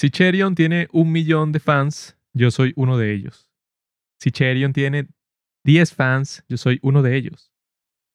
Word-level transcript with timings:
Si 0.00 0.08
Cherion 0.08 0.54
tiene 0.54 0.88
un 0.92 1.12
millón 1.12 1.52
de 1.52 1.60
fans, 1.60 2.16
yo 2.32 2.50
soy 2.50 2.72
uno 2.74 2.96
de 2.96 3.12
ellos. 3.12 3.50
Si 4.18 4.30
Cherion 4.30 4.72
tiene 4.72 5.08
10 5.64 5.92
fans, 5.92 6.42
yo 6.48 6.56
soy 6.56 6.78
uno 6.80 7.02
de 7.02 7.18
ellos. 7.18 7.52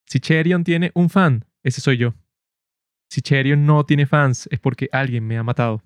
Si 0.07 0.19
Cherion 0.19 0.63
tiene 0.63 0.89
un 0.95 1.11
fan, 1.11 1.45
ese 1.61 1.81
soy 1.81 1.97
yo. 1.97 2.15
Si 3.07 3.21
Cherion 3.21 3.67
no 3.67 3.85
tiene 3.85 4.07
fans, 4.07 4.49
es 4.49 4.59
porque 4.59 4.89
alguien 4.91 5.27
me 5.27 5.37
ha 5.37 5.43
matado. 5.43 5.83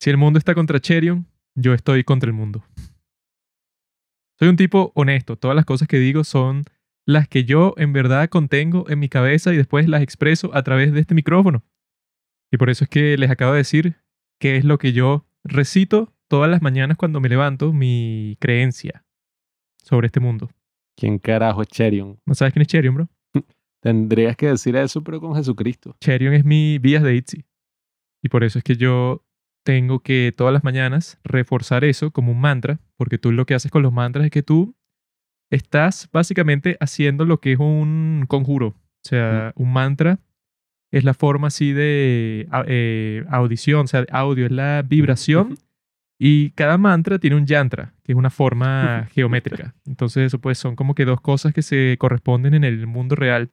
Si 0.00 0.08
el 0.08 0.16
mundo 0.16 0.38
está 0.38 0.54
contra 0.54 0.80
Cherion, 0.80 1.26
yo 1.54 1.74
estoy 1.74 2.04
contra 2.04 2.28
el 2.28 2.34
mundo. 2.34 2.64
Soy 4.38 4.48
un 4.48 4.56
tipo 4.56 4.92
honesto. 4.94 5.36
Todas 5.36 5.54
las 5.54 5.66
cosas 5.66 5.88
que 5.88 5.98
digo 5.98 6.24
son 6.24 6.64
las 7.04 7.28
que 7.28 7.44
yo 7.44 7.74
en 7.76 7.92
verdad 7.92 8.30
contengo 8.30 8.88
en 8.88 8.98
mi 8.98 9.10
cabeza 9.10 9.52
y 9.52 9.58
después 9.58 9.86
las 9.90 10.00
expreso 10.00 10.54
a 10.54 10.62
través 10.62 10.90
de 10.94 11.00
este 11.00 11.14
micrófono. 11.14 11.62
Y 12.50 12.56
por 12.56 12.70
eso 12.70 12.84
es 12.84 12.90
que 12.90 13.16
les 13.18 13.30
acabo 13.30 13.52
de 13.52 13.58
decir 13.58 13.96
qué 14.38 14.56
es 14.56 14.64
lo 14.64 14.78
que 14.78 14.92
yo 14.92 15.26
recito 15.44 16.12
todas 16.28 16.50
las 16.50 16.62
mañanas 16.62 16.96
cuando 16.96 17.20
me 17.20 17.28
levanto, 17.28 17.72
mi 17.72 18.36
creencia 18.40 19.04
sobre 19.82 20.06
este 20.06 20.20
mundo. 20.20 20.50
¿Quién 20.96 21.18
carajo 21.18 21.62
es 21.62 21.68
Cherion? 21.68 22.18
¿No 22.26 22.34
sabes 22.34 22.52
quién 22.52 22.62
es 22.62 22.68
Cherion, 22.68 22.94
bro? 22.94 23.08
Tendrías 23.80 24.36
que 24.36 24.48
decir 24.48 24.76
eso, 24.76 25.02
pero 25.02 25.20
con 25.20 25.34
Jesucristo. 25.34 25.96
Cherion 26.00 26.34
es 26.34 26.44
mi 26.44 26.78
vías 26.78 27.02
de 27.02 27.14
Itzy. 27.14 27.44
Y 28.22 28.28
por 28.28 28.44
eso 28.44 28.58
es 28.58 28.64
que 28.64 28.76
yo 28.76 29.24
tengo 29.64 30.00
que 30.00 30.32
todas 30.36 30.52
las 30.52 30.64
mañanas 30.64 31.18
reforzar 31.24 31.84
eso 31.84 32.10
como 32.10 32.32
un 32.32 32.40
mantra, 32.40 32.80
porque 32.96 33.18
tú 33.18 33.32
lo 33.32 33.46
que 33.46 33.54
haces 33.54 33.70
con 33.70 33.82
los 33.82 33.92
mantras 33.92 34.24
es 34.24 34.30
que 34.30 34.42
tú 34.42 34.74
estás 35.50 36.08
básicamente 36.12 36.76
haciendo 36.80 37.24
lo 37.24 37.40
que 37.40 37.52
es 37.52 37.58
un 37.58 38.24
conjuro. 38.28 38.68
O 38.68 39.08
sea, 39.08 39.52
un 39.56 39.72
mantra 39.72 40.18
es 40.90 41.04
la 41.04 41.14
forma 41.14 41.48
así 41.48 41.72
de 41.72 42.48
eh, 42.66 43.24
audición, 43.28 43.84
o 43.84 43.86
sea, 43.86 44.04
audio 44.10 44.46
es 44.46 44.52
la 44.52 44.82
vibración 44.82 45.58
y 46.18 46.50
cada 46.50 46.78
mantra 46.78 47.18
tiene 47.18 47.36
un 47.36 47.46
yantra, 47.46 47.94
que 48.02 48.12
es 48.12 48.18
una 48.18 48.30
forma 48.30 49.06
geométrica. 49.12 49.74
Entonces 49.86 50.26
eso 50.26 50.38
pues 50.40 50.58
son 50.58 50.76
como 50.76 50.94
que 50.94 51.04
dos 51.04 51.20
cosas 51.20 51.52
que 51.52 51.62
se 51.62 51.96
corresponden 51.98 52.54
en 52.54 52.64
el 52.64 52.86
mundo 52.86 53.14
real 53.14 53.50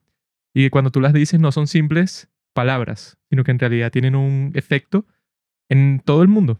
y 0.53 0.63
que 0.63 0.71
cuando 0.71 0.91
tú 0.91 1.01
las 1.01 1.13
dices 1.13 1.39
no 1.39 1.51
son 1.51 1.67
simples 1.67 2.29
palabras, 2.53 3.17
sino 3.29 3.43
que 3.43 3.51
en 3.51 3.59
realidad 3.59 3.91
tienen 3.91 4.15
un 4.15 4.51
efecto 4.55 5.05
en 5.69 6.01
todo 6.03 6.21
el 6.21 6.29
mundo. 6.29 6.59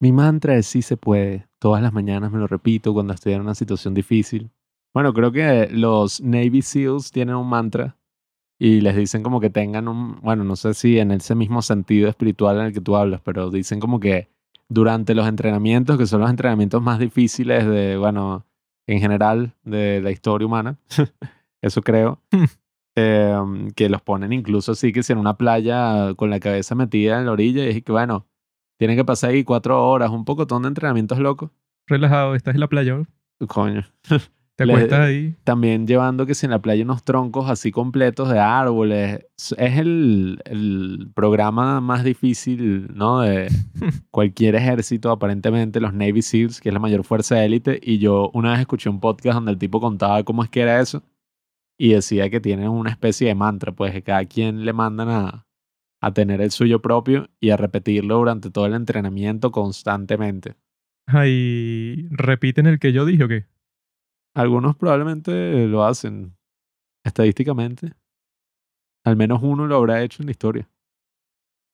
Mi 0.00 0.12
mantra 0.12 0.56
es 0.56 0.66
sí 0.66 0.82
se 0.82 0.96
puede. 0.96 1.46
Todas 1.58 1.82
las 1.82 1.92
mañanas 1.92 2.30
me 2.30 2.38
lo 2.38 2.46
repito 2.46 2.94
cuando 2.94 3.12
estoy 3.12 3.34
en 3.34 3.42
una 3.42 3.54
situación 3.54 3.94
difícil. 3.94 4.50
Bueno, 4.94 5.12
creo 5.12 5.30
que 5.32 5.68
los 5.70 6.20
Navy 6.20 6.62
SEALs 6.62 7.10
tienen 7.10 7.34
un 7.34 7.48
mantra 7.48 7.96
y 8.58 8.80
les 8.80 8.96
dicen 8.96 9.22
como 9.22 9.40
que 9.40 9.50
tengan 9.50 9.88
un, 9.88 10.20
bueno, 10.20 10.44
no 10.44 10.56
sé 10.56 10.74
si 10.74 10.98
en 10.98 11.12
ese 11.12 11.34
mismo 11.34 11.62
sentido 11.62 12.08
espiritual 12.08 12.58
en 12.58 12.66
el 12.66 12.72
que 12.72 12.80
tú 12.80 12.96
hablas, 12.96 13.20
pero 13.22 13.50
dicen 13.50 13.78
como 13.78 14.00
que 14.00 14.28
durante 14.68 15.14
los 15.14 15.28
entrenamientos, 15.28 15.96
que 15.96 16.06
son 16.06 16.20
los 16.20 16.30
entrenamientos 16.30 16.82
más 16.82 16.98
difíciles 16.98 17.66
de, 17.66 17.96
bueno, 17.96 18.46
en 18.86 19.00
general 19.00 19.54
de 19.62 20.00
la 20.00 20.10
historia 20.10 20.46
humana, 20.46 20.78
eso 21.62 21.82
creo, 21.82 22.20
em, 22.96 23.70
que 23.70 23.88
los 23.88 24.02
ponen 24.02 24.32
incluso 24.32 24.72
así 24.72 24.92
que 24.92 25.02
si 25.02 25.12
en 25.12 25.18
una 25.18 25.36
playa 25.36 26.14
con 26.14 26.30
la 26.30 26.40
cabeza 26.40 26.74
metida 26.74 27.18
en 27.18 27.26
la 27.26 27.32
orilla 27.32 27.64
y 27.64 27.68
es 27.68 27.84
que, 27.84 27.92
bueno, 27.92 28.26
tienen 28.76 28.96
que 28.96 29.04
pasar 29.04 29.30
ahí 29.30 29.44
cuatro 29.44 29.88
horas, 29.88 30.10
un 30.10 30.24
pocotón 30.24 30.62
de 30.62 30.68
entrenamientos 30.68 31.18
locos. 31.18 31.50
Relajado, 31.86 32.34
estás 32.34 32.54
en 32.54 32.60
la 32.60 32.68
playa, 32.68 32.96
Coño. 33.46 33.84
Te 34.58 34.64
acuestas 34.64 34.98
ahí. 34.98 35.36
También 35.44 35.86
llevando 35.86 36.26
que 36.26 36.34
si 36.34 36.44
en 36.44 36.50
la 36.50 36.60
playa 36.60 36.82
unos 36.82 37.04
troncos 37.04 37.48
así 37.48 37.70
completos 37.70 38.28
de 38.28 38.40
árboles. 38.40 39.24
Es 39.56 39.78
el, 39.78 40.40
el 40.46 41.12
programa 41.14 41.80
más 41.80 42.02
difícil, 42.02 42.88
¿no? 42.92 43.20
De 43.20 43.48
cualquier 44.10 44.56
ejército, 44.56 45.12
aparentemente, 45.12 45.78
los 45.80 45.94
Navy 45.94 46.22
SEALs, 46.22 46.60
que 46.60 46.70
es 46.70 46.72
la 46.72 46.80
mayor 46.80 47.04
fuerza 47.04 47.36
de 47.36 47.46
élite. 47.46 47.78
Y 47.80 47.98
yo 47.98 48.32
una 48.34 48.50
vez 48.50 48.58
escuché 48.58 48.90
un 48.90 48.98
podcast 48.98 49.36
donde 49.36 49.52
el 49.52 49.58
tipo 49.58 49.80
contaba 49.80 50.24
cómo 50.24 50.42
es 50.42 50.50
que 50.50 50.62
era 50.62 50.80
eso. 50.80 51.04
Y 51.78 51.90
decía 51.90 52.28
que 52.28 52.40
tienen 52.40 52.68
una 52.68 52.90
especie 52.90 53.28
de 53.28 53.36
mantra, 53.36 53.70
pues 53.70 53.92
que 53.92 54.02
cada 54.02 54.24
quien 54.24 54.64
le 54.64 54.72
mandan 54.72 55.08
a, 55.08 55.46
a 56.00 56.12
tener 56.12 56.40
el 56.40 56.50
suyo 56.50 56.82
propio 56.82 57.30
y 57.38 57.50
a 57.50 57.56
repetirlo 57.56 58.16
durante 58.16 58.50
todo 58.50 58.66
el 58.66 58.74
entrenamiento 58.74 59.52
constantemente. 59.52 60.56
Ay, 61.06 62.08
¿repiten 62.10 62.66
el 62.66 62.80
que 62.80 62.92
yo 62.92 63.06
dije 63.06 63.22
o 63.22 63.28
qué? 63.28 63.46
Algunos 64.34 64.76
probablemente 64.76 65.66
lo 65.66 65.84
hacen 65.84 66.36
estadísticamente. 67.04 67.92
Al 69.04 69.16
menos 69.16 69.40
uno 69.42 69.66
lo 69.66 69.76
habrá 69.76 70.02
hecho 70.02 70.22
en 70.22 70.26
la 70.26 70.32
historia. 70.32 70.68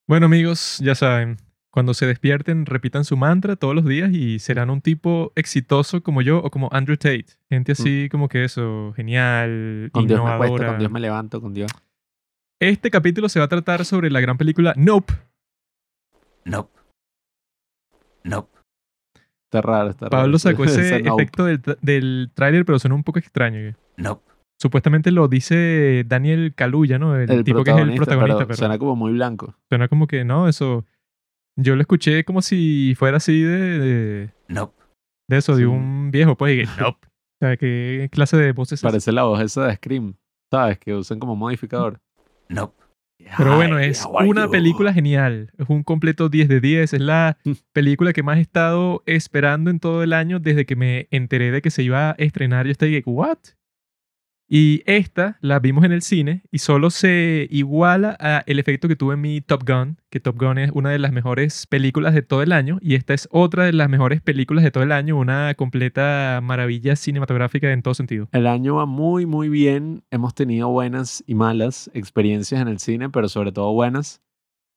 Bueno 0.06 0.26
amigos, 0.26 0.78
ya 0.82 0.94
saben, 0.94 1.38
cuando 1.70 1.94
se 1.94 2.06
despierten 2.06 2.66
repitan 2.66 3.04
su 3.04 3.16
mantra 3.16 3.56
todos 3.56 3.74
los 3.74 3.84
días 3.84 4.12
y 4.12 4.38
serán 4.38 4.70
un 4.70 4.80
tipo 4.80 5.32
exitoso 5.34 6.02
como 6.02 6.22
yo 6.22 6.38
o 6.38 6.50
como 6.50 6.68
Andrew 6.72 6.96
Tate. 6.96 7.26
Gente 7.48 7.72
mm. 7.72 7.76
así 7.76 8.08
como 8.10 8.28
que 8.28 8.44
eso, 8.44 8.92
genial, 8.94 9.90
con 9.92 10.06
Dios 10.06 10.22
me 10.22 10.48
con 10.48 10.78
Dios 10.78 10.90
me 10.90 11.00
levanto, 11.00 11.40
con 11.40 11.52
Dios. 11.52 11.72
Este 12.60 12.90
capítulo 12.90 13.28
se 13.28 13.40
va 13.40 13.46
a 13.46 13.48
tratar 13.48 13.84
sobre 13.84 14.10
la 14.10 14.20
gran 14.20 14.38
película 14.38 14.72
Nope. 14.76 15.14
Nope. 16.44 16.78
Nope. 18.22 18.63
Está 19.54 19.62
raro, 19.62 19.90
está 19.90 20.08
raro. 20.08 20.22
Pablo 20.24 20.38
sacó 20.40 20.64
ese 20.64 20.96
efecto 20.96 21.44
del, 21.44 21.62
del 21.80 22.30
tráiler, 22.34 22.64
pero 22.64 22.80
suena 22.80 22.96
un 22.96 23.04
poco 23.04 23.20
extraño. 23.20 23.72
Nope. 23.96 24.32
Supuestamente 24.60 25.12
lo 25.12 25.28
dice 25.28 26.04
Daniel 26.06 26.54
Kaluuya, 26.56 26.98
¿no? 26.98 27.16
El, 27.16 27.44
tipo 27.44 27.62
que 27.62 27.70
es 27.70 27.76
el 27.76 27.94
protagonista. 27.94 28.46
Pero, 28.46 28.56
suena 28.56 28.78
como 28.78 28.96
muy 28.96 29.12
blanco. 29.12 29.54
Suena 29.68 29.88
como 29.88 30.06
que, 30.08 30.24
no, 30.24 30.48
eso... 30.48 30.84
Yo 31.56 31.76
lo 31.76 31.82
escuché 31.82 32.24
como 32.24 32.42
si 32.42 32.94
fuera 32.96 33.18
así 33.18 33.42
de... 33.42 33.78
de 33.78 34.30
nope. 34.48 34.74
De 35.28 35.36
eso, 35.36 35.54
de 35.54 35.66
un 35.66 36.10
viejo, 36.10 36.36
pues, 36.36 36.54
y 36.54 36.58
que, 36.58 36.64
nope. 36.82 37.06
O 37.06 37.46
sea, 37.46 37.56
¿qué 37.56 38.08
clase 38.10 38.36
de 38.36 38.52
voz 38.52 38.72
es 38.72 38.82
Parece 38.82 39.12
la 39.12 39.22
voz 39.22 39.40
esa 39.40 39.66
de 39.66 39.76
Scream, 39.76 40.16
¿sabes? 40.50 40.78
Que 40.78 40.94
usan 40.94 41.20
como 41.20 41.36
modificador. 41.36 42.00
Nope. 42.48 42.83
Pero 43.36 43.56
bueno, 43.56 43.78
es 43.78 44.06
una 44.06 44.48
película 44.48 44.92
genial. 44.92 45.50
Es 45.58 45.68
un 45.68 45.82
completo 45.82 46.28
10 46.28 46.48
de 46.48 46.60
10. 46.60 46.92
Es 46.94 47.00
la 47.00 47.38
película 47.72 48.12
que 48.12 48.22
más 48.22 48.38
he 48.38 48.42
estado 48.42 49.02
esperando 49.06 49.70
en 49.70 49.80
todo 49.80 50.02
el 50.02 50.12
año 50.12 50.40
desde 50.40 50.66
que 50.66 50.76
me 50.76 51.08
enteré 51.10 51.50
de 51.50 51.62
que 51.62 51.70
se 51.70 51.82
iba 51.82 52.10
a 52.10 52.14
estrenar. 52.18 52.66
Yo 52.66 52.72
estoy 52.72 52.92
like, 52.92 53.08
¿what? 53.08 53.38
Y 54.46 54.82
esta 54.84 55.38
la 55.40 55.58
vimos 55.58 55.84
en 55.84 55.92
el 55.92 56.02
cine 56.02 56.42
y 56.50 56.58
solo 56.58 56.90
se 56.90 57.48
iguala 57.50 58.16
a 58.20 58.42
el 58.46 58.58
efecto 58.58 58.88
que 58.88 58.96
tuve 58.96 59.14
en 59.14 59.22
mi 59.22 59.40
Top 59.40 59.62
Gun, 59.66 59.98
que 60.10 60.20
Top 60.20 60.38
Gun 60.38 60.58
es 60.58 60.70
una 60.74 60.90
de 60.90 60.98
las 60.98 61.12
mejores 61.12 61.66
películas 61.66 62.12
de 62.12 62.20
todo 62.20 62.42
el 62.42 62.52
año 62.52 62.78
y 62.82 62.94
esta 62.94 63.14
es 63.14 63.26
otra 63.30 63.64
de 63.64 63.72
las 63.72 63.88
mejores 63.88 64.20
películas 64.20 64.62
de 64.62 64.70
todo 64.70 64.84
el 64.84 64.92
año, 64.92 65.16
una 65.16 65.54
completa 65.54 66.40
maravilla 66.42 66.94
cinematográfica 66.94 67.72
en 67.72 67.82
todo 67.82 67.94
sentido. 67.94 68.28
El 68.32 68.46
año 68.46 68.76
va 68.76 68.86
muy 68.86 69.24
muy 69.24 69.48
bien, 69.48 70.04
hemos 70.10 70.34
tenido 70.34 70.68
buenas 70.68 71.24
y 71.26 71.34
malas 71.34 71.90
experiencias 71.94 72.60
en 72.60 72.68
el 72.68 72.78
cine, 72.80 73.08
pero 73.08 73.28
sobre 73.28 73.50
todo 73.50 73.72
buenas. 73.72 74.20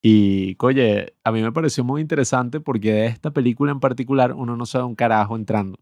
Y, 0.01 0.56
oye, 0.61 1.16
a 1.23 1.31
mí 1.31 1.41
me 1.41 1.51
pareció 1.51 1.83
muy 1.83 2.01
interesante 2.01 2.61
porque 2.61 2.94
de 2.94 3.06
esta 3.07 3.31
película 3.31 3.72
en 3.72 3.79
particular 3.79 4.33
uno 4.33 4.56
no 4.56 4.66
sabe 4.66 4.85
un 4.85 4.95
carajo 4.95 5.35
entrando. 5.35 5.79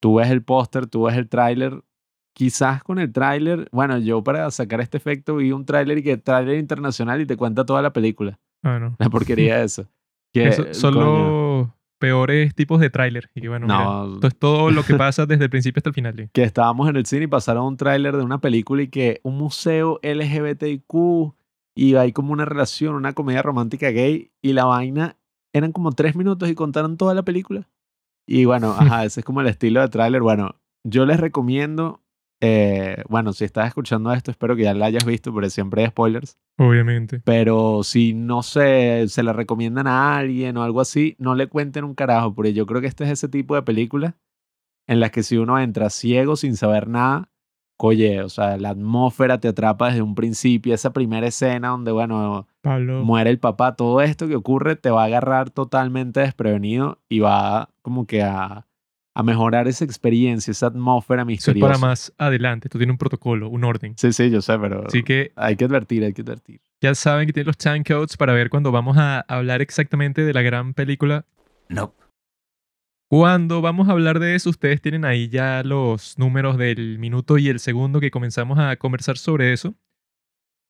Tú 0.00 0.16
ves 0.16 0.30
el 0.30 0.44
póster, 0.44 0.86
tú 0.86 1.04
ves 1.04 1.16
el 1.16 1.28
tráiler, 1.28 1.82
quizás 2.32 2.82
con 2.82 2.98
el 2.98 3.12
tráiler, 3.12 3.68
bueno, 3.72 3.98
yo 3.98 4.22
para 4.22 4.50
sacar 4.50 4.80
este 4.80 4.96
efecto 4.96 5.36
vi 5.36 5.52
un 5.52 5.64
tráiler 5.64 5.98
y 5.98 6.02
que 6.02 6.16
tráiler 6.16 6.58
internacional 6.58 7.20
y 7.20 7.26
te 7.26 7.36
cuenta 7.36 7.64
toda 7.64 7.82
la 7.82 7.92
película. 7.92 8.38
Ah, 8.62 8.78
no. 8.78 8.96
La 8.98 9.10
porquería 9.10 9.58
de 9.58 9.64
eso. 9.64 9.86
Que, 10.34 10.72
son 10.72 10.94
los 10.94 11.68
peores 11.98 12.54
tipos 12.54 12.80
de 12.80 12.88
tráiler. 12.88 13.28
Y 13.34 13.42
que 13.42 13.48
bueno, 13.50 13.66
no, 13.66 14.14
esto 14.14 14.26
es 14.26 14.36
todo 14.36 14.70
lo 14.70 14.82
que 14.82 14.94
pasa 14.94 15.26
desde 15.26 15.44
el 15.44 15.50
principio 15.50 15.80
hasta 15.80 15.90
el 15.90 15.94
final. 15.94 16.30
Que 16.32 16.42
estábamos 16.42 16.88
en 16.88 16.96
el 16.96 17.04
cine 17.04 17.24
y 17.24 17.26
pasaron 17.26 17.66
un 17.66 17.76
tráiler 17.76 18.16
de 18.16 18.24
una 18.24 18.40
película 18.40 18.82
y 18.82 18.88
que 18.88 19.20
un 19.24 19.36
museo 19.36 20.00
LGBTQ 20.02 21.34
y 21.74 21.94
hay 21.94 22.12
como 22.12 22.32
una 22.32 22.44
relación, 22.44 22.94
una 22.94 23.12
comedia 23.12 23.42
romántica 23.42 23.90
gay 23.90 24.32
y 24.42 24.52
la 24.52 24.64
vaina 24.64 25.16
eran 25.52 25.72
como 25.72 25.92
tres 25.92 26.16
minutos 26.16 26.48
y 26.48 26.54
contaron 26.54 26.96
toda 26.96 27.14
la 27.14 27.22
película. 27.22 27.68
Y 28.26 28.46
bueno, 28.46 28.72
ajá, 28.78 29.04
ese 29.04 29.20
es 29.20 29.24
como 29.24 29.40
el 29.40 29.46
estilo 29.46 29.80
de 29.80 29.88
tráiler. 29.88 30.22
Bueno, 30.22 30.56
yo 30.84 31.06
les 31.06 31.20
recomiendo 31.20 32.01
eh, 32.44 33.04
bueno, 33.08 33.32
si 33.32 33.44
estás 33.44 33.68
escuchando 33.68 34.12
esto, 34.12 34.32
espero 34.32 34.56
que 34.56 34.64
ya 34.64 34.74
la 34.74 34.86
hayas 34.86 35.04
visto, 35.04 35.32
pero 35.32 35.48
siempre 35.48 35.82
hay 35.82 35.90
spoilers. 35.90 36.40
Obviamente. 36.58 37.20
Pero 37.24 37.84
si 37.84 38.14
no 38.14 38.42
se, 38.42 39.06
se 39.06 39.22
la 39.22 39.32
recomiendan 39.32 39.86
a 39.86 40.16
alguien 40.16 40.56
o 40.56 40.64
algo 40.64 40.80
así, 40.80 41.14
no 41.20 41.36
le 41.36 41.46
cuenten 41.46 41.84
un 41.84 41.94
carajo, 41.94 42.34
porque 42.34 42.52
yo 42.52 42.66
creo 42.66 42.80
que 42.80 42.88
este 42.88 43.04
es 43.04 43.10
ese 43.10 43.28
tipo 43.28 43.54
de 43.54 43.62
película 43.62 44.16
en 44.88 44.98
las 44.98 45.12
que 45.12 45.22
si 45.22 45.36
uno 45.36 45.60
entra 45.60 45.88
ciego 45.88 46.34
sin 46.34 46.56
saber 46.56 46.88
nada, 46.88 47.30
oye, 47.76 48.20
o 48.22 48.28
sea, 48.28 48.56
la 48.56 48.70
atmósfera 48.70 49.38
te 49.38 49.46
atrapa 49.46 49.90
desde 49.90 50.02
un 50.02 50.16
principio, 50.16 50.74
esa 50.74 50.92
primera 50.92 51.28
escena 51.28 51.68
donde, 51.68 51.92
bueno, 51.92 52.48
muere 53.04 53.30
el 53.30 53.38
papá, 53.38 53.76
todo 53.76 54.00
esto 54.00 54.26
que 54.26 54.34
ocurre 54.34 54.74
te 54.74 54.90
va 54.90 55.02
a 55.02 55.06
agarrar 55.06 55.50
totalmente 55.50 56.18
desprevenido 56.18 56.98
y 57.08 57.20
va 57.20 57.70
como 57.82 58.04
que 58.04 58.22
a 58.22 58.66
a 59.14 59.22
mejorar 59.22 59.68
esa 59.68 59.84
experiencia, 59.84 60.50
esa 60.50 60.66
atmósfera 60.68 61.22
Eso 61.22 61.26
es 61.30 61.36
misteriosa. 61.36 61.66
para 61.68 61.78
más 61.78 62.12
adelante. 62.16 62.68
Esto 62.68 62.78
tiene 62.78 62.92
un 62.92 62.98
protocolo, 62.98 63.48
un 63.48 63.64
orden. 63.64 63.94
Sí, 63.96 64.12
sí, 64.12 64.30
yo 64.30 64.40
sé, 64.40 64.58
pero 64.58 64.86
Así 64.86 65.02
que 65.02 65.32
hay 65.36 65.56
que 65.56 65.64
advertir, 65.66 66.02
hay 66.04 66.12
que 66.14 66.22
advertir. 66.22 66.60
ya 66.80 66.94
saben 66.94 67.26
que 67.26 67.32
tienen 67.32 67.48
los 67.48 67.58
time 67.58 67.84
codes 67.84 68.16
para 68.16 68.32
ver 68.32 68.48
cuando 68.48 68.72
vamos 68.72 68.96
a 68.98 69.20
hablar 69.28 69.60
exactamente 69.60 70.22
de 70.24 70.32
la 70.32 70.42
gran 70.42 70.72
película. 70.74 71.26
No. 71.68 71.94
Cuando 73.10 73.60
vamos 73.60 73.88
a 73.88 73.92
hablar 73.92 74.18
de 74.20 74.34
eso, 74.34 74.48
ustedes 74.48 74.80
tienen 74.80 75.04
ahí 75.04 75.28
ya 75.28 75.62
los 75.62 76.18
números 76.18 76.56
del 76.56 76.98
minuto 76.98 77.36
y 77.36 77.48
el 77.48 77.60
segundo 77.60 78.00
que 78.00 78.10
comenzamos 78.10 78.58
a 78.58 78.76
conversar 78.76 79.18
sobre 79.18 79.52
eso. 79.52 79.74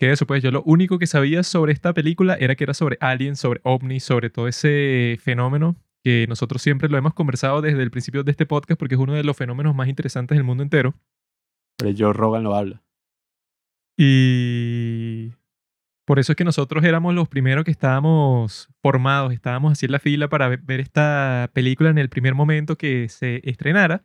Que 0.00 0.10
eso, 0.10 0.26
pues 0.26 0.42
yo 0.42 0.50
lo 0.50 0.64
único 0.64 0.98
que 0.98 1.06
sabía 1.06 1.44
sobre 1.44 1.72
esta 1.72 1.92
película 1.94 2.34
era 2.34 2.56
que 2.56 2.64
era 2.64 2.74
sobre 2.74 2.98
aliens, 3.00 3.38
sobre 3.38 3.60
ovnis, 3.62 4.02
sobre 4.02 4.30
todo 4.30 4.48
ese 4.48 5.16
fenómeno 5.22 5.76
que 6.04 6.26
nosotros 6.28 6.60
siempre 6.62 6.88
lo 6.88 6.96
hemos 6.98 7.14
conversado 7.14 7.60
desde 7.60 7.82
el 7.82 7.90
principio 7.90 8.22
de 8.24 8.30
este 8.32 8.46
podcast 8.46 8.78
porque 8.78 8.94
es 8.96 9.00
uno 9.00 9.12
de 9.14 9.24
los 9.24 9.36
fenómenos 9.36 9.74
más 9.74 9.88
interesantes 9.88 10.36
del 10.36 10.44
mundo 10.44 10.62
entero. 10.62 10.94
Pero 11.78 11.94
Joe 11.96 12.12
Rogan 12.12 12.42
lo 12.42 12.54
habla. 12.54 12.82
Y 13.98 15.32
por 16.04 16.18
eso 16.18 16.32
es 16.32 16.36
que 16.36 16.44
nosotros 16.44 16.84
éramos 16.84 17.14
los 17.14 17.28
primeros 17.28 17.64
que 17.64 17.70
estábamos 17.70 18.68
formados, 18.82 19.32
estábamos 19.32 19.72
así 19.72 19.86
en 19.86 19.92
la 19.92 19.98
fila 19.98 20.28
para 20.28 20.48
ve- 20.48 20.58
ver 20.62 20.80
esta 20.80 21.50
película 21.52 21.90
en 21.90 21.98
el 21.98 22.08
primer 22.08 22.34
momento 22.34 22.76
que 22.76 23.08
se 23.08 23.40
estrenara. 23.48 24.04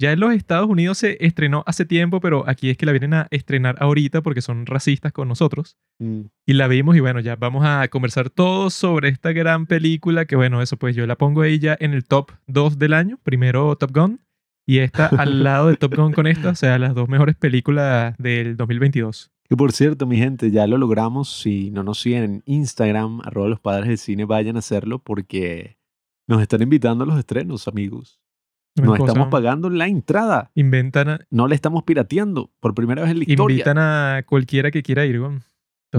Ya 0.00 0.12
en 0.12 0.20
los 0.20 0.32
Estados 0.32 0.68
Unidos 0.68 0.98
se 0.98 1.16
estrenó 1.20 1.64
hace 1.66 1.84
tiempo, 1.84 2.20
pero 2.20 2.48
aquí 2.48 2.70
es 2.70 2.76
que 2.76 2.86
la 2.86 2.92
vienen 2.92 3.14
a 3.14 3.26
estrenar 3.32 3.74
ahorita 3.80 4.22
porque 4.22 4.42
son 4.42 4.64
racistas 4.64 5.12
con 5.12 5.26
nosotros. 5.26 5.76
Mm. 5.98 6.20
Y 6.46 6.52
la 6.52 6.68
vimos 6.68 6.96
y 6.96 7.00
bueno, 7.00 7.18
ya 7.18 7.34
vamos 7.34 7.64
a 7.66 7.88
conversar 7.88 8.30
todo 8.30 8.70
sobre 8.70 9.08
esta 9.08 9.32
gran 9.32 9.66
película 9.66 10.24
que 10.24 10.36
bueno, 10.36 10.62
eso 10.62 10.76
pues 10.76 10.94
yo 10.94 11.04
la 11.06 11.16
pongo 11.16 11.42
ahí 11.42 11.58
ya 11.58 11.76
en 11.80 11.94
el 11.94 12.04
top 12.04 12.30
2 12.46 12.78
del 12.78 12.92
año. 12.92 13.18
Primero 13.24 13.74
Top 13.74 13.90
Gun 13.92 14.20
y 14.64 14.78
esta 14.78 15.06
al 15.18 15.42
lado 15.42 15.68
de 15.68 15.76
Top 15.76 15.96
Gun 15.96 16.12
con 16.12 16.28
esta, 16.28 16.50
o 16.50 16.54
sea, 16.54 16.78
las 16.78 16.94
dos 16.94 17.08
mejores 17.08 17.34
películas 17.34 18.14
del 18.18 18.56
2022. 18.56 19.32
Que 19.48 19.56
por 19.56 19.72
cierto, 19.72 20.06
mi 20.06 20.18
gente, 20.18 20.52
ya 20.52 20.68
lo 20.68 20.78
logramos. 20.78 21.40
Si 21.40 21.72
no 21.72 21.82
nos 21.82 22.00
siguen 22.00 22.22
en 22.22 22.42
Instagram, 22.44 23.22
arroba 23.24 23.48
los 23.48 23.60
padres 23.60 23.88
del 23.88 23.98
cine, 23.98 24.26
vayan 24.26 24.56
a 24.56 24.58
hacerlo 24.60 25.00
porque 25.00 25.78
nos 26.28 26.40
están 26.40 26.62
invitando 26.62 27.02
a 27.02 27.06
los 27.06 27.18
estrenos, 27.18 27.66
amigos. 27.66 28.20
Nos 28.86 28.96
cosa, 28.98 29.12
estamos 29.12 29.28
pagando 29.30 29.70
la 29.70 29.86
entrada. 29.86 30.50
Inventan 30.54 31.08
a, 31.08 31.20
No 31.30 31.46
le 31.48 31.54
estamos 31.54 31.82
pirateando 31.84 32.50
por 32.60 32.74
primera 32.74 33.02
vez 33.02 33.10
en 33.12 33.18
la 33.18 33.24
historia. 33.24 33.54
invitan 33.54 33.78
a 33.78 34.22
cualquiera 34.26 34.70
que 34.70 34.82
quiera 34.82 35.04
ir. 35.06 35.16
Entonces, 35.16 35.42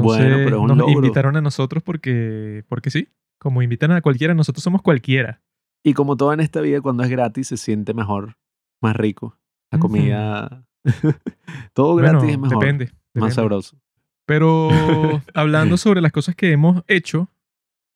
Bueno, 0.02 0.36
pero 0.44 0.56
es 0.58 0.62
un 0.62 0.68
nos 0.68 0.78
logro. 0.78 0.94
invitaron 0.94 1.36
a 1.38 1.42
nosotros 1.42 1.84
porque, 1.84 2.64
porque 2.68 2.90
sí. 2.92 3.10
Como 3.40 3.62
invitan 3.62 3.92
a 3.92 4.02
cualquiera, 4.02 4.34
nosotros 4.34 4.64
somos 4.64 4.82
cualquiera. 4.82 5.42
Y 5.84 5.94
como 5.94 6.18
todo 6.18 6.34
en 6.34 6.42
esta 6.42 6.60
vida, 6.62 6.82
cuando 6.82 7.04
es 7.04 7.10
gratis 7.10 7.48
se 7.48 7.58
siente 7.58 7.94
mejor, 7.94 8.36
más 8.82 8.96
rico. 8.96 9.38
La 9.72 9.80
comida. 9.80 10.66
todo 11.74 11.94
Bueno, 11.94 12.14
gratis 12.20 12.32
es 12.32 12.40
mejor. 12.40 12.60
depende. 12.60 12.86
Más 12.86 12.94
depende. 13.14 13.36
sabroso. 13.36 13.78
Pero 14.26 14.70
hablando 15.34 15.78
sobre 15.78 16.02
las 16.02 16.12
cosas 16.12 16.36
que 16.36 16.52
hemos 16.52 16.84
hecho, 16.88 17.30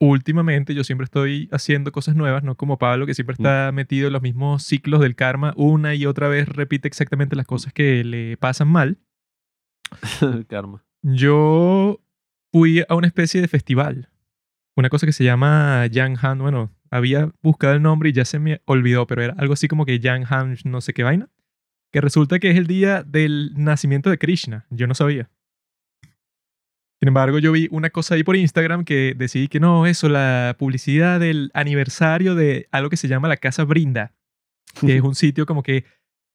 últimamente 0.09 0.75
yo 0.75 0.83
siempre 0.83 1.05
estoy 1.05 1.50
haciendo 1.51 1.91
cosas 1.91 2.15
nuevas, 2.15 2.44
no 2.44 2.55
como 2.55 2.77
Pablo, 2.77 3.05
que 3.05 3.13
siempre 3.13 3.33
está 3.33 3.71
metido 3.71 4.07
en 4.07 4.13
los 4.13 4.21
mismos 4.21 4.63
ciclos 4.63 5.01
del 5.01 5.15
karma, 5.15 5.53
una 5.55 5.95
y 5.95 6.05
otra 6.05 6.27
vez 6.27 6.47
repite 6.47 6.88
exactamente 6.88 7.35
las 7.35 7.45
cosas 7.45 7.73
que 7.73 8.03
le 8.03 8.38
pasan 8.38 8.67
mal. 8.67 8.97
Karma. 10.47 10.83
Yo 11.01 12.01
fui 12.51 12.83
a 12.88 12.95
una 12.95 13.07
especie 13.07 13.41
de 13.41 13.47
festival, 13.47 14.09
una 14.75 14.89
cosa 14.89 15.05
que 15.05 15.13
se 15.13 15.23
llama 15.23 15.85
Yang 15.88 16.17
Han, 16.21 16.39
bueno, 16.39 16.71
había 16.89 17.31
buscado 17.41 17.73
el 17.73 17.81
nombre 17.81 18.09
y 18.09 18.13
ya 18.13 18.25
se 18.25 18.39
me 18.39 18.61
olvidó, 18.65 19.05
pero 19.07 19.21
era 19.21 19.33
algo 19.38 19.53
así 19.53 19.67
como 19.67 19.85
que 19.85 20.00
Yang 20.00 20.25
Han 20.29 20.57
no 20.65 20.81
sé 20.81 20.94
qué 20.94 21.03
vaina, 21.03 21.29
que 21.91 22.01
resulta 22.01 22.39
que 22.39 22.50
es 22.50 22.57
el 22.57 22.67
día 22.67 23.03
del 23.03 23.51
nacimiento 23.55 24.09
de 24.09 24.17
Krishna, 24.17 24.65
yo 24.69 24.88
no 24.88 24.95
sabía. 24.95 25.29
Sin 27.03 27.09
embargo, 27.09 27.38
yo 27.38 27.51
vi 27.51 27.67
una 27.69 27.89
cosa 27.89 28.15
ahí 28.15 28.23
por 28.23 28.38
Instagram 28.38 28.85
que 28.85 29.13
decidí 29.13 29.50
que 29.50 29.59
no, 29.59 29.85
eso, 29.85 30.07
la 30.07 30.55
publicidad 30.57 31.19
del 31.19 31.51
aniversario 31.53 32.33
de 32.33 32.69
algo 32.71 32.89
que 32.89 32.95
se 32.95 33.09
llama 33.09 33.27
la 33.27 33.35
Casa 33.35 33.65
Brinda, 33.65 34.13
que 34.79 34.95
es 34.95 35.01
un 35.03 35.13
sitio 35.13 35.45
como 35.45 35.63
que 35.63 35.83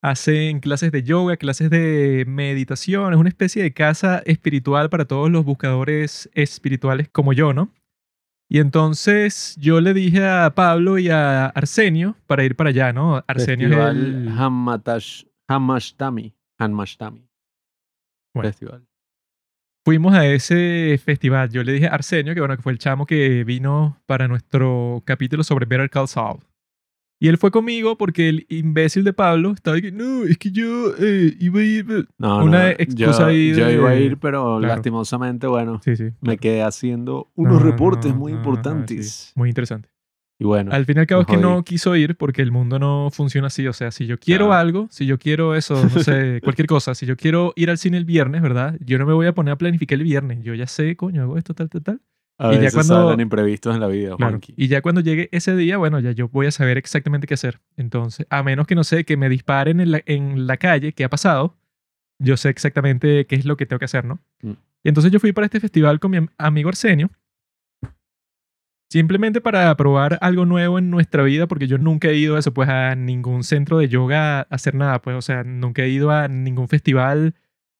hacen 0.03 0.59
clases 0.59 0.91
de 0.91 1.01
yoga, 1.01 1.37
clases 1.37 1.71
de 1.71 2.23
meditación, 2.27 3.13
es 3.13 3.19
una 3.19 3.29
especie 3.29 3.63
de 3.63 3.73
casa 3.73 4.21
espiritual 4.27 4.91
para 4.91 5.05
todos 5.05 5.31
los 5.31 5.43
buscadores 5.43 6.29
espirituales 6.35 7.09
como 7.09 7.33
yo, 7.33 7.51
¿no? 7.51 7.73
Y 8.47 8.59
entonces 8.59 9.55
yo 9.59 9.81
le 9.81 9.95
dije 9.95 10.23
a 10.23 10.53
Pablo 10.53 10.99
y 10.99 11.09
a 11.09 11.47
Arsenio 11.47 12.15
para 12.27 12.43
ir 12.43 12.55
para 12.55 12.69
allá, 12.69 12.93
¿no? 12.93 13.23
Arsenio 13.25 13.69
Festival 13.69 13.97
es 13.97 14.03
el... 14.03 14.37
Hamatash, 14.37 15.23
Hamashtami. 15.47 16.35
Bueno. 18.35 18.49
Festival. 18.49 18.88
Fuimos 19.89 20.13
a 20.13 20.23
ese 20.27 20.99
festival. 21.03 21.49
Yo 21.49 21.63
le 21.63 21.73
dije 21.73 21.87
a 21.87 21.95
Arsenio, 21.95 22.35
que 22.35 22.39
bueno, 22.41 22.55
que 22.55 22.61
fue 22.61 22.71
el 22.71 22.77
chamo 22.77 23.07
que 23.07 23.43
vino 23.43 23.97
para 24.05 24.27
nuestro 24.27 25.01
capítulo 25.03 25.43
sobre 25.43 25.65
Better 25.65 25.89
Call 25.89 26.07
Saul. 26.07 26.41
Y 27.19 27.27
él 27.27 27.39
fue 27.39 27.49
conmigo 27.49 27.97
porque 27.97 28.29
el 28.29 28.45
imbécil 28.49 29.03
de 29.03 29.13
Pablo 29.13 29.49
estaba 29.51 29.81
que, 29.81 29.91
no, 29.91 30.25
es 30.25 30.37
que 30.37 30.51
yo 30.51 30.93
eh, 30.99 31.33
iba 31.39 31.61
a 31.61 31.63
ir... 31.63 32.07
No, 32.19 32.43
Una 32.45 32.65
no, 32.65 32.69
excusa 32.77 33.21
yo, 33.21 33.25
ahí 33.25 33.55
yo 33.55 33.65
de- 33.65 33.73
iba 33.73 33.89
a 33.89 33.95
ir, 33.95 34.17
pero 34.17 34.59
Claro. 34.59 34.75
lastimosamente, 34.75 35.47
bueno, 35.47 35.81
Sí, 35.83 35.95
sí. 35.95 36.09
me 36.21 36.37
quedé 36.37 36.61
haciendo 36.61 37.31
No, 37.35 37.43
unos 37.49 37.63
no, 37.63 37.71
reportes 37.71 38.13
muy 38.13 38.31
importantes. 38.31 39.11
sí, 39.11 39.31
Muy 39.33 39.49
interesante. 39.49 39.89
Y 40.41 40.45
bueno, 40.45 40.71
Al 40.71 40.85
fin 40.85 40.95
y 40.95 40.99
al 41.01 41.05
cabo 41.07 41.21
es 41.21 41.27
que 41.27 41.35
no 41.35 41.63
quiso 41.65 41.95
ir 41.97 42.15
porque 42.15 42.41
el 42.41 42.51
mundo 42.51 42.79
no 42.79 43.09
funciona 43.11 43.47
así. 43.47 43.67
O 43.67 43.73
sea, 43.73 43.91
si 43.91 44.05
yo 44.05 44.17
quiero 44.17 44.45
Claro. 44.47 44.59
algo, 44.61 44.87
si 44.89 45.05
yo 45.05 45.19
quiero 45.19 45.53
eso, 45.53 45.75
no 45.83 45.89
sé, 46.01 46.39
cualquier 46.43 46.65
cosa, 46.67 46.95
si 46.95 47.05
yo 47.05 47.17
quiero 47.17 47.51
ir 47.57 47.69
al 47.69 47.77
cine 47.77 47.97
el 47.97 48.05
viernes, 48.05 48.41
¿verdad? 48.41 48.77
Yo 48.79 48.97
no 48.97 49.05
me 49.05 49.11
voy 49.13 49.27
a 49.27 49.33
poner 49.33 49.51
a 49.51 49.57
planificar 49.57 49.97
el 49.97 50.05
viernes. 50.05 50.39
Yo 50.41 50.53
ya 50.53 50.65
sé, 50.65 50.95
coño, 50.95 51.23
hago 51.23 51.37
esto, 51.37 51.53
tal, 51.53 51.69
tal, 51.69 51.83
tal. 51.83 52.01
a 52.37 52.53
y 52.53 52.61
ya 52.61 52.71
cuando- 52.71 53.03
salen 53.07 53.19
imprevistos 53.19 53.75
en 53.75 53.81
la 53.81 53.87
vida, 53.87 54.15
Claro. 54.15 54.31
Juanqui. 54.31 54.53
Y 54.55 54.69
ya 54.69 54.81
cuando 54.81 55.01
llegue 55.01 55.27
ese 55.33 55.57
día, 55.57 55.75
bueno, 55.77 55.99
ya 55.99 56.11
yo 56.13 56.29
voy 56.29 56.47
a 56.47 56.51
saber 56.51 56.77
exactamente 56.77 57.27
qué 57.27 57.33
hacer. 57.33 57.59
Entonces, 57.75 58.25
a 58.29 58.41
menos 58.41 58.65
que 58.65 58.75
no 58.75 58.85
sé, 58.85 59.03
que 59.03 59.17
me 59.17 59.27
disparen 59.27 59.81
en 59.81 59.91
la, 59.91 60.01
en 60.05 60.47
la 60.47 60.55
calle, 60.55 60.93
qué 60.93 61.03
ha 61.03 61.09
pasado, 61.09 61.57
yo 62.17 62.37
sé 62.37 62.47
exactamente 62.47 63.25
qué 63.25 63.35
es 63.35 63.43
lo 63.43 63.57
que 63.57 63.65
tengo 63.65 63.79
que 63.79 63.85
hacer, 63.85 64.05
¿no? 64.05 64.19
Mm. 64.41 64.51
Y 64.83 64.87
entonces 64.87 65.11
yo 65.11 65.19
fui 65.19 65.33
para 65.33 65.45
este 65.47 65.59
festival 65.59 65.99
con 65.99 66.11
mi 66.11 66.17
am- 66.17 66.29
amigo 66.37 66.69
Arsenio, 66.69 67.09
simplemente 68.89 69.39
para 69.41 69.75
probar 69.77 70.17
algo 70.21 70.45
nuevo 70.45 70.79
en 70.79 70.89
nuestra 70.89 71.23
vida, 71.23 71.47
porque 71.47 71.67
yo 71.67 71.77
nunca 71.77 72.09
he 72.09 72.15
ido 72.15 72.35
a 72.35 72.39
eso, 72.39 72.53
pues 72.53 72.69
a 72.69 72.95
ningún 72.95 73.43
centro 73.43 73.77
de 73.77 73.87
yoga 73.87 74.39
a 74.39 74.47
hacer 74.49 74.75
nada, 74.75 75.01
pues, 75.01 75.15
o 75.15 75.21
sea, 75.21 75.43
nunca 75.43 75.83
he 75.83 75.89
ido 75.89 76.11
a 76.11 76.27
ningún 76.27 76.67
festival 76.67 77.35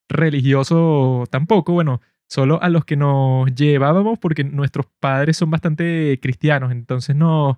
religioso 0.07 1.25
tampoco, 1.29 1.73
bueno, 1.73 2.01
solo 2.27 2.61
a 2.61 2.69
los 2.69 2.85
que 2.85 2.95
nos 2.95 3.53
llevábamos 3.53 4.19
porque 4.19 4.43
nuestros 4.43 4.85
padres 4.99 5.37
son 5.37 5.49
bastante 5.49 6.19
cristianos, 6.21 6.71
entonces 6.71 7.15
nos 7.15 7.57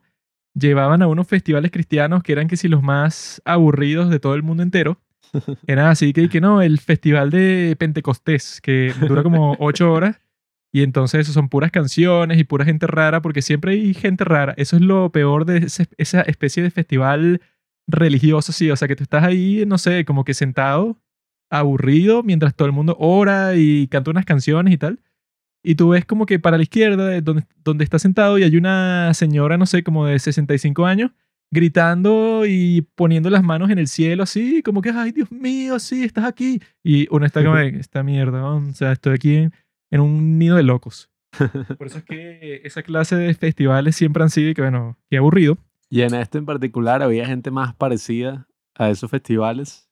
llevaban 0.53 1.01
a 1.01 1.08
unos 1.08 1.27
festivales 1.27 1.72
cristianos 1.72 2.24
que 2.24 2.31
eran 2.31 2.48
que 2.48 2.58
si 2.58 2.67
los 2.67 2.81
más 2.81 3.41
aburridos 3.46 4.10
de 4.10 4.20
todo 4.20 4.36
el 4.36 4.43
mundo 4.43 4.63
entero. 4.63 4.98
Era 5.67 5.89
así 5.89 6.12
que, 6.13 6.27
que 6.27 6.41
no, 6.41 6.62
el 6.62 6.79
festival 6.79 7.29
de 7.29 7.75
Pentecostés, 7.79 8.60
que 8.62 8.93
dura 9.08 9.24
como 9.24 9.55
ocho 9.60 9.91
horas. 9.91 10.20
Y 10.73 10.83
entonces 10.83 11.21
eso 11.21 11.33
son 11.33 11.49
puras 11.49 11.71
canciones 11.71 12.39
y 12.39 12.43
pura 12.45 12.63
gente 12.65 12.87
rara, 12.87 13.21
porque 13.21 13.41
siempre 13.41 13.73
hay 13.73 13.93
gente 13.93 14.23
rara. 14.23 14.53
Eso 14.57 14.75
es 14.77 14.81
lo 14.81 15.11
peor 15.11 15.45
de 15.45 15.57
ese- 15.57 15.87
esa 15.97 16.21
especie 16.21 16.63
de 16.63 16.71
festival 16.71 17.41
religioso, 17.87 18.51
sí. 18.53 18.71
O 18.71 18.75
sea, 18.75 18.87
que 18.87 18.95
tú 18.95 19.03
estás 19.03 19.23
ahí, 19.23 19.63
no 19.67 19.77
sé, 19.77 20.05
como 20.05 20.23
que 20.23 20.33
sentado, 20.33 20.97
aburrido, 21.49 22.23
mientras 22.23 22.55
todo 22.55 22.67
el 22.67 22.71
mundo 22.73 22.95
ora 22.99 23.55
y 23.55 23.87
canta 23.87 24.11
unas 24.11 24.25
canciones 24.25 24.73
y 24.73 24.77
tal. 24.77 24.99
Y 25.63 25.75
tú 25.75 25.89
ves 25.89 26.05
como 26.05 26.25
que 26.25 26.39
para 26.39 26.57
la 26.57 26.63
izquierda, 26.63 27.05
de 27.07 27.21
donde, 27.21 27.43
donde 27.63 27.83
está 27.83 27.99
sentado, 27.99 28.37
y 28.39 28.43
hay 28.43 28.55
una 28.55 29.13
señora, 29.13 29.57
no 29.57 29.65
sé, 29.65 29.83
como 29.83 30.05
de 30.05 30.17
65 30.19 30.85
años, 30.85 31.11
gritando 31.53 32.45
y 32.47 32.87
poniendo 32.95 33.29
las 33.29 33.43
manos 33.43 33.69
en 33.69 33.77
el 33.77 33.87
cielo, 33.87 34.23
así, 34.23 34.63
como 34.63 34.81
que, 34.81 34.89
ay, 34.91 35.11
Dios 35.11 35.29
mío, 35.31 35.77
sí, 35.79 36.03
estás 36.05 36.23
aquí. 36.25 36.61
Y 36.83 37.07
uno 37.11 37.25
está 37.25 37.43
como, 37.43 37.55
esta 37.85 38.03
mierda, 38.03 38.39
¿no? 38.39 38.55
o 38.57 38.73
sea, 38.73 38.93
estoy 38.93 39.13
aquí 39.15 39.49
en, 39.91 40.01
un 40.01 40.39
nido 40.39 40.55
de 40.55 40.63
locos. 40.63 41.12
Por 41.77 41.88
eso 41.88 42.00
es 42.00 42.03
que 42.03 42.62
esa 42.63 42.83
clase 42.83 43.15
de 43.15 43.33
festivales 43.33 43.95
siempre 43.95 44.24
han 44.24 44.29
sido, 44.29 44.50
y 44.50 44.53
que 44.53 44.62
bueno, 44.62 44.98
qué 45.10 45.17
aburrido. 45.17 45.57
Y 45.89 46.01
en 46.01 46.15
este 46.15 46.38
en 46.38 46.45
particular, 46.45 47.03
¿había 47.03 47.25
gente 47.25 47.51
más 47.51 47.75
parecida 47.75 48.48
a 48.75 48.89
esos 48.89 49.12
festivales? 49.12 49.89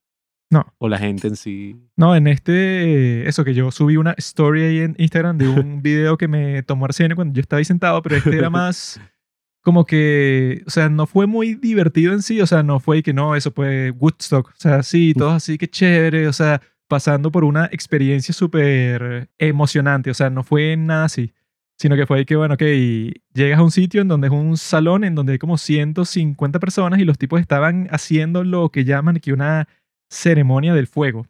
No. 0.52 0.66
O 0.80 0.90
la 0.90 0.98
gente 0.98 1.28
en 1.28 1.36
sí. 1.36 1.80
No, 1.96 2.16
en 2.16 2.28
este, 2.28 3.28
eso 3.28 3.44
que 3.44 3.54
yo 3.54 3.70
subí 3.70 3.98
una 3.98 4.16
story 4.18 4.64
ahí 4.64 4.80
en 4.80 4.96
Instagram 4.98 5.38
de 5.38 5.48
un 5.48 5.82
video 5.84 6.18
que 6.18 6.28
me 6.28 6.64
tomó 6.64 6.86
Arsenio 6.86 7.16
cuando 7.16 7.36
yo 7.36 7.42
estaba 7.42 7.60
ahí 7.60 7.66
sentado, 7.66 8.02
pero 8.02 8.16
este 8.16 8.36
era 8.36 8.50
más 8.50 9.00
como 9.62 9.86
que, 9.86 10.64
o 10.66 10.70
sea, 10.70 10.90
no 10.90 11.06
fue 11.06 11.28
muy 11.28 11.56
divertido 11.56 12.14
en 12.14 12.22
sí, 12.22 12.42
o 12.42 12.48
sea, 12.48 12.64
no 12.64 12.80
fue 12.80 13.04
que 13.04 13.14
no, 13.14 13.36
eso 13.36 13.52
fue 13.52 13.92
Woodstock, 13.92 14.48
o 14.48 14.60
sea, 14.60 14.84
sí, 14.84 15.14
todos 15.14 15.34
así 15.34 15.58
que 15.58 15.68
chévere, 15.68 16.28
o 16.28 16.34
sea, 16.34 16.62
pasando 16.90 17.32
por 17.32 17.46
una 17.46 17.68
experiencia 17.72 18.34
súper 18.34 19.30
emocionante, 19.38 20.12
o 20.12 20.14
sea, 20.14 20.30
no 20.30 20.44
fue 20.44 20.76
nada 20.76 21.06
así, 21.06 21.32
Sino 21.78 21.96
que 21.96 22.06
fue 22.06 22.26
que, 22.26 22.36
bueno, 22.36 22.56
ok, 22.56 22.64
llegas 23.34 23.58
a 23.60 23.64
un 23.64 23.72
sitio 23.72 24.02
en 24.02 24.10
donde 24.10 24.28
es 24.28 24.34
un 24.34 24.58
salón 24.58 25.06
en 25.06 25.16
donde 25.16 25.32
hay 25.34 25.40
como 25.40 25.58
150 25.58 26.60
personas 26.60 27.00
y 27.00 27.06
los 27.06 27.18
tipos 27.18 27.40
estaban 27.40 27.88
haciendo 27.92 28.44
lo 28.44 28.68
que 28.70 28.84
llaman 28.84 29.16
aquí 29.16 29.32
una 29.32 29.70
ceremonia 30.10 30.74
del 30.74 30.88
fuego. 30.88 31.26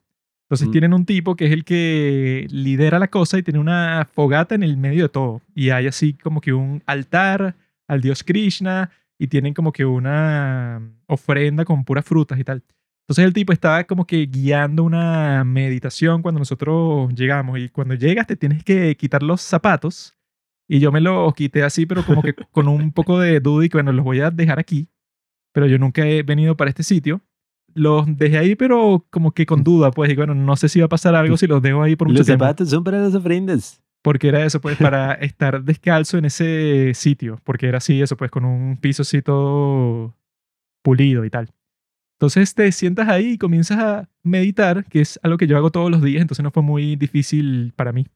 Entonces 0.46 0.68
Mm. 0.70 0.72
tienen 0.72 0.94
un 0.96 1.06
tipo 1.06 1.36
que 1.36 1.46
es 1.46 1.52
el 1.52 1.64
que 1.64 2.48
lidera 2.50 2.98
la 2.98 3.10
cosa 3.10 3.38
y 3.38 3.44
tiene 3.44 3.60
una 3.60 4.08
fogata 4.12 4.56
en 4.56 4.64
el 4.64 4.76
medio 4.78 5.04
de 5.04 5.10
todo. 5.10 5.42
Y 5.54 5.70
hay 5.70 5.86
así 5.86 6.14
como 6.14 6.42
que 6.42 6.54
un 6.54 6.82
altar 6.88 7.56
al 7.88 8.02
dios 8.02 8.24
Krishna 8.24 8.90
y 9.20 9.28
tienen 9.28 9.54
como 9.54 9.72
que 9.72 9.86
una 9.86 10.82
ofrenda 11.06 11.64
con 11.64 11.84
puras 11.84 12.06
frutas 12.06 12.40
y 12.40 12.44
tal. 12.44 12.64
Entonces 13.10 13.26
el 13.26 13.34
tipo 13.34 13.52
estaba 13.52 13.86
como 13.86 14.06
que 14.06 14.28
guiando 14.28 14.84
una 14.84 15.44
meditación 15.44 16.22
cuando 16.22 16.38
nosotros 16.38 17.12
llegamos 17.16 17.58
y 17.58 17.68
cuando 17.70 17.96
llegas 17.96 18.28
te 18.28 18.36
tienes 18.36 18.64
que 18.64 18.96
quitar 18.98 19.24
los 19.24 19.42
zapatos 19.42 20.16
y 20.68 20.78
yo 20.78 20.92
me 20.92 21.02
los 21.02 21.34
quité 21.34 21.64
así 21.64 21.88
pero 21.88 22.06
como 22.06 22.22
que 22.22 22.36
con 22.36 22.68
un 22.68 22.92
poco 22.94 23.18
de 23.18 23.40
duda 23.40 23.66
y 23.66 23.70
que 23.70 23.78
bueno 23.78 23.94
los 23.94 24.06
voy 24.06 24.20
a 24.20 24.30
dejar 24.30 24.60
aquí 24.60 24.90
pero 25.54 25.66
yo 25.66 25.80
nunca 25.80 26.06
he 26.06 26.22
venido 26.22 26.56
para 26.56 26.70
este 26.70 26.84
sitio 26.84 27.20
los 27.74 28.06
dejé 28.16 28.38
ahí 28.38 28.54
pero 28.54 29.04
como 29.10 29.32
que 29.32 29.48
con 29.48 29.64
duda 29.64 29.90
pues 29.90 30.12
y 30.12 30.16
bueno 30.16 30.36
no 30.36 30.56
sé 30.56 30.70
si 30.70 30.80
va 30.80 30.86
a 30.86 30.90
pasar 30.90 31.16
algo 31.16 31.36
si 31.36 31.48
los 31.48 31.64
dejo 31.64 31.82
ahí 31.82 31.96
por 31.96 32.10
mucho 32.10 32.20
Los 32.20 32.28
tiempo 32.28 32.46
zapatos 32.46 32.70
son 32.70 32.84
para 32.84 33.00
las 33.00 33.16
ofrendas. 33.16 33.82
porque 34.04 34.28
era 34.28 34.46
eso, 34.46 34.62
pues, 34.62 34.78
para 34.78 35.14
estar 35.16 35.64
descalzo 35.64 36.20
en 36.20 36.26
ese 36.26 36.94
sitio, 36.94 37.42
porque 37.44 37.66
era 37.68 37.80
así, 37.80 38.02
eso, 38.02 38.16
pues, 38.16 38.30
con 38.30 38.46
un 38.46 38.78
piso 38.78 39.02
así 39.02 39.24
todo 39.24 40.16
pulido 40.84 41.26
y 41.26 41.32
tal. 41.32 41.50
Entonces 42.20 42.54
te 42.54 42.70
sientas 42.74 43.08
ahí 43.08 43.32
y 43.32 43.38
comienzas 43.38 43.80
a 43.80 44.10
meditar, 44.24 44.84
que 44.86 45.00
es 45.00 45.18
algo 45.24 45.38
que 45.38 45.48
yo 45.48 45.56
hago 45.56 45.72
todos 45.72 45.90
los 45.90 46.02
días, 46.04 46.22
entonces 46.22 46.44
no 46.44 46.52
fue 46.52 46.62
muy 46.64 46.98
difícil 46.98 47.72
para 47.78 47.94
mí. 47.94 48.08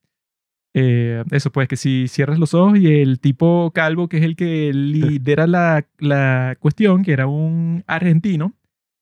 Eh, 0.75 1.23
eso, 1.31 1.51
pues, 1.51 1.67
que 1.69 1.77
si 1.77 2.07
cierras 2.09 2.37
los 2.37 2.53
ojos 2.53 2.77
y 2.79 2.87
el 2.87 3.19
tipo 3.19 3.71
calvo, 3.73 4.09
que 4.09 4.17
es 4.17 4.23
el 4.23 4.35
que 4.35 4.73
lidera 4.73 5.47
la, 5.47 5.87
la 5.99 6.57
cuestión, 6.59 7.03
que 7.03 7.13
era 7.13 7.27
un 7.27 7.83
argentino, 7.87 8.53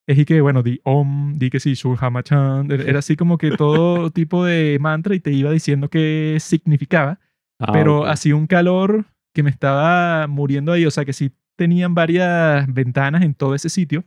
es 0.06 0.18
y 0.18 0.24
que, 0.24 0.40
bueno, 0.40 0.62
di 0.62 0.80
om, 0.84 1.36
di 1.38 1.50
que 1.50 1.58
sí, 1.58 1.74
Shulhamachan, 1.74 2.70
era 2.70 3.00
así 3.00 3.16
como 3.16 3.38
que 3.38 3.56
todo 3.56 4.10
tipo 4.12 4.44
de 4.44 4.78
mantra 4.80 5.14
y 5.14 5.20
te 5.20 5.32
iba 5.32 5.50
diciendo 5.50 5.88
qué 5.88 6.36
significaba 6.40 7.18
Ah, 7.62 7.70
pero 7.72 8.00
ok. 8.00 8.08
hacía 8.08 8.34
un 8.34 8.46
calor 8.48 9.06
que 9.32 9.42
me 9.42 9.50
estaba 9.50 10.26
muriendo 10.26 10.72
ahí, 10.72 10.84
o 10.84 10.90
sea 10.90 11.04
que 11.04 11.12
sí 11.12 11.30
tenían 11.56 11.94
varias 11.94 12.66
ventanas 12.72 13.22
en 13.22 13.34
todo 13.34 13.54
ese 13.54 13.68
sitio, 13.68 14.04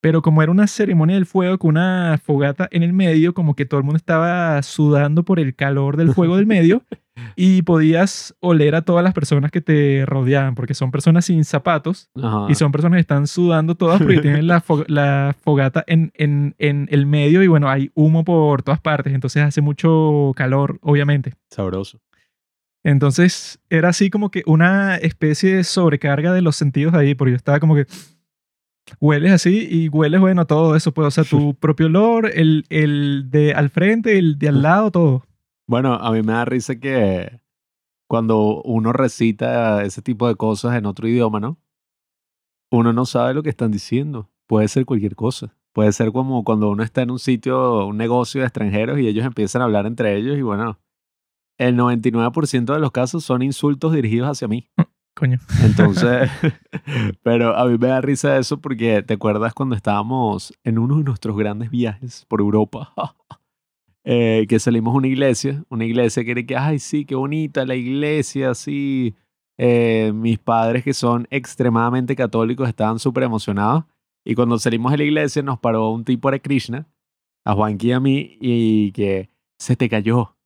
pero 0.00 0.22
como 0.22 0.42
era 0.42 0.52
una 0.52 0.66
ceremonia 0.66 1.16
del 1.16 1.26
fuego 1.26 1.58
con 1.58 1.70
una 1.70 2.20
fogata 2.22 2.68
en 2.70 2.82
el 2.82 2.92
medio, 2.92 3.34
como 3.34 3.54
que 3.56 3.66
todo 3.66 3.78
el 3.80 3.84
mundo 3.84 3.96
estaba 3.96 4.62
sudando 4.62 5.24
por 5.24 5.40
el 5.40 5.54
calor 5.56 5.96
del 5.96 6.12
fuego 6.14 6.36
del 6.36 6.46
medio 6.46 6.82
y 7.36 7.62
podías 7.62 8.34
oler 8.40 8.76
a 8.76 8.82
todas 8.82 9.02
las 9.02 9.12
personas 9.12 9.50
que 9.50 9.60
te 9.60 10.04
rodeaban, 10.06 10.54
porque 10.54 10.74
son 10.74 10.92
personas 10.92 11.24
sin 11.24 11.44
zapatos 11.44 12.10
Ajá. 12.14 12.46
y 12.48 12.54
son 12.54 12.70
personas 12.70 12.98
que 12.98 13.00
están 13.00 13.26
sudando 13.26 13.74
todas 13.74 13.98
porque 14.00 14.20
tienen 14.20 14.46
la, 14.46 14.62
fo- 14.62 14.84
la 14.86 15.34
fogata 15.42 15.82
en, 15.88 16.12
en, 16.14 16.54
en 16.58 16.86
el 16.92 17.06
medio 17.06 17.42
y 17.42 17.48
bueno, 17.48 17.68
hay 17.68 17.90
humo 17.94 18.24
por 18.24 18.62
todas 18.62 18.80
partes, 18.80 19.12
entonces 19.12 19.42
hace 19.42 19.60
mucho 19.60 20.32
calor, 20.36 20.78
obviamente. 20.82 21.34
Sabroso. 21.50 22.00
Entonces 22.84 23.58
era 23.68 23.88
así 23.88 24.08
como 24.10 24.30
que 24.30 24.42
una 24.46 24.96
especie 24.96 25.56
de 25.56 25.64
sobrecarga 25.64 26.32
de 26.32 26.42
los 26.42 26.56
sentidos 26.56 26.94
ahí, 26.94 27.14
porque 27.14 27.32
yo 27.32 27.36
estaba 27.36 27.58
como 27.60 27.74
que 27.74 27.86
hueles 29.00 29.32
así 29.32 29.66
y 29.70 29.88
hueles, 29.88 30.20
bueno, 30.20 30.46
todo 30.46 30.76
eso, 30.76 30.92
pues, 30.92 31.08
o 31.08 31.10
sea, 31.10 31.24
tu 31.24 31.54
propio 31.60 31.86
olor, 31.86 32.30
el, 32.34 32.64
el 32.68 33.30
de 33.30 33.54
al 33.54 33.70
frente, 33.70 34.18
el 34.18 34.38
de 34.38 34.48
al 34.48 34.62
lado, 34.62 34.90
todo. 34.90 35.24
Bueno, 35.66 35.94
a 35.94 36.12
mí 36.12 36.22
me 36.22 36.32
da 36.32 36.44
risa 36.44 36.76
que 36.76 37.40
cuando 38.08 38.62
uno 38.62 38.92
recita 38.92 39.84
ese 39.84 40.02
tipo 40.02 40.26
de 40.26 40.34
cosas 40.34 40.76
en 40.76 40.86
otro 40.86 41.06
idioma, 41.06 41.40
¿no? 41.40 41.58
Uno 42.70 42.92
no 42.92 43.04
sabe 43.04 43.34
lo 43.34 43.42
que 43.42 43.50
están 43.50 43.70
diciendo. 43.70 44.30
Puede 44.46 44.68
ser 44.68 44.86
cualquier 44.86 45.14
cosa. 45.14 45.54
Puede 45.72 45.92
ser 45.92 46.10
como 46.10 46.42
cuando 46.42 46.70
uno 46.70 46.82
está 46.82 47.02
en 47.02 47.10
un 47.10 47.18
sitio, 47.18 47.86
un 47.86 47.98
negocio 47.98 48.40
de 48.40 48.46
extranjeros 48.46 48.98
y 48.98 49.06
ellos 49.06 49.26
empiezan 49.26 49.62
a 49.62 49.66
hablar 49.66 49.86
entre 49.86 50.16
ellos 50.16 50.36
y 50.36 50.42
bueno, 50.42 50.78
el 51.58 51.76
99% 51.76 52.72
de 52.72 52.78
los 52.78 52.90
casos 52.90 53.24
son 53.24 53.42
insultos 53.42 53.92
dirigidos 53.92 54.28
hacia 54.28 54.48
mí. 54.48 54.68
Coño. 55.18 55.38
Entonces, 55.64 56.30
pero 57.24 57.56
a 57.56 57.66
mí 57.66 57.76
me 57.76 57.88
da 57.88 58.00
risa 58.00 58.38
eso 58.38 58.60
porque 58.60 59.02
te 59.02 59.14
acuerdas 59.14 59.52
cuando 59.52 59.74
estábamos 59.74 60.54
en 60.62 60.78
uno 60.78 60.98
de 60.98 61.02
nuestros 61.02 61.36
grandes 61.36 61.70
viajes 61.70 62.24
por 62.28 62.40
Europa, 62.40 62.92
eh, 64.04 64.46
que 64.48 64.60
salimos 64.60 64.94
a 64.94 64.98
una 64.98 65.08
iglesia, 65.08 65.64
una 65.70 65.84
iglesia 65.84 66.24
que 66.24 66.30
era 66.30 66.42
que, 66.44 66.56
ay, 66.56 66.78
sí, 66.78 67.04
qué 67.04 67.16
bonita 67.16 67.66
la 67.66 67.74
iglesia, 67.74 68.54
sí. 68.54 69.16
Eh, 69.60 70.12
mis 70.14 70.38
padres 70.38 70.84
que 70.84 70.94
son 70.94 71.26
extremadamente 71.30 72.14
católicos 72.14 72.68
estaban 72.68 73.00
súper 73.00 73.24
emocionados 73.24 73.86
y 74.24 74.36
cuando 74.36 74.56
salimos 74.56 74.92
de 74.92 74.98
la 74.98 75.04
iglesia 75.04 75.42
nos 75.42 75.58
paró 75.58 75.90
un 75.90 76.04
tipo 76.04 76.30
de 76.30 76.40
Krishna, 76.40 76.86
a 77.44 77.54
Juanqui 77.54 77.88
y 77.88 77.92
a 77.92 77.98
mí, 77.98 78.38
y 78.40 78.92
que 78.92 79.30
se 79.58 79.74
te 79.74 79.88
cayó. 79.88 80.36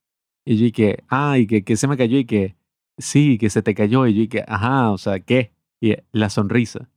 Y 0.47 0.57
yo 0.57 0.65
y 0.65 0.73
que, 0.73 1.05
ah, 1.09 1.37
y 1.37 1.47
que, 1.47 1.63
que 1.63 1.77
se 1.77 1.87
me 1.89 1.99
cayó 1.99 2.17
y 2.17 2.25
que, 2.25 2.57
sí, 2.99 3.39
que 3.39 3.51
se 3.51 3.63
te 3.63 3.75
cayó. 3.75 4.07
Y 4.07 4.15
yo 4.15 4.29
que, 4.29 4.45
ajá, 4.47 4.91
o 4.91 4.99
sea, 4.99 5.21
¿qué? 5.21 5.53
Y 5.81 5.95
la 6.13 6.31
sonrisa. 6.31 6.91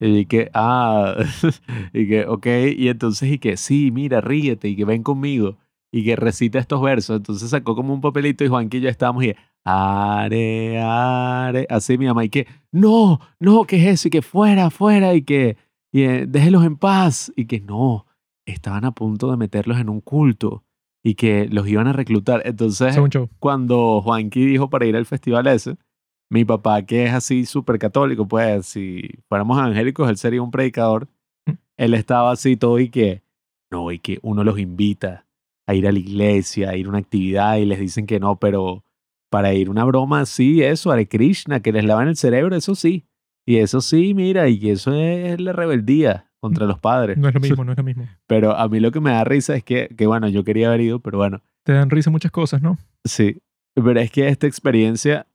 Y 0.00 0.26
que, 0.26 0.50
ah, 0.54 1.16
y 1.92 2.08
que, 2.08 2.26
ok. 2.26 2.46
Y 2.76 2.88
entonces, 2.88 3.30
y 3.32 3.38
que, 3.38 3.56
sí, 3.56 3.90
mira, 3.90 4.20
ríete 4.20 4.68
y 4.68 4.76
que 4.76 4.84
ven 4.84 5.02
conmigo. 5.02 5.58
Y 5.92 6.04
que 6.04 6.16
recita 6.16 6.58
estos 6.58 6.82
versos. 6.82 7.16
Entonces 7.16 7.50
sacó 7.50 7.76
como 7.76 7.94
un 7.94 8.00
papelito 8.00 8.44
y 8.44 8.48
Juanqui 8.48 8.78
y 8.78 8.80
yo 8.82 8.88
estábamos 8.88 9.24
y, 9.24 9.34
are, 9.64 10.80
are. 10.80 11.66
Así 11.70 11.96
mi 11.98 12.06
mamá, 12.06 12.24
y 12.24 12.28
que, 12.30 12.46
no, 12.72 13.20
no, 13.38 13.64
¿qué 13.64 13.76
es 13.76 14.00
eso? 14.00 14.08
Y 14.08 14.10
que 14.10 14.22
fuera, 14.22 14.70
fuera. 14.70 15.14
Y 15.14 15.22
que, 15.22 15.56
y, 15.92 16.02
eh, 16.02 16.26
déjelos 16.26 16.64
en 16.64 16.76
paz. 16.76 17.32
Y 17.36 17.46
que 17.46 17.60
no, 17.60 18.06
estaban 18.44 18.84
a 18.84 18.92
punto 18.92 19.30
de 19.30 19.36
meterlos 19.36 19.78
en 19.78 19.88
un 19.88 20.00
culto. 20.00 20.64
Y 21.04 21.16
que 21.16 21.48
los 21.48 21.68
iban 21.68 21.86
a 21.86 21.92
reclutar. 21.92 22.42
Entonces, 22.46 22.98
cuando 23.38 24.00
Juanqui 24.00 24.46
dijo 24.46 24.70
para 24.70 24.86
ir 24.86 24.96
al 24.96 25.04
festival 25.04 25.46
ese, 25.46 25.76
mi 26.30 26.44
papá, 26.44 26.82
que 26.82 27.04
es 27.04 27.12
así 27.12 27.44
súper 27.44 27.78
católico, 27.78 28.26
pues 28.26 28.66
si 28.66 29.08
fuéramos 29.28 29.58
evangélicos, 29.58 30.08
él 30.08 30.16
sería 30.16 30.42
un 30.42 30.50
predicador. 30.50 31.08
Mm. 31.46 31.52
Él 31.76 31.94
estaba 31.94 32.32
así 32.32 32.56
todo 32.56 32.78
y 32.78 32.88
que, 32.88 33.22
no, 33.70 33.92
y 33.92 33.98
que 33.98 34.18
uno 34.22 34.44
los 34.44 34.58
invita 34.58 35.26
a 35.66 35.74
ir 35.74 35.86
a 35.86 35.92
la 35.92 35.98
iglesia, 35.98 36.70
a 36.70 36.76
ir 36.76 36.86
a 36.86 36.88
una 36.88 36.98
actividad 36.98 37.56
y 37.56 37.66
les 37.66 37.78
dicen 37.78 38.06
que 38.06 38.18
no, 38.18 38.38
pero 38.38 38.84
para 39.30 39.52
ir 39.52 39.68
a 39.68 39.70
una 39.70 39.84
broma 39.84 40.20
así, 40.20 40.62
eso, 40.62 40.90
Hare 40.90 41.08
Krishna, 41.08 41.60
que 41.60 41.72
les 41.72 41.84
lavan 41.84 42.08
el 42.08 42.16
cerebro, 42.16 42.56
eso 42.56 42.74
sí. 42.74 43.06
Y 43.46 43.56
eso 43.56 43.80
sí, 43.80 44.14
mira, 44.14 44.48
y 44.48 44.70
eso 44.70 44.94
es 44.94 45.38
la 45.38 45.52
rebeldía 45.52 46.30
contra 46.44 46.66
los 46.66 46.78
padres. 46.78 47.16
No 47.16 47.26
es 47.26 47.34
lo 47.34 47.40
mismo, 47.48 47.64
no 47.64 47.72
es 47.72 47.78
lo 47.78 47.84
mismo. 47.84 48.06
Pero 48.26 48.54
a 48.54 48.68
mí 48.68 48.78
lo 48.80 48.92
que 48.92 49.00
me 49.00 49.12
da 49.12 49.24
risa 49.24 49.56
es 49.56 49.64
que, 49.64 49.88
que 49.96 50.06
bueno, 50.06 50.28
yo 50.28 50.44
quería 50.44 50.68
haber 50.68 50.82
ido, 50.82 51.00
pero 51.00 51.16
bueno, 51.16 51.40
Te 51.62 51.72
dan 51.72 51.88
risa 51.88 52.10
muchas 52.10 52.30
cosas, 52.30 52.60
¿no? 52.60 52.76
Sí, 53.04 53.40
pero 53.74 53.98
es 53.98 54.10
que 54.10 54.28
esta 54.28 54.46
experiencia 54.46 55.26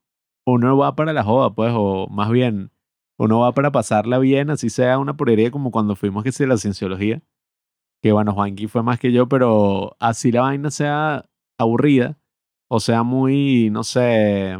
uno 0.46 0.78
va 0.78 0.96
para 0.96 1.12
la 1.12 1.24
joda, 1.24 1.50
pues, 1.52 1.74
o 1.76 2.08
más 2.12 2.30
bien, 2.30 2.70
uno 3.18 3.40
va 3.40 3.54
para 3.54 3.72
pasarla 3.72 4.20
bien, 4.20 4.52
así 4.52 4.70
sea 4.70 5.00
una 5.00 5.18
porquería 5.18 5.50
como 5.50 5.72
cuando 5.72 5.96
fuimos 5.96 6.24
que 6.24 6.32
sí, 6.32 6.46
la 6.46 6.58
cienciología, 6.58 7.24
que 8.04 8.12
bueno, 8.12 8.34
Juanqui 8.34 8.68
fue 8.68 8.84
más 8.84 9.00
que 9.00 9.12
yo, 9.12 9.28
pero 9.28 9.96
así 10.00 10.32
la 10.32 10.42
vaina 10.42 10.70
sea 10.70 11.26
aburrida, 11.58 12.20
o 12.68 12.80
sea 12.80 13.02
muy, 13.02 13.70
no 13.72 13.84
sé, 13.84 14.56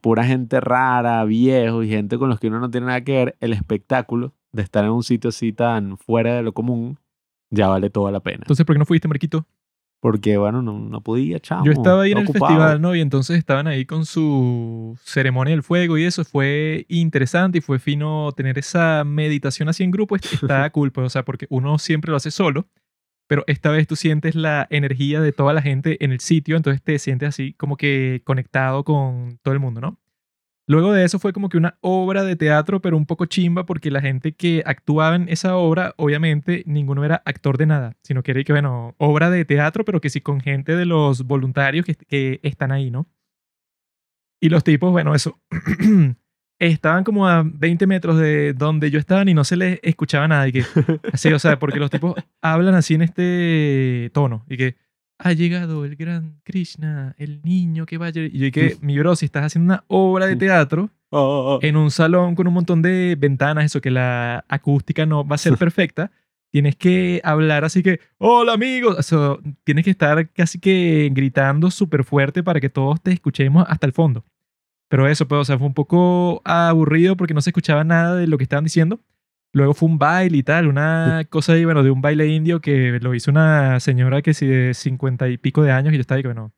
pura 0.00 0.24
gente 0.24 0.60
rara, 0.60 1.22
viejo 1.24 1.82
y 1.82 1.90
gente 1.90 2.16
con 2.16 2.30
los 2.30 2.40
que 2.40 2.48
uno 2.48 2.58
no 2.58 2.70
tiene 2.70 2.86
nada 2.86 3.04
que 3.04 3.12
ver, 3.12 3.36
el 3.40 3.52
espectáculo 3.52 4.32
de 4.52 4.62
estar 4.62 4.84
en 4.84 4.90
un 4.90 5.02
sitio 5.02 5.28
así 5.28 5.52
tan 5.52 5.98
fuera 5.98 6.34
de 6.36 6.42
lo 6.42 6.52
común, 6.52 6.98
ya 7.50 7.68
vale 7.68 7.90
toda 7.90 8.10
la 8.12 8.20
pena. 8.20 8.38
Entonces, 8.42 8.64
¿por 8.64 8.74
qué 8.74 8.78
no 8.78 8.86
fuiste, 8.86 9.08
Marquito? 9.08 9.46
Porque, 10.00 10.36
bueno, 10.36 10.62
no, 10.62 10.78
no 10.78 11.00
podía, 11.00 11.40
chamo. 11.40 11.64
Yo 11.64 11.72
estaba 11.72 12.02
ahí 12.02 12.12
en 12.12 12.18
el 12.18 12.24
festival, 12.28 12.80
¿no? 12.80 12.94
Y 12.94 13.00
entonces 13.00 13.36
estaban 13.36 13.66
ahí 13.66 13.84
con 13.84 14.06
su 14.06 14.96
ceremonia 15.02 15.52
del 15.52 15.64
fuego 15.64 15.98
y 15.98 16.04
eso 16.04 16.24
fue 16.24 16.86
interesante 16.88 17.58
y 17.58 17.60
fue 17.60 17.80
fino 17.80 18.30
tener 18.32 18.58
esa 18.58 19.02
meditación 19.04 19.68
así 19.68 19.82
en 19.82 19.90
grupo. 19.90 20.14
est- 20.14 20.32
Está 20.32 20.70
cool, 20.72 20.92
pues, 20.92 21.06
o 21.06 21.10
sea, 21.10 21.24
porque 21.24 21.46
uno 21.50 21.78
siempre 21.78 22.12
lo 22.12 22.16
hace 22.16 22.30
solo, 22.30 22.68
pero 23.26 23.42
esta 23.48 23.70
vez 23.72 23.88
tú 23.88 23.96
sientes 23.96 24.36
la 24.36 24.68
energía 24.70 25.20
de 25.20 25.32
toda 25.32 25.52
la 25.52 25.60
gente 25.62 26.02
en 26.04 26.12
el 26.12 26.20
sitio, 26.20 26.56
entonces 26.56 26.80
te 26.80 26.96
sientes 27.00 27.30
así 27.30 27.54
como 27.54 27.76
que 27.76 28.22
conectado 28.24 28.84
con 28.84 29.38
todo 29.42 29.52
el 29.52 29.58
mundo, 29.60 29.80
¿no? 29.80 29.98
Luego 30.68 30.92
de 30.92 31.02
eso 31.02 31.18
fue 31.18 31.32
como 31.32 31.48
que 31.48 31.56
una 31.56 31.78
obra 31.80 32.24
de 32.24 32.36
teatro, 32.36 32.80
pero 32.80 32.98
un 32.98 33.06
poco 33.06 33.24
chimba, 33.24 33.64
porque 33.64 33.90
la 33.90 34.02
gente 34.02 34.32
que 34.32 34.62
actuaba 34.66 35.16
en 35.16 35.26
esa 35.30 35.56
obra, 35.56 35.94
obviamente, 35.96 36.62
ninguno 36.66 37.04
era 37.04 37.22
actor 37.24 37.56
de 37.56 37.64
nada, 37.64 37.96
sino 38.02 38.22
que 38.22 38.32
era 38.32 38.44
que, 38.44 38.52
bueno, 38.52 38.94
obra 38.98 39.30
de 39.30 39.46
teatro, 39.46 39.86
pero 39.86 40.02
que 40.02 40.10
sí 40.10 40.20
con 40.20 40.40
gente 40.40 40.76
de 40.76 40.84
los 40.84 41.24
voluntarios 41.24 41.86
que, 41.86 41.94
que 41.94 42.40
están 42.42 42.70
ahí, 42.70 42.90
¿no? 42.90 43.08
Y 44.42 44.50
los 44.50 44.62
tipos, 44.62 44.92
bueno, 44.92 45.14
eso, 45.14 45.40
estaban 46.58 47.02
como 47.02 47.26
a 47.26 47.42
20 47.44 47.86
metros 47.86 48.18
de 48.18 48.52
donde 48.52 48.90
yo 48.90 48.98
estaba 48.98 49.28
y 49.28 49.32
no 49.32 49.44
se 49.44 49.56
les 49.56 49.80
escuchaba 49.82 50.28
nada. 50.28 50.48
Y 50.48 50.52
que, 50.52 50.64
así, 51.12 51.32
o 51.32 51.38
sea, 51.38 51.58
porque 51.58 51.78
los 51.78 51.90
tipos 51.90 52.14
hablan 52.42 52.74
así 52.74 52.92
en 52.92 53.02
este 53.02 54.10
tono. 54.12 54.44
Y 54.48 54.58
que, 54.58 54.76
ha 55.18 55.32
llegado 55.32 55.84
el 55.84 55.96
gran 55.96 56.40
Krishna, 56.44 57.14
el 57.18 57.40
niño 57.42 57.86
que 57.86 57.98
va 57.98 58.06
a 58.06 58.10
llegar. 58.10 58.30
Y 58.32 58.38
yo 58.38 58.44
dije, 58.46 58.76
mi 58.80 58.98
bro, 58.98 59.16
si 59.16 59.26
estás 59.26 59.44
haciendo 59.44 59.74
una 59.74 59.84
obra 59.88 60.26
de 60.26 60.36
teatro 60.36 60.90
Oh, 61.10 61.58
en 61.62 61.76
un 61.76 61.90
salón 61.90 62.34
con 62.34 62.46
un 62.46 62.52
montón 62.54 62.82
de 62.82 63.16
ventanas, 63.18 63.64
eso 63.64 63.80
que 63.80 63.90
la 63.90 64.44
acústica 64.48 65.06
no 65.06 65.26
va 65.26 65.36
a 65.36 65.38
ser 65.38 65.56
perfecta, 65.56 66.10
tienes 66.50 66.76
que 66.76 67.22
hablar 67.24 67.64
así 67.64 67.82
que, 67.82 68.00
hola 68.18 68.52
amigos, 68.52 68.98
eso, 68.98 69.40
tienes 69.64 69.84
que 69.84 69.90
estar 69.90 70.30
casi 70.32 70.58
que 70.58 71.08
gritando 71.12 71.70
súper 71.70 72.04
fuerte 72.04 72.42
para 72.42 72.60
que 72.60 72.68
todos 72.68 73.00
te 73.00 73.12
escuchemos 73.12 73.64
hasta 73.68 73.86
el 73.86 73.92
fondo. 73.92 74.24
Pero 74.90 75.08
eso, 75.08 75.26
pues, 75.26 75.40
o 75.40 75.44
sea, 75.44 75.58
fue 75.58 75.66
un 75.66 75.74
poco 75.74 76.42
aburrido 76.44 77.16
porque 77.16 77.34
no 77.34 77.40
se 77.40 77.50
escuchaba 77.50 77.84
nada 77.84 78.16
de 78.16 78.26
lo 78.26 78.36
que 78.36 78.44
estaban 78.44 78.64
diciendo. 78.64 79.00
Luego 79.52 79.74
fue 79.74 79.88
un 79.88 79.98
baile 79.98 80.38
y 80.38 80.42
tal, 80.42 80.68
una 80.68 81.26
cosa 81.30 81.54
ahí, 81.54 81.64
bueno, 81.64 81.82
de 81.82 81.90
un 81.90 82.02
baile 82.02 82.26
indio 82.26 82.60
que 82.60 82.98
lo 83.00 83.14
hizo 83.14 83.30
una 83.30 83.80
señora 83.80 84.22
que 84.22 84.34
sí 84.34 84.46
de 84.46 84.74
cincuenta 84.74 85.28
y 85.28 85.38
pico 85.38 85.62
de 85.62 85.72
años 85.72 85.92
y 85.92 85.96
yo 85.96 86.00
estaba 86.02 86.16
ahí, 86.16 86.22
bueno, 86.22 86.52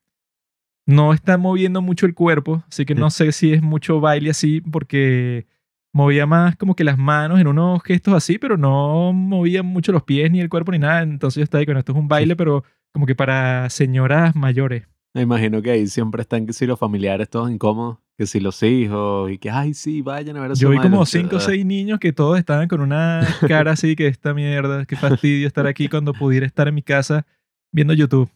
no 0.87 1.13
está 1.13 1.39
moviendo 1.39 1.83
mucho 1.83 2.07
el 2.07 2.15
cuerpo, 2.15 2.65
así 2.69 2.85
que 2.85 2.95
no 2.95 3.11
sé 3.11 3.33
si 3.33 3.53
es 3.53 3.63
mucho 3.63 4.01
baile 4.01 4.31
así 4.31 4.61
porque 4.61 5.47
movía 5.93 6.27
más 6.27 6.57
como 6.57 6.75
que 6.75 6.85
las 6.85 6.99
manos 6.99 7.41
en 7.41 7.47
unos 7.47 7.83
gestos 7.83 8.15
así, 8.15 8.39
pero 8.39 8.57
no 8.57 9.13
movía 9.13 9.63
mucho 9.63 9.93
los 9.93 10.03
pies 10.03 10.31
ni 10.31 10.41
el 10.41 10.49
cuerpo 10.49 10.73
ni 10.73 10.79
nada. 10.79 11.03
Entonces 11.03 11.37
yo 11.37 11.45
estaba 11.45 11.61
ahí, 11.61 11.67
bueno, 11.67 11.81
esto 11.81 11.93
es 11.93 11.99
un 11.99 12.09
baile, 12.09 12.37
pero 12.37 12.65
como 12.93 13.07
que 13.07 13.15
para 13.15 13.69
señoras 13.71 14.35
mayores. 14.37 14.87
Me 15.15 15.23
imagino 15.23 15.61
que 15.61 15.71
ahí 15.73 15.87
siempre 15.87 16.23
están 16.23 16.47
que 16.47 16.53
si 16.53 16.67
los 16.67 16.79
familiares 16.79 17.29
todos 17.29 17.51
incómodos, 17.51 17.99
que 18.21 18.27
si 18.27 18.39
los 18.39 18.63
hijos 18.63 19.31
y 19.31 19.39
que, 19.39 19.49
ay, 19.51 19.73
sí, 19.73 20.03
vayan 20.03 20.37
a 20.37 20.43
ver 20.43 20.51
a 20.51 20.55
su 20.55 20.61
Yo 20.61 20.69
vi 20.69 20.77
madre". 20.77 20.91
como 20.91 21.07
cinco 21.07 21.37
o 21.37 21.41
seis 21.41 21.65
niños 21.65 21.99
que 21.99 22.13
todos 22.13 22.39
estaban 22.39 22.69
con 22.69 22.83
una 22.83 23.23
cara 23.49 23.73
así 23.73 23.97
que 23.97 24.09
esta 24.09 24.35
mierda, 24.35 24.85
qué 24.85 24.95
fastidio 24.95 25.47
estar 25.47 25.67
aquí 25.67 25.89
cuando 25.89 26.13
pudiera 26.13 26.45
estar 26.45 26.69
en 26.69 26.75
mi 26.75 26.83
casa 26.83 27.27
viendo 27.73 27.95
YouTube. 27.95 28.29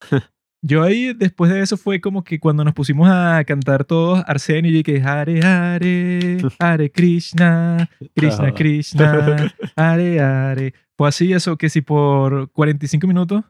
Yo 0.64 0.84
ahí, 0.84 1.12
después 1.12 1.50
de 1.50 1.60
eso, 1.60 1.76
fue 1.76 2.00
como 2.00 2.22
que 2.22 2.38
cuando 2.38 2.62
nos 2.62 2.72
pusimos 2.72 3.08
a 3.10 3.42
cantar 3.44 3.84
todos 3.84 4.22
Arsenio 4.28 4.78
y 4.78 4.84
que 4.84 5.02
Hare 5.02 5.44
Hare, 5.44 6.38
Hare 6.60 6.92
Krishna, 6.92 7.90
Krishna. 8.14 8.54
Krishna, 8.54 9.52
Hare 9.74 10.20
Hare. 10.20 10.74
Fue 10.96 11.08
así 11.08 11.32
eso, 11.32 11.56
que 11.56 11.68
si 11.68 11.80
por 11.80 12.48
45 12.52 13.08
minutos, 13.08 13.42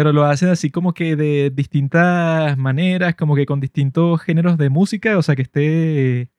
pero 0.00 0.14
lo 0.14 0.24
hacen 0.24 0.48
así 0.48 0.70
como 0.70 0.94
que 0.94 1.14
de 1.14 1.50
distintas 1.50 2.56
maneras, 2.56 3.14
como 3.16 3.36
que 3.36 3.44
con 3.44 3.60
distintos 3.60 4.22
géneros 4.22 4.56
de 4.56 4.70
música, 4.70 5.18
o 5.18 5.22
sea 5.22 5.36
que 5.36 5.42
esté 5.42 6.30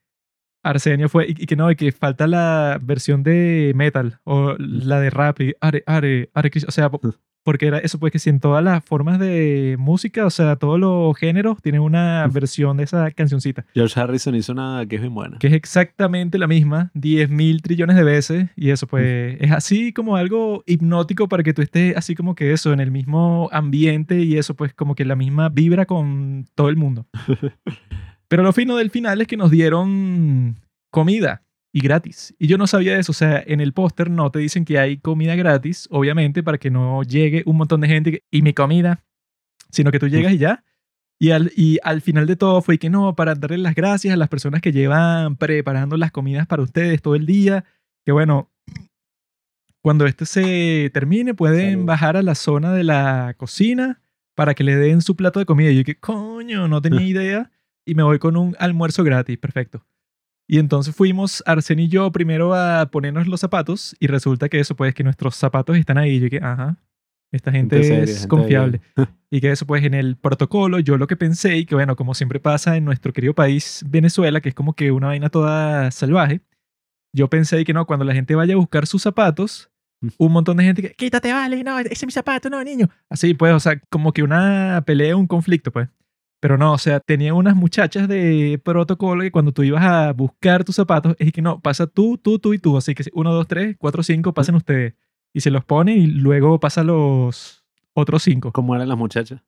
Arsenio 0.64 1.10
fue, 1.10 1.28
y, 1.30 1.36
que 1.46 1.56
no, 1.56 1.70
y 1.70 1.76
que 1.76 1.92
falta 1.92 2.26
la 2.26 2.80
versión 2.82 3.22
de 3.22 3.72
metal 3.76 4.20
o 4.24 4.56
la 4.58 5.00
de 5.00 5.12
rap, 5.12 5.42
y 5.42 5.54
Are, 5.62 5.84
Are, 5.86 6.32
Are 6.34 6.52
o 6.68 6.72
sea, 6.72 6.90
porque 7.44 7.68
era 7.68 7.80
eso, 7.80 8.00
pues 8.00 8.12
que 8.12 8.20
si 8.20 8.30
en 8.30 8.40
todas 8.40 8.64
las 8.64 8.84
formas 8.84 9.20
de 9.20 9.76
música, 9.80 10.26
o 10.26 10.30
sea, 10.30 10.56
todos 10.56 10.80
los 10.80 11.18
géneros 11.18 11.62
tienen 11.62 11.82
una 11.82 12.28
versión 12.32 12.78
de 12.78 12.84
esa 12.84 13.12
cancioncita, 13.12 13.66
George 13.74 14.00
Harrison 14.00 14.36
hizo 14.36 14.52
una 14.52 14.86
que 14.88 14.96
es 14.96 15.02
bien 15.02 15.14
buena. 15.14 15.38
que 15.40 15.48
es 15.48 15.54
exactamente 15.54 16.38
la 16.38 16.48
misma, 16.48 16.92
10 16.94 17.30
mil 17.30 17.62
trillones 17.62 17.96
de 17.96 18.04
veces, 18.04 18.50
y 18.56 18.70
eso 18.70 18.88
pues 18.88 19.38
es 19.40 19.52
así 19.52 19.94
como 19.94 20.16
algo 20.16 20.64
hipnótico 20.66 21.28
para 21.28 21.44
que 21.44 21.54
tú 21.54 21.62
estés 21.62 21.96
así 21.96 22.16
como 22.16 22.36
que 22.36 22.52
eso, 22.54 22.74
en 22.74 22.80
el 22.80 22.92
mismo 22.92 23.50
ambiente 23.52 24.20
y 24.20 24.38
eso 24.38 24.56
pues 24.56 24.74
como 24.74 24.96
que 24.96 25.06
la 25.06 25.16
misma 25.16 25.50
vibra 25.50 25.86
con 25.86 26.48
todo 26.56 26.70
el 26.70 26.76
mundo. 26.76 27.08
Pero 28.28 28.44
lo 28.44 28.54
fino 28.54 28.78
del 28.78 28.92
final 28.92 29.20
es 29.20 29.28
que 29.28 29.36
nos 29.36 29.52
dieron 29.52 30.56
comida 30.90 31.44
y 31.74 31.82
gratis. 31.82 32.36
Y 32.38 32.48
yo 32.48 32.58
no 32.58 32.68
sabía 32.68 32.98
eso. 32.98 33.12
O 33.12 33.16
sea, 33.16 33.42
en 33.46 33.62
el 33.62 33.74
póster 33.74 34.10
no 34.10 34.32
te 34.32 34.40
dicen 34.40 34.66
que 34.66 34.80
hay 34.80 34.98
comida 34.98 35.36
gratis, 35.36 35.88
obviamente, 35.92 36.44
para 36.44 36.58
que 36.58 36.70
no 36.70 37.04
llegue 37.04 37.44
un 37.46 37.58
montón 37.58 37.82
de 37.82 37.88
gente 37.88 38.10
y 38.10 38.14
que, 38.14 38.24
y 38.32 38.42
mi 38.42 38.54
comida, 38.54 39.04
sino 39.70 39.92
que 39.92 40.00
tú 40.00 40.08
llegas 40.08 40.34
y 40.34 40.38
ya. 40.38 40.64
Y 41.20 41.32
al, 41.32 41.52
y 41.56 41.78
al 41.84 42.02
final 42.02 42.26
de 42.26 42.36
todo 42.36 42.62
fue 42.62 42.80
que 42.80 42.90
no, 42.90 43.16
para 43.16 43.36
darle 43.36 43.60
las 43.60 43.76
gracias 43.76 44.14
a 44.14 44.18
las 44.18 44.28
personas 44.28 44.62
que 44.62 44.72
llevan 44.72 45.36
preparando 45.38 45.96
las 45.96 46.12
comidas 46.12 46.48
para 46.48 46.64
ustedes 46.64 47.02
todo 47.02 47.16
el 47.16 47.26
día. 47.26 47.64
Que 48.04 48.12
bueno, 48.12 48.50
cuando 49.82 50.06
este 50.08 50.26
se 50.26 50.90
termine, 50.94 51.34
pueden 51.34 51.72
Salud. 51.72 51.86
bajar 51.86 52.18
a 52.18 52.24
la 52.24 52.36
zona 52.36 52.74
de 52.74 52.84
la 52.84 53.36
cocina 53.38 54.02
para 54.36 54.56
que 54.56 54.64
le 54.64 54.76
den 54.76 55.02
su 55.02 55.16
plato 55.16 55.40
de 55.40 55.46
comida. 55.46 55.70
Y 55.70 55.78
yo 55.78 55.84
que 55.84 56.00
coño, 56.00 56.68
no 56.68 56.82
tenía 56.82 57.02
idea. 57.08 57.52
Y 57.86 57.96
me 57.96 58.04
voy 58.04 58.20
con 58.20 58.36
un 58.36 58.56
almuerzo 58.60 59.04
gratis, 59.04 59.38
perfecto. 59.38 59.86
Y 60.52 60.60
entonces 60.60 60.94
fuimos, 60.94 61.42
Arsen 61.46 61.80
y 61.80 61.88
yo, 61.88 62.12
primero 62.12 62.54
a 62.54 62.86
ponernos 62.88 63.26
los 63.26 63.40
zapatos. 63.40 63.96
Y 64.02 64.08
resulta 64.08 64.50
que 64.50 64.60
eso, 64.60 64.76
pues, 64.76 64.94
que 64.94 65.02
nuestros 65.02 65.38
zapatos 65.38 65.78
están 65.78 65.98
ahí. 65.98 66.18
Y 66.18 66.20
yo 66.20 66.30
que, 66.30 66.40
ajá, 66.44 66.76
esta 67.32 67.54
gente, 67.54 67.78
Gente 67.78 67.88
seria, 67.88 68.04
es 68.04 68.12
gente 68.16 68.28
confiable. 68.28 68.82
y 69.32 69.40
que 69.40 69.50
eso, 69.50 69.66
pues, 69.66 69.82
en 69.86 69.94
el 69.94 70.18
protocolo, 70.18 70.80
yo 70.80 70.98
lo 70.98 71.08
que 71.08 71.16
pensé, 71.16 71.56
y 71.56 71.66
que 71.66 71.76
bueno, 71.76 71.96
como 71.96 72.14
siempre 72.14 72.42
pasa 72.42 72.76
en 72.76 72.84
nuestro 72.84 73.14
querido 73.14 73.34
país, 73.34 73.86
Venezuela, 73.88 74.42
que 74.42 74.50
es 74.50 74.56
como 74.56 74.74
que 74.74 74.92
una 74.92 75.08
vaina 75.08 75.30
toda 75.30 75.90
salvaje, 75.90 76.42
yo 77.16 77.30
pensé 77.30 77.64
que 77.64 77.72
no, 77.72 77.86
cuando 77.86 78.04
la 78.04 78.14
gente 78.14 78.36
vaya 78.36 78.56
a 78.56 78.58
buscar 78.58 78.88
sus 78.88 79.02
zapatos, 79.04 79.72
Mm. 80.02 80.08
un 80.18 80.32
montón 80.32 80.58
de 80.58 80.64
gente 80.64 80.82
que, 80.82 80.94
quítate, 80.96 81.32
vale, 81.32 81.64
no, 81.64 81.80
ese 81.80 81.94
es 81.94 82.06
mi 82.06 82.12
zapato, 82.12 82.50
no, 82.50 82.64
niño. 82.64 82.90
Así, 83.10 83.34
pues, 83.36 83.54
o 83.54 83.60
sea, 83.60 83.80
como 83.90 84.12
que 84.12 84.24
una 84.24 84.84
pelea, 84.86 85.16
un 85.16 85.28
conflicto, 85.28 85.72
pues. 85.72 85.88
Pero 86.42 86.58
no, 86.58 86.74
o 86.74 86.78
sea, 86.80 87.00
tenía 87.00 87.36
unas 87.36 87.56
muchachas 87.56 88.08
de 88.08 88.60
protocolo 88.66 89.22
que 89.22 89.32
cuando 89.32 89.52
tú 89.52 89.62
ibas 89.62 89.84
a 89.84 90.12
buscar 90.12 90.64
tus 90.64 90.76
zapatos, 90.76 91.16
es 91.20 91.32
que 91.32 91.42
no, 91.44 91.62
pasa 91.62 91.86
tú, 91.86 92.18
tú, 92.18 92.40
tú 92.40 92.56
y 92.56 92.58
tú. 92.58 92.76
Así 92.78 92.96
que 92.96 93.04
uno, 93.14 93.32
dos, 93.32 93.48
tres, 93.48 93.76
cuatro, 93.78 94.02
cinco, 94.02 94.34
pasen 94.34 94.56
ustedes. 94.56 94.96
Y 95.34 95.42
se 95.42 95.52
los 95.52 95.64
pone 95.64 95.96
y 95.96 96.08
luego 96.08 96.60
pasa 96.60 96.84
los 96.84 97.64
otros 97.94 98.24
cinco. 98.24 98.52
¿Cómo 98.52 98.74
eran 98.76 98.90
las 98.90 98.98
muchachas? 98.98 99.40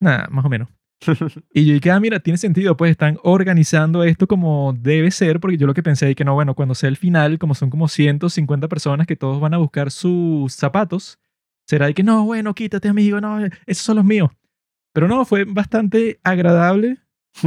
Nada, 0.00 0.26
más 0.28 0.44
o 0.44 0.48
menos. 0.48 0.68
Y 1.54 1.66
yo 1.66 1.74
dije, 1.74 1.90
ah, 1.92 2.00
mira, 2.00 2.18
tiene 2.18 2.36
sentido, 2.36 2.76
pues 2.76 2.90
están 2.90 3.18
organizando 3.22 4.02
esto 4.02 4.26
como 4.26 4.74
debe 4.76 5.12
ser, 5.12 5.38
porque 5.38 5.56
yo 5.56 5.68
lo 5.68 5.74
que 5.74 5.84
pensé 5.84 6.10
es 6.10 6.16
que 6.16 6.24
no, 6.24 6.34
bueno, 6.34 6.54
cuando 6.54 6.74
sea 6.74 6.88
el 6.88 6.96
final, 6.96 7.38
como 7.38 7.54
son 7.54 7.70
como 7.70 7.86
150 7.86 8.66
personas 8.66 9.06
que 9.06 9.14
todos 9.14 9.40
van 9.40 9.54
a 9.54 9.58
buscar 9.58 9.92
sus 9.92 10.52
zapatos, 10.52 11.20
será 11.64 11.86
de 11.86 11.94
que 11.94 12.02
no, 12.02 12.24
bueno, 12.24 12.54
quítate, 12.54 12.88
amigo, 12.88 13.20
no, 13.20 13.38
esos 13.66 13.84
son 13.84 13.96
los 13.96 14.04
míos. 14.04 14.30
Pero 14.98 15.06
no, 15.06 15.24
fue 15.24 15.44
bastante 15.44 16.18
agradable, 16.24 16.98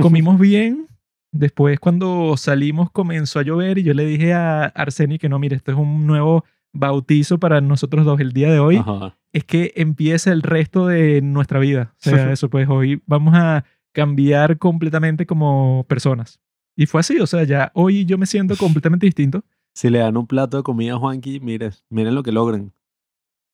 comimos 0.02 0.40
bien. 0.40 0.88
Después, 1.34 1.82
cuando 1.82 2.38
salimos, 2.38 2.90
comenzó 2.92 3.40
a 3.40 3.44
llover 3.44 3.78
y 3.78 3.84
yo 3.84 3.94
le 3.94 4.06
dije 4.06 4.34
a 4.34 4.68
Arseni 4.68 5.20
que 5.20 5.28
no, 5.28 5.38
mire, 5.38 5.58
esto 5.58 5.74
es 5.74 5.78
un 5.78 6.08
nuevo 6.08 6.46
bautizo 6.72 7.42
para 7.42 7.60
nosotros 7.60 8.06
dos 8.06 8.22
el 8.22 8.32
día 8.32 8.50
de 8.50 8.60
hoy 8.60 8.78
Ajá. 8.78 9.18
es 9.34 9.44
que 9.44 9.74
empieza 9.76 10.32
el 10.32 10.44
resto 10.44 10.88
de 10.88 11.22
nuestra 11.22 11.60
vida. 11.60 11.94
O 11.98 12.10
sea, 12.10 12.32
eso 12.32 12.50
pues 12.50 12.70
hoy 12.70 13.04
vamos 13.06 13.34
a 13.36 13.66
cambiar 13.92 14.58
completamente 14.58 15.26
como 15.26 15.86
personas. 15.90 16.40
Y 16.78 16.86
fue 16.86 17.02
así, 17.02 17.20
o 17.20 17.28
sea, 17.28 17.44
ya 17.44 17.74
hoy 17.76 18.06
yo 18.06 18.18
me 18.18 18.28
siento 18.28 18.56
completamente 18.56 19.08
distinto. 19.08 19.44
Si 19.74 19.90
le 19.90 20.00
dan 20.00 20.16
un 20.16 20.26
plato 20.26 20.56
de 20.56 20.64
comida 20.64 20.94
a 20.94 21.00
Juanqui, 21.00 21.42
mire, 21.42 21.72
miren 21.90 22.16
lo 22.16 22.24
que 22.24 22.32
logran. 22.32 22.72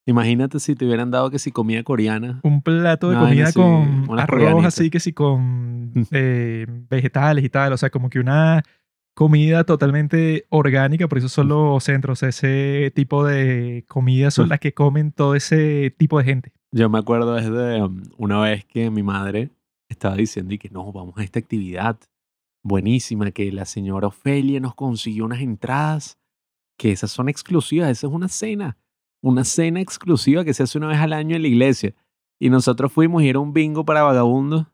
Imagínate 0.07 0.61
si 0.61 0.73
te 0.73 0.85
hubieran 0.85 1.11
dado 1.11 1.29
que 1.29 1.37
si 1.37 1.51
comida 1.51 1.83
coreana. 1.83 2.39
Un 2.41 2.61
plato 2.61 3.09
de 3.09 3.17
comida 3.17 3.43
así, 3.49 3.53
con 3.53 4.07
arroz 4.17 4.39
coreanitas. 4.39 4.79
así 4.79 4.89
que 4.89 5.01
sí, 5.01 5.11
con 5.11 5.91
eh, 6.11 6.65
vegetales 6.89 7.43
y 7.43 7.49
tal. 7.49 7.73
O 7.73 7.77
sea, 7.77 7.89
como 7.89 8.09
que 8.09 8.19
una 8.19 8.63
comida 9.13 9.65
totalmente 9.65 10.45
orgánica, 10.47 11.09
por 11.09 11.17
eso 11.17 11.27
son 11.27 11.49
los 11.49 11.83
centros. 11.83 12.23
Ese 12.23 12.89
tipo 12.95 13.25
de 13.25 13.83
comidas 13.89 14.33
son 14.33 14.47
las 14.47 14.61
que 14.61 14.73
comen 14.73 15.11
todo 15.11 15.35
ese 15.35 15.93
tipo 15.97 16.17
de 16.19 16.23
gente. 16.23 16.53
Yo 16.71 16.89
me 16.89 16.99
acuerdo 16.99 17.35
desde 17.35 17.83
um, 17.83 18.01
una 18.17 18.39
vez 18.39 18.63
que 18.63 18.89
mi 18.89 19.03
madre 19.03 19.49
estaba 19.89 20.15
diciendo 20.15 20.53
y 20.53 20.57
que 20.57 20.69
no, 20.69 20.89
vamos 20.93 21.17
a 21.17 21.23
esta 21.23 21.39
actividad 21.39 21.97
buenísima, 22.63 23.31
que 23.31 23.51
la 23.51 23.65
señora 23.65 24.07
Ofelia 24.07 24.61
nos 24.61 24.73
consiguió 24.73 25.25
unas 25.25 25.41
entradas, 25.41 26.17
que 26.77 26.91
esas 26.91 27.11
son 27.11 27.27
exclusivas, 27.27 27.89
esa 27.89 28.07
es 28.07 28.13
una 28.13 28.29
cena, 28.29 28.77
una 29.21 29.43
cena 29.43 29.81
exclusiva 29.81 30.43
que 30.43 30.53
se 30.53 30.63
hace 30.63 30.77
una 30.77 30.87
vez 30.87 30.99
al 30.99 31.13
año 31.13 31.35
en 31.35 31.41
la 31.41 31.47
iglesia. 31.47 31.93
Y 32.39 32.49
nosotros 32.49 32.91
fuimos 32.91 33.23
y 33.23 33.29
era 33.29 33.39
un 33.39 33.53
bingo 33.53 33.85
para 33.85 34.03
vagabundos 34.03 34.67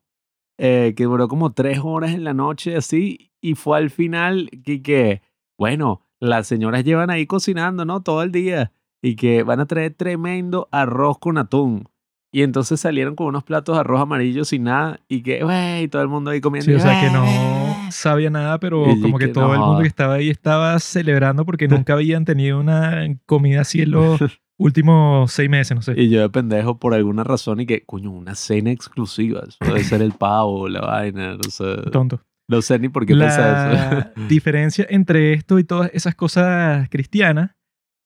eh, 0.57 0.93
que 0.95 1.05
duró 1.05 1.27
como 1.27 1.53
tres 1.53 1.79
horas 1.83 2.11
en 2.11 2.23
la 2.23 2.33
noche 2.33 2.75
así 2.75 3.31
y 3.41 3.55
fue 3.55 3.77
al 3.77 3.89
final 3.89 4.49
que, 4.63 4.81
que, 4.81 5.21
bueno, 5.57 6.01
las 6.19 6.47
señoras 6.47 6.83
llevan 6.83 7.09
ahí 7.09 7.25
cocinando, 7.25 7.85
¿no? 7.85 8.01
Todo 8.01 8.21
el 8.23 8.31
día 8.31 8.71
y 9.01 9.15
que 9.15 9.43
van 9.43 9.59
a 9.59 9.65
traer 9.65 9.93
tremendo 9.93 10.69
arroz 10.71 11.19
con 11.19 11.37
atún. 11.37 11.89
Y 12.31 12.41
entonces 12.41 12.79
salieron 12.79 13.15
con 13.15 13.27
unos 13.27 13.43
platos 13.43 13.75
de 13.75 13.81
arroz 13.81 14.01
amarillo 14.01 14.45
sin 14.45 14.63
nada 14.63 14.99
y 15.07 15.21
que, 15.21 15.43
güey, 15.43 15.87
todo 15.87 16.01
el 16.01 16.07
mundo 16.07 16.31
ahí 16.31 16.41
comiendo. 16.41 16.71
Sí, 16.71 16.75
o 16.75 16.79
sea 16.79 16.99
que 16.99 17.11
no 17.11 17.62
sabía 17.95 18.29
nada, 18.29 18.59
pero 18.59 18.89
Y 18.91 19.01
como 19.01 19.17
que 19.17 19.27
que 19.27 19.33
todo 19.33 19.53
el 19.53 19.59
mundo 19.59 19.81
que 19.81 19.87
estaba 19.87 20.15
ahí 20.15 20.29
estaba 20.29 20.77
celebrando 20.79 21.45
porque 21.45 21.67
nunca 21.67 21.93
habían 21.93 22.25
tenido 22.25 22.59
una 22.59 23.05
comida 23.25 23.61
así 23.61 23.81
en 23.81 23.91
los 23.91 24.19
últimos 24.57 25.31
seis 25.31 25.49
meses, 25.49 25.75
no 25.75 25.81
sé. 25.81 25.93
Y 25.97 26.09
yo 26.09 26.21
de 26.21 26.29
pendejo 26.29 26.79
por 26.79 26.93
alguna 26.93 27.23
razón 27.23 27.59
y 27.59 27.65
que, 27.65 27.85
coño, 27.85 28.11
una 28.11 28.35
cena 28.35 28.71
exclusiva. 28.71 29.41
Eso 29.47 29.57
debe 29.61 29.83
ser 29.83 30.01
el 30.01 30.13
pavo, 30.13 30.67
la 30.67 30.81
vaina, 30.81 31.35
no 31.35 31.49
sé. 31.49 31.75
Tonto. 31.91 32.21
No 32.47 32.61
sé 32.61 32.77
ni 32.79 32.89
por 32.89 33.05
qué 33.05 33.15
pensé 33.15 33.39
eso. 33.39 33.41
La 33.41 34.13
diferencia 34.27 34.85
entre 34.89 35.33
esto 35.33 35.59
y 35.59 35.63
todas 35.63 35.89
esas 35.93 36.15
cosas 36.15 36.89
cristianas 36.89 37.55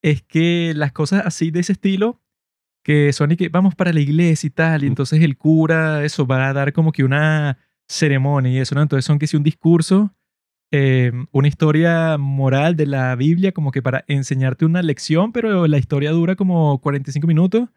es 0.03 0.21
que 0.21 0.73
las 0.75 0.91
cosas 0.91 1.25
así 1.25 1.51
de 1.51 1.61
ese 1.61 1.73
estilo 1.73 2.21
que 2.83 3.11
son 3.11 3.31
y 3.33 3.35
que 3.35 3.49
vamos 3.49 3.75
para 3.75 3.91
la 3.91 3.99
iglesia 3.99 4.47
y 4.47 4.51
tal, 4.51 4.83
y 4.85 4.87
entonces 4.87 5.21
el 5.21 5.37
cura, 5.37 6.05
eso, 6.05 6.25
va 6.25 6.47
a 6.47 6.53
dar 6.53 6.71
como 6.71 6.93
que 6.93 7.03
una 7.03 7.57
ceremonia 7.87 8.51
y 8.51 8.57
eso, 8.59 8.75
¿no? 8.75 8.81
Entonces 8.81 9.05
son 9.05 9.19
que 9.19 9.27
si 9.27 9.37
un 9.37 9.43
discurso, 9.43 10.13
eh, 10.71 11.11
una 11.31 11.47
historia 11.47 12.17
moral 12.17 12.75
de 12.75 12.85
la 12.85 13.15
Biblia, 13.15 13.51
como 13.53 13.71
que 13.71 13.81
para 13.81 14.03
enseñarte 14.07 14.65
una 14.65 14.81
lección, 14.81 15.31
pero 15.31 15.67
la 15.67 15.77
historia 15.77 16.11
dura 16.11 16.35
como 16.35 16.79
45 16.81 17.27
minutos 17.27 17.69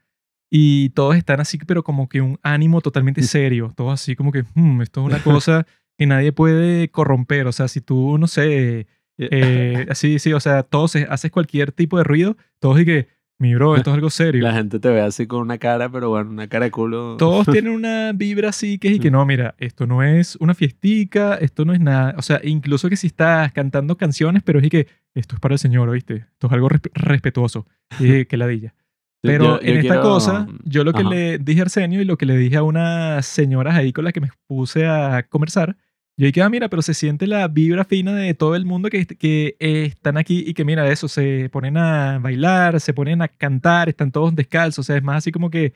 y 0.51 0.91
todos 0.91 1.17
están 1.17 1.41
así, 1.41 1.59
pero 1.59 1.85
como 1.85 2.09
que 2.09 2.21
un 2.21 2.39
ánimo 2.43 2.81
totalmente 2.81 3.21
Mm. 3.21 3.25
serio, 3.25 3.73
todos 3.77 3.93
así 3.95 4.17
como 4.17 4.33
que, 4.33 4.43
"Hmm, 4.55 4.81
esto 4.83 5.01
es 5.03 5.07
una 5.07 5.23
cosa 5.23 5.67
que 5.97 6.07
nadie 6.07 6.33
puede 6.33 6.89
corromper, 6.91 7.47
o 7.47 7.53
sea, 7.53 7.69
si 7.69 7.81
tú, 7.81 8.19
no 8.19 8.27
sé, 8.27 8.87
eh, 9.19 9.87
así, 9.91 10.19
sí, 10.19 10.33
o 10.33 10.41
sea, 10.41 10.63
todos 10.65 10.97
haces 10.97 11.31
cualquier 11.31 11.71
tipo 11.73 11.99
de 11.99 12.05
ruido, 12.05 12.37
todos 12.59 12.81
y 12.81 12.85
que, 12.85 13.09
mi 13.41 13.55
bro, 13.55 13.75
esto 13.77 13.91
es 13.91 13.95
algo 13.95 14.11
serio. 14.11 14.43
La 14.45 14.53
gente 14.53 14.79
te 14.79 14.89
ve 14.89 15.01
así 15.01 15.27
con 15.27 15.41
una 15.41 15.59
cara, 15.59 15.89
pero 15.91 16.11
bueno, 16.11 16.31
una 16.31 16.47
cara 16.49 16.67
de 16.67 16.71
culo. 16.71 17.17
Todos 17.17 17.47
tienen 17.53 17.73
una 17.73 18.13
vibra 18.13 18.51
así 18.51 18.79
que 18.79 18.89
es 18.89 18.95
y 18.97 19.01
que 19.01 19.11
no, 19.11 19.25
mira, 19.27 19.55
esto 19.59 19.87
no 19.87 20.03
es 20.03 20.37
una 20.37 20.55
fiestica, 20.55 21.35
esto 21.37 21.65
no 21.65 21.73
es 21.73 21.81
nada. 21.81 22.15
O 22.19 22.23
sea, 22.23 22.41
incluso 22.45 22.89
que 22.89 22.97
si 22.97 23.09
estás 23.09 23.51
cantando 23.53 23.97
canciones, 23.97 24.43
pero 24.45 24.59
es 24.61 24.67
y 24.67 24.71
que 24.71 24.87
esto 25.15 25.35
es 25.35 25.41
para 25.41 25.55
el 25.55 25.59
Señor, 25.59 25.89
¿oíste? 25.89 26.15
Esto 26.33 26.47
es 26.47 26.53
algo 26.53 26.69
resp- 26.69 26.91
respetuoso. 26.95 27.67
Y 27.99 28.25
que 28.27 28.37
ladilla. 28.37 28.75
Pero 29.23 29.45
yo- 29.45 29.61
yo 29.61 29.69
en 29.73 29.77
esta 29.79 29.89
quiero- 29.95 30.03
cosa, 30.03 30.47
yo 30.65 30.85
lo 30.85 30.93
que 30.93 31.01
Ajá. 31.03 31.11
le 31.11 31.39
dije 31.39 31.61
a 31.61 31.63
Arsenio 31.65 32.01
y 32.01 32.05
lo 32.07 32.17
que 32.17 32.25
le 32.27 32.37
dije 32.39 32.57
a 32.57 32.63
unas 32.63 33.27
señoras 33.27 33.75
ahí 33.75 33.93
con 33.93 34.05
las 34.05 34.13
que 34.15 34.21
me 34.21 34.31
puse 34.47 34.87
a 34.87 35.25
conversar, 35.29 35.77
yo 36.17 36.27
dije, 36.27 36.43
ah, 36.43 36.51
mira, 36.51 36.69
pero 36.69 36.83
se 36.83 36.95
siente 36.95 37.27
la 37.27 37.49
vibra 37.49 37.85
fina 37.85 38.15
de 38.15 38.35
todo 38.35 38.55
el 38.55 38.67
mundo 38.67 38.91
que, 38.91 39.07
que 39.07 39.57
eh, 39.59 39.85
están 39.87 40.19
aquí 40.19 40.45
y 40.47 40.55
que, 40.55 40.65
mira, 40.65 40.91
eso, 40.91 41.09
se 41.09 41.49
ponen 41.51 41.77
a 41.77 42.19
bailar, 42.19 42.81
se 42.81 42.93
ponen 42.93 43.23
a 43.23 43.29
cantar, 43.29 43.89
están 43.89 44.13
todos 44.13 44.35
descalzos, 44.35 44.81
o 44.81 44.87
sea, 44.87 44.97
es 44.97 45.03
más 45.03 45.19
así 45.19 45.33
como 45.33 45.51
que 45.51 45.73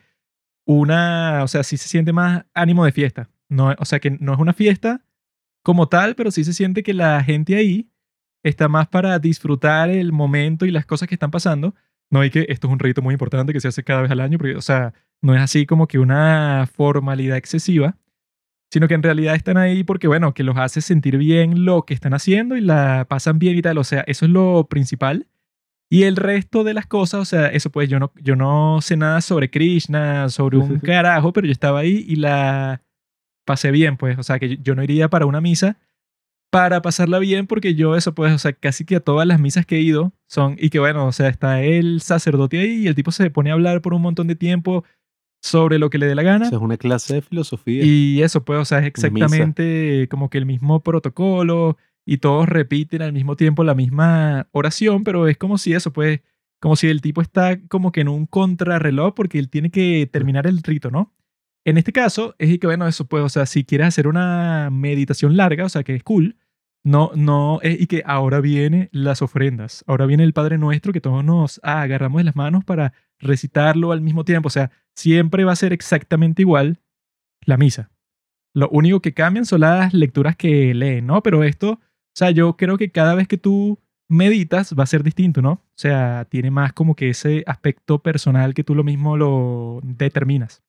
una, 0.65 1.43
o 1.43 1.47
sea, 1.47 1.63
sí 1.63 1.77
se 1.77 1.87
siente 1.87 2.13
más 2.13 2.45
ánimo 2.53 2.85
de 2.85 2.91
fiesta. 2.91 3.29
No, 3.49 3.73
o 3.77 3.85
sea, 3.85 3.99
que 3.99 4.11
no 4.11 4.33
es 4.33 4.39
una 4.39 4.53
fiesta 4.53 5.03
como 5.63 5.87
tal, 5.89 6.15
pero 6.15 6.31
sí 6.31 6.43
se 6.43 6.53
siente 6.53 6.83
que 6.83 6.93
la 6.93 7.23
gente 7.23 7.55
ahí 7.55 7.89
está 8.43 8.67
más 8.67 8.87
para 8.87 9.17
disfrutar 9.19 9.89
el 9.89 10.11
momento 10.11 10.65
y 10.65 10.71
las 10.71 10.85
cosas 10.85 11.07
que 11.07 11.15
están 11.15 11.31
pasando. 11.31 11.75
No 12.11 12.19
hay 12.21 12.29
que 12.29 12.45
esto 12.49 12.67
es 12.67 12.73
un 12.73 12.79
rito 12.79 13.01
muy 13.01 13.13
importante 13.13 13.53
que 13.53 13.59
se 13.59 13.67
hace 13.67 13.83
cada 13.83 14.03
vez 14.03 14.11
al 14.11 14.19
año, 14.19 14.37
porque, 14.37 14.55
o 14.55 14.61
sea, 14.61 14.93
no 15.21 15.35
es 15.35 15.41
así 15.41 15.65
como 15.65 15.87
que 15.87 15.99
una 15.99 16.67
formalidad 16.71 17.37
excesiva, 17.37 17.97
sino 18.71 18.87
que 18.87 18.93
en 18.95 19.03
realidad 19.03 19.35
están 19.35 19.57
ahí 19.57 19.83
porque, 19.83 20.07
bueno, 20.07 20.33
que 20.33 20.43
los 20.43 20.57
hace 20.57 20.81
sentir 20.81 21.17
bien 21.17 21.65
lo 21.65 21.83
que 21.83 21.93
están 21.93 22.13
haciendo 22.13 22.57
y 22.57 22.61
la 22.61 23.05
pasan 23.09 23.39
bien 23.39 23.57
y 23.57 23.61
tal. 23.61 23.77
O 23.77 23.83
sea, 23.83 24.01
eso 24.07 24.25
es 24.25 24.31
lo 24.31 24.67
principal. 24.67 25.27
Y 25.89 26.03
el 26.03 26.15
resto 26.15 26.63
de 26.63 26.73
las 26.73 26.87
cosas, 26.87 27.21
o 27.21 27.25
sea, 27.25 27.47
eso 27.47 27.69
pues 27.69 27.87
yo 27.89 27.99
no, 27.99 28.11
yo 28.21 28.35
no 28.35 28.79
sé 28.81 28.97
nada 28.97 29.21
sobre 29.21 29.49
Krishna, 29.51 30.29
sobre 30.29 30.57
un 30.57 30.79
carajo, 30.81 31.31
pero 31.31 31.45
yo 31.47 31.51
estaba 31.53 31.79
ahí 31.79 32.03
y 32.07 32.15
la 32.15 32.81
pasé 33.45 33.71
bien, 33.71 33.95
pues. 33.95 34.17
O 34.17 34.23
sea, 34.23 34.39
que 34.39 34.57
yo- 34.57 34.75
no 34.75 34.83
iría 34.83 35.09
para 35.09 35.25
una 35.27 35.41
misa 35.41 35.77
para 36.51 36.81
pasarla 36.81 37.19
bien 37.19 37.47
porque 37.47 37.75
yo 37.75 37.95
eso 37.97 38.15
pues, 38.15 38.31
o 38.33 38.37
sea, 38.37 38.53
casi 38.53 38.85
que 38.85 38.95
a 38.95 38.99
todas 39.01 39.27
las 39.27 39.39
misas 39.41 39.65
que 39.65 39.75
he 39.75 39.81
ido 39.81 40.13
son, 40.27 40.55
y 40.59 40.69
que 40.69 40.79
bueno, 40.79 41.05
o 41.05 41.11
sea, 41.11 41.27
está 41.27 41.61
el 41.61 41.99
sacerdote 42.01 42.59
ahí 42.59 42.83
y 42.83 42.87
el 42.87 42.95
tipo 42.95 43.11
se 43.11 43.29
pone 43.29 43.49
a 43.49 43.53
hablar 43.53 43.81
por 43.81 43.93
un 43.93 44.01
montón 44.01 44.27
de 44.27 44.35
tiempo 44.35 44.85
sobre 45.45 45.77
lo 45.77 45.89
que 45.89 45.99
le 45.99 46.07
dé 46.07 46.15
la 46.15 46.23
gana. 46.23 46.47
O 46.47 46.49
sea, 46.49 46.57
es 46.57 46.63
una 46.63 46.77
clase 46.77 47.15
de 47.15 47.21
filosofía. 47.21 47.83
Y 47.83 48.21
eso, 48.23 48.43
pues, 48.43 48.59
o 48.59 48.65
sea, 48.65 48.79
es 48.79 48.85
Misa. 48.85 49.07
exactamente 49.07 50.07
como 50.09 50.29
que 50.29 50.39
el 50.39 50.45
mismo 50.45 50.81
protocolo 50.81 51.77
y 52.03 52.17
todos 52.17 52.49
repiten 52.49 53.03
al 53.03 53.13
mismo 53.13 53.35
tiempo 53.35 53.63
la 53.63 53.75
misma 53.75 54.47
oración, 54.51 55.03
pero 55.03 55.27
es 55.27 55.37
como 55.37 55.57
si 55.57 55.73
eso, 55.73 55.93
pues, 55.93 56.21
como 56.59 56.75
si 56.75 56.87
el 56.87 57.01
tipo 57.01 57.21
está 57.21 57.59
como 57.67 57.91
que 57.91 58.01
en 58.01 58.07
un 58.07 58.25
contrarreloj 58.25 59.13
porque 59.13 59.37
él 59.37 59.49
tiene 59.49 59.69
que 59.69 60.09
terminar 60.11 60.47
el 60.47 60.63
rito, 60.63 60.89
¿no? 60.89 61.13
En 61.63 61.77
este 61.77 61.91
caso, 61.91 62.35
es 62.39 62.57
que, 62.57 62.67
bueno, 62.67 62.87
eso, 62.87 63.05
pues, 63.05 63.23
o 63.23 63.29
sea, 63.29 63.45
si 63.45 63.63
quieres 63.63 63.87
hacer 63.87 64.07
una 64.07 64.69
meditación 64.71 65.37
larga, 65.37 65.65
o 65.65 65.69
sea, 65.69 65.83
que 65.83 65.95
es 65.95 66.03
cool, 66.03 66.37
no, 66.83 67.11
no, 67.15 67.59
es 67.61 67.81
y 67.81 67.87
que 67.87 68.03
ahora 68.05 68.41
vienen 68.41 68.89
las 68.91 69.21
ofrendas, 69.21 69.83
ahora 69.87 70.05
viene 70.05 70.23
el 70.23 70.33
Padre 70.33 70.57
Nuestro 70.57 70.93
que 70.93 71.01
todos 71.01 71.23
nos 71.23 71.59
ah, 71.63 71.81
agarramos 71.81 72.19
de 72.19 72.25
las 72.25 72.35
manos 72.35 72.63
para 72.63 72.93
recitarlo 73.19 73.91
al 73.91 74.01
mismo 74.01 74.25
tiempo, 74.25 74.47
o 74.47 74.51
sea, 74.51 74.71
siempre 74.95 75.43
va 75.43 75.51
a 75.51 75.57
ser 75.57 75.73
exactamente 75.73 76.41
igual 76.41 76.79
la 77.45 77.57
misa. 77.57 77.91
Lo 78.53 78.69
único 78.69 79.01
que 79.01 79.13
cambian 79.13 79.45
son 79.45 79.61
las 79.61 79.93
lecturas 79.93 80.35
que 80.35 80.73
leen, 80.73 81.07
¿no? 81.07 81.21
Pero 81.21 81.43
esto, 81.43 81.71
o 81.71 81.79
sea, 82.15 82.31
yo 82.31 82.55
creo 82.55 82.77
que 82.77 82.89
cada 82.89 83.15
vez 83.15 83.27
que 83.27 83.37
tú 83.37 83.79
meditas 84.07 84.73
va 84.77 84.83
a 84.83 84.87
ser 84.87 85.03
distinto, 85.03 85.41
¿no? 85.41 85.51
O 85.51 85.77
sea, 85.77 86.25
tiene 86.29 86.51
más 86.51 86.73
como 86.73 86.95
que 86.95 87.09
ese 87.09 87.43
aspecto 87.47 87.99
personal 87.99 88.53
que 88.53 88.63
tú 88.63 88.75
lo 88.75 88.83
mismo 88.83 89.17
lo 89.17 89.81
determinas. 89.83 90.63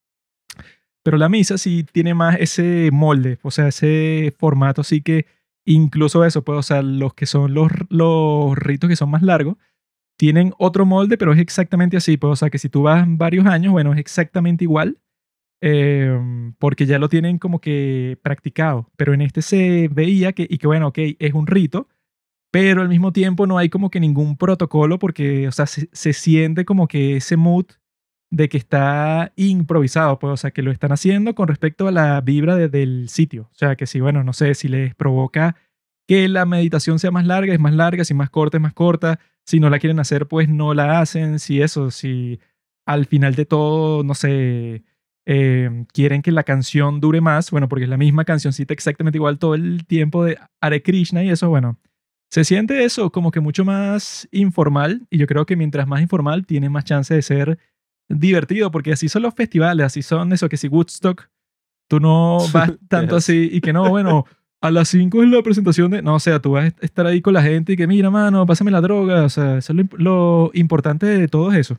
Pero 1.02 1.18
la 1.18 1.28
misa 1.28 1.58
sí 1.58 1.84
tiene 1.92 2.14
más 2.14 2.36
ese 2.40 2.90
molde, 2.92 3.38
o 3.42 3.52
sea, 3.52 3.68
ese 3.68 4.34
formato 4.36 4.80
así 4.80 5.02
que 5.02 5.26
incluso 5.64 6.24
eso, 6.24 6.42
pues, 6.42 6.58
o 6.58 6.62
sea, 6.62 6.82
los 6.82 7.14
que 7.14 7.26
son 7.26 7.54
los, 7.54 7.70
los 7.90 8.56
ritos 8.56 8.88
que 8.88 8.96
son 8.96 9.10
más 9.10 9.22
largos, 9.22 9.56
tienen 10.16 10.52
otro 10.58 10.86
molde, 10.86 11.18
pero 11.18 11.32
es 11.32 11.38
exactamente 11.40 11.96
así, 11.96 12.16
pues, 12.16 12.32
o 12.32 12.36
sea, 12.36 12.50
que 12.50 12.58
si 12.58 12.68
tú 12.68 12.82
vas 12.82 13.04
varios 13.06 13.46
años, 13.46 13.72
bueno, 13.72 13.92
es 13.92 13.98
exactamente 13.98 14.64
igual, 14.64 14.98
eh, 15.62 16.18
porque 16.58 16.86
ya 16.86 16.98
lo 16.98 17.08
tienen 17.08 17.38
como 17.38 17.60
que 17.60 18.18
practicado, 18.22 18.90
pero 18.96 19.14
en 19.14 19.22
este 19.22 19.42
se 19.42 19.88
veía 19.92 20.32
que, 20.32 20.46
y 20.48 20.58
que 20.58 20.66
bueno, 20.66 20.88
ok, 20.88 20.98
es 21.18 21.34
un 21.34 21.46
rito, 21.46 21.88
pero 22.52 22.82
al 22.82 22.88
mismo 22.88 23.12
tiempo 23.12 23.46
no 23.46 23.58
hay 23.58 23.68
como 23.68 23.90
que 23.90 24.00
ningún 24.00 24.36
protocolo 24.36 24.98
porque, 24.98 25.48
o 25.48 25.52
sea, 25.52 25.66
se, 25.66 25.88
se 25.92 26.12
siente 26.12 26.64
como 26.64 26.88
que 26.88 27.16
ese 27.16 27.36
mood 27.36 27.66
de 28.30 28.48
que 28.48 28.58
está 28.58 29.32
improvisado, 29.36 30.18
pues, 30.18 30.32
o 30.32 30.36
sea, 30.36 30.50
que 30.50 30.62
lo 30.62 30.70
están 30.72 30.92
haciendo 30.92 31.34
con 31.34 31.48
respecto 31.48 31.88
a 31.88 31.92
la 31.92 32.20
vibra 32.20 32.56
de- 32.56 32.68
del 32.68 33.08
sitio. 33.08 33.44
O 33.52 33.54
sea, 33.54 33.76
que 33.76 33.86
si, 33.86 34.00
bueno, 34.00 34.24
no 34.24 34.32
sé, 34.32 34.54
si 34.54 34.68
les 34.68 34.94
provoca 34.94 35.56
que 36.08 36.28
la 36.28 36.44
meditación 36.46 36.98
sea 36.98 37.10
más 37.10 37.26
larga, 37.26 37.52
es 37.54 37.60
más 37.60 37.74
larga, 37.74 38.04
si 38.04 38.14
más 38.14 38.30
corta, 38.30 38.56
es 38.58 38.62
más 38.62 38.72
corta, 38.74 39.20
si 39.46 39.60
no 39.60 39.70
la 39.70 39.78
quieren 39.78 40.00
hacer, 40.00 40.26
pues 40.26 40.48
no 40.48 40.74
la 40.74 41.00
hacen, 41.00 41.38
si 41.38 41.62
eso, 41.62 41.90
si 41.90 42.40
al 42.84 43.06
final 43.06 43.34
de 43.34 43.46
todo, 43.46 44.02
no 44.02 44.14
sé, 44.14 44.84
eh, 45.24 45.84
quieren 45.92 46.22
que 46.22 46.32
la 46.32 46.44
canción 46.44 47.00
dure 47.00 47.20
más, 47.20 47.50
bueno, 47.50 47.68
porque 47.68 47.84
es 47.84 47.90
la 47.90 47.96
misma 47.96 48.24
cancioncita 48.24 48.74
exactamente 48.74 49.18
igual 49.18 49.38
todo 49.38 49.54
el 49.54 49.86
tiempo 49.86 50.24
de 50.24 50.38
Hare 50.60 50.82
Krishna 50.82 51.24
y 51.24 51.30
eso, 51.30 51.48
bueno, 51.48 51.78
se 52.30 52.44
siente 52.44 52.84
eso 52.84 53.10
como 53.10 53.30
que 53.30 53.40
mucho 53.40 53.64
más 53.64 54.28
informal 54.32 55.06
y 55.10 55.18
yo 55.18 55.26
creo 55.26 55.46
que 55.46 55.56
mientras 55.56 55.86
más 55.86 56.00
informal 56.00 56.44
tiene 56.44 56.68
más 56.68 56.84
chance 56.84 57.14
de 57.14 57.22
ser 57.22 57.58
divertido, 58.08 58.70
porque 58.70 58.92
así 58.92 59.08
son 59.08 59.22
los 59.22 59.34
festivales, 59.34 59.86
así 59.86 60.02
son 60.02 60.32
eso, 60.32 60.48
que 60.48 60.56
si 60.56 60.68
Woodstock, 60.68 61.28
tú 61.88 62.00
no 62.00 62.38
vas 62.52 62.72
tanto 62.88 63.16
así 63.16 63.48
y 63.52 63.60
que 63.60 63.72
no, 63.72 63.88
bueno, 63.88 64.26
a 64.62 64.70
las 64.70 64.88
5 64.88 65.22
es 65.22 65.28
la 65.30 65.42
presentación 65.42 65.90
de, 65.90 66.02
no, 66.02 66.14
o 66.14 66.20
sea, 66.20 66.40
tú 66.40 66.52
vas 66.52 66.72
a 66.72 66.84
estar 66.84 67.06
ahí 67.06 67.20
con 67.20 67.34
la 67.34 67.42
gente 67.42 67.74
y 67.74 67.76
que 67.76 67.86
mira, 67.86 68.10
mano, 68.10 68.44
pásame 68.46 68.70
la 68.70 68.80
droga, 68.80 69.24
o 69.24 69.28
sea, 69.28 69.58
eso 69.58 69.72
es 69.72 69.76
lo, 69.76 69.82
imp- 69.84 69.98
lo 69.98 70.50
importante 70.54 71.06
de 71.06 71.28
todo 71.28 71.52
es 71.52 71.58
eso. 71.58 71.78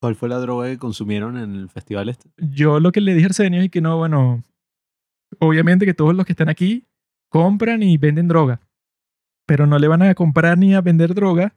¿Cuál 0.00 0.14
fue 0.14 0.28
la 0.28 0.38
droga 0.38 0.68
que 0.68 0.78
consumieron 0.78 1.36
en 1.36 1.54
el 1.56 1.68
festival 1.68 2.08
este? 2.08 2.30
Yo 2.38 2.80
lo 2.80 2.92
que 2.92 3.00
le 3.00 3.14
dije 3.14 3.26
a 3.26 3.28
Arsenio 3.28 3.60
es 3.62 3.70
que 3.70 3.80
no, 3.80 3.96
bueno, 3.98 4.44
obviamente 5.38 5.86
que 5.86 5.94
todos 5.94 6.14
los 6.14 6.24
que 6.26 6.32
están 6.32 6.48
aquí 6.48 6.84
compran 7.30 7.82
y 7.82 7.96
venden 7.98 8.28
droga, 8.28 8.60
pero 9.46 9.66
no 9.66 9.78
le 9.78 9.88
van 9.88 10.02
a 10.02 10.14
comprar 10.14 10.58
ni 10.58 10.74
a 10.74 10.80
vender 10.80 11.14
droga 11.14 11.54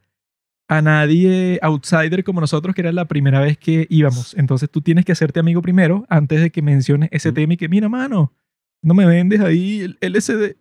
a 0.69 0.81
nadie 0.81 1.59
outsider 1.61 2.23
como 2.23 2.41
nosotros, 2.41 2.73
que 2.73 2.81
era 2.81 2.91
la 2.91 3.05
primera 3.05 3.39
vez 3.41 3.57
que 3.57 3.85
íbamos. 3.89 4.33
Entonces 4.35 4.69
tú 4.69 4.81
tienes 4.81 5.05
que 5.05 5.11
hacerte 5.11 5.39
amigo 5.39 5.61
primero 5.61 6.05
antes 6.09 6.41
de 6.41 6.51
que 6.51 6.61
menciones 6.61 7.09
ese 7.11 7.31
tema 7.31 7.53
y 7.53 7.57
que, 7.57 7.67
mira, 7.69 7.89
mano, 7.89 8.31
no 8.83 8.93
me 8.93 9.05
vendes 9.05 9.39
ahí 9.41 9.81
el 9.81 9.97
LSD. 10.01 10.55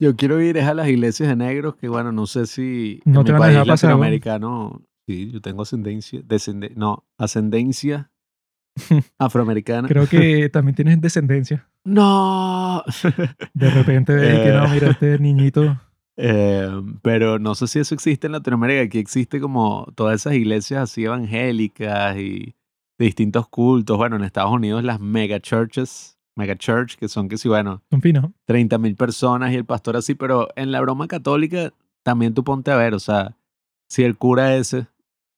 Yo 0.00 0.16
quiero 0.16 0.40
ir 0.42 0.56
es 0.56 0.66
a 0.66 0.74
las 0.74 0.88
iglesias 0.88 1.28
de 1.28 1.36
negros, 1.36 1.76
que 1.76 1.88
bueno, 1.88 2.12
no 2.12 2.26
sé 2.26 2.46
si 2.46 3.00
No 3.04 3.20
en 3.20 3.26
te 3.26 3.32
mi 3.32 3.38
van 3.38 3.50
a 3.50 3.54
país 3.54 3.68
pasar, 3.68 3.90
¿no? 3.90 3.96
latinoamericano, 3.96 4.82
sí, 5.06 5.30
yo 5.30 5.40
tengo 5.40 5.62
ascendencia, 5.62 6.20
descende, 6.24 6.72
no, 6.76 7.04
ascendencia 7.18 8.10
afroamericana. 9.18 9.88
Creo 9.88 10.08
que 10.08 10.48
también 10.48 10.74
tienes 10.74 11.00
descendencia. 11.00 11.68
No. 11.84 12.82
De 13.54 13.70
repente 13.70 14.14
ves 14.14 14.40
que 14.40 14.52
no, 14.52 14.64
Eh. 14.66 14.68
mira, 14.72 14.90
este 14.90 15.18
niñito. 15.18 15.80
Eh, 16.18 16.68
pero 17.00 17.38
no 17.38 17.54
sé 17.54 17.66
si 17.66 17.78
eso 17.78 17.94
existe 17.94 18.26
en 18.26 18.34
Latinoamérica. 18.34 18.82
Aquí 18.82 18.98
existe 18.98 19.40
como 19.40 19.86
todas 19.94 20.16
esas 20.20 20.34
iglesias 20.34 20.82
así 20.82 21.04
evangélicas 21.06 22.18
y 22.18 22.54
de 22.98 23.04
distintos 23.06 23.48
cultos. 23.48 23.96
Bueno, 23.96 24.16
en 24.16 24.22
Estados 24.24 24.52
Unidos 24.52 24.84
las 24.84 25.00
mega 25.00 25.40
churches, 25.40 26.11
mega 26.36 26.56
church, 26.56 26.96
que 26.96 27.08
son 27.08 27.28
que 27.28 27.38
sí, 27.38 27.48
bueno, 27.48 27.82
Son 27.90 28.00
finos. 28.00 28.30
30 28.46 28.78
mil 28.78 28.96
personas 28.96 29.52
y 29.52 29.56
el 29.56 29.64
pastor 29.64 29.96
así, 29.96 30.14
pero 30.14 30.48
en 30.56 30.72
la 30.72 30.80
broma 30.80 31.08
católica 31.08 31.72
también 32.02 32.34
tú 32.34 32.44
ponte 32.44 32.70
a 32.70 32.76
ver, 32.76 32.94
o 32.94 33.00
sea, 33.00 33.36
si 33.88 34.04
el 34.04 34.16
cura 34.16 34.56
ese 34.56 34.86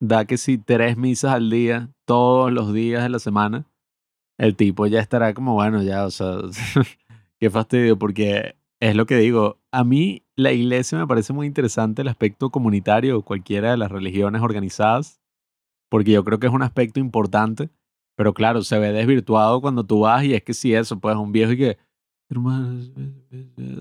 da 0.00 0.24
que 0.24 0.36
si 0.36 0.58
tres 0.58 0.96
misas 0.96 1.32
al 1.32 1.50
día, 1.50 1.90
todos 2.04 2.52
los 2.52 2.72
días 2.72 3.02
de 3.02 3.08
la 3.08 3.18
semana, 3.18 3.66
el 4.38 4.56
tipo 4.56 4.86
ya 4.86 5.00
estará 5.00 5.34
como, 5.34 5.54
bueno, 5.54 5.82
ya, 5.82 6.04
o 6.04 6.10
sea, 6.10 6.36
qué 7.40 7.50
fastidio, 7.50 7.98
porque 7.98 8.56
es 8.80 8.96
lo 8.96 9.06
que 9.06 9.16
digo, 9.16 9.58
a 9.70 9.84
mí 9.84 10.22
la 10.36 10.52
iglesia 10.52 10.98
me 10.98 11.06
parece 11.06 11.32
muy 11.32 11.46
interesante 11.46 12.02
el 12.02 12.08
aspecto 12.08 12.50
comunitario, 12.50 13.22
cualquiera 13.22 13.70
de 13.70 13.76
las 13.76 13.90
religiones 13.90 14.42
organizadas, 14.42 15.20
porque 15.88 16.12
yo 16.12 16.24
creo 16.24 16.38
que 16.38 16.48
es 16.48 16.52
un 16.52 16.62
aspecto 16.62 17.00
importante, 17.00 17.70
Pero 18.16 18.32
claro, 18.34 18.62
se 18.62 18.78
ve 18.78 18.92
desvirtuado 18.92 19.60
cuando 19.60 19.84
tú 19.84 20.00
vas 20.00 20.24
y 20.24 20.34
es 20.34 20.42
que 20.42 20.54
sí, 20.54 20.74
eso, 20.74 20.98
pues 21.00 21.16
un 21.16 21.32
viejo 21.32 21.52
y 21.52 21.56
que, 21.56 21.78
hermano, 22.30 22.80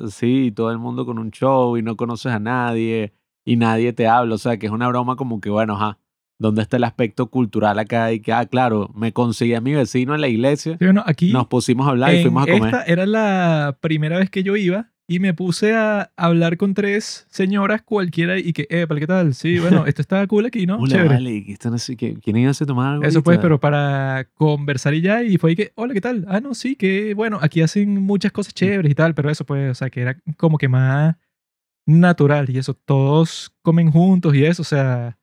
sí, 0.10 0.52
todo 0.56 0.72
el 0.72 0.80
mundo 0.80 1.06
con 1.06 1.20
un 1.20 1.32
show 1.32 1.78
y 1.78 1.82
no 1.82 1.96
conoces 1.96 2.32
a 2.32 2.40
nadie 2.40 3.14
y 3.46 3.58
nadie 3.58 3.94
te 3.94 4.08
habla, 4.08 4.36
o 4.36 4.38
sea, 4.38 4.58
que 4.58 4.66
es 4.68 4.72
una 4.72 4.88
broma 4.88 5.16
como 5.16 5.40
que, 5.42 5.50
bueno, 5.50 5.76
ajá, 5.76 6.00
¿dónde 6.40 6.62
está 6.62 6.78
el 6.78 6.84
aspecto 6.86 7.28
cultural 7.28 7.78
acá? 7.78 8.12
Y 8.12 8.22
que, 8.22 8.34
ah, 8.34 8.46
claro, 8.46 8.90
me 8.96 9.14
conseguí 9.14 9.54
a 9.54 9.62
mi 9.62 9.74
vecino 9.74 10.16
en 10.16 10.22
la 10.22 10.28
iglesia, 10.30 10.78
Sí, 10.80 10.86
bueno, 10.86 11.04
aquí 11.06 11.32
nos 11.32 11.48
pusimos 11.48 11.86
a 11.88 11.92
hablar 11.92 12.14
y 12.16 12.22
fuimos 12.22 12.44
a 12.44 12.52
comer. 12.52 12.74
esta 12.74 12.84
era 12.86 13.06
la 13.06 13.78
primera 13.82 14.18
vez 14.18 14.30
que 14.30 14.44
yo 14.44 14.56
iba 14.56 14.93
y 15.08 15.20
me 15.20 15.34
puse 15.34 15.74
a 15.76 16.12
hablar 16.16 16.58
con 16.58 16.74
tres 16.74 17.26
señoras 17.30 17.82
cualquiera 17.82 18.38
y 18.40 18.54
que, 18.54 18.68
eh, 18.70 18.88
¿qué 18.88 19.08
tal? 19.08 19.34
Sí, 19.34 19.60
bueno, 19.60 19.86
esto 19.88 20.02
está 20.02 20.26
cool 20.28 20.46
aquí, 20.46 20.66
¿no? 20.66 20.78
Hola, 20.78 20.88
Chévere. 20.96 21.16
vale, 21.16 21.44
¿qué 21.46 21.52
están 21.54 21.74
así? 21.74 21.96
¿Qué- 21.96 22.14
¿Quieren 22.16 22.44
irse 22.44 22.64
a 22.64 22.68
tomar 22.68 22.94
algo? 22.94 23.04
Eso 23.06 23.22
pues, 23.22 23.38
pero 23.40 23.60
para 23.60 24.28
conversar 24.34 24.94
y 24.94 25.02
ya, 25.02 25.22
y 25.24 25.38
fue 25.38 25.52
ahí 25.52 25.56
que, 25.56 25.72
hola, 25.76 25.94
¿qué 25.94 26.02
tal? 26.02 26.26
Ah, 26.30 26.40
no, 26.40 26.54
sí, 26.54 26.76
que 26.76 27.14
bueno, 27.14 27.38
aquí 27.42 27.62
hacen 27.62 28.02
muchas 28.02 28.32
cosas 28.32 28.54
chéveres 28.54 28.92
y 28.92 28.96
tal, 28.96 29.14
pero 29.14 29.30
eso 29.30 29.46
pues, 29.46 29.72
o 29.72 29.76
sea, 29.76 29.90
que 29.90 30.02
era 30.02 30.18
como 30.38 30.58
que 30.58 30.68
más 30.70 31.16
natural 31.86 32.50
y 32.50 32.58
eso, 32.58 32.74
todos 32.74 33.54
comen 33.62 33.92
juntos 33.92 34.34
y 34.36 34.46
eso, 34.46 34.62
o 34.62 34.66
sea, 34.66 35.18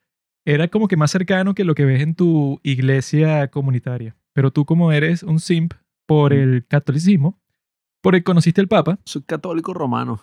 era 0.44 0.68
como 0.68 0.88
que 0.88 0.96
más 0.96 1.10
cercano 1.10 1.54
que 1.54 1.64
lo 1.64 1.74
que 1.74 1.84
ves 1.84 2.02
en 2.02 2.14
tu 2.14 2.60
iglesia 2.62 3.48
comunitaria. 3.48 4.16
Pero 4.32 4.50
tú 4.50 4.64
como 4.64 4.92
eres 4.92 5.22
un 5.22 5.40
simp 5.40 5.72
por 6.06 6.32
Mm. 6.34 6.38
el 6.38 6.66
catolicismo, 6.66 7.40
porque 8.00 8.22
conociste 8.22 8.60
al 8.60 8.68
Papa, 8.68 8.98
Soy 9.04 9.22
católico 9.22 9.74
romano. 9.74 10.20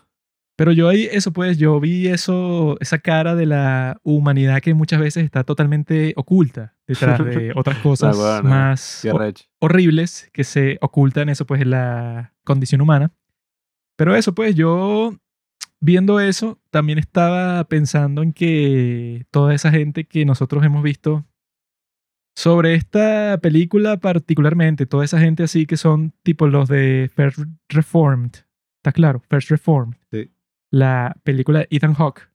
pero 0.55 0.71
yo 0.71 0.89
ahí, 0.89 1.07
eso 1.11 1.31
pues, 1.31 1.57
yo 1.57 1.79
vi 1.79 2.07
eso, 2.07 2.77
esa 2.79 2.99
cara 2.99 3.35
de 3.35 3.45
la 3.45 3.99
humanidad 4.03 4.61
que 4.61 4.73
muchas 4.73 4.99
veces 4.99 5.23
está 5.23 5.43
totalmente 5.43 6.13
oculta 6.15 6.75
detrás 6.87 7.23
de 7.23 7.51
otras 7.55 7.77
cosas 7.79 8.17
bueno, 8.17 8.49
más 8.49 9.05
horribles 9.59 10.29
que 10.33 10.43
se 10.43 10.77
ocultan 10.81 11.29
eso 11.29 11.45
pues 11.45 11.61
en 11.61 11.71
la 11.71 12.33
condición 12.43 12.81
humana. 12.81 13.11
Pero 13.95 14.15
eso 14.15 14.33
pues 14.33 14.55
yo 14.55 15.15
viendo 15.79 16.19
eso 16.19 16.59
también 16.69 16.99
estaba 16.99 17.63
pensando 17.65 18.23
en 18.23 18.33
que 18.33 19.25
toda 19.31 19.53
esa 19.53 19.71
gente 19.71 20.05
que 20.05 20.25
nosotros 20.25 20.63
hemos 20.63 20.83
visto 20.83 21.25
sobre 22.37 22.75
esta 22.75 23.39
película 23.41 23.97
particularmente, 23.97 24.85
toda 24.85 25.03
esa 25.03 25.19
gente 25.19 25.41
así 25.41 25.65
que 25.65 25.75
son 25.75 26.13
tipo 26.21 26.45
los 26.45 26.69
de 26.69 27.09
First 27.15 27.39
Reformed, 27.67 28.29
¿está 28.77 28.91
claro? 28.91 29.23
First 29.27 29.49
Reformed. 29.49 29.95
Sí. 30.11 30.29
La 30.71 31.15
película 31.23 31.59
de 31.59 31.67
Ethan 31.71 31.95
Hawke, 31.95 32.29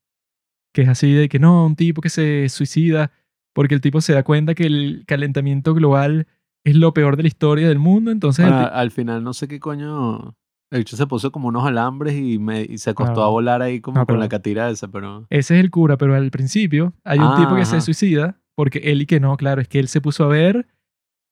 que 0.74 0.82
es 0.82 0.88
así 0.88 1.12
de 1.12 1.28
que 1.28 1.38
no, 1.38 1.64
un 1.64 1.76
tipo 1.76 2.00
que 2.00 2.08
se 2.08 2.48
suicida 2.48 3.12
porque 3.54 3.76
el 3.76 3.80
tipo 3.80 4.00
se 4.00 4.12
da 4.12 4.24
cuenta 4.24 4.56
que 4.56 4.66
el 4.66 5.04
calentamiento 5.06 5.72
global 5.72 6.26
es 6.64 6.74
lo 6.74 6.92
peor 6.94 7.16
de 7.16 7.22
la 7.22 7.28
historia 7.28 7.68
del 7.68 7.78
mundo, 7.78 8.10
entonces... 8.10 8.44
Ah, 8.48 8.64
al 8.64 8.90
final 8.90 9.22
no 9.22 9.32
sé 9.34 9.46
qué 9.46 9.60
coño. 9.60 10.34
El 10.72 10.80
hecho 10.80 10.96
se 10.96 11.06
puso 11.06 11.30
como 11.30 11.46
unos 11.46 11.64
alambres 11.64 12.14
y, 12.16 12.40
me, 12.40 12.62
y 12.62 12.78
se 12.78 12.90
acostó 12.90 13.22
a 13.22 13.28
volar 13.28 13.62
ahí 13.62 13.80
como 13.80 13.98
No, 14.00 14.06
con 14.06 14.18
la 14.18 14.28
catira 14.28 14.68
esa, 14.70 14.88
pero. 14.88 15.26
Ese 15.30 15.54
es 15.58 15.60
el 15.62 15.70
cura, 15.70 15.96
pero 15.96 16.16
al 16.16 16.30
principio 16.32 16.92
hay 17.04 17.20
un 17.20 17.26
Ah, 17.26 17.36
tipo 17.36 17.54
que 17.54 17.66
se 17.66 17.76
ajá. 17.76 17.82
suicida 17.82 18.40
porque 18.54 18.80
él 18.84 19.02
y 19.02 19.06
que 19.06 19.20
no, 19.20 19.36
claro, 19.36 19.60
es 19.60 19.68
que 19.68 19.78
él 19.78 19.88
se 19.88 20.00
puso 20.00 20.24
a 20.24 20.28
ver 20.28 20.66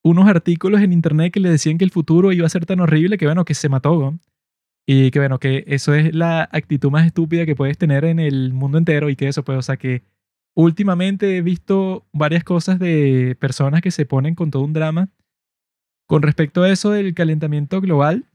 unos 0.02 0.28
artículos 0.28 0.80
en 0.80 0.92
internet 0.92 1.32
que 1.32 1.40
le 1.40 1.50
decían 1.50 1.78
que 1.78 1.84
el 1.84 1.90
futuro 1.90 2.32
iba 2.32 2.46
a 2.46 2.50
ser 2.50 2.66
tan 2.66 2.80
horrible 2.80 3.18
que 3.18 3.26
bueno, 3.26 3.44
que 3.44 3.54
se 3.54 3.68
mató. 3.68 4.18
Y 4.86 5.10
que 5.10 5.18
bueno, 5.18 5.38
que 5.38 5.64
eso 5.66 5.94
es 5.94 6.14
la 6.14 6.48
actitud 6.52 6.90
más 6.90 7.06
estúpida 7.06 7.46
que 7.46 7.54
puedes 7.54 7.78
tener 7.78 8.04
en 8.04 8.18
el 8.18 8.52
mundo 8.52 8.78
entero 8.78 9.10
y 9.10 9.16
que 9.16 9.28
eso 9.28 9.44
pues, 9.44 9.58
o 9.58 9.62
sea 9.62 9.76
que 9.76 10.02
últimamente 10.54 11.36
he 11.36 11.42
visto 11.42 12.06
varias 12.12 12.44
cosas 12.44 12.78
de 12.78 13.36
personas 13.38 13.82
que 13.82 13.90
se 13.90 14.06
ponen 14.06 14.34
con 14.34 14.50
todo 14.50 14.64
un 14.64 14.72
drama 14.72 15.10
con 16.08 16.22
respecto 16.22 16.62
a 16.62 16.70
eso 16.70 16.90
del 16.90 17.14
calentamiento 17.14 17.80
global. 17.80 18.26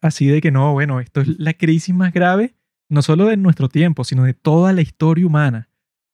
Así 0.00 0.26
de 0.26 0.40
que 0.40 0.50
no, 0.50 0.72
bueno, 0.72 1.00
esto 1.00 1.20
es 1.20 1.38
la 1.38 1.54
crisis 1.54 1.94
más 1.94 2.12
grave 2.12 2.54
no 2.90 3.02
solo 3.02 3.26
de 3.26 3.36
nuestro 3.36 3.68
tiempo, 3.68 4.04
sino 4.04 4.24
de 4.24 4.34
toda 4.34 4.72
la 4.72 4.82
historia 4.82 5.26
humana. 5.26 5.69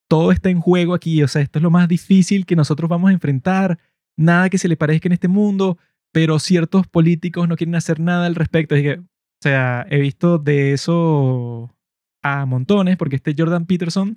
Todo 0.08 0.32
está 0.32 0.50
en 0.50 0.60
juego 0.60 0.94
aquí, 0.94 1.22
o 1.22 1.28
sea, 1.28 1.42
esto 1.42 1.58
es 1.58 1.62
lo 1.62 1.70
más 1.70 1.88
difícil 1.88 2.46
que 2.46 2.56
nosotros 2.56 2.88
vamos 2.88 3.10
a 3.10 3.12
enfrentar, 3.12 3.78
nada 4.16 4.48
que 4.50 4.58
se 4.58 4.68
le 4.68 4.76
parezca 4.76 5.08
en 5.08 5.12
este 5.12 5.28
mundo, 5.28 5.78
pero 6.12 6.38
ciertos 6.38 6.86
políticos 6.86 7.48
no 7.48 7.56
quieren 7.56 7.74
hacer 7.74 8.00
nada 8.00 8.26
al 8.26 8.34
respecto. 8.34 8.74
Así 8.74 8.84
que, 8.84 8.98
o 8.98 9.42
sea, 9.42 9.86
he 9.90 10.00
visto 10.00 10.38
de 10.38 10.72
eso 10.72 11.74
a 12.22 12.46
montones, 12.46 12.96
porque 12.96 13.16
este 13.16 13.34
Jordan 13.36 13.66
Peterson, 13.66 14.16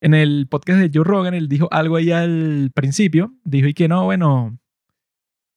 en 0.00 0.14
el 0.14 0.46
podcast 0.48 0.80
de 0.80 0.90
Joe 0.92 1.04
Rogan, 1.04 1.34
él 1.34 1.48
dijo 1.48 1.68
algo 1.70 1.96
ahí 1.96 2.10
al 2.10 2.70
principio, 2.74 3.34
dijo 3.44 3.68
y 3.68 3.74
que 3.74 3.88
no, 3.88 4.04
bueno, 4.04 4.58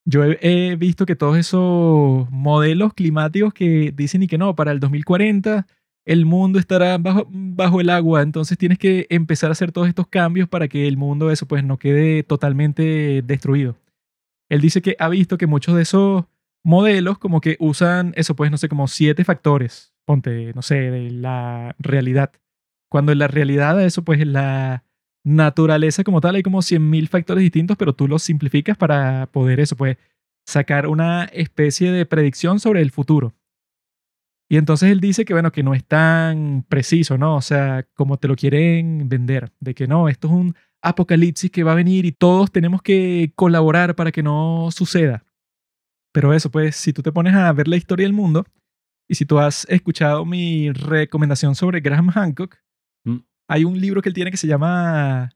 yo 0.05 0.23
he, 0.23 0.75
visto 0.77 1.05
que 1.05 1.17
todos 1.17 1.37
esos 1.37 2.29
modelos 2.31 2.93
climáticos 2.93 3.53
que 3.53 3.91
dicen 3.93 4.23
y 4.23 4.27
que 4.27 4.37
no, 4.37 4.55
para 4.55 4.71
el 4.71 4.79
2040 4.79 5.67
el 6.07 6.25
mundo 6.25 6.57
estará 6.57 6.97
bajo, 6.97 7.27
bajo 7.29 7.81
el 7.81 7.89
agua, 7.89 8.21
entonces 8.21 8.57
tienes 8.57 8.79
que 8.79 9.07
empezar 9.09 9.49
a 9.49 9.51
hacer 9.51 9.73
todos 9.73 9.89
estos 9.89 10.07
cambios 10.07 10.47
para 10.47 10.69
que 10.69 10.87
el 10.87 10.95
mundo 10.95 11.31
eso 11.31 11.45
pues 11.45 11.65
no 11.65 11.77
quede 11.77 12.23
totalmente 12.23 13.21
destruido. 13.23 13.75
Él 14.49 14.61
dice 14.61 14.81
que 14.81 14.95
ha 14.99 15.09
visto 15.09 15.37
que 15.37 15.47
muchos 15.47 15.75
de 15.75 15.81
esos 15.81 16.23
modelos 16.63 17.17
como 17.17 17.41
que 17.41 17.57
usan 17.59 18.13
eso 18.15 18.37
pues 18.37 18.49
no 18.49 18.57
sé 18.57 18.69
como 18.69 18.87
siete 18.87 19.25
factores, 19.25 19.93
ponte, 20.05 20.53
no 20.55 20.61
sé, 20.61 20.75
de 20.75 21.11
la 21.11 21.75
realidad. 21.77 22.31
Cuando 22.89 23.11
en 23.11 23.19
la 23.19 23.27
realidad 23.27 23.83
eso 23.83 24.03
pues 24.03 24.21
en 24.21 24.31
la 24.31 24.85
naturaleza 25.25 26.05
como 26.05 26.21
tal 26.21 26.35
hay 26.35 26.43
como 26.43 26.59
100.000 26.59 27.09
factores 27.09 27.41
distintos, 27.41 27.75
pero 27.75 27.91
tú 27.91 28.07
los 28.07 28.23
simplificas 28.23 28.77
para 28.77 29.25
poder 29.33 29.59
eso 29.59 29.75
pues 29.75 29.97
sacar 30.45 30.87
una 30.87 31.25
especie 31.25 31.91
de 31.91 32.05
predicción 32.05 32.61
sobre 32.61 32.81
el 32.81 32.91
futuro. 32.91 33.33
Y 34.49 34.57
entonces 34.57 34.91
él 34.91 34.99
dice 35.01 35.25
que, 35.25 35.33
bueno, 35.33 35.51
que 35.51 35.63
no 35.63 35.73
es 35.73 35.83
tan 35.85 36.63
preciso, 36.69 37.17
¿no? 37.17 37.35
O 37.35 37.41
sea, 37.41 37.85
como 37.95 38.17
te 38.17 38.27
lo 38.29 38.35
quieren 38.35 39.09
vender, 39.09 39.51
de 39.59 39.73
que 39.75 39.87
no, 39.87 40.07
esto 40.07 40.27
es 40.27 40.33
un 40.33 40.55
apocalipsis 40.81 41.51
que 41.51 41.63
va 41.63 41.73
a 41.73 41.75
venir 41.75 42.05
y 42.05 42.11
todos 42.13 42.51
tenemos 42.51 42.81
que 42.81 43.33
colaborar 43.35 43.95
para 43.95 44.11
que 44.11 44.23
no 44.23 44.69
suceda. 44.71 45.25
Pero 46.13 46.33
eso, 46.33 46.49
pues, 46.49 46.75
si 46.77 46.93
tú 46.93 47.01
te 47.01 47.11
pones 47.11 47.35
a 47.35 47.51
ver 47.51 47.67
la 47.67 47.75
historia 47.75 48.05
del 48.05 48.13
mundo 48.13 48.45
y 49.09 49.15
si 49.15 49.25
tú 49.25 49.37
has 49.39 49.65
escuchado 49.69 50.23
mi 50.25 50.71
recomendación 50.71 51.53
sobre 51.55 51.81
Graham 51.81 52.09
Hancock, 52.09 52.57
Mm. 53.05 53.19
hay 53.49 53.63
un 53.63 53.79
libro 53.79 54.01
que 54.01 54.09
él 54.09 54.15
tiene 54.15 54.31
que 54.31 54.37
se 54.37 54.47
llama 54.47 55.29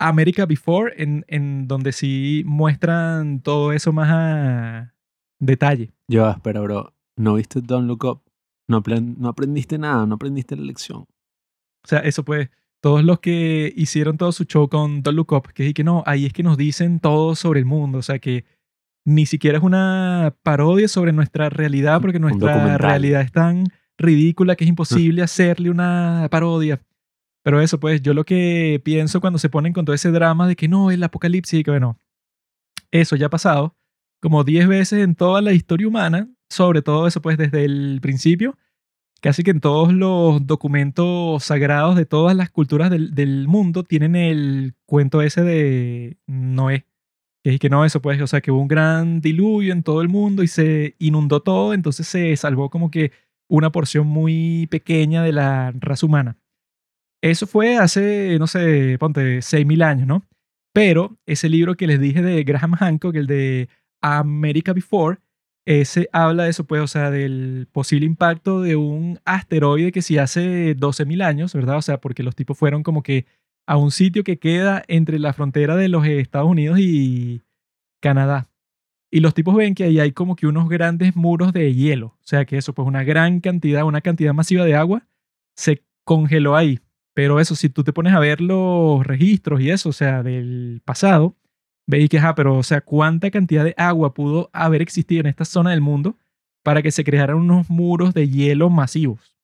America 0.00 0.46
Before, 0.46 0.92
en, 0.96 1.24
en 1.28 1.66
donde 1.68 1.92
sí 1.92 2.42
muestran 2.46 3.40
todo 3.40 3.72
eso 3.72 3.92
más 3.92 4.08
a 4.10 4.94
detalle. 5.38 5.92
Yo, 6.08 6.28
espera, 6.30 6.60
bro. 6.60 6.94
¿No 7.16 7.34
viste 7.34 7.60
Don't 7.60 7.86
Look 7.86 8.04
Up? 8.04 8.22
No, 8.68 8.82
no 9.16 9.28
aprendiste 9.28 9.78
nada, 9.78 10.06
no 10.06 10.14
aprendiste 10.16 10.54
la 10.56 10.62
lección. 10.62 11.00
O 11.00 11.88
sea, 11.88 12.00
eso 12.00 12.24
pues, 12.24 12.50
todos 12.80 13.02
los 13.02 13.20
que 13.20 13.72
hicieron 13.76 14.18
todo 14.18 14.30
su 14.30 14.44
show 14.44 14.68
con 14.68 15.02
Don't 15.02 15.16
Look 15.16 15.32
Up, 15.32 15.52
que 15.52 15.68
es 15.68 15.74
que 15.74 15.84
no, 15.84 16.02
ahí 16.06 16.26
es 16.26 16.32
que 16.32 16.42
nos 16.42 16.56
dicen 16.56 17.00
todo 17.00 17.34
sobre 17.34 17.60
el 17.60 17.66
mundo, 17.66 17.98
o 17.98 18.02
sea 18.02 18.18
que 18.18 18.44
ni 19.04 19.24
siquiera 19.24 19.58
es 19.58 19.64
una 19.64 20.34
parodia 20.42 20.86
sobre 20.86 21.12
nuestra 21.12 21.48
realidad, 21.48 22.00
porque 22.00 22.20
nuestra 22.20 22.76
realidad 22.76 23.22
es 23.22 23.32
tan 23.32 23.64
ridícula 23.96 24.54
que 24.54 24.64
es 24.64 24.68
imposible 24.68 25.22
hacerle 25.22 25.70
una 25.70 26.28
parodia. 26.30 26.80
Pero 27.42 27.62
eso 27.62 27.80
pues, 27.80 28.02
yo 28.02 28.12
lo 28.12 28.24
que 28.24 28.82
pienso 28.84 29.20
cuando 29.20 29.38
se 29.38 29.48
ponen 29.48 29.72
con 29.72 29.86
todo 29.86 29.94
ese 29.94 30.10
drama 30.10 30.46
de 30.46 30.56
que 30.56 30.68
no, 30.68 30.90
el 30.90 31.02
apocalipsis, 31.02 31.60
y 31.60 31.64
que 31.64 31.70
bueno, 31.70 31.98
eso 32.90 33.16
ya 33.16 33.26
ha 33.26 33.30
pasado 33.30 33.74
como 34.20 34.44
10 34.44 34.68
veces 34.68 35.04
en 35.04 35.14
toda 35.14 35.40
la 35.40 35.52
historia 35.52 35.88
humana, 35.88 36.28
sobre 36.48 36.82
todo 36.82 37.06
eso 37.06 37.20
pues 37.22 37.36
desde 37.38 37.64
el 37.64 37.98
principio, 38.00 38.56
casi 39.20 39.42
que 39.42 39.50
en 39.50 39.60
todos 39.60 39.92
los 39.92 40.46
documentos 40.46 41.44
sagrados 41.44 41.96
de 41.96 42.06
todas 42.06 42.36
las 42.36 42.50
culturas 42.50 42.90
del, 42.90 43.14
del 43.14 43.48
mundo 43.48 43.84
tienen 43.84 44.16
el 44.16 44.74
cuento 44.86 45.22
ese 45.22 45.42
de 45.42 46.16
Noé. 46.26 46.86
Que 47.42 47.54
es 47.54 47.60
que 47.60 47.70
no, 47.70 47.84
eso 47.84 48.02
pues, 48.02 48.20
o 48.20 48.26
sea, 48.26 48.40
que 48.40 48.50
hubo 48.50 48.60
un 48.60 48.68
gran 48.68 49.20
diluvio 49.20 49.72
en 49.72 49.82
todo 49.82 50.02
el 50.02 50.08
mundo 50.08 50.42
y 50.42 50.48
se 50.48 50.96
inundó 50.98 51.40
todo, 51.40 51.72
entonces 51.74 52.06
se 52.06 52.36
salvó 52.36 52.70
como 52.70 52.90
que 52.90 53.12
una 53.48 53.70
porción 53.72 54.06
muy 54.06 54.66
pequeña 54.70 55.22
de 55.22 55.32
la 55.32 55.72
raza 55.72 56.06
humana. 56.06 56.36
Eso 57.22 57.46
fue 57.46 57.76
hace, 57.76 58.36
no 58.38 58.46
sé, 58.46 58.96
ponte, 58.98 59.38
6.000 59.38 59.82
años, 59.82 60.06
¿no? 60.06 60.24
Pero 60.72 61.18
ese 61.26 61.48
libro 61.48 61.76
que 61.76 61.86
les 61.86 62.00
dije 62.00 62.22
de 62.22 62.44
Graham 62.44 62.74
Hancock, 62.74 63.14
el 63.16 63.26
de 63.26 63.68
America 64.00 64.72
Before, 64.72 65.18
ese 65.68 66.08
habla 66.14 66.44
de 66.44 66.50
eso, 66.50 66.64
pues, 66.64 66.80
o 66.80 66.86
sea, 66.86 67.10
del 67.10 67.68
posible 67.70 68.06
impacto 68.06 68.62
de 68.62 68.76
un 68.76 69.20
asteroide 69.26 69.92
que 69.92 70.00
si 70.00 70.16
hace 70.16 70.74
12.000 70.74 71.22
años, 71.22 71.52
¿verdad? 71.52 71.76
O 71.76 71.82
sea, 71.82 72.00
porque 72.00 72.22
los 72.22 72.34
tipos 72.34 72.56
fueron 72.56 72.82
como 72.82 73.02
que 73.02 73.26
a 73.66 73.76
un 73.76 73.90
sitio 73.90 74.24
que 74.24 74.38
queda 74.38 74.82
entre 74.88 75.18
la 75.18 75.34
frontera 75.34 75.76
de 75.76 75.88
los 75.90 76.06
Estados 76.06 76.48
Unidos 76.48 76.78
y 76.80 77.42
Canadá. 78.00 78.48
Y 79.10 79.20
los 79.20 79.34
tipos 79.34 79.54
ven 79.54 79.74
que 79.74 79.84
ahí 79.84 80.00
hay 80.00 80.12
como 80.12 80.36
que 80.36 80.46
unos 80.46 80.70
grandes 80.70 81.14
muros 81.16 81.52
de 81.52 81.74
hielo. 81.74 82.16
O 82.22 82.26
sea, 82.26 82.46
que 82.46 82.56
eso, 82.56 82.72
pues 82.72 82.88
una 82.88 83.04
gran 83.04 83.40
cantidad, 83.40 83.84
una 83.84 84.00
cantidad 84.00 84.32
masiva 84.32 84.64
de 84.64 84.74
agua 84.74 85.06
se 85.54 85.84
congeló 86.04 86.56
ahí. 86.56 86.80
Pero 87.12 87.40
eso, 87.40 87.54
si 87.54 87.68
tú 87.68 87.84
te 87.84 87.92
pones 87.92 88.14
a 88.14 88.20
ver 88.20 88.40
los 88.40 89.06
registros 89.06 89.60
y 89.60 89.70
eso, 89.70 89.90
o 89.90 89.92
sea, 89.92 90.22
del 90.22 90.80
pasado, 90.86 91.36
veis 91.88 92.08
que, 92.10 92.18
ajá, 92.18 92.34
pero, 92.34 92.56
o 92.56 92.62
sea, 92.62 92.82
¿cuánta 92.82 93.30
cantidad 93.30 93.64
de 93.64 93.74
agua 93.76 94.14
pudo 94.14 94.50
haber 94.52 94.82
existido 94.82 95.20
en 95.20 95.26
esta 95.26 95.44
zona 95.44 95.70
del 95.70 95.80
mundo 95.80 96.16
para 96.62 96.82
que 96.82 96.92
se 96.92 97.02
crearan 97.02 97.36
unos 97.36 97.68
muros 97.70 98.14
de 98.14 98.28
hielo 98.28 98.68
masivos? 98.68 99.34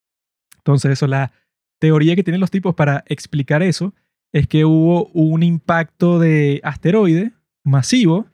Entonces, 0.59 0.93
eso, 0.93 1.07
la 1.07 1.33
teoría 1.81 2.15
que 2.15 2.23
tienen 2.23 2.41
los 2.41 2.51
tipos 2.51 2.75
para 2.75 3.03
explicar 3.09 3.63
eso 3.63 3.95
es 4.33 4.47
que 4.47 4.65
hubo 4.65 5.07
un 5.15 5.43
impacto 5.43 6.19
de 6.19 6.61
asteroide 6.63 7.33
masivo, 7.65 8.27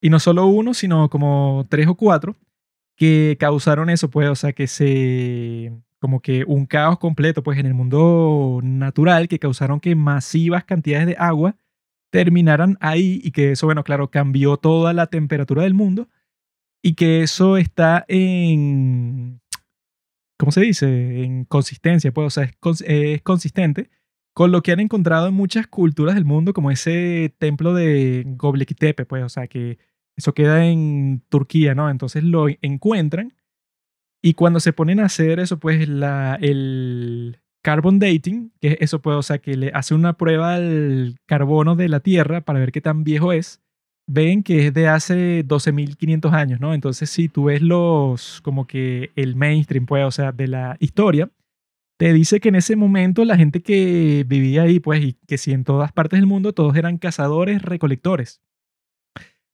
y 0.00 0.10
no 0.10 0.20
solo 0.20 0.46
uno, 0.46 0.72
sino 0.72 1.10
como 1.10 1.66
tres 1.68 1.88
o 1.88 1.96
cuatro, 1.96 2.36
que 2.96 3.36
causaron 3.40 3.90
eso, 3.90 4.10
pues, 4.10 4.28
o 4.28 4.36
sea, 4.36 4.52
que 4.52 4.68
se, 4.68 5.72
como 5.98 6.20
que 6.20 6.44
un 6.46 6.66
caos 6.66 6.98
completo, 6.98 7.42
pues, 7.42 7.58
en 7.58 7.66
el 7.66 7.74
mundo 7.74 8.60
natural, 8.62 9.26
que 9.26 9.40
causaron 9.40 9.80
que 9.80 9.96
masivas 9.96 10.64
cantidades 10.64 11.08
de 11.08 11.16
agua 11.18 11.56
terminaran 12.16 12.78
ahí 12.80 13.20
y 13.22 13.30
que 13.30 13.52
eso, 13.52 13.66
bueno, 13.66 13.84
claro, 13.84 14.10
cambió 14.10 14.56
toda 14.56 14.94
la 14.94 15.08
temperatura 15.08 15.64
del 15.64 15.74
mundo 15.74 16.08
y 16.82 16.94
que 16.94 17.20
eso 17.20 17.58
está 17.58 18.06
en, 18.08 19.42
¿cómo 20.38 20.50
se 20.50 20.62
dice? 20.62 21.24
En 21.24 21.44
consistencia, 21.44 22.12
pues, 22.12 22.26
o 22.28 22.30
sea, 22.30 22.50
es, 22.86 23.22
consistente 23.22 23.90
con 24.32 24.50
lo 24.50 24.62
que 24.62 24.72
han 24.72 24.80
encontrado 24.80 25.28
en 25.28 25.34
muchas 25.34 25.66
culturas 25.66 26.14
del 26.14 26.24
mundo, 26.24 26.54
como 26.54 26.70
ese 26.70 27.34
templo 27.38 27.74
de 27.74 28.24
Göbekli 28.40 28.74
Tepe, 28.74 29.04
pues, 29.04 29.22
o 29.22 29.28
sea, 29.28 29.46
que 29.46 29.76
eso 30.16 30.32
queda 30.32 30.64
en 30.64 31.22
Turquía, 31.28 31.74
¿no? 31.74 31.90
Entonces 31.90 32.24
lo 32.24 32.46
encuentran 32.62 33.34
y 34.22 34.32
cuando 34.32 34.60
se 34.60 34.72
ponen 34.72 35.00
a 35.00 35.04
hacer 35.04 35.38
eso, 35.38 35.58
pues 35.58 35.86
la, 35.86 36.38
el 36.40 37.40
carbon 37.66 37.98
dating, 37.98 38.52
que 38.60 38.68
es 38.68 38.76
eso, 38.78 39.02
pues, 39.02 39.16
o 39.16 39.22
sea, 39.22 39.38
que 39.38 39.56
le 39.56 39.72
hace 39.74 39.92
una 39.92 40.12
prueba 40.12 40.54
al 40.54 41.16
carbono 41.26 41.74
de 41.74 41.88
la 41.88 41.98
Tierra 41.98 42.40
para 42.40 42.60
ver 42.60 42.70
qué 42.70 42.80
tan 42.80 43.02
viejo 43.02 43.32
es, 43.32 43.60
ven 44.06 44.44
que 44.44 44.68
es 44.68 44.72
de 44.72 44.86
hace 44.86 45.44
12.500 45.44 46.32
años, 46.32 46.60
¿no? 46.60 46.74
Entonces, 46.74 47.10
si 47.10 47.28
tú 47.28 47.46
ves 47.46 47.62
los, 47.62 48.40
como 48.42 48.68
que 48.68 49.10
el 49.16 49.34
mainstream, 49.34 49.84
pues, 49.84 50.04
o 50.04 50.12
sea, 50.12 50.30
de 50.30 50.46
la 50.46 50.76
historia, 50.78 51.28
te 51.98 52.12
dice 52.12 52.38
que 52.38 52.50
en 52.50 52.54
ese 52.54 52.76
momento 52.76 53.24
la 53.24 53.36
gente 53.36 53.60
que 53.62 54.24
vivía 54.28 54.62
ahí, 54.62 54.78
pues, 54.78 55.02
y 55.02 55.14
que 55.26 55.36
si 55.36 55.50
en 55.50 55.64
todas 55.64 55.90
partes 55.90 56.20
del 56.20 56.26
mundo 56.28 56.52
todos 56.52 56.76
eran 56.76 56.98
cazadores, 56.98 57.62
recolectores. 57.62 58.40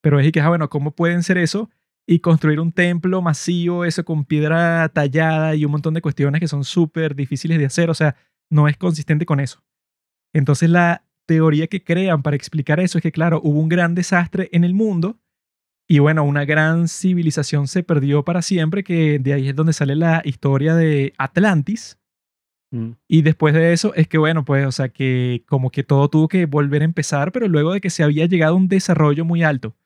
Pero 0.03 0.21
es 0.21 0.31
que, 0.33 0.41
ah, 0.43 0.51
bueno, 0.51 0.69
¿cómo 0.69 0.91
pueden 0.91 1.23
ser 1.23 1.39
eso? 1.39 1.71
Y 2.07 2.19
construir 2.19 2.59
un 2.61 2.73
templo 2.73 3.23
masivo, 3.23 3.85
eso 3.85 4.05
con 4.05 4.25
piedra 4.25 4.89
tallada 4.89 5.55
y 5.55 5.65
un 5.65 5.73
montón 5.73 5.95
de 5.95 6.03
cuestiones 6.03 6.41
que 6.41 6.49
son 6.49 6.65
súper 6.65 7.15
difíciles 7.15 7.59
de 7.59 7.67
hacer. 7.67 7.91
O 7.91 7.95
sea, 7.95 8.17
no 8.51 8.69
es 8.69 8.77
consistente 8.77 9.25
con 9.25 9.41
eso. 9.41 9.63
Entonces 10.35 10.69
la 10.69 11.05
teoría 11.27 11.69
que 11.69 11.85
crean 11.85 12.23
para 12.23 12.37
explicar 12.37 12.81
eso 12.81 12.99
es 12.99 13.03
que, 13.03 13.13
claro, 13.13 13.41
hubo 13.45 13.61
un 13.61 13.69
gran 13.69 13.95
desastre 13.95 14.49
en 14.53 14.65
el 14.65 14.75
mundo 14.75 15.23
y 15.89 15.99
bueno, 15.99 16.25
una 16.25 16.45
gran 16.45 16.89
civilización 16.89 17.69
se 17.69 17.83
perdió 17.83 18.25
para 18.25 18.43
siempre, 18.43 18.83
que 18.83 19.19
de 19.19 19.35
ahí 19.35 19.49
es 19.49 19.57
donde 19.57 19.73
sale 19.73 19.95
la 19.95 20.23
historia 20.25 20.75
de 20.75 21.13
Atlantis. 21.19 21.99
Mm. 22.71 22.93
Y 23.09 23.23
después 23.23 23.53
de 23.53 23.73
eso 23.73 23.95
es 23.95 24.09
que, 24.09 24.17
bueno, 24.19 24.45
pues, 24.45 24.67
o 24.67 24.73
sea, 24.73 24.89
que 24.89 25.45
como 25.47 25.71
que 25.71 25.85
todo 25.85 26.09
tuvo 26.09 26.29
que 26.29 26.47
volver 26.47 26.83
a 26.83 26.87
empezar, 26.87 27.33
pero 27.33 27.47
luego 27.49 27.73
de 27.75 27.81
que 27.81 27.91
se 27.91 28.03
había 28.03 28.27
llegado 28.27 28.55
a 28.55 28.57
un 28.57 28.69
desarrollo 28.69 29.25
muy 29.25 29.43
alto. 29.43 29.77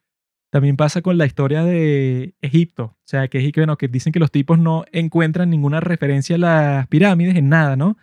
También 0.50 0.76
pasa 0.76 1.02
con 1.02 1.18
la 1.18 1.26
historia 1.26 1.64
de 1.64 2.34
Egipto. 2.40 2.84
O 2.84 3.02
sea, 3.04 3.28
que, 3.28 3.52
bueno, 3.56 3.76
que 3.76 3.88
dicen 3.88 4.12
que 4.12 4.20
los 4.20 4.30
tipos 4.30 4.58
no 4.58 4.84
encuentran 4.92 5.50
ninguna 5.50 5.80
referencia 5.80 6.36
a 6.36 6.38
las 6.38 6.86
pirámides 6.88 7.36
en 7.36 7.48
nada, 7.48 7.76
¿no? 7.76 7.96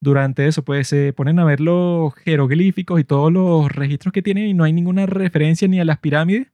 Durante 0.00 0.46
eso, 0.46 0.64
pues 0.64 0.88
se 0.88 1.12
ponen 1.14 1.38
a 1.38 1.44
ver 1.44 1.60
los 1.60 2.14
jeroglíficos 2.14 3.00
y 3.00 3.04
todos 3.04 3.32
los 3.32 3.72
registros 3.72 4.12
que 4.12 4.22
tienen 4.22 4.46
y 4.46 4.54
no 4.54 4.64
hay 4.64 4.72
ninguna 4.72 5.06
referencia 5.06 5.66
ni 5.66 5.80
a 5.80 5.84
las 5.84 5.98
pirámides 5.98 6.48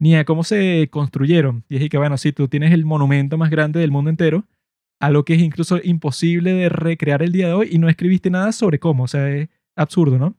ni 0.00 0.14
a 0.16 0.24
cómo 0.24 0.44
se 0.44 0.88
construyeron. 0.90 1.64
Y 1.68 1.76
es 1.76 1.90
que, 1.90 1.98
bueno, 1.98 2.18
si 2.18 2.32
tú 2.32 2.48
tienes 2.48 2.72
el 2.72 2.84
monumento 2.84 3.36
más 3.36 3.50
grande 3.50 3.80
del 3.80 3.90
mundo 3.90 4.10
entero, 4.10 4.44
algo 5.00 5.24
que 5.24 5.34
es 5.34 5.42
incluso 5.42 5.78
imposible 5.82 6.52
de 6.52 6.68
recrear 6.68 7.22
el 7.22 7.32
día 7.32 7.48
de 7.48 7.52
hoy 7.52 7.68
y 7.70 7.78
no 7.78 7.88
escribiste 7.88 8.30
nada 8.30 8.52
sobre 8.52 8.78
cómo. 8.78 9.04
O 9.04 9.08
sea, 9.08 9.28
es 9.30 9.48
absurdo, 9.76 10.18
¿no? 10.18 10.36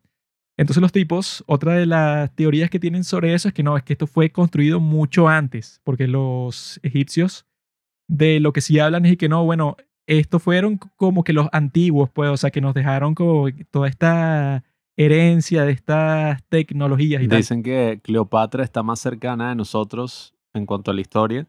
Entonces 0.59 0.81
los 0.81 0.91
tipos, 0.91 1.41
otra 1.47 1.75
de 1.75 1.85
las 1.85 2.35
teorías 2.35 2.69
que 2.69 2.81
tienen 2.81 3.05
sobre 3.05 3.33
eso 3.33 3.47
es 3.47 3.53
que 3.53 3.63
no, 3.63 3.77
es 3.77 3.83
que 3.83 3.93
esto 3.93 4.07
fue 4.07 4.29
construido 4.29 4.81
mucho 4.81 5.29
antes, 5.29 5.79
porque 5.85 6.05
los 6.05 6.81
egipcios 6.83 7.45
de 8.09 8.41
lo 8.41 8.51
que 8.51 8.59
sí 8.59 8.77
hablan 8.77 9.05
es 9.05 9.15
que 9.15 9.29
no, 9.29 9.45
bueno, 9.45 9.77
estos 10.05 10.43
fueron 10.43 10.77
como 10.97 11.23
que 11.23 11.31
los 11.31 11.47
antiguos, 11.53 12.09
pues, 12.09 12.29
o 12.29 12.35
sea, 12.35 12.51
que 12.51 12.59
nos 12.59 12.73
dejaron 12.73 13.15
como 13.15 13.47
toda 13.71 13.87
esta 13.87 14.65
herencia 14.97 15.63
de 15.63 15.71
estas 15.71 16.43
tecnologías 16.49 17.23
y 17.23 17.27
Dicen 17.27 17.63
que 17.63 18.01
Cleopatra 18.03 18.61
está 18.61 18.83
más 18.83 18.99
cercana 18.99 19.49
de 19.49 19.55
nosotros 19.55 20.33
en 20.53 20.65
cuanto 20.65 20.91
a 20.91 20.93
la 20.93 20.99
historia 20.99 21.47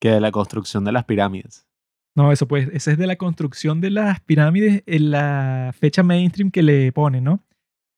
que 0.00 0.10
de 0.10 0.20
la 0.20 0.30
construcción 0.30 0.84
de 0.84 0.92
las 0.92 1.04
pirámides. 1.04 1.66
No, 2.14 2.30
eso 2.30 2.46
pues, 2.46 2.68
esa 2.72 2.92
es 2.92 2.98
de 2.98 3.08
la 3.08 3.16
construcción 3.16 3.80
de 3.80 3.90
las 3.90 4.20
pirámides 4.20 4.84
en 4.86 5.10
la 5.10 5.74
fecha 5.76 6.04
mainstream 6.04 6.52
que 6.52 6.62
le 6.62 6.92
ponen, 6.92 7.24
¿no? 7.24 7.42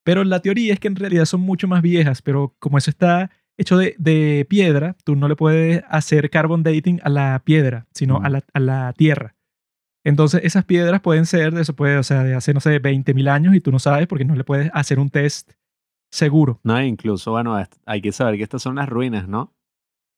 Pero 0.05 0.23
la 0.23 0.41
teoría 0.41 0.75
es 0.75 0.81
que 0.81 0.89
en 0.89 0.97
realidad 0.97 1.25
son 1.25 1.41
mucho 1.41 1.67
más 1.67 1.83
viejas, 1.83 2.23
pero 2.23 2.55
como 2.59 2.79
eso 2.79 2.91
está 2.91 3.31
hecho 3.57 3.79
de, 3.79 4.47
piedra, 4.49 4.97
tú 5.05 5.17
no 5.17 5.29
le 5.29 5.37
puedes 5.37 5.83
hacer 5.89 6.31
carbon 6.31 6.63
dating 6.63 7.01
a 7.03 7.09
la 7.09 7.43
piedra, 7.45 7.87
sino 7.93 8.21
a, 8.23 8.61
la, 8.61 8.93
tierra. 8.93 9.35
Entonces 10.05 10.43
esas 10.45 10.65
piedras 10.65 11.01
pueden 11.01 11.25
ser 11.25 11.55
de 11.55 11.63
eso, 11.63 11.75
puede, 11.75 11.97
o 11.97 12.03
sea, 12.03 12.23
de 12.23 12.35
hace, 12.35 12.53
no 12.53 12.61
sé, 12.61 12.81
20.000 12.81 13.29
años 13.29 13.55
y 13.55 13.61
tú 13.61 13.73
no 13.73 13.79
sabes 13.79 14.07
porque 14.07 14.25
no 14.25 14.35
le 14.35 14.45
puedes 14.45 14.71
hacer 14.75 14.99
un 14.99 15.09
test 15.09 15.53
seguro. 16.11 16.61
No, 16.63 16.81
incluso, 16.83 17.31
bueno, 17.31 17.57
hay 17.87 18.01
que 18.03 18.13
saber 18.13 18.37
que 18.37 18.43
estas 18.43 18.63
son 18.63 18.77
las 18.77 18.89
ruinas, 18.89 19.27
¿no? 19.27 19.55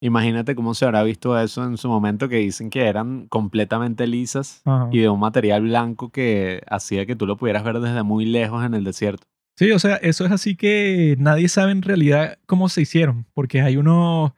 Imagínate 0.01 0.55
cómo 0.55 0.75
se 0.75 0.85
habrá 0.85 1.03
visto 1.05 1.39
eso 1.39 1.65
en 1.65 1.79
su 1.79 1.89
momento 1.89 2.29
que 2.29 2.37
dicen 2.37 2.69
que 2.69 2.87
eran 2.87 3.29
completamente 3.29 4.07
lisas 4.07 4.63
y 4.91 4.99
de 4.99 5.09
un 5.09 5.21
material 5.21 5.63
blanco 5.63 6.11
que 6.11 6.63
hacía 6.69 7.07
que 7.07 7.17
tú 7.17 7.27
lo 7.27 7.39
pudieras 7.39 7.65
ver 7.65 7.81
desde 7.81 8.03
muy 8.03 8.27
lejos 8.27 8.65
en 8.65 8.75
el 8.75 8.85
desierto. 8.85 9.27
Sí, 9.57 9.71
o 9.71 9.79
sea, 9.79 9.97
eso 9.97 10.27
es 10.27 10.33
así 10.33 10.55
que 10.55 11.17
nadie 11.19 11.49
sabe 11.49 11.73
en 11.73 11.83
realidad 11.83 12.39
cómo 12.47 12.69
se 12.69 12.83
hicieron, 12.83 13.27
porque 13.33 13.63
hay 13.63 13.79
unos 13.79 14.33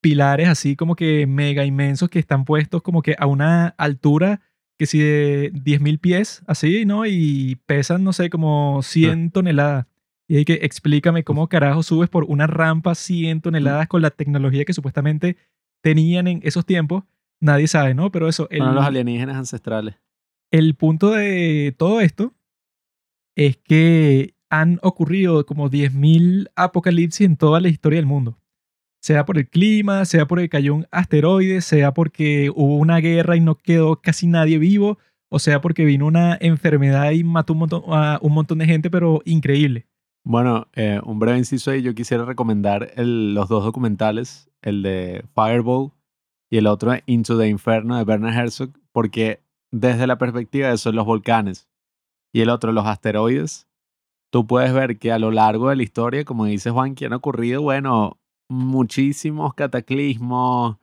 pilares 0.00 0.48
así 0.48 0.76
como 0.76 0.96
que 0.96 1.26
mega 1.26 1.64
inmensos 1.64 2.08
que 2.08 2.18
están 2.18 2.44
puestos 2.44 2.82
como 2.82 3.02
que 3.02 3.14
a 3.18 3.26
una 3.26 3.68
altura 3.78 4.40
que 4.78 4.86
si 4.86 4.98
de 4.98 5.52
10.000 5.52 6.00
pies, 6.00 6.42
así, 6.46 6.84
¿no? 6.84 7.06
Y 7.06 7.56
pesan, 7.66 8.02
no 8.04 8.12
sé, 8.12 8.30
como 8.30 8.82
100 8.82 9.30
toneladas. 9.30 9.86
Y 10.28 10.38
hay 10.38 10.44
que 10.44 10.54
explícame 10.54 11.24
cómo 11.24 11.48
carajo 11.48 11.82
subes 11.82 12.08
por 12.08 12.24
una 12.24 12.46
rampa 12.46 12.94
100 12.94 13.42
toneladas 13.42 13.86
con 13.86 14.02
la 14.02 14.10
tecnología 14.10 14.64
que 14.64 14.72
supuestamente 14.72 15.36
tenían 15.82 16.26
en 16.26 16.40
esos 16.42 16.66
tiempos. 16.66 17.04
Nadie 17.40 17.68
sabe, 17.68 17.94
¿no? 17.94 18.10
Pero 18.10 18.28
eso... 18.28 18.48
El, 18.50 18.64
los 18.64 18.84
alienígenas 18.84 19.36
ancestrales. 19.36 19.96
El 20.50 20.74
punto 20.74 21.10
de 21.10 21.74
todo 21.76 22.00
esto 22.00 22.34
es 23.36 23.56
que 23.56 24.34
han 24.52 24.78
ocurrido 24.82 25.46
como 25.46 25.70
10.000 25.70 26.50
apocalipsis 26.56 27.26
en 27.26 27.38
toda 27.38 27.58
la 27.58 27.68
historia 27.68 27.96
del 27.96 28.06
mundo. 28.06 28.38
Sea 29.00 29.24
por 29.24 29.38
el 29.38 29.48
clima, 29.48 30.04
sea 30.04 30.26
porque 30.26 30.50
cayó 30.50 30.74
un 30.74 30.86
asteroide, 30.90 31.62
sea 31.62 31.94
porque 31.94 32.50
hubo 32.54 32.76
una 32.76 32.98
guerra 32.98 33.34
y 33.34 33.40
no 33.40 33.54
quedó 33.54 34.02
casi 34.02 34.26
nadie 34.26 34.58
vivo, 34.58 34.98
o 35.30 35.38
sea 35.38 35.62
porque 35.62 35.86
vino 35.86 36.06
una 36.06 36.36
enfermedad 36.38 37.12
y 37.12 37.24
mató 37.24 37.54
un 37.54 37.60
montón, 37.60 37.82
a 37.86 38.18
un 38.20 38.34
montón 38.34 38.58
de 38.58 38.66
gente, 38.66 38.90
pero 38.90 39.22
increíble. 39.24 39.86
Bueno, 40.22 40.68
eh, 40.74 41.00
un 41.02 41.18
breve 41.18 41.38
inciso 41.38 41.70
ahí, 41.70 41.80
yo 41.80 41.94
quisiera 41.94 42.26
recomendar 42.26 42.92
los 42.96 43.48
dos 43.48 43.64
documentales, 43.64 44.50
el 44.60 44.82
de 44.82 45.24
Fireball 45.34 45.92
y 46.50 46.58
el 46.58 46.66
otro 46.66 46.92
Into 47.06 47.38
the 47.38 47.48
Inferno 47.48 47.96
de 47.96 48.04
Bernard 48.04 48.36
Herzog, 48.36 48.70
porque 48.92 49.40
desde 49.72 50.06
la 50.06 50.18
perspectiva 50.18 50.68
de 50.68 50.74
eso, 50.74 50.92
los 50.92 51.06
volcanes 51.06 51.70
y 52.34 52.42
el 52.42 52.50
otro, 52.50 52.70
los 52.70 52.86
asteroides, 52.86 53.66
tú 54.32 54.46
puedes 54.46 54.72
ver 54.72 54.98
que 54.98 55.12
a 55.12 55.18
lo 55.18 55.30
largo 55.30 55.68
de 55.68 55.76
la 55.76 55.82
historia, 55.82 56.24
como 56.24 56.46
dice 56.46 56.70
Juan, 56.70 56.94
que 56.94 57.04
han 57.04 57.12
ocurrido, 57.12 57.60
bueno, 57.60 58.18
muchísimos 58.48 59.52
cataclismos, 59.52 60.78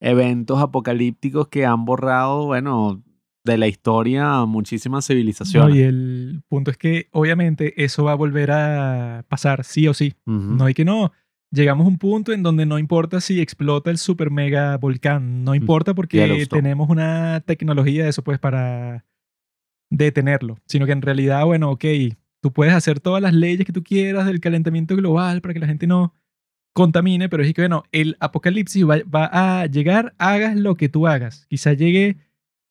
eventos 0.00 0.60
apocalípticos 0.60 1.48
que 1.48 1.66
han 1.66 1.84
borrado, 1.84 2.46
bueno, 2.46 3.02
de 3.44 3.58
la 3.58 3.66
historia 3.66 4.44
muchísimas 4.44 5.04
civilizaciones. 5.04 5.74
y 5.74 5.82
el 5.82 6.44
punto 6.48 6.70
es 6.70 6.76
que 6.76 7.08
obviamente 7.10 7.84
eso 7.84 8.04
va 8.04 8.12
a 8.12 8.14
volver 8.14 8.52
a 8.52 9.24
pasar 9.28 9.64
sí 9.64 9.88
o 9.88 9.94
sí. 9.94 10.14
No 10.24 10.64
hay 10.64 10.74
que 10.74 10.84
no. 10.84 11.10
Llegamos 11.50 11.86
a 11.86 11.88
un 11.88 11.98
punto 11.98 12.32
en 12.32 12.44
donde 12.44 12.66
no 12.66 12.78
importa 12.78 13.20
si 13.20 13.40
explota 13.40 13.90
el 13.90 13.98
super 13.98 14.30
mega 14.30 14.78
volcán, 14.78 15.42
no 15.42 15.50
mm, 15.50 15.56
importa 15.56 15.92
porque 15.92 16.46
tenemos 16.48 16.88
una 16.88 17.40
tecnología 17.40 18.04
de 18.04 18.10
eso 18.10 18.22
pues 18.22 18.38
para 18.38 19.04
detenerlo, 19.90 20.56
sino 20.66 20.86
que 20.86 20.92
en 20.92 21.02
realidad, 21.02 21.44
bueno, 21.44 21.72
ok, 21.72 21.84
Tú 22.42 22.52
puedes 22.52 22.74
hacer 22.74 23.00
todas 23.00 23.22
las 23.22 23.32
leyes 23.34 23.64
que 23.66 23.72
tú 23.72 23.82
quieras 23.84 24.26
del 24.26 24.40
calentamiento 24.40 24.96
global 24.96 25.40
para 25.40 25.54
que 25.54 25.60
la 25.60 25.66
gente 25.68 25.86
no 25.86 26.14
contamine, 26.74 27.28
pero 27.28 27.42
es 27.42 27.54
que, 27.54 27.62
bueno, 27.62 27.84
el 27.92 28.16
apocalipsis 28.20 28.84
va, 28.86 29.30
a 29.32 29.66
llegar, 29.66 30.14
hagas 30.18 30.56
lo 30.56 30.74
que 30.76 30.88
tú 30.88 31.06
hagas. 31.06 31.46
Quizá 31.48 31.72
llegue 31.74 32.16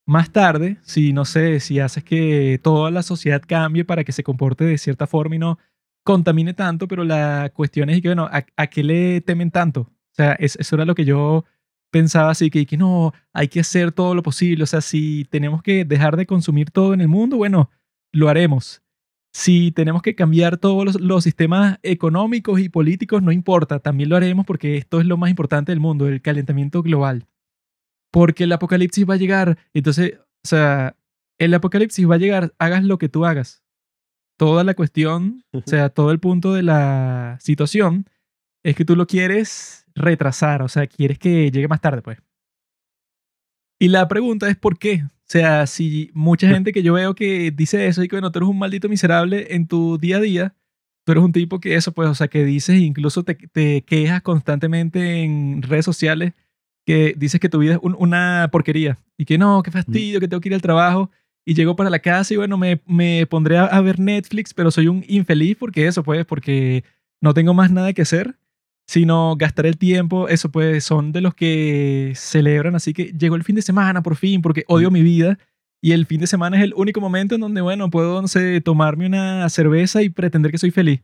más 0.07 0.31
tarde, 0.31 0.77
si 0.81 1.13
no 1.13 1.25
sé, 1.25 1.59
si 1.59 1.79
haces 1.79 2.03
que 2.03 2.59
toda 2.63 2.91
la 2.91 3.03
sociedad 3.03 3.41
cambie 3.45 3.85
para 3.85 4.03
que 4.03 4.11
se 4.11 4.23
comporte 4.23 4.65
de 4.65 4.77
cierta 4.77 5.07
forma 5.07 5.35
y 5.35 5.39
no 5.39 5.59
contamine 6.03 6.53
tanto, 6.53 6.87
pero 6.87 7.03
la 7.03 7.51
cuestión 7.53 7.89
es 7.89 8.01
que, 8.01 8.09
bueno, 8.09 8.25
¿a, 8.31 8.43
a 8.57 8.67
qué 8.67 8.83
le 8.83 9.21
temen 9.21 9.51
tanto? 9.51 9.81
O 9.81 10.15
sea, 10.15 10.33
es- 10.33 10.55
eso 10.57 10.75
era 10.75 10.85
lo 10.85 10.95
que 10.95 11.05
yo 11.05 11.45
pensaba 11.91 12.31
así, 12.31 12.49
que, 12.49 12.65
que 12.65 12.77
no, 12.77 13.13
hay 13.33 13.47
que 13.47 13.59
hacer 13.61 13.91
todo 13.91 14.15
lo 14.15 14.23
posible. 14.23 14.63
O 14.63 14.67
sea, 14.67 14.81
si 14.81 15.25
tenemos 15.29 15.61
que 15.61 15.85
dejar 15.85 16.17
de 16.17 16.25
consumir 16.25 16.71
todo 16.71 16.93
en 16.93 17.01
el 17.01 17.07
mundo, 17.07 17.37
bueno, 17.37 17.69
lo 18.11 18.29
haremos. 18.29 18.81
Si 19.33 19.71
tenemos 19.71 20.01
que 20.01 20.15
cambiar 20.15 20.57
todos 20.57 20.85
los, 20.85 20.99
los 20.99 21.23
sistemas 21.23 21.79
económicos 21.83 22.59
y 22.59 22.69
políticos, 22.69 23.23
no 23.23 23.31
importa, 23.31 23.79
también 23.79 24.09
lo 24.09 24.17
haremos 24.17 24.45
porque 24.45 24.77
esto 24.77 24.99
es 24.99 25.05
lo 25.05 25.17
más 25.17 25.29
importante 25.29 25.71
del 25.71 25.79
mundo, 25.79 26.07
el 26.07 26.21
calentamiento 26.21 26.83
global. 26.83 27.27
Porque 28.11 28.43
el 28.43 28.51
apocalipsis 28.51 29.09
va 29.09 29.13
a 29.13 29.17
llegar. 29.17 29.57
Entonces, 29.73 30.19
o 30.43 30.47
sea, 30.47 30.97
el 31.37 31.53
apocalipsis 31.53 32.09
va 32.09 32.15
a 32.15 32.19
llegar, 32.19 32.53
hagas 32.59 32.83
lo 32.83 32.97
que 32.97 33.09
tú 33.09 33.25
hagas. 33.25 33.63
Toda 34.37 34.63
la 34.63 34.73
cuestión, 34.73 35.43
o 35.51 35.61
sea, 35.65 35.89
todo 35.89 36.11
el 36.11 36.19
punto 36.19 36.53
de 36.53 36.63
la 36.63 37.37
situación 37.39 38.05
es 38.63 38.75
que 38.75 38.85
tú 38.85 38.95
lo 38.95 39.07
quieres 39.07 39.85
retrasar, 39.95 40.61
o 40.61 40.67
sea, 40.67 40.87
quieres 40.87 41.19
que 41.19 41.51
llegue 41.51 41.67
más 41.67 41.81
tarde, 41.81 42.01
pues. 42.01 42.19
Y 43.79 43.87
la 43.87 44.07
pregunta 44.07 44.47
es 44.49 44.57
¿por 44.57 44.77
qué? 44.77 45.05
O 45.31 45.33
sea, 45.33 45.65
si 45.65 46.11
mucha 46.13 46.49
gente 46.49 46.73
que 46.73 46.83
yo 46.83 46.93
veo 46.93 47.15
que 47.15 47.51
dice 47.51 47.87
eso 47.87 48.03
y 48.03 48.09
que, 48.09 48.17
bueno, 48.17 48.33
tú 48.33 48.39
eres 48.39 48.49
un 48.49 48.59
maldito 48.59 48.89
miserable 48.89 49.55
en 49.55 49.65
tu 49.65 49.97
día 49.97 50.17
a 50.17 50.19
día, 50.19 50.55
tú 51.05 51.13
eres 51.13 51.23
un 51.23 51.31
tipo 51.31 51.61
que 51.61 51.75
eso, 51.75 51.93
pues, 51.93 52.09
o 52.09 52.15
sea, 52.15 52.27
que 52.27 52.43
dices, 52.43 52.81
incluso 52.81 53.23
te, 53.23 53.35
te 53.35 53.81
quejas 53.83 54.21
constantemente 54.23 55.23
en 55.23 55.61
redes 55.61 55.85
sociales, 55.85 56.33
que 56.85 57.13
dices 57.17 57.39
que 57.39 57.47
tu 57.47 57.59
vida 57.59 57.75
es 57.75 57.79
un- 57.81 57.95
una 57.97 58.49
porquería 58.51 58.97
y 59.17 59.23
que 59.23 59.37
no, 59.37 59.63
qué 59.63 59.71
fastidio, 59.71 60.19
que 60.19 60.27
tengo 60.27 60.41
que 60.41 60.49
ir 60.49 60.55
al 60.55 60.61
trabajo 60.61 61.09
y 61.45 61.53
llego 61.53 61.77
para 61.77 61.89
la 61.89 61.99
casa 61.99 62.33
y 62.33 62.37
bueno, 62.37 62.57
me, 62.57 62.81
me 62.85 63.25
pondré 63.25 63.57
a, 63.57 63.63
a 63.67 63.79
ver 63.79 63.99
Netflix, 64.01 64.53
pero 64.53 64.69
soy 64.69 64.87
un 64.89 65.05
infeliz 65.07 65.55
porque 65.57 65.87
eso, 65.87 66.03
pues, 66.03 66.25
porque 66.25 66.83
no 67.21 67.33
tengo 67.33 67.53
más 67.53 67.71
nada 67.71 67.93
que 67.93 68.01
hacer, 68.01 68.35
sino 68.91 69.37
gastar 69.37 69.67
el 69.67 69.77
tiempo, 69.77 70.27
eso 70.27 70.51
pues, 70.51 70.83
son 70.83 71.13
de 71.13 71.21
los 71.21 71.33
que 71.33 72.11
celebran, 72.13 72.75
así 72.75 72.91
que 72.91 73.05
llegó 73.17 73.37
el 73.37 73.45
fin 73.45 73.55
de 73.55 73.61
semana 73.61 74.03
por 74.03 74.17
fin, 74.17 74.41
porque 74.41 74.65
odio 74.67 74.91
mi 74.91 75.01
vida. 75.01 75.39
Y 75.81 75.93
el 75.93 76.05
fin 76.05 76.19
de 76.19 76.27
semana 76.27 76.57
es 76.57 76.63
el 76.63 76.73
único 76.75 76.99
momento 76.99 77.35
en 77.35 77.41
donde, 77.41 77.61
bueno, 77.61 77.89
puedo, 77.89 78.21
no 78.21 78.27
sé, 78.27 78.59
tomarme 78.59 79.05
una 79.05 79.47
cerveza 79.47 80.03
y 80.03 80.09
pretender 80.09 80.51
que 80.51 80.57
soy 80.57 80.71
feliz. 80.71 81.03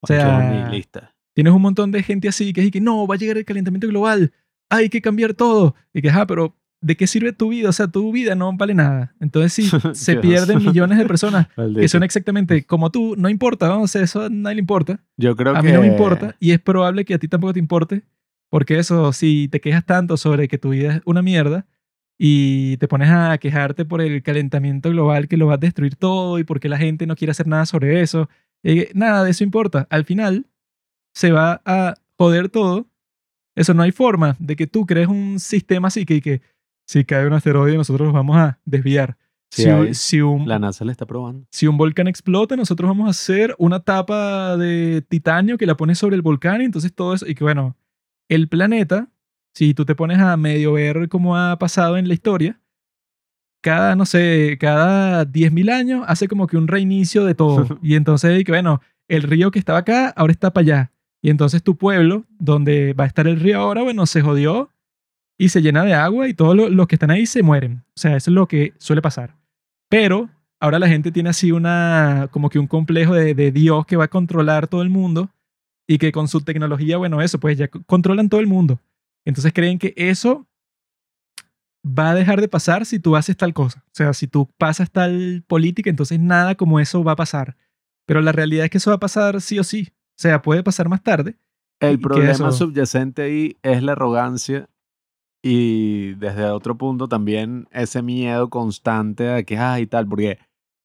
O 0.00 0.08
sea, 0.08 0.68
lista. 0.68 1.14
Tienes 1.32 1.52
un 1.52 1.62
montón 1.62 1.92
de 1.92 2.02
gente 2.02 2.26
así 2.26 2.52
que 2.52 2.60
dice 2.60 2.72
que 2.72 2.80
no, 2.80 3.06
va 3.06 3.14
a 3.14 3.18
llegar 3.18 3.38
el 3.38 3.44
calentamiento 3.44 3.86
global, 3.86 4.32
hay 4.68 4.88
que 4.88 5.00
cambiar 5.00 5.32
todo. 5.32 5.76
Y 5.94 6.02
que, 6.02 6.10
ah, 6.10 6.26
pero 6.26 6.56
¿de 6.80 6.96
qué 6.96 7.06
sirve 7.06 7.32
tu 7.32 7.48
vida? 7.48 7.68
O 7.68 7.72
sea, 7.72 7.88
tu 7.88 8.12
vida 8.12 8.34
no 8.34 8.52
vale 8.56 8.74
nada. 8.74 9.14
Entonces, 9.20 9.52
sí, 9.52 9.68
se 9.94 10.16
pierden 10.16 10.58
millones 10.58 10.98
de 10.98 11.04
personas 11.06 11.48
que 11.76 11.88
son 11.88 12.02
exactamente 12.02 12.64
como 12.64 12.90
tú, 12.90 13.14
no 13.16 13.28
importa, 13.28 13.68
¿no? 13.68 13.82
o 13.82 13.88
sea, 13.88 14.02
eso 14.02 14.22
a 14.22 14.28
nadie 14.28 14.56
le 14.56 14.60
importa. 14.60 15.00
Yo 15.16 15.34
creo 15.36 15.56
A 15.56 15.60
que 15.60 15.66
mí 15.68 15.72
no 15.72 15.80
me 15.80 15.88
importa 15.88 16.36
y 16.40 16.52
es 16.52 16.60
probable 16.60 17.04
que 17.04 17.14
a 17.14 17.18
ti 17.18 17.28
tampoco 17.28 17.52
te 17.52 17.58
importe, 17.58 18.02
porque 18.50 18.78
eso, 18.78 19.12
si 19.12 19.48
te 19.48 19.60
quejas 19.60 19.84
tanto 19.84 20.16
sobre 20.16 20.48
que 20.48 20.58
tu 20.58 20.70
vida 20.70 20.96
es 20.96 21.02
una 21.04 21.22
mierda 21.22 21.66
y 22.18 22.76
te 22.78 22.88
pones 22.88 23.10
a 23.10 23.38
quejarte 23.38 23.84
por 23.84 24.00
el 24.00 24.22
calentamiento 24.22 24.90
global 24.90 25.28
que 25.28 25.36
lo 25.36 25.46
va 25.46 25.54
a 25.54 25.58
destruir 25.58 25.94
todo 25.96 26.38
y 26.38 26.44
porque 26.44 26.68
la 26.68 26.78
gente 26.78 27.06
no 27.06 27.14
quiere 27.14 27.30
hacer 27.30 27.46
nada 27.46 27.66
sobre 27.66 28.00
eso, 28.00 28.28
eh, 28.64 28.90
nada 28.94 29.22
de 29.24 29.30
eso 29.30 29.44
importa. 29.44 29.86
Al 29.90 30.04
final 30.04 30.46
se 31.14 31.30
va 31.30 31.62
a 31.64 31.94
joder 32.16 32.48
todo. 32.48 32.86
Eso 33.54 33.74
no 33.74 33.82
hay 33.82 33.90
forma 33.92 34.36
de 34.38 34.54
que 34.54 34.66
tú 34.68 34.86
crees 34.86 35.08
un 35.08 35.40
sistema 35.40 35.88
así 35.88 36.06
que, 36.06 36.20
que 36.20 36.40
si 36.88 37.04
cae 37.04 37.26
un 37.26 37.34
asteroide 37.34 37.76
nosotros 37.76 38.06
nos 38.06 38.14
vamos 38.14 38.36
a 38.36 38.58
desviar. 38.64 39.16
Sí, 39.50 39.62
si, 39.62 39.68
hay. 39.68 39.94
si 39.94 40.20
un, 40.20 40.48
La 40.48 40.58
NASA 40.58 40.84
le 40.84 40.92
está 40.92 41.06
probando. 41.06 41.46
si 41.50 41.66
un 41.66 41.76
volcán 41.76 42.08
explota, 42.08 42.56
nosotros 42.56 42.88
vamos 42.88 43.06
a 43.06 43.10
hacer 43.10 43.54
una 43.58 43.80
tapa 43.80 44.56
de 44.56 45.02
titanio 45.02 45.58
que 45.58 45.66
la 45.66 45.76
pones 45.76 45.98
sobre 45.98 46.16
el 46.16 46.22
volcán 46.22 46.62
y 46.62 46.64
entonces 46.64 46.94
todo 46.94 47.14
eso. 47.14 47.26
Y 47.26 47.34
que 47.34 47.44
bueno, 47.44 47.76
el 48.28 48.48
planeta, 48.48 49.08
si 49.54 49.74
tú 49.74 49.84
te 49.84 49.94
pones 49.94 50.18
a 50.18 50.36
medio 50.36 50.72
ver 50.72 51.08
cómo 51.08 51.36
ha 51.36 51.58
pasado 51.58 51.98
en 51.98 52.08
la 52.08 52.14
historia, 52.14 52.60
cada, 53.62 53.94
no 53.94 54.06
sé, 54.06 54.56
cada 54.58 55.26
10.000 55.26 55.70
años 55.70 56.04
hace 56.08 56.26
como 56.26 56.46
que 56.46 56.56
un 56.56 56.68
reinicio 56.68 57.24
de 57.24 57.34
todo. 57.34 57.78
y 57.82 57.96
entonces, 57.96 58.40
y 58.40 58.44
que 58.44 58.52
bueno, 58.52 58.80
el 59.08 59.22
río 59.22 59.50
que 59.50 59.58
estaba 59.58 59.80
acá 59.80 60.08
ahora 60.16 60.32
está 60.32 60.52
para 60.52 60.62
allá. 60.62 60.92
Y 61.20 61.28
entonces 61.30 61.62
tu 61.62 61.76
pueblo, 61.76 62.24
donde 62.38 62.94
va 62.94 63.04
a 63.04 63.08
estar 63.08 63.26
el 63.26 63.40
río 63.40 63.58
ahora, 63.58 63.82
bueno, 63.82 64.06
se 64.06 64.22
jodió 64.22 64.70
y 65.38 65.48
se 65.50 65.62
llena 65.62 65.84
de 65.84 65.94
agua 65.94 66.28
y 66.28 66.34
todos 66.34 66.56
lo- 66.56 66.68
los 66.68 66.86
que 66.88 66.96
están 66.96 67.10
ahí 67.10 67.24
se 67.26 67.42
mueren. 67.42 67.84
O 67.96 68.00
sea, 68.00 68.16
eso 68.16 68.30
es 68.30 68.34
lo 68.34 68.48
que 68.48 68.74
suele 68.78 69.00
pasar. 69.00 69.36
Pero 69.88 70.28
ahora 70.60 70.78
la 70.78 70.88
gente 70.88 71.12
tiene 71.12 71.30
así 71.30 71.52
una, 71.52 72.28
como 72.32 72.50
que 72.50 72.58
un 72.58 72.66
complejo 72.66 73.14
de, 73.14 73.34
de 73.34 73.52
Dios 73.52 73.86
que 73.86 73.96
va 73.96 74.04
a 74.04 74.08
controlar 74.08 74.66
todo 74.66 74.82
el 74.82 74.90
mundo 74.90 75.30
y 75.86 75.98
que 75.98 76.12
con 76.12 76.28
su 76.28 76.40
tecnología, 76.42 76.98
bueno, 76.98 77.22
eso, 77.22 77.38
pues 77.38 77.56
ya 77.56 77.68
controlan 77.68 78.28
todo 78.28 78.40
el 78.40 78.46
mundo. 78.48 78.80
Entonces 79.24 79.52
creen 79.54 79.78
que 79.78 79.94
eso 79.96 80.46
va 81.86 82.10
a 82.10 82.14
dejar 82.14 82.40
de 82.40 82.48
pasar 82.48 82.84
si 82.84 82.98
tú 82.98 83.16
haces 83.16 83.36
tal 83.36 83.54
cosa. 83.54 83.82
O 83.86 83.90
sea, 83.94 84.12
si 84.12 84.26
tú 84.26 84.50
pasas 84.58 84.90
tal 84.90 85.44
política, 85.46 85.88
entonces 85.88 86.18
nada 86.18 86.54
como 86.56 86.80
eso 86.80 87.02
va 87.04 87.12
a 87.12 87.16
pasar. 87.16 87.56
Pero 88.06 88.20
la 88.20 88.32
realidad 88.32 88.64
es 88.64 88.70
que 88.70 88.78
eso 88.78 88.90
va 88.90 88.96
a 88.96 89.00
pasar 89.00 89.40
sí 89.40 89.58
o 89.58 89.64
sí. 89.64 89.88
O 89.92 90.20
sea, 90.20 90.42
puede 90.42 90.62
pasar 90.62 90.88
más 90.88 91.02
tarde. 91.02 91.36
¿Y 91.80 91.86
El 91.86 92.00
problema 92.00 92.32
eso? 92.32 92.50
subyacente 92.52 93.22
ahí 93.22 93.56
es 93.62 93.82
la 93.82 93.92
arrogancia 93.92 94.68
y 95.42 96.14
desde 96.14 96.44
otro 96.50 96.76
punto 96.76 97.08
también 97.08 97.68
ese 97.70 98.02
miedo 98.02 98.50
constante 98.50 99.30
a 99.32 99.42
que, 99.44 99.56
ay, 99.58 99.86
tal, 99.86 100.06
porque, 100.08 100.38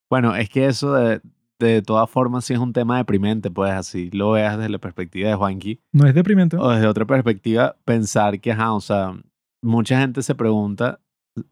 bueno, 0.09 0.35
es 0.35 0.49
que 0.49 0.67
eso 0.67 0.93
de, 0.93 1.21
de 1.59 1.81
todas 1.81 2.09
formas 2.09 2.45
sí 2.45 2.53
es 2.53 2.59
un 2.59 2.73
tema 2.73 2.97
deprimente, 2.97 3.49
pues 3.49 3.71
así 3.71 4.09
lo 4.11 4.31
veas 4.31 4.57
desde 4.57 4.69
la 4.69 4.79
perspectiva 4.79 5.29
de 5.29 5.35
Juanqui, 5.35 5.79
No 5.91 6.07
es 6.07 6.13
deprimente. 6.13 6.57
o 6.57 6.69
desde 6.69 6.87
otra 6.87 7.05
perspectiva 7.05 7.75
pensar 7.85 8.39
que, 8.39 8.51
ajá, 8.51 8.73
o 8.73 8.81
sea, 8.81 9.13
mucha 9.61 9.99
gente 9.99 10.21
se 10.21 10.35
pregunta 10.35 10.99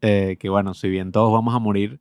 eh, 0.00 0.36
que, 0.38 0.48
bueno, 0.48 0.74
si 0.74 0.88
bien 0.88 1.10
todos 1.12 1.32
vamos 1.32 1.54
a 1.54 1.58
morir, 1.58 2.00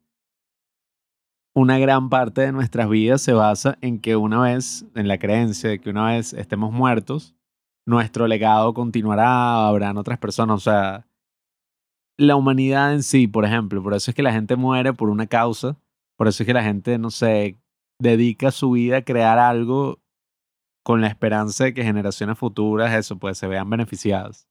una 1.53 1.77
gran 1.79 2.09
parte 2.09 2.41
de 2.41 2.51
nuestras 2.51 2.87
vidas 2.89 3.21
se 3.21 3.33
basa 3.33 3.77
en 3.81 3.99
que 3.99 4.15
una 4.15 4.41
vez, 4.41 4.85
en 4.95 5.07
la 5.07 5.17
creencia 5.17 5.69
de 5.69 5.79
que 5.79 5.89
una 5.89 6.07
vez 6.11 6.33
estemos 6.33 6.71
muertos, 6.71 7.35
nuestro 7.85 8.27
legado 8.27 8.73
continuará, 8.73 9.67
habrán 9.67 9.97
otras 9.97 10.19
personas, 10.19 10.55
o 10.55 10.59
sea, 10.59 11.07
la 12.17 12.35
humanidad 12.35 12.93
en 12.93 13.03
sí, 13.03 13.27
por 13.27 13.45
ejemplo, 13.45 13.81
por 13.81 13.93
eso 13.93 14.11
es 14.11 14.15
que 14.15 14.23
la 14.23 14.33
gente 14.33 14.55
muere 14.55 14.93
por 14.93 15.09
una 15.09 15.27
causa, 15.27 15.77
por 16.17 16.27
eso 16.27 16.43
es 16.43 16.47
que 16.47 16.53
la 16.53 16.63
gente, 16.63 16.97
no 16.97 17.09
sé, 17.09 17.57
dedica 17.99 18.51
su 18.51 18.71
vida 18.71 18.97
a 18.97 19.03
crear 19.03 19.39
algo 19.39 19.99
con 20.83 21.01
la 21.01 21.07
esperanza 21.07 21.65
de 21.65 21.73
que 21.73 21.83
generaciones 21.83 22.37
futuras, 22.37 22.93
eso, 22.93 23.17
pues 23.17 23.37
se 23.37 23.47
vean 23.47 23.69
beneficiadas 23.69 24.47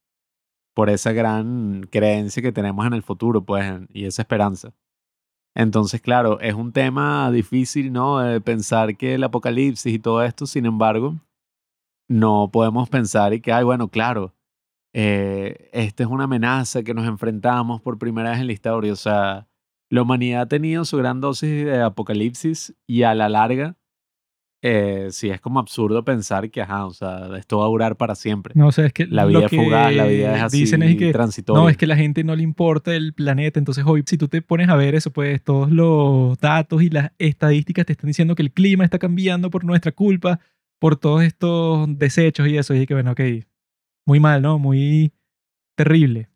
por 0.73 0.89
esa 0.89 1.11
gran 1.11 1.83
creencia 1.91 2.41
que 2.41 2.53
tenemos 2.53 2.85
en 2.85 2.93
el 2.93 3.03
futuro, 3.03 3.43
pues, 3.43 3.65
y 3.89 4.05
esa 4.05 4.21
esperanza. 4.21 4.73
Entonces, 5.53 5.99
claro, 5.99 6.39
es 6.39 6.53
un 6.53 6.71
tema 6.71 7.29
difícil, 7.29 7.91
¿no? 7.91 8.19
Pensar 8.41 8.95
que 8.95 9.15
el 9.15 9.23
apocalipsis 9.25 9.93
y 9.93 9.99
todo 9.99 10.23
esto, 10.23 10.45
sin 10.45 10.65
embargo, 10.65 11.15
no 12.11 12.49
podemos 12.51 12.89
pensar 12.89 13.33
y 13.33 13.41
que, 13.41 13.53
ay, 13.53 13.63
bueno, 13.63 13.87
claro, 13.87 14.35
eh, 14.93 15.69
esta 15.71 16.03
es 16.03 16.09
una 16.09 16.25
amenaza 16.25 16.83
que 16.83 16.93
nos 16.93 17.07
enfrentamos 17.07 17.81
por 17.81 17.97
primera 17.97 18.31
vez 18.31 18.39
en 18.39 18.47
la 18.47 18.53
historia. 18.53 18.91
O 18.91 18.97
sea, 18.97 19.47
la 19.89 20.01
humanidad 20.01 20.41
ha 20.41 20.47
tenido 20.47 20.85
su 20.85 20.97
gran 20.97 21.21
dosis 21.21 21.65
de 21.65 21.81
apocalipsis 21.81 22.75
y 22.85 23.03
a 23.03 23.15
la 23.15 23.29
larga, 23.29 23.77
eh, 24.63 25.07
sí 25.09 25.29
es 25.29 25.41
como 25.41 25.59
absurdo 25.59 26.03
pensar 26.05 26.51
que, 26.51 26.61
ajá, 26.61 26.85
o 26.85 26.93
sea, 26.93 27.35
esto 27.37 27.59
va 27.59 27.65
a 27.65 27.69
durar 27.69 27.95
para 27.95 28.13
siempre. 28.13 28.53
No, 28.55 28.67
o 28.67 28.71
sea, 28.71 28.85
es 28.85 28.93
que 28.93 29.07
La 29.07 29.25
vida 29.25 29.45
es 29.45 29.49
fugaz, 29.49 29.93
la 29.93 30.05
vida 30.05 30.35
es 30.35 30.43
así 30.43 30.59
Dicen 30.59 30.83
es 30.83 30.97
que 30.97 31.11
transitoria. 31.11 31.63
No, 31.63 31.69
es 31.69 31.77
que 31.77 31.87
la 31.87 31.95
gente 31.95 32.23
no 32.23 32.35
le 32.35 32.43
importa 32.43 32.93
el 32.93 33.13
planeta. 33.13 33.57
Entonces, 33.57 33.85
hoy, 33.87 34.03
si 34.05 34.17
tú 34.17 34.27
te 34.27 34.41
pones 34.41 34.69
a 34.69 34.75
ver 34.75 34.93
eso, 34.93 35.11
pues 35.11 35.41
todos 35.41 35.71
los 35.71 36.37
datos 36.39 36.83
y 36.83 36.89
las 36.89 37.11
estadísticas 37.17 37.85
te 37.85 37.93
están 37.93 38.07
diciendo 38.07 38.35
que 38.35 38.43
el 38.43 38.51
clima 38.51 38.83
está 38.83 38.99
cambiando 38.99 39.49
por 39.49 39.63
nuestra 39.63 39.93
culpa, 39.93 40.39
por 40.81 40.95
todos 40.95 41.21
estos 41.21 41.87
desechos 41.99 42.47
y 42.47 42.57
eso. 42.57 42.73
Y 42.73 42.87
que, 42.87 42.95
bueno, 42.95 43.11
ok, 43.11 43.21
muy 44.03 44.19
mal, 44.19 44.41
¿no? 44.41 44.57
Muy 44.57 45.13
terrible. 45.77 46.27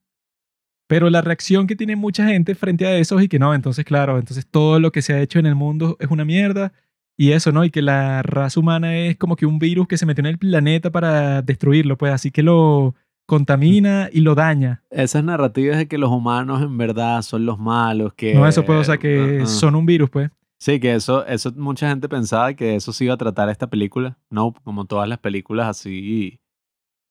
Pero 0.87 1.09
la 1.09 1.23
reacción 1.23 1.65
que 1.65 1.75
tiene 1.75 1.95
mucha 1.95 2.27
gente 2.27 2.53
frente 2.53 2.85
a 2.85 2.95
eso 2.95 3.17
es 3.17 3.25
y 3.25 3.27
que 3.27 3.39
no, 3.39 3.55
entonces, 3.55 3.83
claro, 3.83 4.19
entonces 4.19 4.45
todo 4.45 4.79
lo 4.79 4.91
que 4.91 5.01
se 5.01 5.13
ha 5.13 5.21
hecho 5.21 5.39
en 5.39 5.47
el 5.47 5.55
mundo 5.55 5.97
es 5.99 6.11
una 6.11 6.25
mierda. 6.25 6.73
Y 7.17 7.31
eso, 7.31 7.51
¿no? 7.51 7.65
Y 7.65 7.71
que 7.71 7.81
la 7.81 8.21
raza 8.21 8.59
humana 8.59 8.95
es 8.95 9.17
como 9.17 9.35
que 9.35 9.47
un 9.47 9.57
virus 9.57 9.87
que 9.87 9.97
se 9.97 10.05
metió 10.05 10.21
en 10.21 10.27
el 10.27 10.37
planeta 10.37 10.91
para 10.91 11.41
destruirlo, 11.41 11.97
pues 11.97 12.13
así 12.13 12.29
que 12.29 12.43
lo 12.43 12.93
contamina 13.25 14.09
y 14.11 14.19
lo 14.19 14.35
daña. 14.35 14.83
Esas 14.91 15.23
narrativas 15.23 15.77
de 15.77 15.87
que 15.87 15.97
los 15.97 16.11
humanos 16.11 16.61
en 16.61 16.77
verdad 16.77 17.23
son 17.23 17.47
los 17.47 17.57
malos, 17.57 18.13
que... 18.13 18.35
No, 18.35 18.47
eso 18.47 18.63
puede, 18.63 18.81
o 18.81 18.83
sea, 18.83 18.99
que 18.99 19.43
son 19.47 19.73
un 19.73 19.87
virus, 19.87 20.11
pues. 20.11 20.29
Sí, 20.59 20.79
que 20.79 20.95
eso, 20.95 21.25
eso 21.25 21.51
mucha 21.55 21.89
gente 21.89 22.07
pensaba 22.07 22.53
que 22.53 22.75
eso 22.75 22.93
se 22.93 23.05
iba 23.05 23.13
a 23.13 23.17
tratar 23.17 23.49
esta 23.49 23.69
película, 23.69 24.17
¿no? 24.29 24.53
Como 24.63 24.85
todas 24.85 25.07
las 25.07 25.19
películas 25.19 25.67
así 25.67 26.39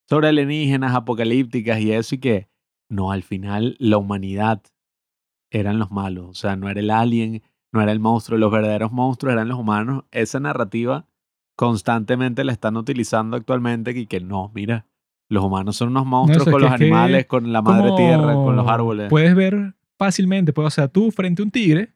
sobre 0.09 0.29
alienígenas, 0.29 0.95
apocalípticas 0.95 1.81
y 1.81 1.93
eso, 1.93 2.15
y 2.15 2.19
que 2.19 2.49
no, 2.89 3.11
al 3.11 3.23
final 3.23 3.77
la 3.79 3.99
humanidad 3.99 4.63
eran 5.51 5.79
los 5.79 5.91
malos, 5.91 6.27
o 6.29 6.35
sea, 6.35 6.57
no 6.57 6.69
era 6.69 6.81
el 6.81 6.91
alien, 6.91 7.43
no 7.73 7.81
era 7.81 7.93
el 7.93 8.01
monstruo, 8.01 8.39
los 8.39 8.53
verdaderos 8.53 8.93
monstruos 8.93 9.33
eran 9.33 9.49
los 9.49 9.59
humanos. 9.59 10.05
Esa 10.11 10.41
narrativa 10.41 11.07
constantemente 11.57 12.45
la 12.45 12.53
están 12.53 12.77
utilizando 12.77 13.37
actualmente 13.37 13.93
y 13.93 14.07
que 14.07 14.21
no, 14.21 14.53
mira, 14.55 14.87
los 15.29 15.45
humanos 15.45 15.77
son 15.77 15.89
unos 15.89 16.07
monstruos 16.07 16.49
con 16.49 16.61
los 16.61 16.71
animales, 16.71 17.27
con 17.27 17.53
la 17.53 17.63
madre 17.63 17.93
tierra, 17.97 18.35
con 18.35 18.57
los 18.57 18.69
árboles. 18.69 19.09
Puedes 19.11 19.35
ver 19.35 19.75
fácilmente, 19.99 20.53
pues, 20.53 20.67
o 20.67 20.71
sea, 20.71 20.89
tú 20.89 21.11
frente 21.11 21.43
a 21.43 21.45
un 21.45 21.51
tigre, 21.51 21.95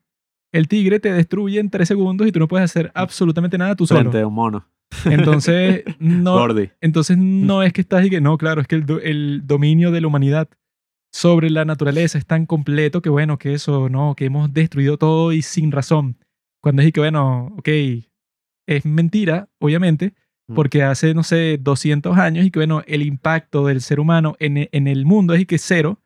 el 0.51 0.67
tigre 0.67 0.99
te 0.99 1.11
destruye 1.11 1.59
en 1.59 1.69
tres 1.69 1.87
segundos 1.87 2.27
y 2.27 2.31
tú 2.31 2.39
no 2.39 2.47
puedes 2.47 2.65
hacer 2.65 2.91
absolutamente 2.95 3.57
nada 3.57 3.75
tú 3.75 3.85
solo. 3.85 3.99
frente 4.01 4.19
a 4.21 4.27
un 4.27 4.33
mono. 4.33 4.65
Entonces, 5.05 5.83
no, 5.99 6.33
Gordy. 6.33 6.69
entonces 6.81 7.17
no 7.17 7.61
es 7.63 7.73
que 7.73 7.81
estás 7.81 8.05
y 8.05 8.09
que 8.09 8.21
no, 8.21 8.37
claro, 8.37 8.61
es 8.61 8.67
que 8.67 8.75
el, 8.75 8.85
do- 8.85 8.99
el 9.01 9.41
dominio 9.45 9.91
de 9.91 10.01
la 10.01 10.07
humanidad 10.07 10.49
sobre 11.11 11.49
la 11.49 11.65
naturaleza 11.65 12.17
es 12.17 12.25
tan 12.25 12.45
completo 12.45 13.01
que 13.01 13.09
bueno, 13.09 13.37
que 13.37 13.53
eso, 13.53 13.89
no, 13.89 14.15
que 14.15 14.25
hemos 14.25 14.53
destruido 14.53 14.97
todo 14.97 15.31
y 15.31 15.41
sin 15.41 15.71
razón. 15.71 16.17
Cuando 16.61 16.81
es 16.81 16.87
y 16.89 16.91
que 16.91 16.99
bueno, 16.99 17.53
ok, 17.57 17.69
es 18.67 18.85
mentira, 18.85 19.47
obviamente, 19.59 20.13
Mm. 20.47 20.55
porque 20.55 20.81
hace, 20.81 21.13
no 21.13 21.21
sé, 21.21 21.59
200 21.61 22.17
años 22.17 22.43
y 22.43 22.49
que 22.49 22.57
bueno, 22.57 22.81
el 22.87 23.03
impacto 23.03 23.67
del 23.67 23.81
ser 23.81 23.99
humano 23.99 24.35
en, 24.39 24.67
en 24.71 24.87
el 24.87 25.05
mundo 25.05 25.35
es 25.35 25.41
y 25.41 25.45
que 25.45 25.59
cero. 25.59 25.99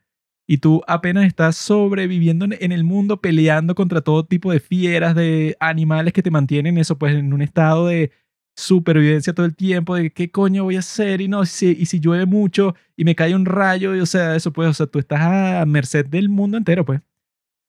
Y 0.48 0.58
tú 0.58 0.82
apenas 0.88 1.26
estás 1.26 1.56
sobreviviendo 1.56 2.46
en, 2.46 2.72
el 2.72 2.84
mundo 2.84 3.22
peleando 3.22 3.76
contra 3.76 4.02
todo 4.02 4.26
tipo 4.26 4.52
de 4.52 4.60
fieras, 4.60 5.16
de 5.16 5.56
animales 5.60 6.12
que 6.12 6.22
te 6.22 6.32
mantienen 6.32 6.78
eso, 6.78 6.98
pues 6.98 7.16
en 7.16 7.34
un 7.34 7.42
estado 7.42 7.88
de 7.88 8.12
supervivencia 8.56 9.34
todo 9.34 9.46
el 9.46 9.56
tiempo, 9.56 9.96
de 9.96 10.12
qué 10.12 10.30
coño 10.32 10.66
voy 10.66 10.76
a 10.76 10.80
hacer 10.80 11.22
y 11.22 11.28
no, 11.28 11.46
si, 11.46 11.72
y 11.72 11.86
si 11.86 12.00
llueve 12.00 12.26
mucho 12.26 12.76
y 12.96 13.06
me 13.06 13.16
cae 13.16 13.36
un 13.36 13.46
rayo, 13.46 13.96
y, 13.96 14.00
o 14.00 14.06
sea, 14.06 14.36
eso 14.36 14.52
pues, 14.52 14.70
o 14.70 14.74
sea, 14.74 14.86
tú 14.86 15.00
estás 15.00 15.22
a 15.22 15.66
merced 15.66 16.06
del 16.06 16.30
mundo 16.30 16.58
entero, 16.58 16.86
pues. 16.86 17.02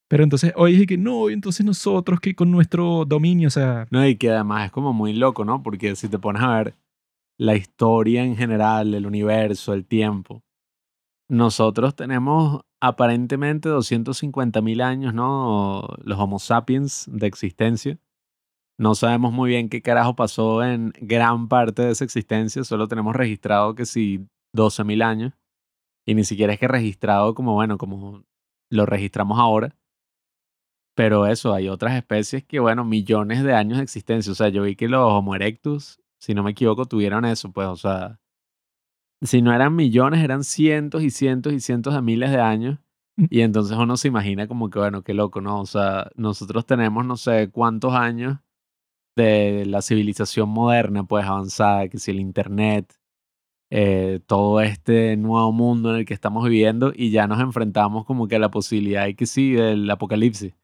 Pero 0.09 0.22
entonces 0.22 0.53
hoy 0.57 0.72
dije 0.72 0.87
que 0.87 0.99
no, 0.99 1.31
entonces 1.31 1.64
nosotros 1.64 2.20
que 2.20 2.35
con 2.35 2.51
nuestro 2.51 3.05
dominio, 3.07 3.49
o 3.49 3.51
sea, 3.51 3.87
No, 3.91 4.07
y 4.07 4.16
que 4.16 4.31
además 4.31 4.66
es 4.66 4.72
como 4.72 4.93
muy 4.93 5.12
loco, 5.12 5.45
¿no? 5.45 5.62
Porque 5.62 5.97
si 5.97 6.09
te 6.09 6.18
pones 6.18 6.43
a 6.43 6.57
ver 6.57 6.75
la 7.39 7.57
historia 7.57 8.22
en 8.22 8.37
general, 8.37 8.95
el 8.95 9.07
universo, 9.07 9.72
el 9.72 9.87
tiempo, 9.87 10.43
nosotros 11.29 11.95
tenemos 11.95 12.62
aparentemente 12.81 13.68
250 13.68 14.61
mil 14.61 14.81
años, 14.83 15.14
¿no? 15.14 15.89
Los 16.03 16.18
Homo 16.18 16.39
sapiens 16.39 17.09
de 17.11 17.27
existencia. 17.27 17.99
No 18.79 18.95
sabemos 18.95 19.33
muy 19.33 19.51
bien 19.51 19.68
qué 19.68 19.83
carajo 19.83 20.16
pasó 20.16 20.62
en 20.64 20.93
gran 21.01 21.49
parte 21.49 21.83
de 21.83 21.93
esa 21.93 22.05
existencia, 22.05 22.64
solo 22.64 22.89
tenemos 22.89 23.14
registrado 23.14 23.75
que 23.75 23.87
sí 23.87 24.27
12 24.53 24.85
mil 24.85 25.03
años. 25.03 25.33
Y 26.07 26.14
ni 26.14 26.25
siquiera 26.25 26.53
es 26.53 26.59
que 26.59 26.68
registrado 26.68 27.35
como, 27.35 27.55
bueno, 27.55 27.79
como 27.79 28.25
lo 28.70 28.87
registramos 28.87 29.39
ahora. 29.39 29.77
Pero 30.95 31.27
eso, 31.27 31.55
hay 31.55 31.68
otras 31.68 31.95
especies 31.97 32.45
que, 32.45 32.61
bueno, 32.61 32.85
millones 32.85 33.43
de 33.43 33.55
años 33.55 33.79
de 33.79 33.85
existencia. 33.85 34.33
O 34.33 34.35
sea, 34.35 34.49
yo 34.49 34.62
vi 34.62 34.77
que 34.77 34.89
los 34.89 35.01
Homo 35.12 35.35
erectus, 35.35 36.01
si 36.20 36.35
no 36.35 36.43
me 36.43 36.53
equivoco, 36.53 36.85
tuvieron 36.87 37.25
eso, 37.25 37.53
pues, 37.53 37.66
o 37.68 37.77
sea, 37.77 38.20
si 39.22 39.42
no 39.42 39.54
eran 39.54 39.74
millones, 39.76 40.22
eran 40.22 40.44
cientos 40.44 41.02
y 41.02 41.10
cientos 41.10 41.52
y 41.52 41.60
cientos 41.60 41.94
de 41.94 42.02
miles 42.02 42.30
de 42.30 42.40
años. 42.40 42.78
Mm. 43.16 43.26
Y 43.30 43.40
entonces 43.42 43.76
uno 43.76 43.96
se 43.96 44.08
imagina 44.08 44.48
como 44.48 44.70
que, 44.70 44.78
bueno, 44.78 45.02
qué 45.02 45.14
loco, 45.14 45.40
¿no? 45.40 45.60
O 45.60 45.66
sea, 45.66 46.10
nosotros 46.16 46.66
tenemos 46.66 47.04
no 47.06 47.16
sé 47.16 47.50
cuántos 47.50 47.94
años 47.94 48.38
de 49.16 49.64
la 49.66 49.82
civilización 49.82 50.48
moderna, 50.48 51.04
pues 51.04 51.24
avanzada, 51.24 51.88
que 51.88 51.98
si 51.98 52.10
el 52.10 52.20
Internet, 52.20 52.94
eh, 53.70 54.20
todo 54.26 54.60
este 54.60 55.16
nuevo 55.16 55.52
mundo 55.52 55.90
en 55.90 55.96
el 56.00 56.04
que 56.06 56.14
estamos 56.14 56.44
viviendo 56.44 56.92
y 56.94 57.10
ya 57.10 57.26
nos 57.26 57.40
enfrentamos 57.40 58.04
como 58.04 58.28
que 58.28 58.36
a 58.36 58.38
la 58.38 58.50
posibilidad 58.50 59.06
y 59.06 59.14
que 59.14 59.26
sí, 59.26 59.52
del 59.52 59.90
apocalipsis. 59.90 60.54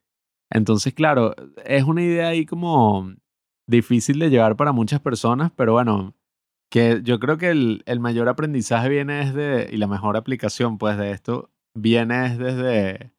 Entonces, 0.50 0.94
claro, 0.94 1.34
es 1.64 1.84
una 1.84 2.02
idea 2.02 2.28
ahí 2.28 2.46
como 2.46 3.12
difícil 3.66 4.18
de 4.18 4.30
llevar 4.30 4.56
para 4.56 4.72
muchas 4.72 5.00
personas, 5.00 5.52
pero 5.56 5.72
bueno, 5.72 6.14
que 6.70 7.00
yo 7.02 7.18
creo 7.18 7.36
que 7.38 7.50
el, 7.50 7.82
el 7.86 8.00
mayor 8.00 8.28
aprendizaje 8.28 8.88
viene 8.88 9.26
desde, 9.26 9.74
y 9.74 9.76
la 9.78 9.86
mejor 9.86 10.16
aplicación 10.16 10.78
pues 10.78 10.96
de 10.96 11.10
esto, 11.12 11.50
viene 11.74 12.26
es 12.26 12.38
desde 12.38 13.12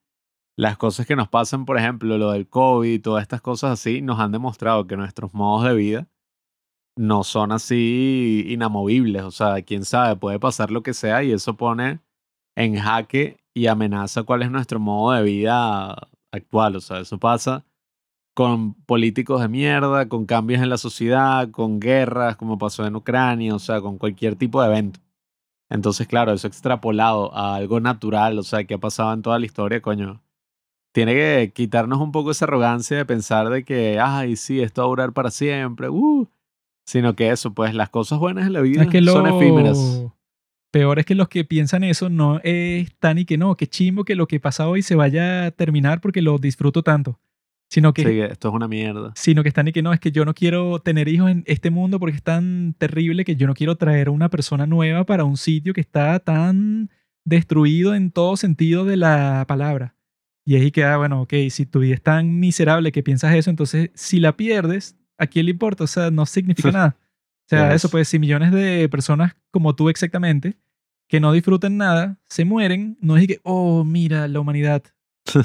las 0.57 0.77
cosas 0.77 1.05
que 1.05 1.15
nos 1.15 1.27
pasan, 1.29 1.65
por 1.65 1.77
ejemplo, 1.77 2.17
lo 2.17 2.31
del 2.31 2.47
COVID 2.47 3.01
todas 3.01 3.23
estas 3.23 3.41
cosas 3.41 3.71
así, 3.71 4.01
nos 4.01 4.19
han 4.19 4.31
demostrado 4.31 4.87
que 4.87 4.97
nuestros 4.97 5.33
modos 5.33 5.65
de 5.67 5.75
vida 5.75 6.07
no 6.97 7.23
son 7.23 7.51
así 7.51 8.45
inamovibles. 8.47 9.23
O 9.23 9.31
sea, 9.31 9.61
quién 9.63 9.85
sabe, 9.85 10.15
puede 10.17 10.39
pasar 10.39 10.71
lo 10.71 10.83
que 10.83 10.93
sea 10.93 11.23
y 11.23 11.31
eso 11.31 11.57
pone 11.57 12.01
en 12.55 12.77
jaque 12.77 13.37
y 13.53 13.67
amenaza 13.67 14.23
cuál 14.23 14.43
es 14.43 14.51
nuestro 14.51 14.79
modo 14.79 15.13
de 15.13 15.23
vida 15.23 16.09
actual. 16.31 16.75
O 16.75 16.81
sea, 16.81 16.99
eso 16.99 17.17
pasa 17.19 17.65
con 18.33 18.73
políticos 18.73 19.41
de 19.41 19.49
mierda, 19.49 20.07
con 20.07 20.25
cambios 20.25 20.61
en 20.61 20.69
la 20.69 20.77
sociedad, 20.77 21.49
con 21.51 21.79
guerras, 21.79 22.37
como 22.37 22.57
pasó 22.57 22.85
en 22.85 22.95
Ucrania, 22.95 23.53
o 23.55 23.59
sea, 23.59 23.81
con 23.81 23.97
cualquier 23.97 24.35
tipo 24.35 24.61
de 24.61 24.69
evento. 24.69 24.99
Entonces, 25.69 26.07
claro, 26.07 26.33
eso 26.33 26.47
extrapolado 26.47 27.33
a 27.33 27.55
algo 27.55 27.79
natural, 27.79 28.37
o 28.37 28.43
sea, 28.43 28.65
que 28.65 28.73
ha 28.73 28.77
pasado 28.77 29.13
en 29.13 29.21
toda 29.21 29.39
la 29.39 29.45
historia, 29.45 29.81
coño. 29.81 30.21
Tiene 30.93 31.13
que 31.13 31.51
quitarnos 31.55 31.99
un 31.99 32.11
poco 32.11 32.31
esa 32.31 32.43
arrogancia 32.43 32.97
de 32.97 33.05
pensar 33.05 33.49
de 33.49 33.63
que, 33.63 33.97
ay, 33.97 34.35
sí, 34.35 34.61
esto 34.61 34.81
va 34.81 34.87
a 34.87 34.89
durar 34.89 35.13
para 35.13 35.31
siempre, 35.31 35.87
uh, 35.87 36.27
sino 36.85 37.15
que 37.15 37.29
eso, 37.29 37.53
pues 37.53 37.73
las 37.73 37.89
cosas 37.89 38.19
buenas 38.19 38.47
en 38.47 38.53
la 38.53 38.59
vida 38.59 38.83
es 38.83 38.89
que 38.89 38.99
lo 38.99 39.13
son 39.13 39.27
efímeras. 39.27 40.03
peor 40.71 40.99
es 40.99 41.05
que 41.05 41.15
los 41.15 41.29
que 41.29 41.45
piensan 41.45 41.85
eso 41.85 42.09
no 42.09 42.41
es 42.43 42.93
tan 42.99 43.17
y 43.17 43.23
que 43.23 43.37
no, 43.37 43.55
que 43.55 43.67
chimbo 43.67 44.03
que 44.03 44.15
lo 44.15 44.27
que 44.27 44.41
pasa 44.41 44.67
hoy 44.67 44.81
se 44.81 44.95
vaya 44.95 45.45
a 45.45 45.51
terminar 45.51 46.01
porque 46.01 46.21
lo 46.21 46.37
disfruto 46.37 46.83
tanto, 46.83 47.17
sino 47.71 47.93
que 47.93 48.01
Sí, 48.03 48.07
que 48.09 48.25
esto 48.25 48.49
es 48.49 48.53
una 48.53 48.67
mierda. 48.67 49.13
sino 49.15 49.41
que 49.43 49.49
están 49.49 49.67
y 49.69 49.71
que 49.71 49.81
no, 49.81 49.93
es 49.93 49.99
que 50.01 50.11
yo 50.11 50.25
no 50.25 50.33
quiero 50.33 50.79
tener 50.79 51.07
hijos 51.07 51.31
en 51.31 51.43
este 51.47 51.69
mundo 51.71 51.99
porque 51.99 52.17
es 52.17 52.21
tan 52.23 52.75
terrible 52.77 53.23
que 53.23 53.35
yo 53.37 53.47
no 53.47 53.53
quiero 53.53 53.77
traer 53.77 54.09
a 54.09 54.11
una 54.11 54.29
persona 54.29 54.67
nueva 54.67 55.05
para 55.05 55.23
un 55.23 55.37
sitio 55.37 55.73
que 55.73 55.79
está 55.81 56.19
tan 56.19 56.89
destruido 57.25 57.95
en 57.95 58.11
todo 58.11 58.35
sentido 58.35 58.83
de 58.85 58.97
la 58.97 59.45
palabra. 59.47 59.95
Y 60.45 60.55
ahí 60.55 60.71
queda, 60.71 60.97
bueno, 60.97 61.21
ok, 61.21 61.33
si 61.49 61.65
tu 61.65 61.79
vida 61.79 61.93
es 61.93 62.01
tan 62.01 62.39
miserable 62.39 62.91
que 62.91 63.03
piensas 63.03 63.33
eso, 63.35 63.49
entonces 63.49 63.89
si 63.93 64.19
la 64.19 64.35
pierdes, 64.35 64.97
¿a 65.17 65.27
quién 65.27 65.45
le 65.45 65.51
importa? 65.51 65.83
O 65.83 65.87
sea, 65.87 66.11
no 66.11 66.25
significa 66.25 66.71
nada. 66.73 66.97
O 66.99 67.47
sea, 67.47 67.67
Yes. 67.67 67.75
eso 67.75 67.89
pues, 67.89 68.07
si 68.07 68.17
millones 68.19 68.51
de 68.51 68.89
personas 68.89 69.35
como 69.51 69.75
tú 69.75 69.87
exactamente, 69.89 70.57
que 71.07 71.19
no 71.19 71.31
disfrutan 71.31 71.77
nada, 71.77 72.17
se 72.27 72.43
mueren, 72.43 72.97
no 73.01 73.17
es 73.17 73.27
que, 73.27 73.39
oh, 73.43 73.83
mira, 73.83 74.27
la 74.27 74.39
humanidad, 74.39 74.83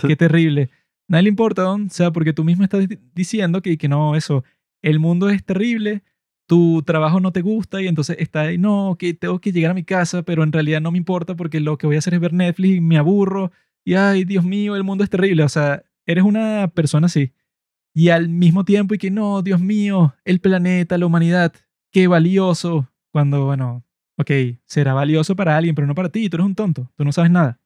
qué 0.06 0.16
terrible. 0.16 0.70
Nadie 1.08 1.24
le 1.24 1.28
importa, 1.30 1.62
¿no? 1.62 1.74
o 1.74 1.88
sea, 1.90 2.10
porque 2.10 2.32
tú 2.32 2.44
mismo 2.44 2.64
estás 2.64 2.88
di- 2.88 2.98
diciendo 3.14 3.62
que, 3.62 3.78
que 3.78 3.88
no, 3.88 4.16
eso, 4.16 4.44
el 4.82 4.98
mundo 4.98 5.28
es 5.28 5.44
terrible, 5.44 6.02
tu 6.46 6.82
trabajo 6.82 7.20
no 7.20 7.32
te 7.32 7.42
gusta 7.42 7.80
y 7.80 7.86
entonces 7.88 8.16
está 8.18 8.42
ahí, 8.42 8.58
no, 8.58 8.96
que 8.98 9.14
tengo 9.14 9.40
que 9.40 9.52
llegar 9.52 9.70
a 9.70 9.74
mi 9.74 9.84
casa, 9.84 10.22
pero 10.22 10.42
en 10.42 10.52
realidad 10.52 10.80
no 10.80 10.90
me 10.90 10.98
importa 10.98 11.36
porque 11.36 11.60
lo 11.60 11.78
que 11.78 11.86
voy 11.86 11.96
a 11.96 11.98
hacer 12.00 12.14
es 12.14 12.20
ver 12.20 12.32
Netflix 12.32 12.76
y 12.76 12.80
me 12.80 12.98
aburro 12.98 13.52
y, 13.84 13.94
ay, 13.94 14.24
Dios 14.24 14.44
mío, 14.44 14.74
el 14.76 14.82
mundo 14.84 15.04
es 15.04 15.10
terrible, 15.10 15.44
o 15.44 15.48
sea, 15.48 15.84
eres 16.06 16.24
una 16.24 16.68
persona 16.74 17.06
así. 17.06 17.32
Y 17.94 18.10
al 18.10 18.28
mismo 18.28 18.64
tiempo 18.64 18.94
y 18.94 18.98
que 18.98 19.10
no, 19.10 19.42
Dios 19.42 19.60
mío, 19.60 20.14
el 20.24 20.40
planeta, 20.40 20.98
la 20.98 21.06
humanidad, 21.06 21.52
qué 21.92 22.06
valioso, 22.08 22.88
cuando, 23.12 23.46
bueno, 23.46 23.84
ok, 24.18 24.30
será 24.66 24.92
valioso 24.94 25.36
para 25.36 25.56
alguien, 25.56 25.74
pero 25.74 25.86
no 25.86 25.94
para 25.94 26.10
ti, 26.10 26.28
tú 26.28 26.36
eres 26.36 26.46
un 26.46 26.54
tonto, 26.54 26.90
tú 26.96 27.04
no 27.04 27.12
sabes 27.12 27.30
nada. 27.30 27.58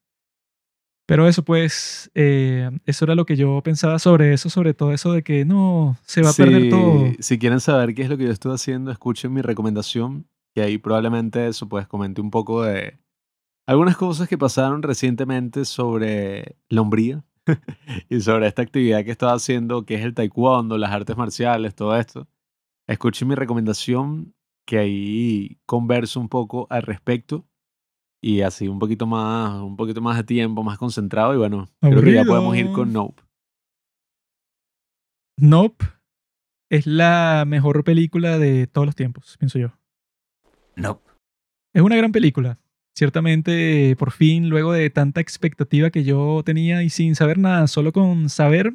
Pero 1.10 1.26
eso, 1.26 1.44
pues, 1.44 2.08
eh, 2.14 2.70
eso 2.86 3.04
era 3.04 3.16
lo 3.16 3.26
que 3.26 3.34
yo 3.34 3.60
pensaba 3.64 3.98
sobre 3.98 4.32
eso, 4.32 4.48
sobre 4.48 4.74
todo 4.74 4.92
eso 4.92 5.12
de 5.12 5.24
que 5.24 5.44
no, 5.44 5.98
se 6.02 6.22
va 6.22 6.30
a 6.30 6.32
perder 6.32 6.70
todo. 6.70 7.04
Si 7.18 7.36
quieren 7.36 7.58
saber 7.58 7.96
qué 7.96 8.02
es 8.02 8.08
lo 8.08 8.16
que 8.16 8.26
yo 8.26 8.30
estoy 8.30 8.54
haciendo, 8.54 8.92
escuchen 8.92 9.32
mi 9.32 9.42
recomendación, 9.42 10.28
que 10.54 10.62
ahí 10.62 10.78
probablemente 10.78 11.48
eso, 11.48 11.68
pues 11.68 11.88
comenté 11.88 12.20
un 12.20 12.30
poco 12.30 12.62
de 12.62 12.96
algunas 13.66 13.96
cosas 13.96 14.28
que 14.28 14.38
pasaron 14.38 14.84
recientemente 14.84 15.64
sobre 15.64 16.54
la 16.68 16.80
hombría 16.80 17.24
y 18.08 18.20
sobre 18.20 18.46
esta 18.46 18.62
actividad 18.62 19.04
que 19.04 19.10
estaba 19.10 19.32
haciendo, 19.32 19.84
que 19.84 19.96
es 19.96 20.04
el 20.04 20.14
taekwondo, 20.14 20.78
las 20.78 20.92
artes 20.92 21.16
marciales, 21.16 21.74
todo 21.74 21.96
esto. 21.96 22.28
Escuchen 22.86 23.26
mi 23.26 23.34
recomendación, 23.34 24.32
que 24.64 24.78
ahí 24.78 25.58
converso 25.66 26.20
un 26.20 26.28
poco 26.28 26.68
al 26.70 26.82
respecto 26.82 27.49
y 28.20 28.42
así 28.42 28.68
un 28.68 28.78
poquito 28.78 29.06
más, 29.06 29.60
un 29.62 29.76
poquito 29.76 30.00
más 30.00 30.16
de 30.16 30.24
tiempo, 30.24 30.62
más 30.62 30.78
concentrado 30.78 31.34
y 31.34 31.38
bueno, 31.38 31.68
creo 31.80 32.02
que 32.02 32.12
ya 32.12 32.24
podemos 32.24 32.56
ir 32.56 32.70
con 32.72 32.92
Nope. 32.92 33.22
Nope 35.38 35.86
es 36.70 36.86
la 36.86 37.44
mejor 37.46 37.82
película 37.82 38.38
de 38.38 38.66
todos 38.66 38.86
los 38.86 38.94
tiempos, 38.94 39.36
pienso 39.38 39.58
yo. 39.58 39.72
Nope. 40.76 41.10
Es 41.74 41.82
una 41.82 41.96
gran 41.96 42.12
película. 42.12 42.58
Ciertamente, 42.94 43.96
por 43.98 44.12
fin, 44.12 44.48
luego 44.48 44.72
de 44.72 44.90
tanta 44.90 45.20
expectativa 45.20 45.90
que 45.90 46.04
yo 46.04 46.42
tenía 46.44 46.82
y 46.82 46.90
sin 46.90 47.14
saber 47.14 47.38
nada, 47.38 47.66
solo 47.66 47.92
con 47.92 48.28
saber 48.28 48.74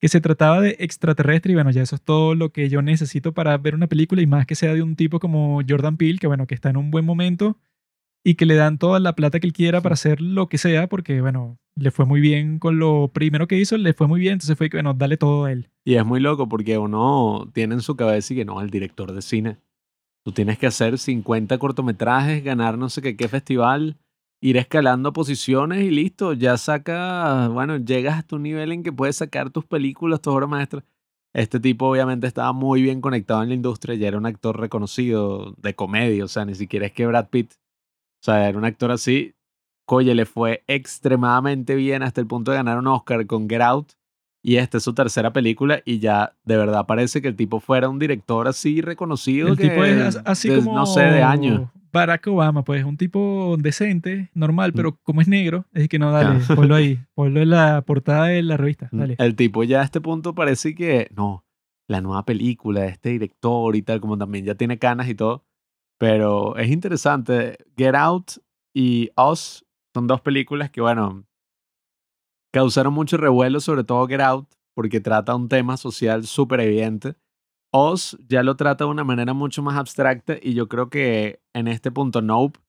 que 0.00 0.08
se 0.08 0.20
trataba 0.20 0.60
de 0.60 0.76
extraterrestre, 0.78 1.52
y 1.52 1.54
bueno, 1.54 1.70
ya 1.70 1.82
eso 1.82 1.96
es 1.96 2.02
todo 2.02 2.34
lo 2.34 2.50
que 2.52 2.68
yo 2.68 2.82
necesito 2.82 3.32
para 3.32 3.56
ver 3.58 3.74
una 3.74 3.88
película, 3.88 4.22
y 4.22 4.26
más 4.26 4.46
que 4.46 4.54
sea 4.54 4.74
de 4.74 4.82
un 4.82 4.94
tipo 4.94 5.18
como 5.18 5.60
Jordan 5.68 5.96
Peele, 5.96 6.18
que 6.18 6.28
bueno, 6.28 6.46
que 6.46 6.54
está 6.54 6.70
en 6.70 6.76
un 6.76 6.90
buen 6.90 7.04
momento 7.04 7.56
y 8.24 8.34
que 8.34 8.46
le 8.46 8.54
dan 8.54 8.78
toda 8.78 9.00
la 9.00 9.14
plata 9.14 9.40
que 9.40 9.46
él 9.46 9.52
quiera 9.52 9.80
para 9.80 9.94
hacer 9.94 10.20
lo 10.20 10.48
que 10.48 10.58
sea, 10.58 10.88
porque, 10.88 11.20
bueno, 11.20 11.58
le 11.76 11.90
fue 11.90 12.04
muy 12.04 12.20
bien 12.20 12.58
con 12.58 12.78
lo 12.78 13.08
primero 13.12 13.46
que 13.46 13.58
hizo, 13.58 13.76
le 13.76 13.92
fue 13.94 14.06
muy 14.06 14.20
bien, 14.20 14.34
entonces 14.34 14.58
fue 14.58 14.68
que, 14.68 14.76
bueno, 14.76 14.94
dale 14.94 15.16
todo 15.16 15.44
a 15.44 15.52
él. 15.52 15.70
Y 15.84 15.94
es 15.94 16.04
muy 16.04 16.20
loco 16.20 16.48
porque 16.48 16.78
uno 16.78 17.50
tiene 17.54 17.74
en 17.74 17.80
su 17.80 17.96
cabeza 17.96 18.34
y 18.34 18.36
que 18.36 18.44
no, 18.44 18.60
el 18.60 18.70
director 18.70 19.12
de 19.12 19.22
cine. 19.22 19.58
Tú 20.24 20.32
tienes 20.32 20.58
que 20.58 20.66
hacer 20.66 20.98
50 20.98 21.56
cortometrajes, 21.58 22.44
ganar 22.44 22.76
no 22.76 22.88
sé 22.88 23.00
qué, 23.00 23.16
qué 23.16 23.28
festival, 23.28 23.96
ir 24.40 24.56
escalando 24.56 25.12
posiciones 25.12 25.82
y 25.84 25.90
listo, 25.90 26.32
ya 26.32 26.56
saca, 26.56 27.48
bueno, 27.48 27.76
llegas 27.78 28.18
a 28.18 28.22
tu 28.22 28.38
nivel 28.38 28.72
en 28.72 28.82
que 28.82 28.92
puedes 28.92 29.16
sacar 29.16 29.50
tus 29.50 29.64
películas, 29.64 30.20
tus 30.20 30.34
obras 30.34 30.48
maestras. 30.48 30.84
Este 31.34 31.60
tipo 31.60 31.86
obviamente 31.86 32.26
estaba 32.26 32.52
muy 32.52 32.82
bien 32.82 33.00
conectado 33.00 33.42
en 33.42 33.50
la 33.50 33.54
industria, 33.54 33.94
ya 33.94 34.08
era 34.08 34.18
un 34.18 34.26
actor 34.26 34.58
reconocido 34.58 35.54
de 35.58 35.74
comedia, 35.74 36.24
o 36.24 36.28
sea, 36.28 36.44
ni 36.44 36.54
siquiera 36.54 36.86
es 36.86 36.92
que 36.92 37.06
Brad 37.06 37.28
Pitt, 37.28 37.52
o 38.20 38.24
sea, 38.24 38.48
era 38.48 38.58
un 38.58 38.64
actor 38.64 38.90
así. 38.90 39.34
Coye 39.86 40.14
le 40.14 40.26
fue 40.26 40.64
extremadamente 40.66 41.74
bien 41.74 42.02
hasta 42.02 42.20
el 42.20 42.26
punto 42.26 42.50
de 42.50 42.58
ganar 42.58 42.78
un 42.78 42.86
Oscar 42.88 43.24
con 43.26 43.48
Get 43.48 43.62
Out 43.62 43.92
y 44.42 44.56
esta 44.56 44.76
es 44.78 44.82
su 44.84 44.92
tercera 44.94 45.32
película 45.32 45.80
y 45.84 45.98
ya 45.98 46.34
de 46.44 46.56
verdad 46.56 46.86
parece 46.86 47.22
que 47.22 47.28
el 47.28 47.36
tipo 47.36 47.60
fuera 47.60 47.88
un 47.88 47.98
director 47.98 48.46
así 48.48 48.80
reconocido. 48.82 49.48
El 49.48 49.56
que, 49.56 49.70
tipo 49.70 49.84
es 49.84 50.16
as- 50.16 50.22
así 50.24 50.48
de- 50.50 50.56
como... 50.56 50.74
No 50.74 50.86
sé, 50.86 51.00
de 51.02 51.22
años. 51.22 51.68
Barack 51.90 52.26
Obama, 52.26 52.64
pues, 52.64 52.84
un 52.84 52.98
tipo 52.98 53.56
decente, 53.58 54.30
normal, 54.34 54.74
pero 54.74 54.98
como 55.04 55.22
es 55.22 55.26
negro, 55.28 55.64
es 55.72 55.88
que 55.88 55.98
no, 55.98 56.12
dale, 56.12 56.38
Claro. 56.40 56.54
ponlo 56.60 56.74
ahí, 56.74 57.00
ponlo 57.14 57.40
en 57.40 57.48
la 57.48 57.80
portada 57.80 58.26
de 58.26 58.42
la 58.42 58.58
revista, 58.58 58.90
dale. 58.92 59.16
El 59.18 59.34
tipo 59.36 59.64
ya 59.64 59.80
a 59.80 59.84
este 59.84 60.02
punto 60.02 60.34
parece 60.34 60.74
que, 60.74 61.08
no, 61.16 61.46
la 61.88 62.02
nueva 62.02 62.26
película 62.26 62.82
de 62.82 62.88
este 62.88 63.08
director 63.08 63.74
y 63.74 63.80
tal, 63.80 64.02
como 64.02 64.18
también 64.18 64.44
ya 64.44 64.54
tiene 64.54 64.78
canas 64.78 65.08
y 65.08 65.14
todo. 65.14 65.46
Pero 65.98 66.56
es 66.56 66.70
interesante. 66.70 67.58
Get 67.76 67.94
Out 67.94 68.32
y 68.74 69.10
Us 69.16 69.64
son 69.94 70.06
dos 70.06 70.20
películas 70.20 70.70
que, 70.70 70.80
bueno, 70.80 71.24
causaron 72.52 72.94
mucho 72.94 73.16
revuelo, 73.16 73.60
sobre 73.60 73.84
todo 73.84 74.06
Get 74.06 74.20
Out, 74.20 74.48
porque 74.74 75.00
trata 75.00 75.34
un 75.34 75.48
tema 75.48 75.76
social 75.76 76.24
súper 76.26 76.60
evidente. 76.60 77.16
Oz 77.72 78.16
ya 78.28 78.42
lo 78.42 78.56
trata 78.56 78.84
de 78.84 78.90
una 78.90 79.04
manera 79.04 79.34
mucho 79.34 79.62
más 79.62 79.76
abstracta 79.76 80.36
y 80.40 80.54
yo 80.54 80.68
creo 80.68 80.88
que 80.88 81.42
en 81.52 81.68
este 81.68 81.90
punto 81.90 82.22
Nope 82.22 82.60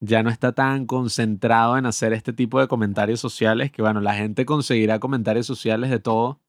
ya 0.00 0.22
no 0.22 0.30
está 0.30 0.52
tan 0.52 0.86
concentrado 0.86 1.78
en 1.78 1.86
hacer 1.86 2.12
este 2.12 2.32
tipo 2.32 2.60
de 2.60 2.68
comentarios 2.68 3.20
sociales 3.20 3.70
que 3.70 3.82
bueno, 3.82 4.00
la 4.00 4.14
gente 4.14 4.44
conseguirá 4.44 4.98
comentarios 4.98 5.46
sociales 5.46 5.90
de 5.90 6.00
todo. 6.00 6.40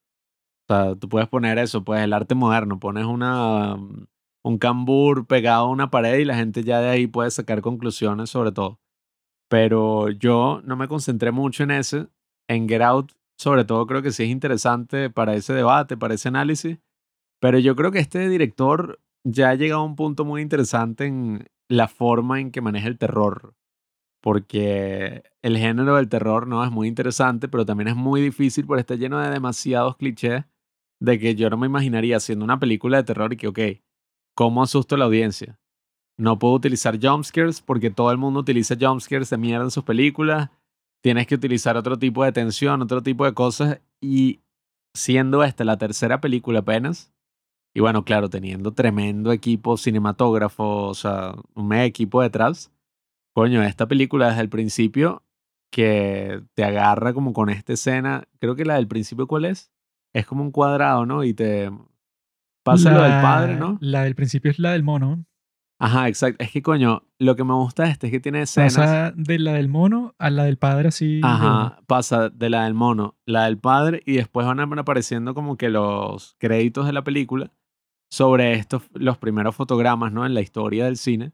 O 0.68 0.74
sea, 0.74 0.96
tú 0.96 1.10
puedes 1.10 1.30
poner 1.30 1.60
eso, 1.60 1.84
pues 1.84 2.02
el 2.02 2.14
arte 2.14 2.36
moderno, 2.36 2.80
pones 2.80 3.06
una, 3.06 3.76
mm, 3.78 4.08
un 4.46 4.60
cambur 4.60 5.26
pegado 5.26 5.66
a 5.66 5.70
una 5.70 5.90
pared 5.90 6.20
y 6.20 6.26
la 6.26 6.36
gente 6.36 6.64
ya 6.64 6.80
de 6.80 6.90
ahí 6.90 7.08
puede 7.08 7.32
sacar 7.32 7.62
conclusiones 7.62 8.30
sobre 8.30 8.52
todo. 8.52 8.80
Pero 9.50 10.12
yo 10.12 10.62
no 10.64 10.76
me 10.76 10.88
concentré 10.88 11.32
mucho 11.32 11.64
en 11.64 11.72
ese. 11.72 12.08
En 12.48 12.70
Get 12.70 12.84
Out, 12.84 13.14
sobre 13.40 13.66
todo, 13.66 13.88
creo 13.88 14.04
que 14.04 14.12
sí 14.12 14.24
es 14.24 14.30
interesante 14.30 15.10
para 15.10 15.34
ese 15.34 15.54
debate, 15.54 15.98
para 15.98 16.14
ese 16.14 16.28
análisis. 16.28 16.78
Pero 17.42 17.58
yo 17.58 17.76
creo 17.76 17.92
que 17.92 17.98
este 17.98 18.30
director 18.30 19.00
ya 19.24 19.50
ha 19.50 19.56
llegado 19.56 19.82
a 19.82 19.86
un 19.86 19.96
punto 19.96 20.26
muy 20.26 20.44
interesante 20.44 21.06
en 21.06 21.48
la 21.68 21.88
forma 21.88 22.40
en 22.40 22.52
que 22.52 22.62
maneja 22.62 22.88
el 22.88 23.00
terror. 23.00 23.56
Porque 24.22 25.24
el 25.42 25.58
género 25.58 25.96
del 25.96 26.08
terror 26.08 26.46
no 26.46 26.64
es 26.64 26.70
muy 26.70 26.88
interesante, 26.88 27.48
pero 27.48 27.66
también 27.66 27.88
es 27.88 27.96
muy 27.96 28.22
difícil 28.22 28.68
porque 28.68 28.82
está 28.82 28.94
lleno 28.94 29.20
de 29.20 29.32
demasiados 29.32 29.98
clichés 29.98 30.46
de 31.00 31.18
que 31.18 31.34
yo 31.34 31.50
no 31.50 31.58
me 31.58 31.66
imaginaría 31.66 32.18
haciendo 32.18 32.46
una 32.46 32.60
película 32.60 32.98
de 32.98 33.04
terror 33.04 33.34
y 33.34 33.38
que, 33.38 33.48
ok, 33.48 33.60
¿cómo 34.36 34.62
asusto 34.62 34.96
a 34.96 34.98
la 34.98 35.06
audiencia? 35.06 35.60
No 36.18 36.38
puedo 36.38 36.54
utilizar 36.54 37.00
jumpscares 37.02 37.62
porque 37.62 37.90
todo 37.90 38.12
el 38.12 38.18
mundo 38.18 38.42
utiliza 38.42 38.76
jumpscares 38.80 39.30
de 39.30 39.38
mierda 39.38 39.66
en 39.66 39.72
sus 39.72 39.84
películas. 39.84 40.50
Tienes 41.02 41.28
que 41.28 41.36
utilizar 41.36 41.76
otro 41.78 41.98
tipo 41.98 42.24
de 42.24 42.32
tensión, 42.32 42.82
otro 42.82 43.02
tipo 43.02 43.26
de 43.26 43.34
cosas. 43.34 43.82
Y 44.02 44.42
siendo 44.94 45.44
esta 45.44 45.64
la 45.64 45.78
tercera 45.78 46.22
película 46.22 46.60
apenas, 46.60 47.14
y 47.74 47.82
bueno, 47.82 48.06
claro, 48.06 48.30
teniendo 48.30 48.74
tremendo 48.74 49.34
equipo 49.34 49.76
cinematógrafo, 49.76 50.88
o 50.88 50.94
sea, 50.94 51.36
un 51.56 51.68
mega 51.68 51.84
equipo 51.84 52.22
detrás, 52.22 52.72
coño, 53.34 53.62
esta 53.64 53.88
película 53.88 54.30
desde 54.30 54.42
el 54.42 54.50
principio 54.50 55.24
que 55.72 56.42
te 56.54 56.64
agarra 56.64 57.14
como 57.14 57.34
con 57.34 57.50
esta 57.50 57.74
escena, 57.74 58.30
creo 58.40 58.56
que 58.56 58.64
la 58.64 58.76
del 58.76 58.88
principio, 58.88 59.28
¿cuál 59.28 59.44
es? 59.44 59.74
Es 60.14 60.26
como 60.26 60.42
un 60.42 60.52
cuadrado, 60.52 61.06
¿no? 61.06 61.26
Y 61.26 61.34
te 61.34 61.70
pasa 62.66 62.92
lo 62.92 63.02
del 63.02 63.12
La- 63.12 63.22
padre, 63.22 63.56
¿no? 63.56 63.78
La 63.80 64.04
del 64.04 64.16
principio 64.16 64.52
es 64.52 64.60
la 64.60 64.72
del 64.74 64.84
mono. 64.84 65.26
Ajá, 65.80 66.08
exacto. 66.08 66.44
Es 66.44 66.52
que, 66.52 66.62
coño, 66.62 67.04
lo 67.20 67.36
que 67.36 67.44
me 67.44 67.54
gusta 67.54 67.84
de 67.84 67.90
este 67.92 68.08
es 68.08 68.12
que 68.12 68.20
tiene 68.22 68.42
escenas. 68.42 68.76
Pasa 68.76 69.12
de 69.16 69.40
la 69.40 69.54
del 69.54 69.68
mono 69.68 70.16
a 70.20 70.30
la 70.30 70.46
del 70.46 70.58
padre 70.58 70.88
así. 70.88 71.16
de. 71.16 71.22
Ajá, 71.24 71.82
pasa 71.86 72.30
de 72.30 72.50
la 72.50 72.64
del 72.64 72.74
mono, 72.74 73.18
la 73.26 73.46
del 73.46 73.58
padre, 73.58 74.02
y 74.06 74.14
después 74.14 74.48
van 74.48 74.60
apareciendo 74.80 75.34
como 75.34 75.58
que 75.58 75.70
los 75.70 76.36
créditos 76.40 76.86
de 76.86 76.94
la 76.94 77.04
película 77.04 77.52
sobre 78.10 78.54
estos, 78.54 78.84
los 78.94 79.18
primeros 79.18 79.56
fotogramas, 79.56 80.12
¿no? 80.14 80.26
En 80.26 80.34
la 80.34 80.42
historia 80.42 80.86
del 80.86 80.96
cine, 80.96 81.34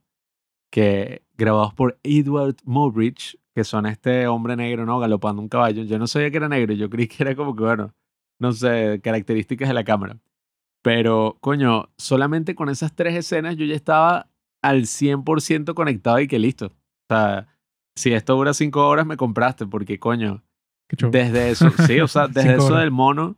que 0.71 1.23
grabados 1.38 1.73
por 1.73 1.99
Edward 2.03 2.55
Muybridge, 2.65 3.38
que 3.53 3.63
son 3.63 3.86
este 3.86 4.25
hombre 4.27 4.55
negro, 4.55 4.86
¿no? 4.86 4.99
Galopando 4.99 5.41
un 5.41 5.49
caballo. 5.49 5.84
Yo 5.84 5.99
no 5.99 6.07
sabía 6.07 6.32
que 6.32 6.38
era 6.38 6.49
negro, 6.49 6.73
yo 6.73 6.89
creí 6.89 7.07
que 7.07 7.21
era 7.23 7.36
como 7.36 7.55
que, 7.55 7.63
bueno, 7.63 7.93
no 8.39 8.51
sé, 8.53 8.99
características 9.03 9.67
de 9.67 9.73
la 9.75 9.84
cámara. 9.84 10.17
Pero, 10.84 11.38
coño, 11.41 11.89
solamente 11.97 12.55
con 12.55 12.69
esas 12.69 12.95
tres 12.95 13.15
escenas 13.15 13.55
yo 13.55 13.65
ya 13.65 13.75
estaba 13.75 14.29
al 14.63 14.84
100% 14.84 15.73
conectado 15.73 16.19
y 16.19 16.27
que 16.27 16.39
listo. 16.39 16.67
O 16.67 17.13
sea, 17.13 17.47
si 17.95 18.13
esto 18.13 18.36
dura 18.36 18.53
cinco 18.53 18.88
horas, 18.88 19.05
me 19.05 19.17
compraste, 19.17 19.67
porque, 19.67 19.99
coño, 19.99 20.43
desde 21.11 21.51
eso, 21.51 21.69
sí, 21.86 21.99
o 21.99 22.07
sea, 22.07 22.27
desde 22.27 22.55
eso 22.55 22.67
horas. 22.67 22.79
del 22.82 22.91
mono, 22.91 23.38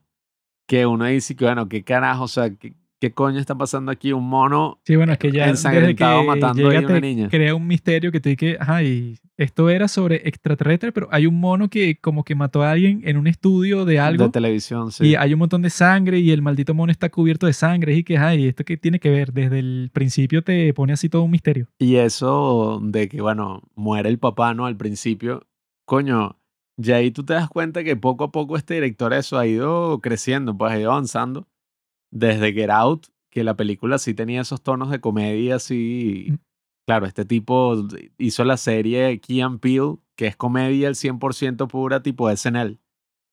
que 0.68 0.86
uno 0.86 1.06
dice 1.06 1.36
que, 1.36 1.46
bueno, 1.46 1.68
qué 1.68 1.84
carajo, 1.84 2.24
o 2.24 2.28
sea, 2.28 2.56
qué, 2.56 2.76
qué 3.04 3.12
coño 3.12 3.38
está 3.38 3.54
pasando 3.54 3.92
aquí, 3.92 4.14
un 4.14 4.30
mono 4.30 4.80
Sí, 4.86 4.96
bueno, 4.96 5.12
es 5.12 5.20
que 5.20 5.30
ya 5.30 5.46
desde 5.46 5.46
que 5.46 5.50
ensangrentado 5.50 6.24
matando 6.24 6.72
a 6.72 6.80
una 6.80 7.00
niña. 7.02 7.28
crea 7.28 7.54
un 7.54 7.68
misterio 7.68 8.14
que 8.14 8.22
te 8.22 8.30
dice 8.30 8.38
que, 8.38 8.58
ajá, 8.58 8.82
y 8.82 9.20
esto 9.36 9.70
era 9.70 9.90
sobre 9.90 10.26
extraterrestres, 10.26 10.94
pero 10.94 11.10
hay 11.12 11.26
un 11.26 11.38
mono 11.38 11.70
que 11.70 12.00
como 12.00 12.24
que 12.24 12.34
mató 12.34 12.64
a 12.64 12.72
alguien 12.72 13.02
en 13.04 13.18
un 13.18 13.28
estudio 13.28 13.84
de 13.84 14.00
algo 14.00 14.24
de 14.24 14.30
televisión, 14.30 14.94
sí. 14.94 15.08
y 15.08 15.16
hay 15.16 15.34
un 15.34 15.40
montón 15.40 15.64
de 15.64 15.70
sangre 15.70 16.20
y 16.20 16.32
el 16.32 16.42
maldito 16.42 16.74
mono 16.74 16.94
está 16.94 17.10
cubierto 17.10 17.46
de 17.46 17.52
sangre 17.52 17.94
y 17.94 18.06
que, 18.06 18.18
ay, 18.18 18.48
¿esto 18.48 18.64
qué 18.64 18.78
tiene 18.78 19.02
que 19.02 19.10
ver? 19.10 19.34
Desde 19.34 19.60
el 19.60 19.90
principio 19.92 20.42
te 20.42 20.74
pone 20.74 20.94
así 20.94 21.10
todo 21.10 21.24
un 21.24 21.32
misterio. 21.32 21.68
Y 21.80 21.98
eso 21.98 22.80
de 22.82 23.10
que, 23.10 23.20
bueno, 23.20 23.64
muere 23.76 24.08
el 24.08 24.18
papá, 24.18 24.54
¿no? 24.54 24.66
Al 24.66 24.78
principio, 24.78 25.46
coño, 25.84 26.38
ya 26.78 26.96
ahí 26.96 27.12
tú 27.12 27.26
te 27.26 27.34
das 27.34 27.50
cuenta 27.50 27.84
que 27.84 27.98
poco 27.98 28.24
a 28.24 28.32
poco 28.32 28.56
este 28.56 28.76
director 28.76 29.14
eso 29.14 29.38
ha 29.38 29.46
ido 29.46 30.00
creciendo, 30.00 30.58
pues 30.58 30.72
ha 30.72 30.80
ido 30.80 30.92
avanzando. 30.92 31.50
Desde 32.14 32.54
Get 32.54 32.70
Out, 32.70 33.08
que 33.32 33.44
la 33.44 33.56
película 33.56 33.98
sí 33.98 34.14
tenía 34.14 34.42
esos 34.42 34.62
tonos 34.62 34.92
de 34.92 35.02
comedia, 35.02 35.56
así. 35.56 36.28
Mm. 36.30 36.36
Claro, 36.86 37.06
este 37.08 37.26
tipo 37.26 37.76
hizo 38.18 38.44
la 38.44 38.58
serie 38.58 39.20
Key 39.20 39.42
and 39.42 39.60
Peele, 39.60 39.96
que 40.16 40.28
es 40.28 40.36
comedia 40.36 40.90
al 40.90 40.96
100% 40.96 41.68
pura, 41.68 42.04
tipo 42.04 42.30
SNL. 42.30 42.78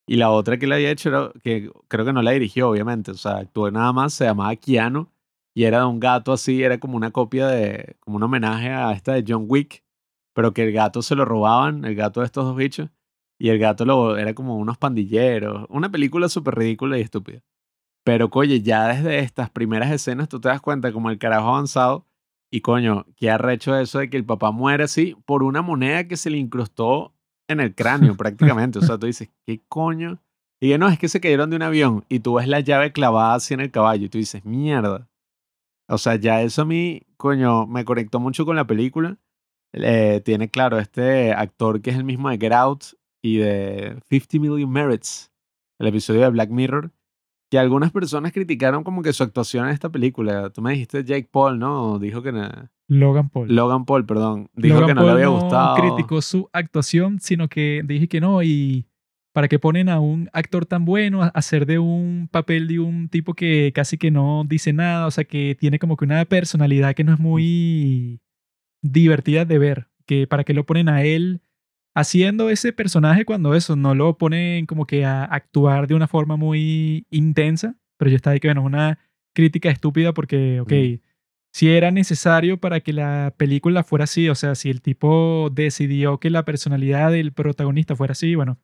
Y 0.07 0.17
la 0.17 0.31
otra 0.31 0.59
que 0.59 0.67
le 0.67 0.77
había 0.77 0.91
hecho, 0.91 1.09
era- 1.11 1.33
que 1.43 1.71
creo 1.89 2.05
que 2.07 2.13
no 2.13 2.23
la 2.23 2.31
dirigió, 2.33 2.71
obviamente, 2.71 3.11
o 3.11 3.15
sea, 3.15 3.37
actuó 3.39 3.71
nada 3.71 3.93
más, 3.93 4.15
se 4.15 4.25
llamaba 4.25 4.57
Keanu, 4.57 5.11
y 5.55 5.65
era 5.65 5.81
de 5.81 5.85
un 5.87 6.01
gato 6.01 6.33
así, 6.33 6.63
era 6.63 6.79
como 6.81 6.97
una 6.97 7.11
copia 7.11 7.49
de, 7.49 7.97
como 8.01 8.17
un 8.17 8.23
homenaje 8.23 8.71
a 8.71 8.93
esta 8.93 9.13
de 9.15 9.25
John 9.27 9.45
Wick, 9.49 9.85
pero 10.35 10.55
que 10.55 10.63
el 10.63 10.73
gato 10.73 11.03
se 11.03 11.15
lo 11.17 11.25
robaban, 11.25 11.85
el 11.85 11.95
gato 11.97 12.21
de 12.21 12.27
estos 12.27 12.45
dos 12.45 12.57
bichos, 12.57 12.89
y 13.39 13.51
el 13.51 13.59
gato 13.59 13.85
lo, 13.85 14.17
era 14.17 14.35
como 14.35 14.57
unos 14.57 14.79
pandilleros, 14.79 15.67
una 15.71 15.91
película 15.91 16.29
súper 16.29 16.55
ridícula 16.57 16.99
y 16.99 17.03
estúpida. 17.03 17.43
Pero, 18.05 18.31
coye, 18.31 18.63
ya 18.63 18.89
desde 18.89 19.19
estas 19.21 19.51
primeras 19.51 19.91
escenas 19.91 20.29
tú 20.29 20.41
te 20.41 20.49
das 20.49 20.61
cuenta 20.61 20.93
como 20.93 21.11
el 21.11 21.19
carajo 21.19 21.49
avanzado, 21.49 22.07
y 22.53 22.63
coño, 22.63 23.07
que 23.17 23.31
ha 23.31 23.53
hecho 23.53 23.77
eso 23.79 24.01
de 24.01 24.11
que 24.11 24.17
el 24.17 24.25
papá 24.25 24.51
muere 24.51 24.85
así 24.85 25.17
por 25.25 25.43
una 25.45 25.63
moneda 25.63 26.09
que 26.09 26.17
se 26.17 26.31
le 26.31 26.39
incrustó 26.39 27.15
en 27.49 27.61
el 27.61 27.75
cráneo 27.75 28.17
prácticamente. 28.17 28.81
O 28.81 28.83
sea, 28.83 28.99
tú 28.99 29.07
dices, 29.07 29.31
¿qué 29.47 29.63
coño? 29.69 30.21
Y 30.61 30.71
que 30.71 30.79
no, 30.79 30.89
es 30.89 30.99
que 30.99 31.09
se 31.09 31.21
cayeron 31.21 31.51
de 31.51 31.57
un 31.57 31.63
avión 31.63 32.05
y 32.09 32.21
tú 32.21 32.35
ves 32.35 32.49
la 32.49 32.61
llave 32.61 32.93
clavada 32.93 33.35
así 33.35 33.55
en 33.55 33.61
el 33.61 33.71
caballo 33.71 34.07
y 34.07 34.09
tú 34.09 34.19
dices, 34.19 34.45
mierda. 34.45 35.09
O 35.89 35.97
sea, 35.99 36.17
ya 36.17 36.43
eso 36.43 36.63
a 36.63 36.65
mí, 36.65 37.03
coño, 37.17 37.67
me 37.67 37.85
conectó 37.85 38.21
mucho 38.21 38.45
con 38.45 38.57
la 38.57 38.67
película. 38.67 39.17
Eh, 39.73 40.21
tiene, 40.25 40.51
claro, 40.51 40.79
este 40.79 41.33
actor 41.33 41.81
que 41.81 41.91
es 41.91 41.97
el 41.97 42.05
mismo 42.05 42.31
de 42.31 42.39
Get 42.39 42.53
Out 42.53 42.85
y 43.23 43.39
de 43.39 44.01
50 44.09 44.39
Million 44.39 44.71
Merits, 44.71 45.33
el 45.79 45.87
episodio 45.87 46.23
de 46.23 46.31
Black 46.31 46.51
Mirror, 46.51 46.91
que 47.51 47.59
algunas 47.59 47.91
personas 47.91 48.33
criticaron 48.33 48.85
como 48.85 49.03
que 49.03 49.13
su 49.13 49.23
actuación 49.25 49.67
en 49.67 49.73
esta 49.73 49.89
película. 49.91 50.51
Tú 50.51 50.63
me 50.63 50.73
dijiste 50.73 51.03
Jake 51.05 51.29
Paul, 51.31 51.59
¿no? 51.59 51.99
Dijo 51.99 52.23
que... 52.23 52.33
na- 52.33 52.71
Logan 52.89 53.29
Paul. 53.29 53.55
Logan 53.55 53.85
Paul, 53.85 54.07
perdón. 54.07 54.49
Dijo 54.55 54.75
Logan 54.81 54.89
que 54.89 54.95
no 54.95 55.01
Paul 55.03 55.07
le 55.09 55.13
había 55.25 55.29
gustado. 55.29 55.77
criticó 55.77 56.23
su 56.23 56.49
actuación, 56.53 57.19
sino 57.21 57.49
que 57.49 57.83
dije 57.85 58.09
que 58.09 58.21
no. 58.21 58.43
Y 58.43 58.87
para 59.33 59.47
qué 59.49 59.59
ponen 59.61 59.89
a 59.89 60.01
un 60.01 60.29
actor 60.33 60.67
tan 60.67 60.85
bueno 60.85 61.23
a 61.23 61.29
hacer 61.29 61.67
de 61.67 61.79
un 61.79 62.29
papel 62.33 62.67
de 62.67 62.79
un 62.81 63.09
tipo 63.09 63.35
que 63.35 63.73
casi 63.75 63.97
que 63.99 64.11
no 64.11 64.45
dice 64.47 64.73
nada, 64.73 65.07
o 65.07 65.11
sea, 65.13 65.25
que 65.25 65.57
tiene 65.59 65.79
como 65.79 65.97
que 65.97 66.05
una 66.05 66.25
personalidad 66.25 66.95
que 66.95 67.05
no 67.05 67.13
es 67.15 67.21
muy 67.21 68.21
divertida 68.83 69.45
de 69.45 69.59
ver. 69.59 69.89
que 70.07 70.27
para 70.27 70.43
qué 70.45 70.55
lo 70.55 70.67
ponen 70.67 70.89
a 70.89 71.03
él 71.05 71.43
haciendo 71.95 72.51
ese 72.51 72.73
personaje 72.73 73.25
cuando 73.25 73.55
eso 73.55 73.77
no 73.77 73.95
lo 73.95 74.17
ponen 74.19 74.67
como 74.67 74.87
que 74.87 75.05
a 75.05 75.25
actuar 75.25 75.87
de 75.87 75.95
una 75.95 76.07
forma 76.09 76.37
muy 76.37 77.07
intensa. 77.11 77.75
Pero 77.97 78.11
yo 78.11 78.17
estaba 78.17 78.33
ahí 78.35 78.41
que, 78.41 78.49
bueno, 78.49 78.63
es 78.63 78.67
una 78.67 78.99
crítica 79.35 79.71
estúpida 79.71 80.13
porque, 80.15 80.61
ok, 80.61 80.73
Mm. 80.73 80.99
si 81.53 81.69
era 81.69 81.91
necesario 81.91 82.59
para 82.59 82.81
que 82.81 82.93
la 82.93 83.35
película 83.37 83.83
fuera 83.85 84.05
así, 84.05 84.29
o 84.29 84.35
sea, 84.35 84.55
si 84.55 84.71
el 84.71 84.81
tipo 84.83 85.51
decidió 85.53 86.19
que 86.19 86.31
la 86.31 86.45
personalidad 86.45 87.11
del 87.13 87.33
protagonista 87.33 87.97
fuera 87.97 88.13
así, 88.13 88.35
bueno, 88.35 88.59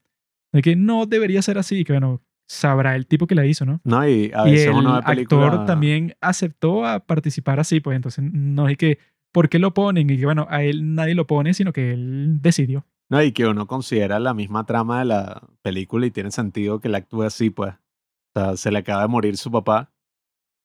de 0.52 0.62
que 0.62 0.76
no 0.76 1.06
debería 1.06 1.42
ser 1.42 1.58
así, 1.58 1.84
que 1.84 1.92
bueno, 1.92 2.22
sabrá 2.48 2.94
el 2.94 3.06
tipo 3.06 3.26
que 3.26 3.34
la 3.34 3.44
hizo, 3.44 3.64
¿no? 3.66 3.80
No, 3.84 4.08
y 4.08 4.30
a 4.34 4.46
y 4.48 4.52
veces 4.52 4.66
el 4.68 4.74
uno 4.74 4.94
ve 4.96 5.02
películas... 5.02 5.44
actor 5.50 5.66
también 5.66 6.14
aceptó 6.20 6.86
a 6.86 7.00
participar 7.00 7.58
así, 7.60 7.80
pues 7.80 7.96
entonces 7.96 8.24
no 8.32 8.68
es 8.68 8.76
que, 8.76 8.98
¿por 9.32 9.48
qué 9.48 9.58
lo 9.58 9.74
ponen? 9.74 10.08
Y 10.08 10.16
que 10.16 10.24
bueno, 10.24 10.46
a 10.48 10.62
él 10.62 10.94
nadie 10.94 11.14
lo 11.16 11.26
pone, 11.26 11.54
sino 11.54 11.72
que 11.72 11.92
él 11.92 12.38
decidió. 12.40 12.86
No, 13.08 13.22
y 13.22 13.32
que 13.32 13.46
uno 13.46 13.66
considera 13.66 14.18
la 14.18 14.34
misma 14.34 14.66
trama 14.66 15.00
de 15.00 15.04
la 15.04 15.42
película 15.62 16.06
y 16.06 16.10
tiene 16.10 16.30
sentido 16.30 16.80
que 16.80 16.88
él 16.88 16.94
actúe 16.94 17.22
así, 17.22 17.50
pues. 17.50 17.74
O 17.74 18.40
sea, 18.40 18.56
se 18.56 18.70
le 18.70 18.78
acaba 18.78 19.02
de 19.02 19.08
morir 19.08 19.36
su 19.36 19.50
papá. 19.50 19.92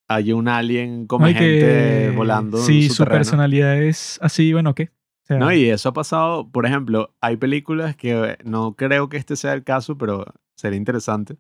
Hay 0.10 0.34
un 0.34 0.48
alien 0.48 1.08
No, 1.10 1.30
y 1.30 1.34
gente 1.34 1.60
que 1.60 2.14
volando 2.16 2.58
en 2.58 2.64
si 2.66 2.90
su, 2.90 3.06
personalidad 3.06 3.82
es 3.82 4.20
así, 4.22 4.52
bueno, 4.52 4.76
¿qué? 4.76 4.92
O 5.24 5.26
sea, 5.26 5.38
No, 5.38 5.54
y 5.54 5.70
eso 5.70 5.90
ha 5.90 5.94
pasado, 5.94 6.50
por 6.52 6.66
ejemplo, 6.66 7.16
hay 7.22 7.38
películas 7.38 7.96
que 7.96 8.38
no 8.44 8.76
creo 8.76 9.08
que 9.08 9.18
este 9.18 9.36
sea 9.36 9.54
el 9.54 9.64
caso, 9.64 9.98
pero 9.98 10.26
sería 10.58 10.78
interesante. 10.78 11.38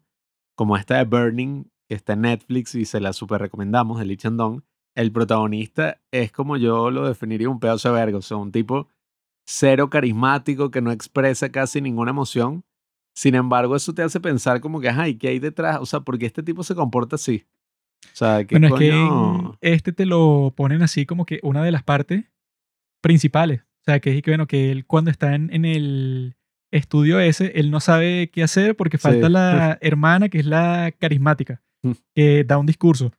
Como 0.55 0.77
esta 0.77 0.97
de 0.97 1.05
Burning, 1.05 1.65
que 1.89 1.95
está 1.95 2.13
en 2.13 2.21
Netflix 2.21 2.75
y 2.75 2.85
se 2.85 3.01
la 3.01 3.11
super 3.11 3.41
recomendamos, 3.41 3.99
de 3.99 4.05
Lee 4.05 4.17
Chandong. 4.17 4.61
El 4.95 5.11
protagonista 5.11 5.99
es 6.11 6.31
como 6.31 6.57
yo 6.57 6.91
lo 6.91 7.07
definiría 7.07 7.49
un 7.49 7.59
pedazo 7.59 7.89
de 7.89 7.95
verga, 7.95 8.19
o 8.19 8.21
sea, 8.21 8.37
un 8.37 8.51
tipo 8.51 8.87
cero 9.45 9.89
carismático 9.89 10.71
que 10.71 10.81
no 10.81 10.91
expresa 10.91 11.49
casi 11.51 11.81
ninguna 11.81 12.11
emoción. 12.11 12.63
Sin 13.15 13.35
embargo, 13.35 13.75
eso 13.75 13.93
te 13.93 14.03
hace 14.03 14.19
pensar 14.19 14.61
como 14.61 14.79
que, 14.79 14.87
ajá, 14.89 15.07
¿y 15.09 15.15
qué 15.15 15.29
hay 15.29 15.39
detrás? 15.39 15.79
O 15.81 15.85
sea, 15.85 15.99
¿por 15.99 16.17
qué 16.17 16.25
este 16.25 16.43
tipo 16.43 16.63
se 16.63 16.75
comporta 16.75 17.15
así? 17.17 17.45
O 18.05 18.15
sea, 18.15 18.45
¿qué 18.45 18.55
bueno, 18.57 18.75
es 18.75 18.79
que 18.79 19.57
este 19.73 19.91
te 19.91 20.05
lo 20.05 20.53
ponen 20.55 20.81
así 20.81 21.05
como 21.05 21.25
que 21.25 21.39
una 21.43 21.63
de 21.63 21.71
las 21.71 21.83
partes 21.83 22.25
principales. 23.01 23.61
O 23.61 23.83
sea, 23.85 23.99
que 23.99 24.15
es 24.17 24.21
que, 24.21 24.31
bueno, 24.31 24.47
que 24.47 24.71
él 24.71 24.85
cuando 24.85 25.11
está 25.11 25.35
en, 25.35 25.53
en 25.53 25.65
el 25.65 26.35
estudio 26.71 27.19
ese, 27.19 27.51
él 27.59 27.71
no 27.71 27.79
sabe 27.79 28.29
qué 28.31 28.43
hacer 28.43 28.75
porque 28.75 28.97
Sí. 28.97 29.03
falta 29.03 29.27
la 29.29 29.77
hermana 29.81 30.29
que 30.29 30.39
es 30.39 30.45
la 30.45 30.93
carismática, 30.97 31.61
Mm. 31.83 31.91
que 32.15 32.43
da 32.43 32.57
un 32.59 32.67
discurso. 32.67 33.11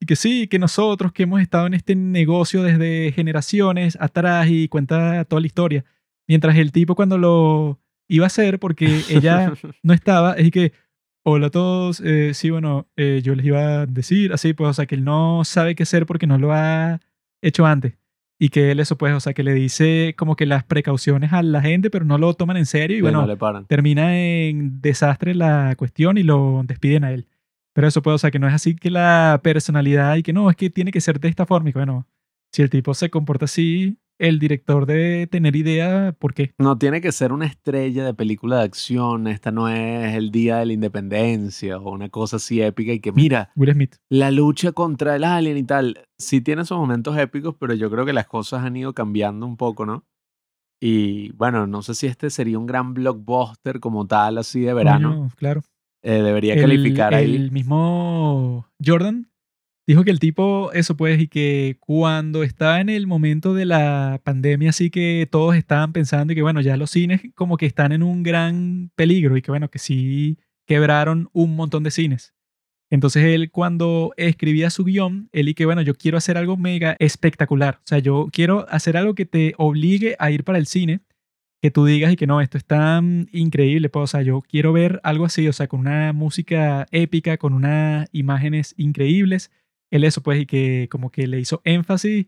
Y 0.00 0.06
que 0.06 0.16
sí, 0.16 0.48
que 0.48 0.58
nosotros 0.58 1.12
que 1.12 1.24
hemos 1.24 1.40
estado 1.40 1.66
en 1.66 1.74
este 1.74 1.94
negocio 1.94 2.62
desde 2.62 3.12
generaciones 3.12 3.96
atrás 4.00 4.46
y 4.50 4.68
cuenta 4.68 5.24
toda 5.24 5.40
la 5.40 5.46
historia. 5.46 5.84
Mientras 6.28 6.56
el 6.56 6.72
tipo 6.72 6.94
cuando 6.94 7.18
lo 7.18 7.78
iba 8.08 8.24
a 8.24 8.28
hacer, 8.28 8.58
porque 8.58 8.86
ella 9.10 9.52
no 9.82 9.94
estaba, 9.94 10.34
es 10.34 10.50
que, 10.50 10.72
hola 11.24 11.46
a 11.48 11.50
todos, 11.50 12.00
eh, 12.04 12.32
sí, 12.34 12.50
bueno, 12.50 12.86
eh, 12.96 13.20
yo 13.22 13.34
les 13.34 13.46
iba 13.46 13.82
a 13.82 13.86
decir, 13.86 14.32
así, 14.32 14.52
pues, 14.54 14.70
o 14.70 14.74
sea, 14.74 14.86
que 14.86 14.94
él 14.96 15.04
no 15.04 15.44
sabe 15.44 15.74
qué 15.74 15.84
hacer 15.84 16.06
porque 16.06 16.26
no 16.26 16.38
lo 16.38 16.52
ha 16.52 17.00
hecho 17.40 17.64
antes. 17.66 17.94
Y 18.38 18.48
que 18.48 18.72
él 18.72 18.80
eso, 18.80 18.98
pues, 18.98 19.14
o 19.14 19.20
sea, 19.20 19.34
que 19.34 19.44
le 19.44 19.54
dice 19.54 20.14
como 20.18 20.34
que 20.34 20.46
las 20.46 20.64
precauciones 20.64 21.32
a 21.32 21.44
la 21.44 21.60
gente, 21.62 21.90
pero 21.90 22.04
no 22.04 22.18
lo 22.18 22.34
toman 22.34 22.56
en 22.56 22.66
serio 22.66 22.96
y 22.96 22.98
Sí, 22.98 23.02
bueno, 23.02 23.20
no 23.20 23.26
le 23.28 23.36
paran. 23.36 23.66
termina 23.66 24.18
en 24.18 24.80
desastre 24.80 25.34
la 25.36 25.74
cuestión 25.76 26.18
y 26.18 26.24
lo 26.24 26.62
despiden 26.64 27.04
a 27.04 27.12
él. 27.12 27.28
Pero 27.74 27.88
eso 27.88 28.02
puede, 28.02 28.16
o 28.16 28.18
sea, 28.18 28.30
que 28.30 28.38
no 28.38 28.48
es 28.48 28.54
así 28.54 28.76
que 28.76 28.90
la 28.90 29.40
personalidad 29.42 30.16
y 30.16 30.22
que 30.22 30.32
no, 30.32 30.50
es 30.50 30.56
que 30.56 30.70
tiene 30.70 30.90
que 30.90 31.00
ser 31.00 31.20
de 31.20 31.28
esta 31.28 31.46
forma. 31.46 31.70
Y 31.70 31.72
que, 31.72 31.78
bueno, 31.78 32.06
si 32.52 32.62
el 32.62 32.70
tipo 32.70 32.92
se 32.94 33.08
comporta 33.08 33.46
así, 33.46 33.98
el 34.18 34.38
director 34.38 34.86
debe 34.86 35.26
tener 35.26 35.56
idea 35.56 36.14
por 36.18 36.34
qué. 36.34 36.54
No 36.58 36.78
tiene 36.78 37.00
que 37.00 37.10
ser 37.10 37.32
una 37.32 37.46
estrella 37.46 38.04
de 38.04 38.14
película 38.14 38.58
de 38.58 38.64
acción. 38.64 39.26
Esta 39.26 39.50
no 39.50 39.68
es 39.68 40.14
el 40.14 40.30
día 40.30 40.58
de 40.58 40.66
la 40.66 40.72
independencia 40.74 41.78
o 41.78 41.90
una 41.90 42.08
cosa 42.08 42.36
así 42.36 42.62
épica 42.62 42.92
y 42.92 43.00
que 43.00 43.10
mira, 43.10 43.50
Will 43.56 43.72
Smith. 43.72 43.96
la 44.10 44.30
lucha 44.30 44.72
contra 44.72 45.16
el 45.16 45.24
alien 45.24 45.56
y 45.56 45.64
tal. 45.64 46.06
Sí 46.18 46.40
tiene 46.40 46.62
esos 46.62 46.78
momentos 46.78 47.16
épicos, 47.18 47.56
pero 47.58 47.74
yo 47.74 47.90
creo 47.90 48.04
que 48.04 48.12
las 48.12 48.26
cosas 48.26 48.64
han 48.64 48.76
ido 48.76 48.92
cambiando 48.92 49.46
un 49.46 49.56
poco, 49.56 49.86
¿no? 49.86 50.04
Y 50.80 51.32
bueno, 51.32 51.66
no 51.66 51.82
sé 51.82 51.94
si 51.94 52.06
este 52.06 52.28
sería 52.28 52.58
un 52.58 52.66
gran 52.66 52.92
blockbuster 52.92 53.80
como 53.80 54.06
tal, 54.06 54.38
así 54.38 54.60
de 54.60 54.74
verano. 54.74 55.10
Coño, 55.10 55.30
claro. 55.36 55.62
Eh, 56.02 56.22
debería 56.22 56.54
El- 56.54 56.60
calificar 56.62 57.14
ahí. 57.14 57.34
El 57.36 57.50
mismo 57.52 58.68
Jordan 58.84 59.28
dijo 59.86 60.04
que 60.04 60.10
el 60.10 60.18
tipo, 60.20 60.72
eso 60.72 60.96
pues, 60.96 61.20
y 61.20 61.28
que 61.28 61.76
cuando 61.80 62.42
estaba 62.42 62.80
en 62.80 62.88
el 62.88 63.06
momento 63.06 63.54
de 63.54 63.64
la 63.66 64.20
pandemia, 64.24 64.70
así 64.70 64.90
que 64.90 65.28
todos 65.30 65.54
estaban 65.56 65.92
pensando 65.92 66.32
y 66.32 66.36
que, 66.36 66.42
bueno, 66.42 66.60
ya 66.60 66.76
los 66.76 66.90
cines 66.90 67.20
como 67.34 67.56
que 67.56 67.66
están 67.66 67.92
en 67.92 68.02
un 68.02 68.22
gran 68.22 68.90
peligro 68.94 69.36
y 69.36 69.42
que, 69.42 69.50
bueno, 69.50 69.68
que 69.70 69.78
sí 69.78 70.38
quebraron 70.66 71.28
un 71.32 71.56
montón 71.56 71.82
de 71.82 71.90
cines. 71.90 72.34
Entonces 72.90 73.24
él 73.24 73.50
cuando 73.50 74.12
escribía 74.16 74.68
su 74.70 74.84
guion, 74.84 75.28
él 75.32 75.48
y 75.48 75.54
que, 75.54 75.64
bueno, 75.66 75.80
yo 75.82 75.94
quiero 75.94 76.18
hacer 76.18 76.36
algo 76.36 76.56
mega 76.56 76.94
espectacular. 76.98 77.76
O 77.78 77.86
sea, 77.86 77.98
yo 78.00 78.28
quiero 78.32 78.66
hacer 78.68 78.96
algo 78.96 79.14
que 79.14 79.24
te 79.24 79.54
obligue 79.56 80.14
a 80.18 80.30
ir 80.30 80.44
para 80.44 80.58
el 80.58 80.66
cine 80.66 81.00
que 81.62 81.70
tú 81.70 81.86
digas 81.86 82.12
y 82.12 82.16
que 82.16 82.26
no, 82.26 82.40
esto 82.40 82.58
es 82.58 82.64
tan 82.64 83.28
increíble, 83.32 83.88
pues, 83.88 84.02
o 84.02 84.06
sea, 84.08 84.22
yo 84.22 84.42
quiero 84.42 84.72
ver 84.72 85.00
algo 85.04 85.24
así, 85.24 85.46
o 85.46 85.52
sea, 85.52 85.68
con 85.68 85.80
una 85.80 86.12
música 86.12 86.86
épica, 86.90 87.38
con 87.38 87.52
unas 87.52 88.08
imágenes 88.12 88.74
increíbles, 88.76 89.52
él 89.90 90.02
eso, 90.02 90.22
pues, 90.24 90.40
y 90.40 90.46
que 90.46 90.88
como 90.90 91.10
que 91.10 91.28
le 91.28 91.38
hizo 91.38 91.62
énfasis 91.64 92.26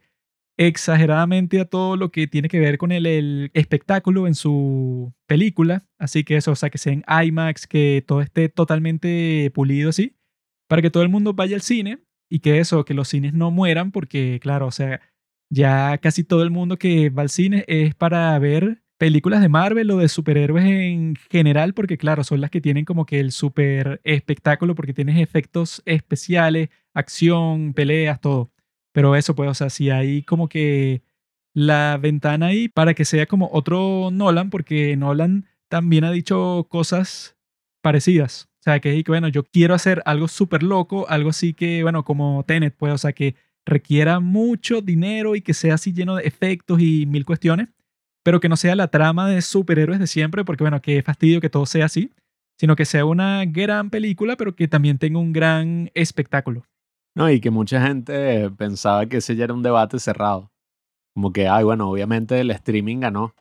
exageradamente 0.57 1.61
a 1.61 1.65
todo 1.65 1.97
lo 1.97 2.13
que 2.13 2.29
tiene 2.29 2.49
que 2.49 2.61
ver 2.61 2.79
con 2.79 2.93
el, 2.93 3.51
espectáculo 3.55 4.29
en 4.29 4.37
su 4.37 5.13
película, 5.27 5.85
así 5.99 6.23
que 6.23 6.37
eso, 6.37 6.53
o 6.53 6.57
sea, 6.57 6.71
que 6.71 6.79
sea 6.79 6.93
en 6.93 7.05
IMAX, 7.09 7.67
que 7.67 8.05
todo 8.07 8.21
esté 8.21 8.49
totalmente 8.49 9.51
pulido 9.53 9.91
así, 9.91 10.17
para 10.69 10.81
que 10.81 10.91
todo 10.91 11.03
el 11.03 11.09
mundo 11.09 11.35
vaya 11.35 11.57
al 11.57 11.63
cine 11.63 11.99
y 12.31 12.39
que 12.39 12.61
eso, 12.61 12.85
que 12.85 12.95
los 12.95 13.09
cines 13.09 13.35
no 13.35 13.51
mueran, 13.51 13.91
porque 13.91 14.39
claro, 14.41 14.69
o 14.69 14.71
sea, 14.71 15.01
ya 15.51 15.99
casi 15.99 16.23
todo 16.23 16.45
el 16.45 16.51
mundo 16.51 16.79
que 16.79 17.11
va 17.11 17.23
al 17.23 17.31
cine 17.31 17.65
es 17.67 17.97
para 17.97 18.39
ver 18.39 18.84
películas 18.99 19.41
de 19.41 19.49
Marvel 19.49 19.91
o 19.91 19.99
de 19.99 20.09
superhéroes 20.09 20.65
en 20.65 21.17
general, 21.31 21.75
porque 21.75 21.99
claro, 21.99 22.25
son 22.25 22.41
las 22.41 22.51
que 22.51 22.61
tienen 22.61 22.85
como 22.85 23.07
que 23.07 23.21
el 23.21 23.33
super 23.33 24.01
espectáculo, 24.05 24.75
porque 24.75 24.95
tienes 24.95 25.21
efectos 25.21 25.83
especiales, 25.85 26.69
acción, 26.95 27.75
peleas, 27.75 28.21
todo. 28.21 28.51
Pero 28.93 29.17
eso, 29.17 29.35
pues, 29.35 29.51
o 29.51 29.55
sea, 29.55 29.71
si 29.71 29.91
hay 29.91 30.23
como 30.23 30.49
que 30.49 31.03
la 31.55 31.99
ventana 32.01 32.47
ahí 32.47 32.69
para 32.69 32.95
que 32.95 33.05
sea 33.05 33.27
como 33.27 33.51
otro 33.53 34.11
Nolan, 34.13 34.51
porque 34.51 34.97
Nolan 34.97 35.47
también 35.69 36.05
ha 36.05 36.13
dicho 36.13 36.67
cosas 36.71 37.37
parecidas. 37.83 38.49
O 38.61 38.65
sea, 38.65 38.81
que, 38.81 39.03
bueno, 39.07 39.29
yo 39.29 39.45
quiero 39.45 39.75
hacer 39.75 40.03
algo 40.07 40.29
súper 40.29 40.63
loco, 40.63 41.07
algo 41.09 41.31
así 41.31 41.53
que, 41.55 41.83
bueno, 41.83 42.05
como 42.05 42.45
Tenet, 42.45 42.75
pues, 42.77 42.93
o 42.95 42.99
sea, 42.99 43.13
que 43.13 43.35
requiera 43.67 44.21
mucho 44.21 44.81
dinero 44.81 45.37
y 45.37 45.43
que 45.43 45.55
sea 45.55 45.75
así 45.75 45.93
lleno 45.93 46.17
de 46.17 46.25
efectos 46.25 46.81
y 46.81 47.07
mil 47.07 47.25
cuestiones, 47.25 47.69
pero 48.25 48.41
que 48.41 48.49
no 48.49 48.57
sea 48.57 48.75
la 48.75 48.89
trama 48.89 49.29
de 49.29 49.41
superhéroes 49.43 50.01
de 50.01 50.09
siempre, 50.09 50.45
porque, 50.45 50.65
bueno, 50.65 50.83
qué 50.83 51.01
fastidio 51.03 51.41
que 51.41 51.51
todo 51.51 51.67
sea 51.67 51.85
así, 51.85 52.11
sino 52.59 52.75
que 52.75 52.85
sea 52.85 53.05
una 53.05 53.45
gran 53.45 53.91
película, 53.91 54.37
pero 54.37 54.57
que 54.57 54.67
también 54.67 54.99
tenga 54.99 55.19
un 55.21 55.33
gran 55.33 55.91
espectáculo. 55.95 56.65
No, 57.17 57.31
y 57.31 57.41
que 57.41 57.51
mucha 57.51 57.81
gente 57.87 58.51
pensaba 58.51 59.07
que 59.07 59.19
ese 59.19 59.37
ya 59.37 59.45
era 59.45 59.55
un 59.55 59.63
debate 59.63 60.01
cerrado. 60.01 60.51
Como 61.15 61.33
que, 61.33 61.47
ay, 61.47 61.63
bueno, 61.63 61.89
obviamente 61.89 62.41
el 62.41 62.51
streaming 62.51 62.99
ganó. 63.01 63.35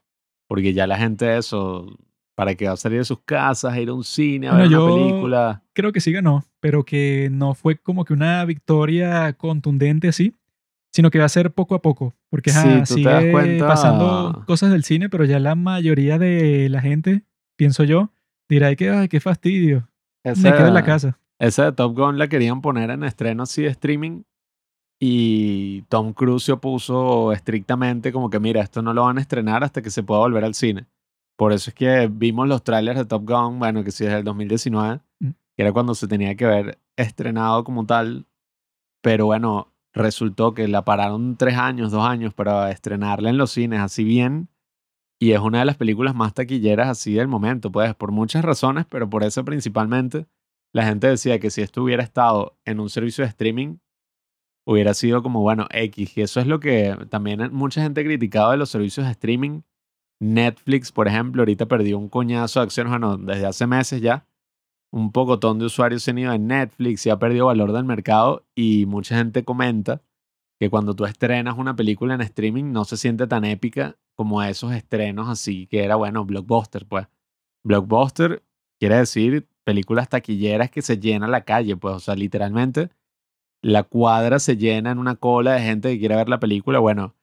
Porque 0.47 0.73
ya 0.73 0.86
la 0.86 0.97
gente 0.97 1.38
eso, 1.38 1.97
¿para 2.36 2.53
qué 2.53 2.67
va 2.67 2.73
a 2.73 2.77
salir 2.77 2.99
de 2.99 3.05
sus 3.05 3.21
casas, 3.21 3.73
a 3.73 3.79
ir 3.79 3.89
a 3.89 3.93
un 3.93 4.03
cine, 4.03 4.47
a 4.47 4.51
Bueno, 4.51 4.63
ver 4.65 4.71
yo- 4.71 4.86
una 4.86 4.93
película? 4.93 5.63
Creo 5.73 5.91
que 5.91 6.01
sí 6.01 6.11
ganó, 6.11 6.43
pero 6.59 6.84
que 6.84 7.29
no 7.31 7.55
fue 7.55 7.77
como 7.77 8.05
que 8.05 8.13
una 8.13 8.45
victoria 8.45 9.34
contundente 9.34 10.07
así, 10.09 10.36
sino 10.91 11.09
que 11.09 11.17
va 11.17 11.25
a 11.25 11.29
ser 11.29 11.51
poco 11.51 11.73
a 11.73 11.81
poco, 11.81 12.13
porque 12.34 12.49
Sí, 12.49 12.57
ajá, 12.57 12.84
tú 12.84 12.95
te 12.95 13.01
das 13.03 13.19
sigue 13.21 13.31
cuenta- 13.31 13.67
pasando 13.67 14.43
cosas 14.47 14.71
del 14.71 14.84
cine, 14.84 15.07
pero 15.07 15.23
ya 15.23 15.38
la 15.39 15.53
mayoría 15.53 16.17
de 16.17 16.67
la 16.67 16.81
gente, 16.81 17.21
pienso 17.55 17.84
yo, 17.84 18.09
dirá 18.49 18.69
"Ay, 18.69 18.75
que, 18.75 18.89
ay, 18.89 19.07
qué 19.07 19.19
fastidio, 19.19 19.88
me 20.25 20.34
quedo 20.51 20.67
en 20.69 20.73
la 20.73 20.84
casa. 20.84 21.19
Esa 21.38 21.65
de 21.65 21.73
Top 21.73 21.95
Gun 21.95 22.17
la 22.17 22.27
querían 22.29 22.61
poner 22.61 22.89
en 22.89 23.03
estreno 23.03 23.43
así 23.43 23.61
de 23.61 23.67
streaming 23.67 24.23
y 24.99 25.84
Tom 25.89 26.13
Cruise 26.13 26.43
se 26.43 26.53
opuso 26.53 27.31
estrictamente 27.34 28.11
como 28.11 28.29
que 28.31 28.39
mira, 28.39 28.61
esto 28.61 28.81
no 28.81 28.93
lo 28.95 29.03
van 29.03 29.17
a 29.17 29.21
estrenar 29.21 29.63
hasta 29.63 29.84
que 29.84 29.89
se 29.91 30.01
pueda 30.01 30.21
volver 30.21 30.43
al 30.43 30.53
cine. 30.55 30.88
Por 31.38 31.51
eso 31.51 31.69
es 31.69 31.75
que 31.75 32.09
vimos 32.11 32.47
los 32.47 32.63
trailers 32.63 32.97
de 32.99 33.05
Top 33.05 33.27
Gun, 33.29 33.59
bueno, 33.59 33.84
que 33.84 33.91
sí 33.91 34.05
es 34.05 34.11
del 34.11 34.23
2019, 34.23 35.01
Mm. 35.19 35.29
que 35.55 35.61
era 35.61 35.71
cuando 35.71 35.93
se 35.93 36.07
tenía 36.07 36.36
que 36.36 36.45
haber 36.45 36.79
estrenado 36.95 37.63
como 37.63 37.86
tal, 37.86 38.25
pero 39.03 39.25
bueno, 39.27 39.67
resultó 39.93 40.53
que 40.53 40.67
la 40.67 40.85
pararon 40.85 41.37
tres 41.37 41.57
años, 41.57 41.91
dos 41.91 42.05
años 42.05 42.33
para 42.33 42.71
estrenarla 42.71 43.29
en 43.29 43.37
los 43.37 43.51
cines 43.51 43.79
así 43.79 44.03
bien. 44.03 44.49
Y 45.19 45.31
es 45.31 45.39
una 45.39 45.59
de 45.59 45.65
las 45.65 45.77
películas 45.77 46.15
más 46.15 46.33
taquilleras 46.33 46.89
así 46.89 47.13
del 47.13 47.27
momento, 47.27 47.71
pues 47.71 47.95
por 47.95 48.11
muchas 48.11 48.43
razones, 48.43 48.85
pero 48.89 49.09
por 49.09 49.23
eso 49.23 49.45
principalmente 49.45 50.25
la 50.73 50.85
gente 50.85 51.07
decía 51.07 51.39
que 51.39 51.51
si 51.51 51.61
esto 51.61 51.83
hubiera 51.83 52.03
estado 52.03 52.57
en 52.65 52.79
un 52.79 52.89
servicio 52.89 53.23
de 53.23 53.29
streaming, 53.29 53.77
hubiera 54.65 54.93
sido 54.93 55.21
como, 55.21 55.41
bueno, 55.41 55.67
X. 55.69 56.17
Y 56.17 56.21
eso 56.21 56.39
es 56.39 56.47
lo 56.47 56.59
que 56.59 56.97
también 57.09 57.53
mucha 57.53 57.81
gente 57.81 58.01
ha 58.01 58.03
criticado 58.03 58.51
de 58.51 58.57
los 58.57 58.69
servicios 58.69 59.05
de 59.05 59.11
streaming. 59.11 59.61
Netflix, 60.19 60.91
por 60.91 61.07
ejemplo, 61.07 61.41
ahorita 61.41 61.67
perdió 61.67 61.97
un 61.97 62.09
coñazo 62.09 62.59
de 62.59 62.65
acciones, 62.65 62.91
bueno, 62.91 63.17
desde 63.17 63.45
hace 63.45 63.67
meses 63.67 64.01
ya. 64.01 64.25
Un 64.93 65.11
pocotón 65.11 65.57
de 65.57 65.65
usuarios 65.65 66.03
se 66.03 66.11
han 66.11 66.19
ido 66.19 66.31
en 66.33 66.45
Netflix 66.45 67.03
y 67.07 67.09
ha 67.09 67.17
perdido 67.17 67.47
valor 67.47 67.71
del 67.71 67.83
mercado. 67.83 68.45
Y 68.53 68.85
mucha 68.85 69.17
gente 69.17 69.43
comenta 69.43 70.03
que 70.59 70.69
cuando 70.69 70.95
tú 70.95 71.05
estrenas 71.05 71.57
una 71.57 71.75
película 71.75 72.13
en 72.13 72.21
streaming 72.21 72.71
no 72.71 72.85
se 72.85 72.97
siente 72.97 73.25
tan 73.25 73.43
épica 73.43 73.97
como 74.13 74.43
esos 74.43 74.71
estrenos 74.71 75.27
así, 75.29 75.65
que 75.65 75.83
era, 75.83 75.95
bueno, 75.95 76.25
blockbuster, 76.25 76.85
pues. 76.85 77.07
Blockbuster 77.63 78.43
quiere 78.79 78.97
decir 78.97 79.47
películas 79.63 80.09
taquilleras 80.09 80.69
que 80.69 80.83
se 80.83 80.99
llena 80.99 81.27
la 81.27 81.41
calle, 81.43 81.75
pues, 81.75 81.95
o 81.95 81.99
sea, 81.99 82.15
literalmente 82.15 82.91
la 83.63 83.81
cuadra 83.81 84.37
se 84.37 84.57
llena 84.57 84.91
en 84.91 84.99
una 84.99 85.15
cola 85.15 85.53
de 85.53 85.61
gente 85.61 85.91
que 85.91 85.99
quiere 85.99 86.17
ver 86.17 86.29
la 86.29 86.39
película. 86.39 86.77
Bueno, 86.77 87.15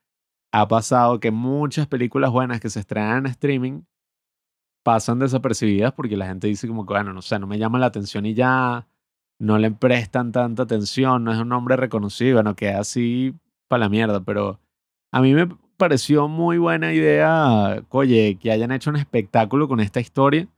ha 0.53 0.67
pasado 0.67 1.21
que 1.21 1.31
muchas 1.31 1.87
películas 1.87 2.33
buenas 2.33 2.61
que 2.61 2.71
se 2.71 2.81
estrenan 2.81 3.19
en 3.19 3.27
streaming 3.27 3.83
pasan 4.83 5.19
desapercibidas 5.19 5.93
porque 5.93 6.17
la 6.17 6.27
gente 6.27 6.47
dice 6.47 6.69
como 6.69 6.87
que, 6.87 6.95
bueno, 6.95 7.13
no 7.13 7.23
sé, 7.23 7.39
no 7.39 7.47
me 7.47 7.59
llama 7.59 7.79
la 7.79 7.87
atención 7.87 8.27
y 8.27 8.35
ya 8.35 8.87
no 9.39 9.59
le 9.59 9.71
prestan 9.71 10.33
tanta 10.33 10.65
atención, 10.65 11.25
no 11.25 11.33
es 11.33 11.39
un 11.39 11.49
nombre 11.49 11.77
reconocido, 11.77 12.37
bueno, 12.37 12.55
queda 12.57 12.81
así 12.81 13.35
para 13.69 13.81
la 13.81 13.89
mierda, 13.89 14.21
pero 14.23 14.61
a 15.13 15.21
mí 15.21 15.35
me 15.35 15.49
pareció 15.77 16.29
muy 16.29 16.59
buena 16.59 16.93
idea, 16.93 17.83
oye, 17.91 18.39
que 18.41 18.53
hayan 18.53 18.73
hecho 18.73 18.91
un 18.91 18.97
espectáculo 18.97 19.69
con 19.69 19.81
esta 19.81 20.01
historia 20.01 20.49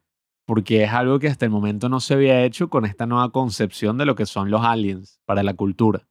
porque 0.47 0.83
es 0.85 0.91
algo 0.91 1.19
que 1.19 1.29
hasta 1.29 1.45
el 1.45 1.51
momento 1.51 1.89
no 1.89 2.01
se 2.01 2.15
había 2.15 2.45
hecho 2.45 2.69
con 2.69 2.85
esta 2.85 3.07
nueva 3.07 3.31
concepción 3.31 3.97
de 3.99 4.07
lo 4.07 4.15
que 4.15 4.27
son 4.27 4.51
los 4.51 4.63
aliens 4.63 5.21
para 5.25 5.43
la 5.43 5.55
cultura. 5.55 6.09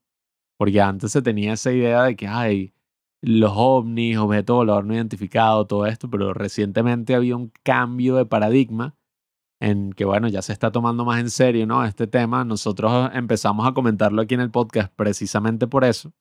Porque 0.58 0.82
antes 0.82 1.12
se 1.12 1.22
tenía 1.22 1.54
esa 1.54 1.72
idea 1.72 2.04
de 2.04 2.16
que 2.16 2.28
hay 2.28 2.74
los 3.22 3.52
ovnis, 3.56 4.18
objetos 4.18 4.56
volador 4.56 4.86
no 4.86 4.96
identificado, 4.96 5.66
todo 5.68 5.86
esto, 5.86 6.10
pero 6.10 6.34
recientemente 6.34 7.16
había 7.16 7.36
un 7.36 7.52
cambio 7.64 8.16
de 8.16 8.26
paradigma 8.26 8.96
en 9.60 9.94
que, 9.94 10.06
bueno, 10.06 10.28
ya 10.28 10.42
se 10.42 10.54
está 10.54 10.72
tomando 10.72 11.06
más 11.06 11.20
en 11.20 11.30
serio, 11.30 11.68
¿no? 11.68 11.86
Este 11.86 12.08
tema. 12.08 12.44
Nosotros 12.44 13.12
empezamos 13.14 13.68
a 13.68 13.74
comentarlo 13.74 14.22
aquí 14.22 14.34
en 14.34 14.42
el 14.42 14.50
podcast 14.50 14.92
precisamente 14.96 15.68
por 15.68 15.86
eso, 15.86 16.12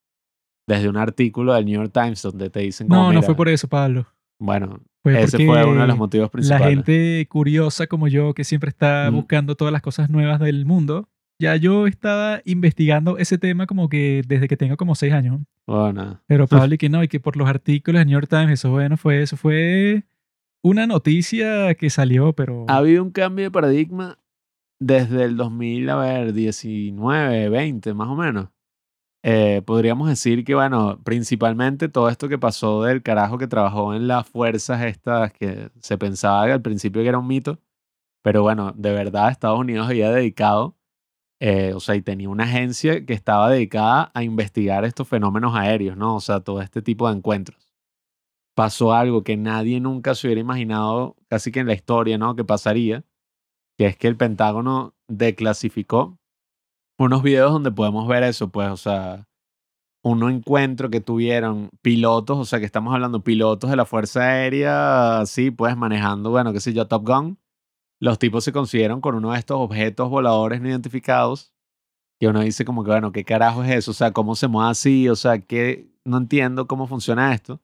desde 0.68 0.90
un 0.90 0.98
artículo 0.98 1.54
del 1.54 1.64
New 1.64 1.80
York 1.80 1.92
Times 1.92 2.20
donde 2.20 2.50
te 2.50 2.60
dicen... 2.60 2.86
no, 2.88 3.12
no 3.12 3.22
fue 3.22 3.34
por 3.34 3.48
eso, 3.48 3.66
Pablo. 3.66 4.06
Bueno, 4.38 4.80
ese 5.04 5.44
fue 5.44 5.64
uno 5.64 5.80
de 5.80 5.86
los 5.86 5.96
motivos 5.96 6.30
principales. 6.30 6.66
La 6.66 6.70
gente 6.70 7.26
curiosa 7.28 7.86
como 7.86 8.08
yo, 8.08 8.34
que 8.34 8.44
siempre 8.44 8.68
está 8.68 9.08
buscando 9.10 9.54
todas 9.54 9.72
las 9.72 9.82
cosas 9.82 10.10
nuevas 10.10 10.40
del 10.40 10.66
mundo, 10.66 11.08
ya 11.40 11.56
yo 11.56 11.86
estaba 11.86 12.42
investigando 12.44 13.16
ese 13.16 13.38
tema 13.38 13.66
como 13.66 13.88
que 13.88 14.22
desde 14.28 14.46
que 14.46 14.56
tengo 14.56 14.76
como 14.76 14.94
seis 14.94 15.12
años. 15.12 15.40
Bueno. 15.66 16.20
Pero 16.26 16.46
Pablo, 16.46 16.74
y 16.74 16.78
que 16.78 16.90
no, 16.90 17.02
y 17.02 17.08
que 17.08 17.18
por 17.18 17.36
los 17.36 17.48
artículos 17.48 18.00
de 18.00 18.04
New 18.04 18.12
York 18.12 18.28
Times, 18.28 18.50
eso 18.50 18.70
bueno 18.70 18.96
fue, 18.96 19.22
eso 19.22 19.36
fue 19.36 20.04
una 20.62 20.86
noticia 20.86 21.74
que 21.74 21.88
salió, 21.88 22.34
pero... 22.34 22.66
Ha 22.68 22.76
habido 22.76 23.02
un 23.02 23.10
cambio 23.10 23.46
de 23.46 23.50
paradigma 23.50 24.18
desde 24.78 25.24
el 25.24 25.36
2000, 25.36 25.88
a 25.90 25.96
ver, 25.96 26.32
19, 26.34 27.48
20, 27.48 27.94
más 27.94 28.08
o 28.08 28.16
menos. 28.16 28.48
Eh, 29.22 29.62
podríamos 29.64 30.08
decir 30.08 30.44
que, 30.44 30.54
bueno, 30.54 31.00
principalmente 31.02 31.88
todo 31.88 32.08
esto 32.10 32.28
que 32.28 32.38
pasó 32.38 32.82
del 32.82 33.02
carajo 33.02 33.38
que 33.38 33.46
trabajó 33.46 33.94
en 33.94 34.08
las 34.08 34.28
fuerzas 34.28 34.82
estas 34.82 35.32
que 35.32 35.70
se 35.80 35.98
pensaba 35.98 36.44
al 36.44 36.62
principio 36.62 37.02
que 37.02 37.08
era 37.08 37.18
un 37.18 37.26
mito, 37.26 37.58
pero 38.22 38.42
bueno, 38.42 38.72
de 38.76 38.92
verdad 38.92 39.30
Estados 39.30 39.58
Unidos 39.58 39.88
había 39.88 40.10
dedicado, 40.10 40.76
eh, 41.40 41.72
o 41.74 41.80
sea, 41.80 41.96
y 41.96 42.02
tenía 42.02 42.28
una 42.28 42.44
agencia 42.44 43.04
que 43.06 43.14
estaba 43.14 43.50
dedicada 43.50 44.10
a 44.14 44.22
investigar 44.22 44.84
estos 44.84 45.08
fenómenos 45.08 45.54
aéreos, 45.56 45.96
¿no? 45.96 46.16
O 46.16 46.20
sea, 46.20 46.40
todo 46.40 46.60
este 46.60 46.82
tipo 46.82 47.08
de 47.08 47.16
encuentros. 47.16 47.72
Pasó 48.54 48.92
algo 48.92 49.24
que 49.24 49.36
nadie 49.38 49.80
nunca 49.80 50.14
se 50.14 50.26
hubiera 50.26 50.40
imaginado, 50.42 51.16
casi 51.28 51.50
que 51.50 51.60
en 51.60 51.66
la 51.68 51.74
historia, 51.74 52.18
¿no? 52.18 52.36
Que 52.36 52.44
pasaría, 52.44 53.04
que 53.78 53.86
es 53.86 53.96
que 53.96 54.08
el 54.08 54.16
Pentágono 54.16 54.94
declasificó 55.08 56.18
unos 56.98 57.22
videos 57.22 57.52
donde 57.52 57.72
podemos 57.72 58.06
ver 58.06 58.22
eso, 58.24 58.50
pues, 58.50 58.68
o 58.70 58.76
sea, 58.76 59.26
un 60.02 60.22
encuentro 60.30 60.90
que 60.90 61.00
tuvieron 61.00 61.70
pilotos, 61.80 62.38
o 62.38 62.44
sea, 62.44 62.58
que 62.58 62.66
estamos 62.66 62.92
hablando 62.92 63.24
pilotos 63.24 63.70
de 63.70 63.76
la 63.76 63.86
Fuerza 63.86 64.20
Aérea, 64.20 65.22
sí, 65.26 65.50
pues 65.50 65.76
manejando, 65.76 66.30
bueno, 66.30 66.52
qué 66.52 66.60
sé 66.60 66.74
yo, 66.74 66.86
Top 66.86 67.06
Gun. 67.06 67.38
Los 68.00 68.18
tipos 68.18 68.44
se 68.44 68.52
consiguieron 68.52 69.00
con 69.00 69.14
uno 69.14 69.32
de 69.32 69.38
estos 69.38 69.58
objetos 69.58 70.08
voladores 70.08 70.60
no 70.60 70.68
identificados. 70.68 71.54
Y 72.18 72.26
uno 72.26 72.40
dice 72.40 72.64
como 72.64 72.82
que, 72.82 72.90
bueno, 72.90 73.12
¿qué 73.12 73.24
carajo 73.24 73.62
es 73.62 73.70
eso? 73.70 73.90
O 73.90 73.94
sea, 73.94 74.12
¿cómo 74.12 74.34
se 74.34 74.48
mueve 74.48 74.70
así? 74.70 75.08
O 75.08 75.16
sea, 75.16 75.40
que 75.40 75.90
no 76.04 76.18
entiendo 76.18 76.66
cómo 76.66 76.86
funciona 76.86 77.34
esto. 77.34 77.60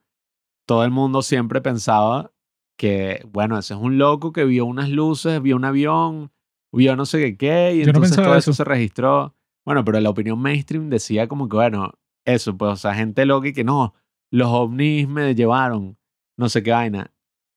Todo 0.66 0.84
el 0.84 0.90
mundo 0.90 1.22
siempre 1.22 1.60
pensaba 1.60 2.32
que, 2.78 3.26
bueno, 3.32 3.58
ese 3.58 3.74
es 3.74 3.80
un 3.80 3.98
loco 3.98 4.32
que 4.32 4.44
vio 4.44 4.66
unas 4.66 4.90
luces, 4.90 5.40
vio 5.40 5.56
un 5.56 5.64
avión, 5.64 6.32
vio 6.72 6.96
no 6.96 7.06
sé 7.06 7.18
qué 7.18 7.36
qué, 7.36 7.76
y 7.76 7.82
entonces 7.82 8.16
todo 8.16 8.34
eso. 8.34 8.52
se 8.52 8.64
registró. 8.64 9.34
Bueno, 9.64 9.84
pero 9.84 10.00
la 10.00 10.10
opinión 10.10 10.38
mainstream 10.38 10.90
decía 10.90 11.28
como 11.28 11.48
que, 11.48 11.56
bueno, 11.56 11.94
eso, 12.26 12.56
pues, 12.56 12.72
o 12.72 12.76
sea, 12.76 12.94
gente 12.94 13.24
loca 13.24 13.48
y 13.48 13.52
que 13.52 13.64
no, 13.64 13.94
los 14.30 14.48
ovnis 14.48 15.08
me 15.08 15.34
llevaron, 15.34 15.98
no 16.36 16.48
sé 16.48 16.62
qué 16.62 16.72
vaina. 16.72 17.12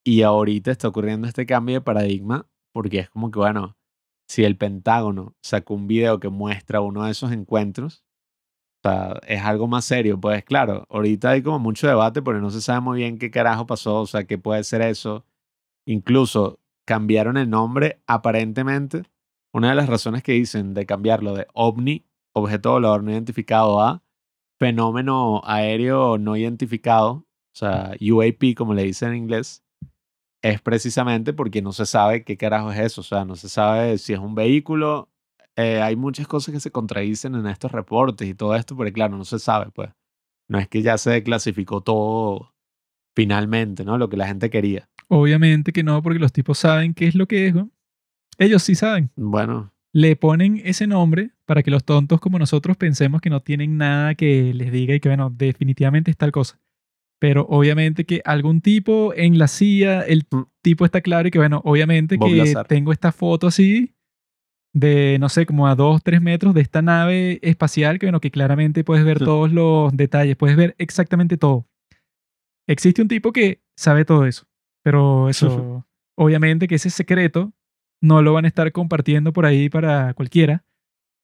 Y 0.06 0.22
ahorita 0.22 0.72
está 0.72 0.88
ocurriendo 0.88 1.28
este 1.28 1.46
cambio 1.46 1.76
de 1.76 1.82
paradigma 1.82 2.48
porque 2.80 3.00
es 3.00 3.10
como 3.10 3.30
que, 3.30 3.40
bueno, 3.40 3.76
si 4.30 4.46
el 4.46 4.56
Pentágono 4.56 5.36
sacó 5.42 5.74
un 5.74 5.86
video 5.86 6.22
que 6.22 6.30
muestra 6.30 6.80
uno 6.80 7.04
de 7.04 7.12
esos 7.12 7.34
encuentros, 7.34 8.06
o 8.82 8.90
sea, 8.90 9.20
es 9.28 9.42
algo 9.44 9.68
más 9.68 9.84
serio. 9.84 10.18
Pues 10.18 10.46
claro, 10.46 10.86
ahorita 10.90 11.32
hay 11.32 11.44
como 11.44 11.60
mucho 11.60 11.90
debate 11.90 12.22
porque 12.22 12.40
no 12.40 12.50
se 12.52 12.62
sabe 12.62 12.80
muy 12.80 13.00
bien 13.00 13.18
qué 13.18 13.32
carajo 13.32 13.66
pasó, 13.66 14.00
o 14.00 14.08
sea, 14.08 14.24
qué 14.24 14.38
puede 14.38 14.64
ser 14.64 14.82
eso. 14.82 15.26
Incluso 15.86 16.62
cambiaron 16.86 17.36
el 17.36 17.50
nombre 17.50 18.02
aparentemente. 18.08 19.04
Una 19.52 19.72
de 19.72 19.76
las 19.76 19.90
razones 19.90 20.24
que 20.24 20.32
dicen 20.32 20.74
de 20.74 20.86
cambiarlo 20.86 21.34
de 21.34 21.48
OVNI, 21.54 22.06
objeto 22.32 22.72
volador 22.72 23.04
no 23.04 23.12
identificado, 23.12 23.82
a 23.82 24.02
fenómeno 24.58 25.42
aéreo 25.44 26.18
no 26.18 26.38
identificado, 26.38 27.12
o 27.12 27.26
sea, 27.52 27.92
UAP 28.00 28.56
como 28.56 28.74
le 28.74 28.84
dicen 28.84 29.10
en 29.10 29.18
inglés, 29.18 29.66
es 30.42 30.62
precisamente 30.62 31.34
porque 31.34 31.62
no 31.62 31.74
se 31.74 31.86
sabe 31.86 32.24
qué 32.24 32.38
carajo 32.38 32.72
es 32.72 32.80
eso, 32.80 33.02
o 33.02 33.04
sea, 33.04 33.26
no 33.26 33.36
se 33.36 33.50
sabe 33.50 33.98
si 33.98 34.14
es 34.14 34.20
un 34.20 34.36
vehículo. 34.36 35.10
Eh, 35.56 35.82
hay 35.82 35.96
muchas 35.96 36.28
cosas 36.28 36.54
que 36.54 36.60
se 36.60 36.72
contradicen 36.72 37.36
en 37.36 37.48
estos 37.48 37.72
reportes 37.72 38.28
y 38.28 38.34
todo 38.34 38.56
esto, 38.56 38.76
porque 38.76 38.94
claro, 38.94 39.18
no 39.18 39.26
se 39.26 39.40
sabe, 39.40 39.72
pues. 39.72 39.90
No 40.48 40.58
es 40.58 40.68
que 40.68 40.82
ya 40.82 40.98
se 40.98 41.22
clasificó 41.24 41.82
todo 41.82 42.54
finalmente, 43.16 43.84
¿no? 43.84 43.98
Lo 43.98 44.10
que 44.10 44.18
la 44.18 44.28
gente 44.28 44.50
quería. 44.50 44.90
Obviamente 45.10 45.74
que 45.74 45.84
no, 45.84 46.02
porque 46.02 46.20
los 46.20 46.32
tipos 46.32 46.58
saben 46.58 46.94
qué 46.94 47.08
es 47.08 47.16
lo 47.16 47.28
que 47.28 47.48
es, 47.48 47.54
¿no? 47.54 47.70
Ellos 48.38 48.64
sí 48.64 48.76
saben. 48.76 49.12
Bueno. 49.16 49.74
Le 49.92 50.16
ponen 50.16 50.62
ese 50.64 50.88
nombre 50.88 51.32
para 51.46 51.64
que 51.64 51.72
los 51.72 51.84
tontos 51.84 52.20
como 52.22 52.40
nosotros 52.40 52.78
pensemos 52.78 53.22
que 53.22 53.30
no 53.30 53.42
tienen 53.42 53.78
nada 53.78 54.16
que 54.16 54.54
les 54.54 54.72
diga 54.72 54.96
y 54.96 55.00
que, 55.00 55.10
bueno, 55.10 55.30
definitivamente 55.30 56.12
es 56.12 56.18
tal 56.18 56.32
cosa. 56.32 56.60
Pero 57.20 57.46
obviamente 57.50 58.06
que 58.06 58.22
algún 58.24 58.62
tipo 58.62 59.14
en 59.14 59.38
la 59.38 59.48
CIA, 59.48 60.02
el 60.02 60.26
mm. 60.32 60.44
tipo 60.62 60.86
está 60.86 61.02
claro 61.02 61.28
y 61.28 61.32
que, 61.32 61.38
bueno, 61.38 61.62
obviamente 61.66 62.18
que 62.18 62.54
tengo 62.68 62.92
esta 62.92 63.12
foto 63.12 63.48
así 63.48 63.94
de, 64.74 65.18
no 65.20 65.30
sé, 65.30 65.46
como 65.46 65.68
a 65.68 65.76
dos, 65.76 66.02
tres 66.04 66.22
metros 66.22 66.54
de 66.54 66.62
esta 66.62 66.82
nave 66.82 67.40
espacial 67.42 68.00
que, 68.00 68.06
bueno, 68.06 68.22
que 68.22 68.32
claramente 68.32 68.84
puedes 68.84 69.04
ver 69.04 69.20
todos 69.20 69.52
los 69.52 69.96
detalles, 69.96 70.38
puedes 70.38 70.56
ver 70.56 70.76
exactamente 70.78 71.38
todo. 71.38 71.68
Existe 72.68 73.02
un 73.02 73.08
tipo 73.08 73.32
que 73.32 73.62
sabe 73.76 74.06
todo 74.06 74.26
eso. 74.26 74.46
Pero 74.84 75.30
eso, 75.30 75.86
obviamente 76.16 76.68
que 76.68 76.76
ese 76.76 76.90
secreto 76.90 77.52
no 78.02 78.22
lo 78.22 78.34
van 78.34 78.46
a 78.46 78.48
estar 78.48 78.72
compartiendo 78.72 79.34
por 79.34 79.46
ahí 79.46 79.70
para 79.70 80.14
cualquiera, 80.14 80.64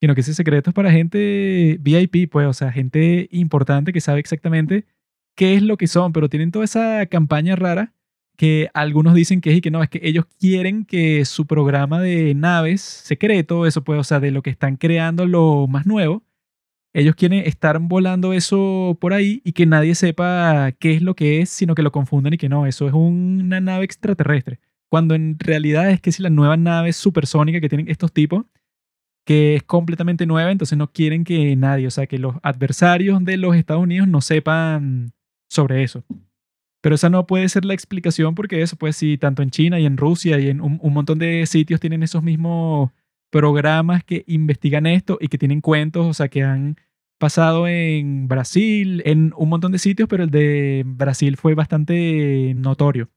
sino 0.00 0.14
que 0.14 0.20
ese 0.20 0.34
secreto 0.34 0.70
es 0.70 0.74
para 0.74 0.92
gente 0.92 1.78
VIP, 1.80 2.30
pues, 2.30 2.46
o 2.46 2.52
sea, 2.52 2.70
gente 2.70 3.28
importante 3.30 3.92
que 3.92 4.00
sabe 4.00 4.20
exactamente 4.20 4.84
qué 5.36 5.54
es 5.54 5.62
lo 5.62 5.76
que 5.76 5.86
son, 5.86 6.12
pero 6.12 6.28
tienen 6.28 6.50
toda 6.50 6.64
esa 6.64 7.06
campaña 7.06 7.56
rara 7.56 7.92
que 8.36 8.68
algunos 8.74 9.14
dicen 9.14 9.40
que 9.40 9.50
es 9.52 9.58
y 9.58 9.60
que 9.60 9.70
no, 9.70 9.82
es 9.82 9.88
que 9.88 10.00
ellos 10.02 10.26
quieren 10.38 10.84
que 10.84 11.24
su 11.24 11.46
programa 11.46 12.00
de 12.00 12.34
naves 12.34 12.82
secreto, 12.82 13.66
eso 13.66 13.82
pues, 13.84 13.98
o 14.00 14.04
sea, 14.04 14.20
de 14.20 14.30
lo 14.30 14.42
que 14.42 14.50
están 14.50 14.76
creando 14.76 15.26
lo 15.26 15.66
más 15.68 15.86
nuevo, 15.86 16.22
ellos 16.92 17.14
quieren 17.14 17.46
estar 17.46 17.78
volando 17.78 18.32
eso 18.32 18.96
por 19.00 19.12
ahí 19.12 19.42
y 19.44 19.52
que 19.52 19.66
nadie 19.66 19.94
sepa 19.94 20.72
qué 20.72 20.94
es 20.94 21.02
lo 21.02 21.14
que 21.14 21.40
es, 21.42 21.50
sino 21.50 21.74
que 21.74 21.82
lo 21.82 21.92
confunden 21.92 22.34
y 22.34 22.38
que 22.38 22.48
no, 22.48 22.66
eso 22.66 22.88
es 22.88 22.94
una 22.94 23.60
nave 23.60 23.84
extraterrestre. 23.84 24.60
Cuando 24.88 25.14
en 25.14 25.38
realidad 25.38 25.90
es 25.90 26.00
que 26.00 26.12
si 26.12 26.22
la 26.22 26.30
nueva 26.30 26.56
nave 26.56 26.92
supersónica 26.92 27.60
que 27.60 27.68
tienen 27.68 27.88
estos 27.90 28.12
tipos, 28.12 28.46
que 29.26 29.56
es 29.56 29.62
completamente 29.64 30.24
nueva, 30.24 30.52
entonces 30.52 30.78
no 30.78 30.92
quieren 30.92 31.24
que 31.24 31.56
nadie, 31.56 31.86
o 31.86 31.90
sea, 31.90 32.06
que 32.06 32.18
los 32.18 32.36
adversarios 32.42 33.22
de 33.24 33.36
los 33.36 33.56
Estados 33.56 33.82
Unidos 33.82 34.08
no 34.08 34.20
sepan 34.20 35.12
sobre 35.48 35.82
eso. 35.82 36.04
Pero 36.82 36.94
esa 36.94 37.10
no 37.10 37.26
puede 37.26 37.48
ser 37.48 37.64
la 37.64 37.74
explicación 37.74 38.34
porque 38.34 38.62
eso, 38.62 38.76
pues 38.76 38.96
si 38.96 39.18
tanto 39.18 39.42
en 39.42 39.50
China 39.50 39.80
y 39.80 39.86
en 39.86 39.96
Rusia 39.96 40.38
y 40.38 40.48
en 40.48 40.60
un, 40.60 40.78
un 40.80 40.92
montón 40.92 41.18
de 41.18 41.44
sitios 41.46 41.80
tienen 41.80 42.02
esos 42.02 42.22
mismos 42.22 42.90
programas 43.30 44.04
que 44.04 44.24
investigan 44.28 44.86
esto 44.86 45.18
y 45.20 45.28
que 45.28 45.38
tienen 45.38 45.60
cuentos, 45.60 46.06
o 46.06 46.14
sea, 46.14 46.28
que 46.28 46.42
han 46.42 46.76
pasado 47.18 47.66
en 47.66 48.28
Brasil, 48.28 49.02
en 49.04 49.32
un 49.36 49.48
montón 49.48 49.72
de 49.72 49.78
sitios, 49.78 50.08
pero 50.08 50.24
el 50.24 50.30
de 50.30 50.84
Brasil 50.86 51.36
fue 51.36 51.54
bastante 51.54 52.54
notorio. 52.56 53.10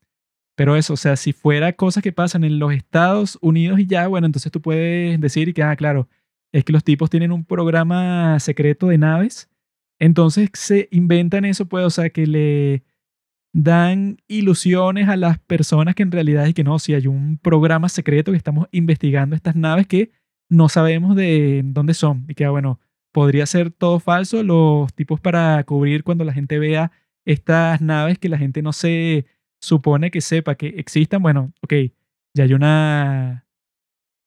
Pero 0.56 0.76
eso, 0.76 0.94
o 0.94 0.98
sea, 0.98 1.16
si 1.16 1.32
fuera 1.32 1.74
cosas 1.74 2.04
que 2.04 2.12
pasan 2.12 2.44
en 2.44 2.60
los 2.60 2.74
Estados 2.74 3.38
Unidos 3.42 3.80
y 3.80 3.86
ya, 3.86 4.08
bueno, 4.08 4.26
entonces 4.26 4.52
tú 4.52 4.62
puedes 4.62 5.20
decir 5.20 5.54
que, 5.54 5.64
ah, 5.64 5.76
claro, 5.76 6.10
es 6.52 6.66
que 6.66 6.74
los 6.74 6.84
tipos 6.84 7.10
tienen 7.10 7.32
un 7.32 7.46
programa 7.46 8.40
secreto 8.40 8.88
de 8.88 8.98
naves, 8.98 9.50
entonces 10.00 10.50
se 10.54 10.88
inventan 10.92 11.46
eso, 11.46 11.68
pues, 11.68 11.86
o 11.86 11.90
sea, 11.90 12.10
que 12.10 12.26
le 12.26 12.84
dan 13.54 14.18
ilusiones 14.28 15.10
a 15.10 15.18
las 15.18 15.40
personas 15.40 15.96
que 15.96 16.04
en 16.04 16.12
realidad 16.12 16.48
es 16.48 16.54
que 16.54 16.64
no, 16.64 16.80
si 16.80 16.94
hay 16.94 17.08
un 17.08 17.38
programa 17.38 17.90
secreto 17.90 18.32
que 18.32 18.38
estamos 18.38 18.68
investigando 18.72 19.36
estas 19.36 19.56
naves 19.56 19.88
que 19.88 20.12
no 20.50 20.70
sabemos 20.70 21.16
de 21.16 21.62
dónde 21.66 21.94
son 21.94 22.26
y 22.28 22.36
que, 22.36 22.46
ah, 22.46 22.52
bueno, 22.52 22.80
podría 23.12 23.46
ser 23.46 23.72
todo 23.72 24.00
falso, 24.00 24.44
los 24.44 24.94
tipos 24.94 25.20
para 25.20 25.64
cubrir 25.64 26.04
cuando 26.04 26.24
la 26.24 26.34
gente 26.34 26.60
vea 26.60 26.92
estas 27.26 27.82
naves 27.82 28.18
que 28.20 28.30
la 28.30 28.38
gente 28.38 28.62
no 28.62 28.74
se 28.74 29.26
supone 29.62 30.12
que 30.12 30.22
sepa 30.22 30.56
que 30.56 30.68
existan, 30.78 31.22
bueno, 31.22 31.54
ok, 31.62 31.74
ya 32.34 32.44
hay 32.46 32.54
una 32.54 33.46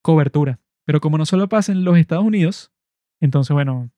cobertura. 0.03 0.61
Pero 0.85 1.01
como 1.01 1.17
no 1.19 1.27
solo 1.27 1.49
pasa 1.49 1.73
en 1.73 1.85
los 1.85 1.97
Estados 1.97 2.25
Unidos, 2.25 2.73
entonces, 3.21 3.55
bueno, 3.55 3.91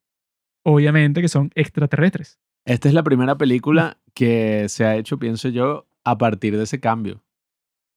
obviamente 0.64 1.20
que 1.22 1.28
son 1.28 1.50
extraterrestres. 1.54 2.40
Esta 2.64 2.88
es 2.88 2.94
la 2.94 3.02
primera 3.02 3.36
película 3.36 3.98
que 4.14 4.68
se 4.68 4.84
ha 4.84 4.96
hecho, 4.96 5.18
pienso 5.18 5.48
yo, 5.48 5.86
a 6.02 6.18
partir 6.18 6.56
de 6.56 6.64
ese 6.64 6.80
cambio. 6.80 7.22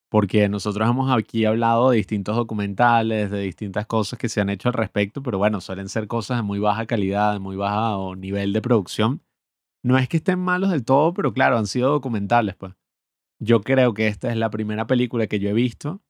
Porque 0.10 0.48
nosotros 0.48 0.90
hemos 0.90 1.12
aquí 1.12 1.46
hablado 1.46 1.90
de 1.90 1.98
distintos 1.98 2.36
documentales, 2.36 3.32
de 3.32 3.42
distintas 3.42 3.86
cosas 3.88 4.20
que 4.20 4.30
se 4.30 4.40
han 4.40 4.50
hecho 4.50 4.70
al 4.70 4.74
respecto, 4.74 5.22
pero 5.24 5.38
bueno, 5.38 5.60
suelen 5.60 5.90
ser 5.90 6.08
cosas 6.08 6.38
de 6.38 6.44
muy 6.44 6.60
baja 6.60 6.86
calidad, 6.86 7.34
de 7.34 7.40
muy 7.40 7.56
bajo 7.56 8.16
nivel 8.16 8.54
de 8.54 8.62
producción. 8.62 9.22
No 9.84 9.98
es 9.98 10.08
que 10.08 10.18
estén 10.18 10.40
malos 10.40 10.70
del 10.70 10.86
todo, 10.86 11.14
pero 11.14 11.34
claro, 11.34 11.58
han 11.58 11.68
sido 11.68 11.92
documentales, 11.92 12.56
pues. 12.56 12.74
Yo 13.40 13.62
creo 13.62 13.94
que 13.94 14.08
esta 14.08 14.30
es 14.32 14.38
la 14.38 14.50
primera 14.50 14.88
película 14.88 15.28
que 15.28 15.40
yo 15.40 15.50
he 15.50 15.54
visto 15.54 16.02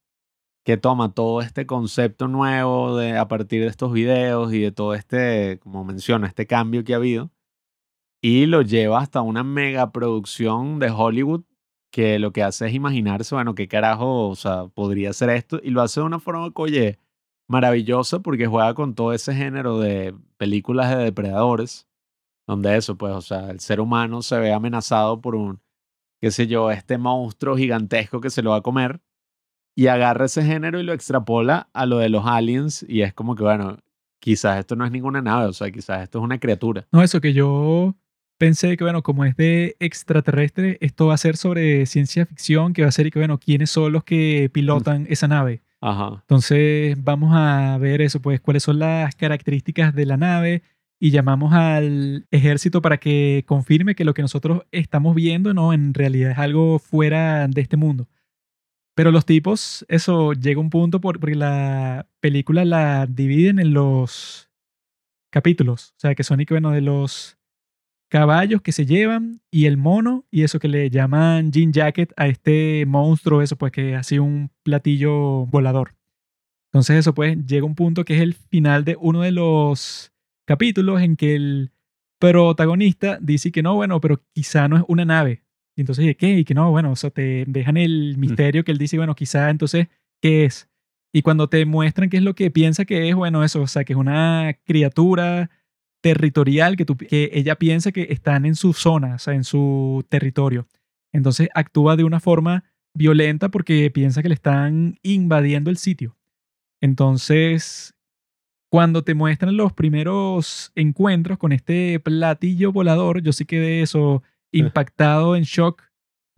que 0.68 0.76
toma 0.76 1.14
todo 1.14 1.40
este 1.40 1.66
concepto 1.66 2.28
nuevo 2.28 2.98
de, 2.98 3.18
a 3.18 3.30
partir 3.30 3.62
de 3.62 3.68
estos 3.68 3.94
videos 3.94 4.54
y 4.54 4.60
de 4.60 4.74
todo 4.74 4.96
este, 4.96 5.60
como 5.60 5.86
menciono, 5.86 6.28
este 6.28 6.46
cambio 6.46 6.84
que 6.84 6.94
ha 6.94 6.98
habido, 6.98 7.32
y 8.22 8.48
lo 8.48 8.62
lleva 8.64 9.00
hasta 9.00 9.22
una 9.22 9.46
mega 9.46 9.94
producción 9.94 10.80
de 10.80 10.92
Hollywood 10.92 11.46
que 11.90 12.20
lo 12.20 12.34
que 12.34 12.44
hace 12.44 12.68
es 12.68 12.74
imaginarse, 12.74 13.34
bueno, 13.34 13.56
qué 13.56 13.70
carajo, 13.70 14.28
o 14.28 14.36
sea, 14.36 14.68
podría 14.68 15.14
ser 15.14 15.30
esto, 15.30 15.62
y 15.64 15.70
lo 15.70 15.82
hace 15.82 16.02
de 16.02 16.06
una 16.06 16.20
forma, 16.20 16.52
maravillosa 17.48 18.20
porque 18.20 18.48
juega 18.48 18.74
con 18.74 18.94
todo 18.94 19.14
ese 19.14 19.34
género 19.34 19.80
de 19.80 20.14
películas 20.36 20.90
de 20.90 21.02
depredadores, 21.02 21.88
donde 22.46 22.76
eso, 22.76 22.98
pues, 22.98 23.14
o 23.14 23.22
sea, 23.22 23.52
el 23.52 23.62
ser 23.62 23.80
humano 23.80 24.22
se 24.22 24.38
ve 24.38 24.52
amenazado 24.52 25.22
por 25.22 25.34
un, 25.36 25.62
qué 26.20 26.30
sé 26.30 26.46
yo, 26.48 26.72
este 26.72 26.98
monstruo 26.98 27.56
gigantesco 27.56 28.20
que 28.20 28.30
se 28.30 28.42
lo 28.42 28.50
va 28.50 28.58
a 28.58 28.62
comer, 28.62 29.02
y 29.78 29.88
agarra 29.88 30.26
ese 30.26 30.44
género 30.44 30.80
y 30.80 30.84
lo 30.84 30.92
extrapola 30.92 31.70
a 31.72 31.86
lo 31.86 32.00
de 32.00 32.10
los 32.10 32.26
aliens, 32.26 32.84
y 32.90 33.04
es 33.04 33.14
como 33.14 33.36
que, 33.36 33.44
bueno, 33.44 33.78
quizás 34.20 34.58
esto 34.58 34.76
no 34.76 34.84
es 34.84 34.92
ninguna 34.92 35.22
nave, 35.22 35.46
o 35.46 35.54
sea, 35.54 35.70
quizás 35.70 36.02
esto 36.02 36.18
es 36.18 36.24
una 36.24 36.40
criatura. 36.40 36.88
No, 36.92 37.04
eso 37.04 37.22
que 37.22 37.32
yo 37.32 37.96
pensé 38.40 38.76
que, 38.76 38.84
bueno, 38.84 39.04
como 39.04 39.24
es 39.24 39.36
de 39.36 39.76
extraterrestre, 39.80 40.80
esto 40.82 41.06
va 41.06 41.14
a 41.14 41.18
ser 41.18 41.38
sobre 41.38 41.86
ciencia 41.86 42.26
ficción, 42.26 42.74
que 42.74 42.82
va 42.82 42.88
a 42.88 42.92
ser 42.92 43.06
y 43.06 43.12
que, 43.12 43.20
bueno, 43.20 43.38
quiénes 43.38 43.70
son 43.70 43.94
los 43.94 44.04
que 44.04 44.50
pilotan 44.52 45.06
esa 45.12 45.28
nave. 45.28 45.62
Ajá. 45.80 46.22
Entonces 46.22 46.98
vamos 47.04 47.34
a 47.36 47.78
ver 47.78 48.02
eso, 48.02 48.20
pues 48.20 48.42
cuáles 48.42 48.64
son 48.64 48.80
las 48.80 49.14
características 49.14 49.94
de 49.94 50.08
la 50.08 50.18
nave 50.18 50.64
y 51.00 51.12
llamamos 51.12 51.54
al 51.54 52.26
ejército 52.32 52.82
para 52.82 52.98
que 52.98 53.44
confirme 53.46 53.94
que 53.94 54.06
lo 54.06 54.16
que 54.16 54.24
nosotros 54.24 54.64
estamos 54.72 55.14
viendo 55.14 55.54
no 55.54 55.72
en 55.72 55.94
realidad 55.94 56.32
es 56.32 56.40
algo 56.40 56.80
fuera 56.80 57.48
de 57.48 57.62
este 57.62 57.78
mundo. 57.78 58.08
Pero 58.98 59.12
los 59.12 59.28
tipos, 59.28 59.86
eso 59.90 60.34
llega 60.34 60.60
un 60.60 60.72
punto 60.72 61.00
porque 61.00 61.36
la 61.36 62.08
película 62.20 62.66
la 62.66 63.06
dividen 63.06 63.60
en 63.60 63.72
los 63.72 64.50
capítulos, 65.30 65.92
o 65.98 66.00
sea, 66.00 66.16
que 66.16 66.24
son 66.24 66.44
bueno, 66.50 66.72
de 66.72 66.82
los 66.82 67.38
caballos 68.10 68.64
que 68.64 68.72
se 68.72 68.88
llevan 68.88 69.40
y 69.52 69.68
el 69.68 69.78
mono 69.78 70.26
y 70.32 70.42
eso 70.42 70.58
que 70.58 70.68
le 70.68 70.90
llaman 70.90 71.52
jean 71.52 71.72
jacket 71.74 72.12
a 72.18 72.26
este 72.26 72.88
monstruo, 72.88 73.44
eso 73.44 73.56
pues 73.56 73.72
que 73.72 74.02
sido 74.02 74.24
un 74.24 74.50
platillo 74.64 75.46
volador. 75.46 75.94
Entonces 76.72 76.98
eso 76.98 77.14
pues 77.14 77.38
llega 77.46 77.68
un 77.68 77.76
punto 77.76 78.04
que 78.04 78.16
es 78.16 78.22
el 78.22 78.34
final 78.34 78.84
de 78.84 78.98
uno 79.00 79.22
de 79.22 79.32
los 79.32 80.12
capítulos 80.46 81.04
en 81.04 81.18
que 81.18 81.36
el 81.36 81.72
protagonista 82.18 83.20
dice 83.22 83.52
que 83.52 83.62
no, 83.62 83.76
bueno, 83.76 84.02
pero 84.02 84.24
quizá 84.34 84.68
no 84.68 84.76
es 84.78 84.84
una 84.88 85.06
nave. 85.06 85.44
Y 85.78 85.82
entonces, 85.82 86.18
¿qué? 86.18 86.40
Y 86.40 86.44
que 86.44 86.56
no, 86.56 86.72
bueno, 86.72 86.92
eso 86.94 87.12
te 87.12 87.46
dejan 87.48 87.78
el 87.78 88.18
misterio 88.18 88.64
que 88.64 88.72
él 88.72 88.80
dice, 88.80 88.98
bueno, 88.98 89.14
quizá 89.14 89.52
entonces, 89.52 89.88
¿qué 90.20 90.44
es? 90.44 90.68
Y 91.14 91.22
cuando 91.22 91.50
te 91.50 91.64
muestran 91.68 92.10
qué 92.10 92.18
es 92.18 92.24
lo 92.24 92.34
que 92.34 92.50
piensa 92.50 92.84
que 92.84 93.08
es, 93.08 93.16
bueno, 93.16 93.44
eso, 93.44 93.62
o 93.62 93.68
sea, 93.68 93.84
que 93.84 93.94
es 93.94 93.98
una 93.98 94.58
criatura 94.66 95.52
territorial 96.02 96.78
que, 96.78 96.86
que 96.86 97.30
ella 97.32 97.58
piensa 97.58 97.92
que 97.92 98.08
están 98.10 98.46
en 98.48 98.56
su 98.56 98.74
zona, 98.74 99.16
o 99.16 99.20
sea, 99.20 99.36
en 99.36 99.44
su 99.44 100.04
territorio. 100.10 100.68
Entonces 101.14 101.48
actúa 101.54 101.96
de 101.96 102.04
una 102.04 102.20
forma 102.20 102.64
violenta 102.96 103.50
porque 103.50 103.92
piensa 103.92 104.24
que 104.24 104.30
le 104.30 104.36
están 104.36 104.98
invadiendo 105.04 105.70
el 105.70 105.78
sitio. 105.78 106.18
Entonces, 106.82 107.94
cuando 108.70 109.04
te 109.04 109.14
muestran 109.14 109.56
los 109.58 109.74
primeros 109.74 110.72
encuentros 110.74 111.38
con 111.38 111.52
este 111.52 112.00
platillo 112.00 112.72
volador, 112.72 113.22
yo 113.22 113.32
sí 113.32 113.46
quedé 113.46 113.84
eso 113.84 114.24
impactado, 114.52 115.36
en 115.36 115.44
shock 115.44 115.84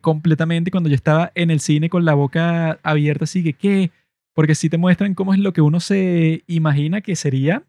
completamente 0.02 0.72
cuando 0.72 0.90
yo 0.90 0.96
estaba 0.96 1.32
en 1.36 1.52
el 1.52 1.60
cine 1.60 1.90
con 1.90 2.06
la 2.06 2.14
boca 2.14 2.80
abierta, 2.84 3.26
así 3.26 3.44
que, 3.44 3.54
¿qué? 3.54 3.92
Porque 4.34 4.56
sí 4.56 4.70
te 4.70 4.78
muestran 4.78 5.14
cómo 5.14 5.34
es 5.34 5.40
lo 5.40 5.54
que 5.54 5.62
uno 5.62 5.80
se 5.80 6.44
imagina 6.48 7.02
que 7.02 7.16
sería 7.16 7.66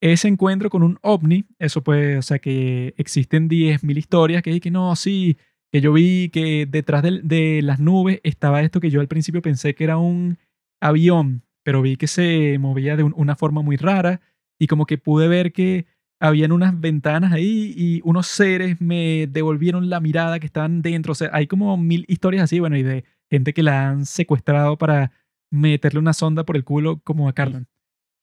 ese 0.00 0.28
encuentro 0.28 0.70
con 0.70 0.82
un 0.82 0.98
ovni, 1.02 1.46
eso 1.58 1.82
puede, 1.82 2.18
o 2.18 2.22
sea, 2.22 2.38
que 2.38 2.94
existen 2.96 3.48
10.000 3.48 3.98
historias 3.98 4.42
que 4.42 4.60
que 4.60 4.70
no, 4.70 4.94
sí, 4.94 5.36
que 5.72 5.80
yo 5.80 5.92
vi 5.92 6.30
que 6.30 6.66
detrás 6.66 7.02
de, 7.02 7.60
las 7.62 7.80
nubes 7.80 8.20
estaba 8.22 8.62
esto 8.62 8.80
que 8.80 8.90
yo 8.90 9.00
al 9.00 9.08
principio 9.08 9.42
pensé 9.42 9.74
que 9.74 9.84
era 9.84 9.98
un 9.98 10.38
avión, 10.80 11.42
pero 11.64 11.82
vi 11.82 11.96
que 11.96 12.06
se 12.06 12.58
movía 12.58 12.96
de 12.96 13.02
una 13.02 13.36
forma 13.36 13.62
muy 13.62 13.76
rara 13.76 14.20
y 14.58 14.66
como 14.66 14.86
que 14.86 14.98
pude 14.98 15.28
ver 15.28 15.52
que 15.52 15.86
habían 16.20 16.52
unas 16.52 16.78
ventanas 16.80 17.32
ahí 17.32 17.72
y 17.76 18.00
unos 18.04 18.26
seres 18.26 18.80
me 18.80 19.26
devolvieron 19.28 19.88
la 19.88 20.00
mirada 20.00 20.40
que 20.40 20.46
estaban 20.46 20.82
dentro, 20.82 21.12
o 21.12 21.14
sea, 21.14 21.30
hay 21.32 21.46
como 21.46 21.76
mil 21.76 22.04
historias 22.08 22.44
así, 22.44 22.60
bueno, 22.60 22.76
y 22.76 22.82
de 22.82 23.04
gente 23.30 23.52
que 23.52 23.62
la 23.62 23.88
han 23.88 24.06
secuestrado 24.06 24.78
para 24.78 25.12
meterle 25.50 26.00
una 26.00 26.12
sonda 26.12 26.44
por 26.44 26.56
el 26.56 26.64
culo 26.64 27.00
como 27.04 27.28
a 27.28 27.32
Carlan. 27.32 27.68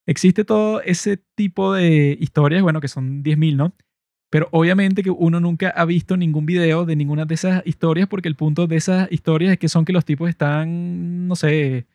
Existe 0.07 0.45
todo 0.45 0.81
ese 0.81 1.17
tipo 1.35 1.73
de 1.73 2.17
historias, 2.19 2.61
bueno, 2.61 2.79
que 2.81 2.87
son 2.87 3.23
10.000, 3.23 3.55
¿no? 3.55 3.73
Pero 4.29 4.49
obviamente 4.51 5.01
que 5.01 5.11
uno 5.11 5.39
nunca 5.39 5.69
ha 5.69 5.85
visto 5.85 6.17
ningún 6.17 6.45
video 6.45 6.85
de 6.85 6.95
ninguna 6.95 7.25
de 7.25 7.35
esas 7.35 7.63
historias 7.65 8.07
porque 8.07 8.27
el 8.27 8.35
punto 8.35 8.67
de 8.67 8.75
esas 8.75 9.11
historias 9.11 9.53
es 9.53 9.59
que 9.59 9.69
son 9.69 9.85
que 9.85 9.93
los 9.93 10.05
tipos 10.05 10.29
están, 10.29 11.27
no 11.27 11.35
sé, 11.35 11.87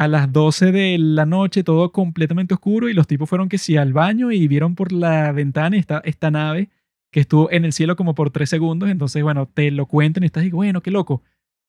a 0.00 0.08
las 0.08 0.32
12 0.32 0.72
de 0.72 0.96
la 0.96 1.26
noche, 1.26 1.62
todo 1.62 1.92
completamente 1.92 2.54
oscuro 2.54 2.88
y 2.88 2.94
los 2.94 3.06
tipos 3.06 3.28
fueron 3.28 3.50
que 3.50 3.58
sí 3.58 3.76
al 3.76 3.92
baño 3.92 4.32
y 4.32 4.48
vieron 4.48 4.74
por 4.74 4.92
la 4.92 5.30
ventana 5.30 5.76
esta, 5.76 6.00
esta 6.06 6.30
nave 6.30 6.70
que 7.12 7.20
estuvo 7.20 7.50
en 7.50 7.66
el 7.66 7.74
cielo 7.74 7.96
como 7.96 8.14
por 8.14 8.30
tres 8.30 8.48
segundos. 8.48 8.88
Entonces, 8.88 9.22
bueno, 9.22 9.46
te 9.46 9.70
lo 9.70 9.84
cuentan 9.84 10.22
y 10.22 10.26
estás 10.26 10.44
y 10.44 10.50
bueno, 10.52 10.80
qué 10.80 10.90
loco. 10.90 11.22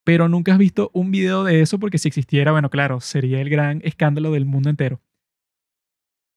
Pero 0.06 0.30
nunca 0.30 0.54
has 0.54 0.60
visto 0.60 0.92
un 0.94 1.12
video 1.12 1.44
de 1.44 1.60
eso 1.60 1.78
porque 1.78 1.98
si 1.98 2.08
existiera, 2.08 2.54
bueno, 2.54 2.70
claro, 2.70 3.02
sería 3.02 3.42
el 3.42 3.50
gran 3.50 3.82
escándalo 3.84 4.32
del 4.32 4.46
mundo 4.46 4.70
entero. 4.70 5.02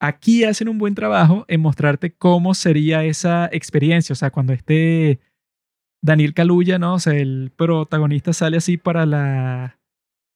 Aquí 0.00 0.42
hacen 0.42 0.68
un 0.68 0.78
buen 0.78 0.96
trabajo 0.96 1.44
en 1.46 1.60
mostrarte 1.60 2.12
cómo 2.12 2.54
sería 2.54 3.04
esa 3.04 3.48
experiencia. 3.52 4.14
O 4.14 4.16
sea, 4.16 4.32
cuando 4.32 4.52
este 4.52 5.20
Daniel 6.02 6.34
Caluya, 6.34 6.80
¿no? 6.80 6.94
O 6.94 6.98
sea, 6.98 7.14
el 7.14 7.52
protagonista 7.54 8.32
sale 8.32 8.56
así 8.56 8.78
para 8.78 9.06
la 9.06 9.78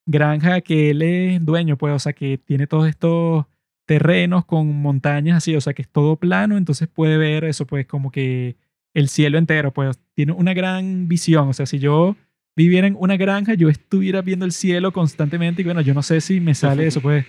granja 0.09 0.61
que 0.63 0.91
él 0.91 1.03
es 1.03 1.45
dueño, 1.45 1.77
pues, 1.77 1.95
o 1.95 1.99
sea, 1.99 2.13
que 2.13 2.39
tiene 2.39 2.67
todos 2.67 2.89
estos 2.89 3.47
terrenos 3.87 4.45
con 4.45 4.67
montañas 4.83 5.37
así, 5.39 5.55
o 5.55 5.61
sea, 5.61 5.75
que 5.75 5.83
es 5.83 5.89
todo 5.89 6.17
plano, 6.17 6.57
entonces 6.57 6.89
puede 6.89 7.19
ver 7.19 7.45
eso, 7.45 7.67
pues, 7.67 7.87
como 7.87 8.11
que 8.11 8.57
el 8.95 9.09
cielo 9.09 9.39
entero, 9.39 9.73
pues, 9.73 10.01
tiene 10.15 10.33
una 10.33 10.55
gran 10.55 11.09
visión. 11.09 11.49
O 11.49 11.53
sea, 11.53 11.67
si 11.67 11.79
yo 11.79 12.17
viviera 12.57 12.87
en 12.87 12.97
una 12.99 13.17
granja, 13.17 13.55
yo 13.55 13.69
estuviera 13.69 14.23
viendo 14.23 14.45
el 14.45 14.53
cielo 14.53 14.93
constantemente 14.93 15.63
y 15.63 15.65
bueno, 15.65 15.81
yo 15.81 15.95
no 15.95 16.03
sé 16.03 16.21
si 16.21 16.41
me 16.41 16.55
sale 16.55 16.89
eso, 16.89 17.01
pues 17.01 17.25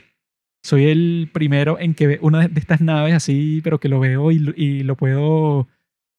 soy 0.64 0.86
el 0.86 1.30
primero 1.32 1.80
en 1.80 1.94
que 1.94 2.08
ve 2.08 2.20
una 2.22 2.48
de 2.48 2.60
estas 2.60 2.82
naves 2.82 3.14
así, 3.14 3.62
pero 3.64 3.80
que 3.80 3.90
lo 3.90 4.00
veo 4.00 4.32
y, 4.32 4.84
lo 4.84 4.96
puedo 4.96 5.68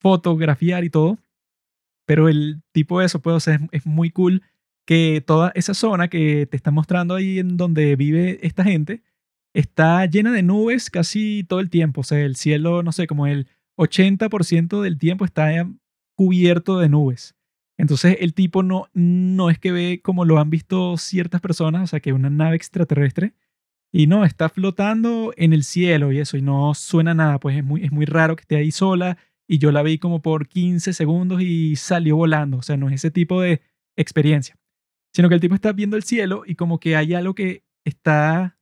fotografiar 0.00 0.84
y 0.84 0.90
todo. 0.90 1.18
Pero 2.06 2.28
el 2.28 2.62
tipo 2.72 3.00
de 3.00 3.06
eso, 3.06 3.20
puedo 3.20 3.40
ser 3.40 3.60
es, 3.72 3.86
muy 3.86 4.10
cool 4.10 4.42
que 4.90 5.22
toda 5.24 5.52
esa 5.54 5.72
zona 5.72 6.08
que 6.08 6.46
te 6.46 6.56
está 6.56 6.72
mostrando 6.72 7.14
ahí 7.14 7.38
en 7.38 7.56
donde 7.56 7.94
vive 7.94 8.40
esta 8.44 8.64
gente 8.64 9.04
está 9.54 10.04
llena 10.06 10.32
de 10.32 10.42
nubes 10.42 10.90
casi 10.90 11.44
todo 11.48 11.60
el 11.60 11.70
tiempo. 11.70 12.00
O 12.00 12.04
sea, 12.04 12.18
el 12.18 12.34
cielo, 12.34 12.82
no 12.82 12.90
sé, 12.90 13.06
como 13.06 13.28
el 13.28 13.46
80% 13.78 14.82
del 14.82 14.98
tiempo 14.98 15.24
está 15.24 15.48
cubierto 16.16 16.80
de 16.80 16.88
nubes. 16.88 17.36
Entonces 17.78 18.16
el 18.18 18.34
tipo 18.34 18.64
no, 18.64 18.88
no 18.92 19.48
es 19.48 19.60
que 19.60 19.70
ve 19.70 20.00
como 20.02 20.24
lo 20.24 20.40
han 20.40 20.50
visto 20.50 20.96
ciertas 20.96 21.40
personas, 21.40 21.84
o 21.84 21.86
sea, 21.86 22.00
que 22.00 22.12
una 22.12 22.28
nave 22.28 22.56
extraterrestre, 22.56 23.34
y 23.92 24.08
no, 24.08 24.24
está 24.24 24.48
flotando 24.48 25.32
en 25.36 25.52
el 25.52 25.62
cielo 25.62 26.10
y 26.10 26.18
eso, 26.18 26.36
y 26.36 26.42
no 26.42 26.74
suena 26.74 27.14
nada, 27.14 27.38
pues 27.38 27.56
es 27.56 27.62
muy, 27.62 27.84
es 27.84 27.92
muy 27.92 28.06
raro 28.06 28.34
que 28.34 28.42
esté 28.42 28.56
ahí 28.56 28.72
sola, 28.72 29.18
y 29.46 29.58
yo 29.58 29.70
la 29.70 29.84
vi 29.84 29.98
como 29.98 30.20
por 30.20 30.48
15 30.48 30.92
segundos 30.94 31.42
y 31.42 31.76
salió 31.76 32.16
volando, 32.16 32.56
o 32.56 32.62
sea, 32.62 32.76
no 32.76 32.88
es 32.88 32.94
ese 32.96 33.12
tipo 33.12 33.40
de 33.40 33.62
experiencia, 33.96 34.56
sino 35.12 35.28
que 35.28 35.34
el 35.34 35.40
tipo 35.40 35.54
está 35.54 35.72
viendo 35.72 35.96
el 35.96 36.02
cielo 36.02 36.42
y 36.46 36.54
como 36.54 36.78
que 36.78 36.96
hay 36.96 37.14
algo 37.14 37.34
que 37.34 37.64
está 37.84 38.58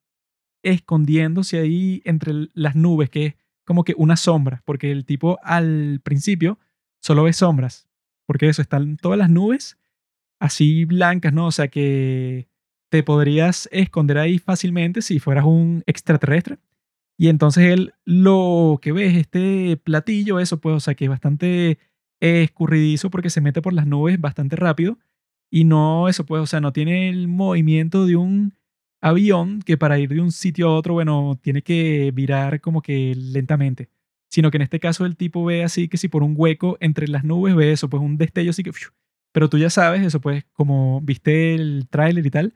escondiéndose 0.62 1.58
ahí 1.58 2.02
entre 2.04 2.48
las 2.54 2.74
nubes, 2.74 3.10
que 3.10 3.26
es 3.26 3.34
como 3.64 3.84
que 3.84 3.94
una 3.96 4.16
sombra, 4.16 4.62
porque 4.64 4.90
el 4.90 5.04
tipo 5.04 5.38
al 5.42 6.00
principio 6.02 6.58
solo 7.00 7.24
ve 7.24 7.32
sombras, 7.32 7.88
porque 8.26 8.48
eso, 8.48 8.62
están 8.62 8.96
todas 8.96 9.18
las 9.18 9.30
nubes 9.30 9.78
así 10.40 10.84
blancas, 10.84 11.32
¿no? 11.32 11.46
O 11.46 11.52
sea 11.52 11.68
que 11.68 12.48
te 12.90 13.02
podrías 13.02 13.68
esconder 13.72 14.18
ahí 14.18 14.38
fácilmente 14.38 15.02
si 15.02 15.20
fueras 15.20 15.44
un 15.44 15.82
extraterrestre. 15.86 16.58
Y 17.18 17.28
entonces 17.28 17.64
él 17.64 17.94
lo 18.04 18.78
que 18.80 18.92
ve 18.92 19.06
es 19.06 19.16
este 19.16 19.76
platillo, 19.76 20.38
eso 20.38 20.60
pues, 20.60 20.76
o 20.76 20.80
sea 20.80 20.94
que 20.94 21.04
es 21.04 21.10
bastante 21.10 21.78
escurridizo 22.20 23.10
porque 23.10 23.30
se 23.30 23.40
mete 23.40 23.60
por 23.60 23.72
las 23.72 23.86
nubes 23.86 24.20
bastante 24.20 24.56
rápido 24.56 24.98
y 25.50 25.64
no, 25.64 26.08
eso 26.08 26.24
pues, 26.26 26.42
o 26.42 26.46
sea, 26.46 26.60
no 26.60 26.72
tiene 26.72 27.08
el 27.08 27.28
movimiento 27.28 28.06
de 28.06 28.16
un 28.16 28.54
avión 29.00 29.62
que 29.62 29.76
para 29.76 29.98
ir 29.98 30.10
de 30.10 30.20
un 30.20 30.32
sitio 30.32 30.68
a 30.68 30.76
otro, 30.76 30.94
bueno, 30.94 31.38
tiene 31.42 31.62
que 31.62 32.10
virar 32.12 32.60
como 32.60 32.82
que 32.82 33.14
lentamente. 33.16 33.88
Sino 34.30 34.50
que 34.50 34.58
en 34.58 34.62
este 34.62 34.80
caso 34.80 35.06
el 35.06 35.16
tipo 35.16 35.44
ve 35.44 35.64
así 35.64 35.88
que 35.88 35.96
si 35.96 36.08
por 36.08 36.22
un 36.22 36.34
hueco 36.36 36.76
entre 36.80 37.08
las 37.08 37.24
nubes 37.24 37.54
ve 37.54 37.72
eso, 37.72 37.88
pues 37.88 38.02
un 38.02 38.18
destello 38.18 38.50
así 38.50 38.62
que... 38.62 38.72
Pero 39.32 39.48
tú 39.48 39.58
ya 39.58 39.70
sabes, 39.70 40.02
eso 40.02 40.20
pues 40.20 40.44
como 40.52 41.00
viste 41.02 41.54
el 41.54 41.86
tráiler 41.88 42.26
y 42.26 42.30
tal, 42.30 42.54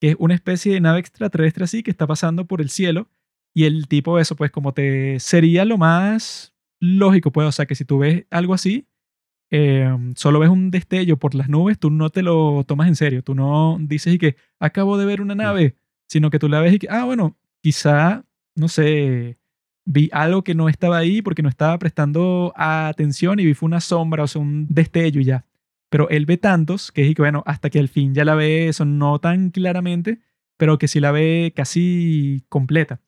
que 0.00 0.10
es 0.10 0.16
una 0.18 0.34
especie 0.34 0.72
de 0.72 0.80
nave 0.80 1.00
extraterrestre 1.00 1.64
así 1.64 1.82
que 1.82 1.90
está 1.90 2.06
pasando 2.06 2.46
por 2.46 2.60
el 2.60 2.70
cielo 2.70 3.08
y 3.54 3.64
el 3.64 3.86
tipo 3.88 4.18
eso 4.18 4.34
pues 4.36 4.50
como 4.50 4.72
te 4.72 5.20
sería 5.20 5.64
lo 5.64 5.78
más 5.78 6.54
lógico 6.80 7.30
pues, 7.32 7.46
o 7.46 7.52
sea 7.52 7.66
que 7.66 7.74
si 7.74 7.84
tú 7.84 7.98
ves 7.98 8.26
algo 8.30 8.54
así, 8.54 8.88
Em, 9.54 10.14
solo 10.16 10.38
ves 10.38 10.48
un 10.48 10.70
destello 10.70 11.18
por 11.18 11.34
las 11.34 11.50
nubes, 11.50 11.78
tú 11.78 11.90
no 11.90 12.08
te 12.08 12.22
lo 12.22 12.64
tomas 12.64 12.88
en 12.88 12.96
serio. 12.96 13.22
Tú 13.22 13.34
no 13.34 13.76
dices 13.80 14.14
y 14.14 14.18
que 14.18 14.36
acabo 14.58 14.96
de 14.96 15.04
ver 15.04 15.20
una 15.20 15.34
nave, 15.34 15.76
sino 16.08 16.30
que 16.30 16.38
tú 16.38 16.48
la 16.48 16.60
ves 16.60 16.72
y 16.72 16.78
que, 16.78 16.88
ah, 16.90 17.04
bueno, 17.04 17.36
quizá, 17.60 18.24
no 18.56 18.68
sé, 18.68 19.36
vi 19.84 20.08
algo 20.12 20.42
que 20.42 20.54
no 20.54 20.70
estaba 20.70 20.96
ahí 20.96 21.20
porque 21.20 21.42
no 21.42 21.50
estaba 21.50 21.78
prestando 21.78 22.54
atención 22.56 23.40
y 23.40 23.44
vi 23.44 23.52
fue 23.52 23.66
una 23.66 23.80
sombra, 23.80 24.22
o 24.24 24.26
sea, 24.26 24.40
un 24.40 24.68
destello 24.70 25.20
y 25.20 25.24
ya. 25.24 25.44
Pero 25.90 26.08
él 26.08 26.24
ve 26.24 26.38
tantos 26.38 26.90
que 26.90 27.06
es 27.06 27.14
que, 27.14 27.20
bueno, 27.20 27.42
hasta 27.46 27.68
que 27.68 27.78
al 27.78 27.88
fin 27.88 28.14
ya 28.14 28.24
la 28.24 28.34
ve, 28.34 28.68
eso 28.68 28.86
no 28.86 29.18
tan 29.20 29.50
claramente, 29.50 30.20
pero 30.56 30.78
que 30.78 30.88
sí 30.88 30.98
la 30.98 31.12
ve 31.12 31.52
casi 31.54 32.44
completa. 32.48 33.02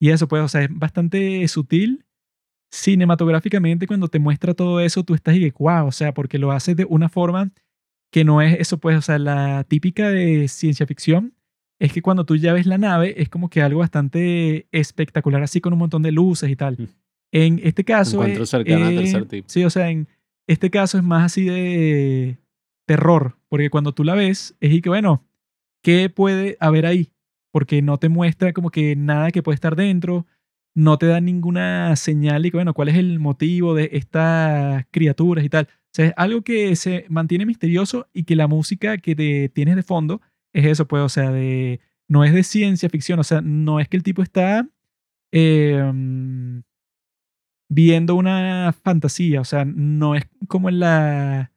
Y 0.00 0.10
eso, 0.10 0.26
pues, 0.28 0.42
o 0.42 0.48
sea, 0.48 0.62
es 0.62 0.68
bastante 0.72 1.46
sutil 1.48 2.06
cinematográficamente 2.72 3.86
cuando 3.86 4.08
te 4.08 4.18
muestra 4.18 4.54
todo 4.54 4.80
eso, 4.80 5.04
tú 5.04 5.14
estás 5.14 5.36
y 5.36 5.40
que, 5.40 5.52
wow, 5.58 5.86
o 5.86 5.92
sea, 5.92 6.14
porque 6.14 6.38
lo 6.38 6.52
hace 6.52 6.74
de 6.74 6.86
una 6.86 7.08
forma 7.10 7.52
que 8.10 8.24
no 8.24 8.40
es 8.40 8.58
eso, 8.58 8.78
pues, 8.78 8.96
o 8.96 9.02
sea, 9.02 9.18
la 9.18 9.64
típica 9.64 10.10
de 10.10 10.48
ciencia 10.48 10.86
ficción 10.86 11.34
es 11.78 11.92
que 11.92 12.02
cuando 12.02 12.24
tú 12.24 12.36
ya 12.36 12.52
ves 12.52 12.66
la 12.66 12.78
nave 12.78 13.20
es 13.20 13.28
como 13.28 13.50
que 13.50 13.62
algo 13.62 13.80
bastante 13.80 14.66
espectacular, 14.72 15.42
así 15.42 15.60
con 15.60 15.72
un 15.74 15.80
montón 15.80 16.02
de 16.02 16.12
luces 16.12 16.48
y 16.50 16.56
tal. 16.56 16.88
En 17.30 17.60
este 17.62 17.84
caso... 17.84 18.16
Encuentro 18.16 18.46
cercano 18.46 18.86
al 18.86 18.96
tercer 18.96 19.26
tipo. 19.26 19.48
Sí, 19.48 19.64
o 19.64 19.70
sea, 19.70 19.90
en 19.90 20.08
este 20.46 20.70
caso 20.70 20.96
es 20.96 21.04
más 21.04 21.24
así 21.24 21.44
de 21.44 22.38
terror, 22.86 23.36
porque 23.48 23.70
cuando 23.70 23.92
tú 23.92 24.04
la 24.04 24.14
ves 24.14 24.56
es 24.60 24.72
y 24.72 24.80
que, 24.80 24.88
bueno, 24.88 25.24
¿qué 25.82 26.08
puede 26.08 26.56
haber 26.60 26.86
ahí? 26.86 27.12
Porque 27.50 27.82
no 27.82 27.98
te 27.98 28.08
muestra 28.08 28.52
como 28.52 28.70
que 28.70 28.96
nada 28.96 29.30
que 29.30 29.42
puede 29.42 29.56
estar 29.56 29.76
dentro, 29.76 30.26
no 30.74 30.98
te 30.98 31.06
da 31.06 31.20
ninguna 31.20 31.94
señal 31.96 32.46
y 32.46 32.50
que, 32.50 32.56
bueno, 32.56 32.74
cuál 32.74 32.88
es 32.88 32.96
el 32.96 33.18
motivo 33.18 33.74
de 33.74 33.90
estas 33.92 34.84
criaturas 34.90 35.44
y 35.44 35.48
tal. 35.48 35.68
O 35.70 35.94
sea, 35.94 36.06
es 36.06 36.14
algo 36.16 36.42
que 36.42 36.74
se 36.76 37.04
mantiene 37.08 37.46
misterioso 37.46 38.08
y 38.12 38.24
que 38.24 38.36
la 38.36 38.48
música 38.48 38.98
que 38.98 39.14
te 39.14 39.48
tienes 39.50 39.76
de 39.76 39.82
fondo 39.82 40.22
es 40.52 40.66
eso, 40.66 40.86
pues, 40.88 41.02
o 41.02 41.08
sea, 41.08 41.30
de, 41.30 41.80
no 42.08 42.24
es 42.24 42.32
de 42.32 42.42
ciencia 42.42 42.88
ficción, 42.88 43.18
o 43.18 43.24
sea, 43.24 43.40
no 43.42 43.80
es 43.80 43.88
que 43.88 43.96
el 43.96 44.02
tipo 44.02 44.22
está 44.22 44.68
em, 45.32 46.62
viendo 47.68 48.14
una 48.14 48.74
fantasía, 48.82 49.40
o 49.40 49.44
sea, 49.44 49.64
no 49.64 50.14
es 50.14 50.24
como 50.48 50.68
en 50.68 50.80
la 50.80 51.52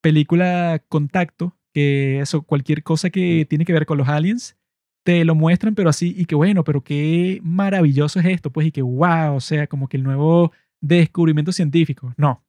película 0.00 0.82
Contacto, 0.88 1.56
que 1.72 2.20
eso, 2.20 2.42
cualquier 2.42 2.82
cosa 2.82 3.10
que 3.10 3.46
tiene 3.48 3.64
que 3.64 3.72
ver 3.72 3.86
con 3.86 3.98
los 3.98 4.08
aliens, 4.08 4.56
te 5.02 5.24
lo 5.24 5.34
muestran, 5.34 5.74
pero 5.74 5.90
así, 5.90 6.14
y 6.16 6.26
que 6.26 6.34
bueno, 6.34 6.64
pero 6.64 6.82
qué 6.82 7.40
maravilloso 7.42 8.20
es 8.20 8.26
esto, 8.26 8.50
pues, 8.50 8.66
y 8.66 8.72
que 8.72 8.82
wow, 8.82 9.34
o 9.34 9.40
sea, 9.40 9.66
como 9.66 9.88
que 9.88 9.96
el 9.96 10.02
nuevo 10.02 10.52
descubrimiento 10.80 11.52
científico. 11.52 12.14
No. 12.16 12.44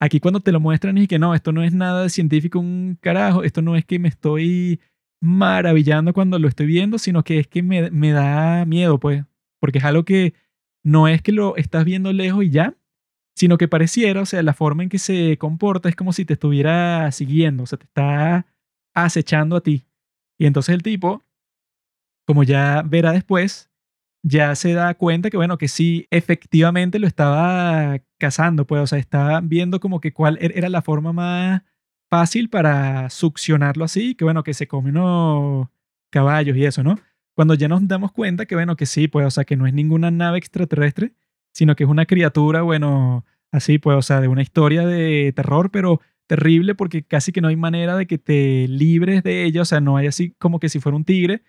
Aquí 0.00 0.18
cuando 0.18 0.40
te 0.40 0.50
lo 0.52 0.60
muestran 0.60 0.98
y 0.98 1.06
que 1.06 1.18
no, 1.18 1.34
esto 1.34 1.52
no 1.52 1.62
es 1.62 1.72
nada 1.74 2.08
científico, 2.08 2.58
un 2.58 2.98
carajo, 3.00 3.44
esto 3.44 3.62
no 3.62 3.76
es 3.76 3.84
que 3.84 3.98
me 4.00 4.08
estoy 4.08 4.80
maravillando 5.20 6.12
cuando 6.12 6.38
lo 6.40 6.48
estoy 6.48 6.66
viendo, 6.66 6.98
sino 6.98 7.22
que 7.22 7.38
es 7.38 7.46
que 7.46 7.62
me, 7.62 7.90
me 7.90 8.10
da 8.10 8.64
miedo, 8.66 8.98
pues, 8.98 9.24
porque 9.60 9.78
es 9.78 9.84
algo 9.84 10.04
que 10.04 10.34
no 10.84 11.06
es 11.06 11.22
que 11.22 11.30
lo 11.30 11.56
estás 11.56 11.84
viendo 11.84 12.12
lejos 12.12 12.44
y 12.44 12.50
ya, 12.50 12.74
sino 13.36 13.58
que 13.58 13.68
pareciera, 13.68 14.20
o 14.20 14.26
sea, 14.26 14.42
la 14.42 14.54
forma 14.54 14.82
en 14.82 14.88
que 14.88 14.98
se 14.98 15.38
comporta 15.38 15.88
es 15.88 15.96
como 15.96 16.12
si 16.12 16.24
te 16.24 16.34
estuviera 16.34 17.10
siguiendo, 17.12 17.62
o 17.62 17.66
sea, 17.66 17.78
te 17.78 17.84
está 17.84 18.46
acechando 18.94 19.56
a 19.56 19.60
ti. 19.62 19.84
Y 20.38 20.46
entonces 20.46 20.74
el 20.74 20.82
tipo 20.82 21.22
como 22.32 22.44
ya 22.44 22.80
verá 22.80 23.12
después, 23.12 23.70
ya 24.22 24.54
se 24.54 24.72
da 24.72 24.94
cuenta 24.94 25.28
que, 25.28 25.36
bueno, 25.36 25.58
que 25.58 25.68
sí, 25.68 26.06
efectivamente 26.10 26.98
lo 26.98 27.06
estaba 27.06 27.98
cazando, 28.18 28.66
pues, 28.66 28.80
o 28.80 28.86
sea, 28.86 28.98
estaba 28.98 29.42
viendo 29.42 29.80
como 29.80 30.00
que 30.00 30.14
cuál 30.14 30.38
er-, 30.40 30.56
era 30.56 30.70
la 30.70 30.80
forma 30.80 31.12
más 31.12 31.60
fácil 32.08 32.48
para 32.48 33.10
succionarlo 33.10 33.84
así, 33.84 34.14
que 34.14 34.24
bueno, 34.24 34.42
que 34.44 34.54
se 34.54 34.66
come 34.66 34.88
unos 34.88 35.68
caballos 36.10 36.56
y 36.56 36.64
eso, 36.64 36.82
¿no? 36.82 36.98
Cuando 37.34 37.52
ya 37.52 37.68
nos 37.68 37.86
damos 37.86 38.12
cuenta 38.12 38.46
que, 38.46 38.54
bueno, 38.54 38.76
que 38.76 38.86
sí, 38.86 39.08
pues, 39.08 39.26
o 39.26 39.30
sea, 39.30 39.44
que 39.44 39.56
no 39.56 39.66
es 39.66 39.74
ninguna 39.74 40.10
nave 40.10 40.38
extraterrestre, 40.38 41.12
sino 41.52 41.76
que 41.76 41.84
es 41.84 41.90
una 41.90 42.06
criatura, 42.06 42.62
bueno, 42.62 43.26
así, 43.50 43.76
pues, 43.76 43.98
o 43.98 44.02
sea, 44.02 44.22
de 44.22 44.28
una 44.28 44.40
historia 44.40 44.86
de 44.86 45.34
terror, 45.36 45.70
pero 45.70 46.00
terrible 46.26 46.74
porque 46.74 47.02
casi 47.02 47.30
que 47.30 47.42
no 47.42 47.48
hay 47.48 47.56
manera 47.56 47.94
de 47.94 48.06
que 48.06 48.16
te 48.16 48.66
libres 48.68 49.22
de 49.22 49.44
ella, 49.44 49.60
o 49.60 49.64
sea, 49.66 49.82
no 49.82 49.98
hay 49.98 50.06
así 50.06 50.34
como 50.38 50.60
que 50.60 50.70
si 50.70 50.80
fuera 50.80 50.96
un 50.96 51.04
tigre, 51.04 51.42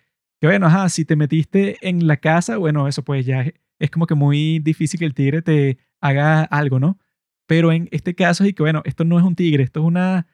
que 0.44 0.48
bueno, 0.48 0.66
ajá, 0.66 0.90
si 0.90 1.06
te 1.06 1.16
metiste 1.16 1.78
en 1.80 2.06
la 2.06 2.18
casa, 2.18 2.58
bueno, 2.58 2.86
eso 2.86 3.02
pues 3.02 3.24
ya 3.24 3.50
es 3.78 3.90
como 3.90 4.06
que 4.06 4.14
muy 4.14 4.58
difícil 4.58 5.00
que 5.00 5.06
el 5.06 5.14
tigre 5.14 5.40
te 5.40 5.78
haga 6.02 6.42
algo, 6.42 6.78
¿no? 6.78 6.98
Pero 7.46 7.72
en 7.72 7.88
este 7.92 8.14
caso, 8.14 8.44
y 8.44 8.52
que 8.52 8.62
bueno, 8.62 8.82
esto 8.84 9.06
no 9.06 9.18
es 9.18 9.24
un 9.24 9.36
tigre, 9.36 9.64
esto 9.64 9.80
es 9.80 9.86
una 9.86 10.26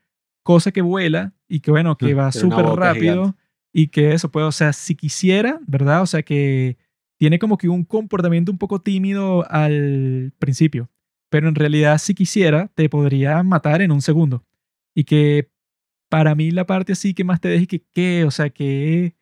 cosa 0.43 0.73
que 0.73 0.83
vuela 0.83 1.33
y 1.47 1.61
que 1.61 1.71
bueno, 1.71 1.97
que 1.97 2.13
va 2.15 2.33
súper 2.33 2.65
rápido 2.65 3.37
y 3.73 3.87
que 3.87 4.13
eso 4.13 4.33
puede, 4.33 4.49
o 4.49 4.53
sea, 4.53 4.73
si 4.73 4.97
quisiera, 4.97 5.61
¿verdad? 5.69 6.03
O 6.03 6.07
sea, 6.07 6.25
que 6.25 6.77
tiene 7.17 7.39
como 7.39 7.57
que 7.57 7.69
un 7.69 7.85
comportamiento 7.85 8.51
un 8.51 8.59
poco 8.59 8.81
tímido 8.81 9.49
al 9.49 10.33
principio, 10.41 10.91
pero 11.31 11.49
en 11.49 11.55
realidad 11.55 11.99
si 11.99 12.17
quisiera, 12.17 12.67
te 12.75 12.89
podría 12.89 13.45
matar 13.45 13.81
en 13.81 13.93
un 13.93 14.03
segundo. 14.03 14.45
Y 14.93 15.05
que 15.05 15.53
para 16.09 16.35
mí 16.35 16.51
la 16.51 16.67
parte 16.67 16.95
así 16.95 17.15
que 17.15 17.23
más 17.23 17.41
te 17.41 17.49
deje 17.49 17.69
que, 17.69 17.85
¿qué? 17.95 18.25
O 18.25 18.33
sea, 18.33 18.51
que 18.51 19.20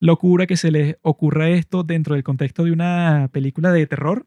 locura 0.00 0.46
que 0.46 0.56
se 0.56 0.70
les 0.70 0.96
ocurra 1.02 1.50
esto 1.50 1.84
dentro 1.84 2.14
del 2.14 2.24
contexto 2.24 2.64
de 2.64 2.72
una 2.72 3.28
película 3.32 3.70
de 3.70 3.86
terror. 3.86 4.26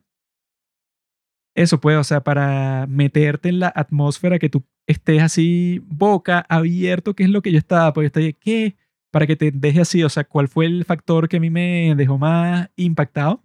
Eso 1.56 1.80
puede, 1.80 1.98
o 1.98 2.04
sea, 2.04 2.24
para 2.24 2.88
meterte 2.88 3.50
en 3.50 3.60
la 3.60 3.72
atmósfera 3.76 4.40
que 4.40 4.50
tú 4.50 4.64
estés 4.88 5.22
así 5.22 5.82
boca 5.86 6.46
abierto, 6.50 7.16
que 7.16 7.24
es 7.24 7.30
lo 7.30 7.42
que 7.42 7.52
yo 7.52 7.58
estaba, 7.58 7.94
yo 7.96 8.02
estaba, 8.04 8.26
¿qué? 8.40 8.76
Para 9.12 9.28
que 9.28 9.36
te 9.36 9.52
deje 9.52 9.82
así, 9.82 10.04
o 10.04 10.10
sea, 10.10 10.24
¿cuál 10.24 10.48
fue 10.48 10.66
el 10.66 10.86
factor 10.86 11.30
que 11.30 11.38
a 11.38 11.40
mí 11.40 11.50
me 11.50 11.94
dejó 11.96 12.18
más 12.18 12.70
impactado? 12.76 13.44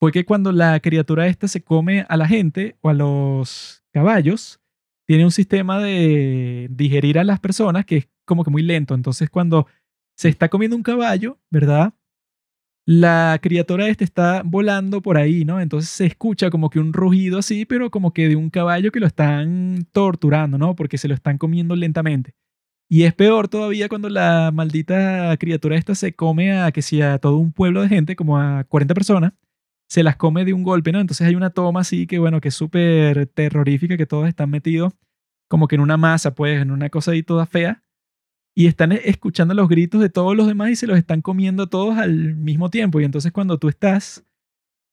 Fue 0.00 0.12
que 0.12 0.24
cuando 0.24 0.52
la 0.52 0.80
criatura 0.80 1.26
esta 1.26 1.48
se 1.48 1.62
come 1.62 2.06
a 2.08 2.16
la 2.16 2.26
gente 2.26 2.76
o 2.80 2.88
a 2.88 2.94
los 2.94 3.84
caballos, 3.92 4.60
tiene 5.06 5.24
un 5.24 5.30
sistema 5.30 5.78
de 5.80 6.68
digerir 6.70 7.18
a 7.18 7.24
las 7.24 7.40
personas 7.40 7.84
que 7.84 7.96
es 7.98 8.08
como 8.24 8.42
que 8.42 8.50
muy 8.50 8.62
lento. 8.62 8.94
Entonces, 8.94 9.28
cuando 9.28 9.66
se 10.16 10.28
está 10.28 10.48
comiendo 10.48 10.76
un 10.76 10.82
caballo, 10.82 11.38
¿verdad? 11.50 11.94
La 12.86 13.38
criatura 13.42 13.88
esta 13.88 14.04
está 14.04 14.42
volando 14.44 15.00
por 15.00 15.16
ahí, 15.16 15.44
¿no? 15.44 15.60
Entonces 15.60 15.90
se 15.90 16.06
escucha 16.06 16.50
como 16.50 16.68
que 16.68 16.78
un 16.78 16.92
rugido 16.92 17.38
así, 17.38 17.64
pero 17.64 17.90
como 17.90 18.12
que 18.12 18.28
de 18.28 18.36
un 18.36 18.50
caballo 18.50 18.92
que 18.92 19.00
lo 19.00 19.06
están 19.06 19.86
torturando, 19.92 20.58
¿no? 20.58 20.74
Porque 20.76 20.98
se 20.98 21.08
lo 21.08 21.14
están 21.14 21.38
comiendo 21.38 21.76
lentamente. 21.76 22.34
Y 22.88 23.04
es 23.04 23.14
peor 23.14 23.48
todavía 23.48 23.88
cuando 23.88 24.10
la 24.10 24.50
maldita 24.52 25.34
criatura 25.38 25.76
esta 25.76 25.94
se 25.94 26.14
come 26.14 26.52
a 26.60 26.70
que 26.72 26.82
sea 26.82 27.18
todo 27.18 27.38
un 27.38 27.52
pueblo 27.52 27.82
de 27.82 27.88
gente, 27.88 28.16
como 28.16 28.38
a 28.38 28.64
40 28.64 28.94
personas, 28.94 29.32
se 29.88 30.02
las 30.02 30.16
come 30.16 30.44
de 30.44 30.52
un 30.52 30.62
golpe, 30.62 30.92
¿no? 30.92 31.00
Entonces 31.00 31.26
hay 31.26 31.34
una 31.36 31.50
toma 31.50 31.80
así 31.80 32.06
que, 32.06 32.18
bueno, 32.18 32.40
que 32.40 32.48
es 32.48 32.54
súper 32.54 33.26
terrorífica, 33.28 33.96
que 33.96 34.06
todos 34.06 34.28
están 34.28 34.50
metidos 34.50 34.92
como 35.48 35.68
que 35.68 35.76
en 35.76 35.82
una 35.82 35.96
masa, 35.96 36.34
pues, 36.34 36.60
en 36.60 36.72
una 36.72 36.90
cosa 36.90 37.12
ahí 37.12 37.22
toda 37.22 37.46
fea. 37.46 37.83
Y 38.54 38.66
están 38.66 38.92
e, 38.92 39.00
escuchando 39.04 39.54
los 39.54 39.68
gritos 39.68 40.00
de 40.00 40.10
todos 40.10 40.36
los 40.36 40.46
demás 40.46 40.70
y 40.70 40.76
se 40.76 40.86
los 40.86 40.98
están 40.98 41.22
comiendo 41.22 41.68
todos 41.68 41.98
al 41.98 42.36
mismo 42.36 42.70
tiempo. 42.70 43.00
Y 43.00 43.04
entonces 43.04 43.32
cuando 43.32 43.58
tú 43.58 43.68
estás 43.68 44.24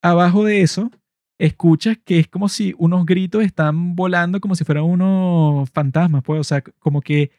abajo 0.01 0.43
de 0.43 0.61
eso, 0.61 0.91
escuchas 1.39 1.97
que 2.03 2.19
es 2.19 2.27
como 2.27 2.49
si 2.49 2.75
unos 2.77 3.05
gritos 3.05 3.43
están 3.43 3.95
volando 3.95 4.39
como 4.39 4.55
si 4.55 4.63
fueran 4.63 4.83
unos 4.83 5.69
fantasmas, 5.71 6.23
pues, 6.23 6.39
o 6.39 6.43
sea, 6.43 6.61
como 6.61 7.01
que 7.01 7.31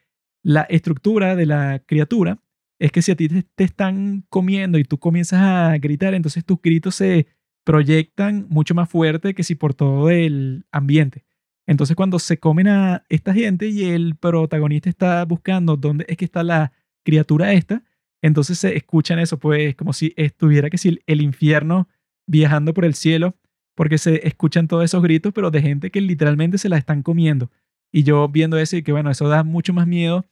la 0.42 0.62
estructura 0.62 1.36
de 1.36 1.46
la 1.46 1.80
criatura 1.86 2.38
es 2.80 2.90
que 2.90 3.00
si 3.00 3.12
a 3.12 3.16
ti 3.16 3.28
te, 3.28 3.64
están 3.64 4.24
comiendo 4.28 4.76
y 4.78 4.84
tú 4.84 4.98
comienzas 4.98 5.40
a 5.40 5.78
gritar, 5.78 6.14
entonces 6.14 6.44
tus 6.44 6.60
gritos 6.60 6.96
se 6.96 7.28
proyectan 7.64 8.46
mucho 8.48 8.74
más 8.74 8.88
fuerte 8.88 9.34
que 9.34 9.44
si 9.44 9.54
por 9.54 9.72
todo 9.72 10.10
el 10.10 10.66
ambiente. 10.72 11.24
Entonces 11.72 11.96
cuando 11.96 12.18
se 12.18 12.36
comen 12.36 12.68
a 12.68 13.02
esta 13.08 13.32
gente 13.32 13.66
y 13.66 13.84
el 13.84 14.14
protagonista 14.14 14.90
está 14.90 15.24
buscando 15.24 15.78
dónde 15.78 16.04
es 16.06 16.18
que 16.18 16.26
está 16.26 16.42
la 16.42 16.70
criatura 17.02 17.54
esta, 17.54 17.82
entonces 18.20 18.58
se 18.58 18.76
escuchan 18.76 19.18
eso, 19.18 19.38
pues 19.38 19.74
como 19.74 19.94
si 19.94 20.12
estuviera 20.18 20.68
que 20.68 20.76
si 20.76 21.00
el 21.06 21.22
infierno 21.22 21.88
viajando 22.26 22.74
por 22.74 22.84
el 22.84 22.92
cielo, 22.92 23.36
porque 23.74 23.96
se 23.96 24.28
escuchan 24.28 24.68
todos 24.68 24.84
esos 24.84 25.02
gritos, 25.02 25.32
pero 25.32 25.50
de 25.50 25.62
gente 25.62 25.90
que 25.90 26.02
literalmente 26.02 26.58
se 26.58 26.68
la 26.68 26.76
están 26.76 27.02
comiendo. 27.02 27.50
Y 27.90 28.02
yo 28.02 28.28
viendo 28.28 28.58
eso 28.58 28.76
y 28.76 28.82
que 28.82 28.92
bueno, 28.92 29.10
eso 29.10 29.26
da 29.28 29.42
mucho 29.42 29.72
más 29.72 29.86
miedo 29.86 30.26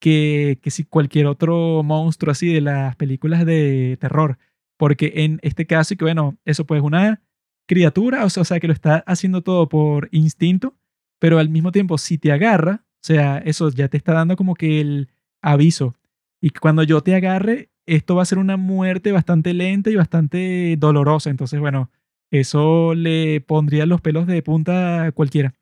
que, 0.00 0.58
que 0.62 0.70
si 0.70 0.84
cualquier 0.84 1.26
otro 1.26 1.82
monstruo 1.82 2.32
así 2.32 2.50
de 2.50 2.62
las 2.62 2.96
películas 2.96 3.44
de 3.44 3.98
terror. 4.00 4.38
Porque 4.78 5.12
en 5.16 5.40
este 5.42 5.66
caso, 5.66 5.92
y 5.92 5.98
que 5.98 6.06
bueno, 6.06 6.38
eso 6.46 6.64
pues 6.64 6.80
una 6.80 7.20
criatura, 7.66 8.24
o 8.24 8.30
sea, 8.30 8.40
o 8.40 8.44
sea, 8.44 8.60
que 8.60 8.66
lo 8.66 8.72
está 8.72 9.04
haciendo 9.06 9.42
todo 9.42 9.68
por 9.68 10.08
instinto, 10.10 10.74
pero 11.18 11.38
al 11.38 11.48
mismo 11.48 11.72
tiempo 11.72 11.98
si 11.98 12.18
te 12.18 12.32
agarra, 12.32 12.84
o 12.84 13.06
sea, 13.06 13.38
eso 13.38 13.70
ya 13.70 13.88
te 13.88 13.96
está 13.96 14.12
dando 14.12 14.36
como 14.36 14.54
que 14.54 14.80
el 14.80 15.08
aviso. 15.42 15.94
Y 16.40 16.50
cuando 16.50 16.82
yo 16.82 17.00
te 17.02 17.14
agarre, 17.14 17.70
esto 17.86 18.16
va 18.16 18.22
a 18.22 18.26
ser 18.26 18.38
una 18.38 18.56
muerte 18.56 19.12
bastante 19.12 19.54
lenta 19.54 19.90
y 19.90 19.94
bastante 19.96 20.76
dolorosa. 20.76 21.30
Entonces, 21.30 21.60
bueno, 21.60 21.90
eso 22.30 22.94
le 22.94 23.40
pondría 23.40 23.86
los 23.86 24.00
pelos 24.00 24.26
de 24.26 24.42
punta 24.42 25.04
a 25.04 25.12
cualquiera. 25.12 25.54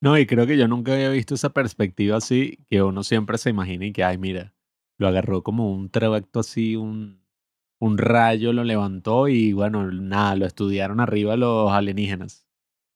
No, 0.00 0.18
y 0.18 0.26
creo 0.26 0.46
que 0.46 0.58
yo 0.58 0.66
nunca 0.66 0.94
había 0.94 1.10
visto 1.10 1.36
esa 1.36 1.50
perspectiva 1.50 2.16
así, 2.16 2.58
que 2.68 2.82
uno 2.82 3.04
siempre 3.04 3.38
se 3.38 3.50
imagina 3.50 3.86
y 3.86 3.92
que, 3.92 4.02
ay, 4.02 4.18
mira, 4.18 4.52
lo 4.98 5.06
agarró 5.06 5.44
como 5.44 5.72
un 5.72 5.90
tracto 5.90 6.40
así, 6.40 6.74
un, 6.74 7.22
un 7.78 7.98
rayo 7.98 8.52
lo 8.52 8.64
levantó 8.64 9.28
y 9.28 9.52
bueno, 9.52 9.90
nada, 9.92 10.34
lo 10.34 10.46
estudiaron 10.46 10.98
arriba 10.98 11.36
los 11.36 11.70
alienígenas. 11.70 12.48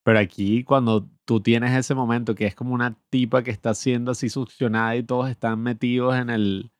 Pero 0.04 0.18
aquí 0.18 0.64
cuando 0.64 1.08
tú 1.26 1.40
tienes 1.40 1.72
ese 1.76 1.94
momento 1.94 2.34
que 2.34 2.46
es 2.46 2.54
como 2.54 2.72
una 2.74 2.96
tipa 3.10 3.42
que 3.42 3.50
está 3.50 3.74
siendo 3.74 4.12
así 4.12 4.30
succionada 4.30 4.96
y 4.96 5.02
todos 5.02 5.28
están 5.28 5.60
metidos 5.60 6.16
en 6.16 6.30
el, 6.30 6.72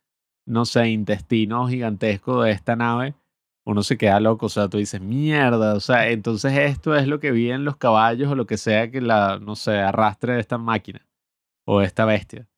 no 0.47 0.65
sé, 0.65 0.89
intestino 0.89 1.69
gigantesco 1.69 2.43
de 2.43 2.53
esta 2.53 2.77
nave, 2.77 3.15
uno 3.67 3.83
se 3.83 3.99
queda 3.99 4.21
loco, 4.21 4.47
o 4.47 4.49
sea, 4.49 4.69
tú 4.69 4.79
dices, 4.79 5.01
mierda, 5.01 5.75
o 5.75 5.81
sea, 5.81 6.09
entonces 6.11 6.53
esto 6.57 6.95
es 6.95 7.09
lo 7.09 7.19
que 7.19 7.33
viven 7.33 7.65
los 7.65 7.77
caballos 7.77 8.31
o 8.31 8.37
lo 8.37 8.47
que 8.47 8.57
sea 8.57 8.91
que 8.91 9.01
la, 9.01 9.41
no 9.41 9.57
sé, 9.57 9.79
arrastre 9.79 10.39
esta 10.39 10.57
máquina 10.57 11.05
o 11.67 11.83
esta 11.83 12.05
bestia. 12.05 12.49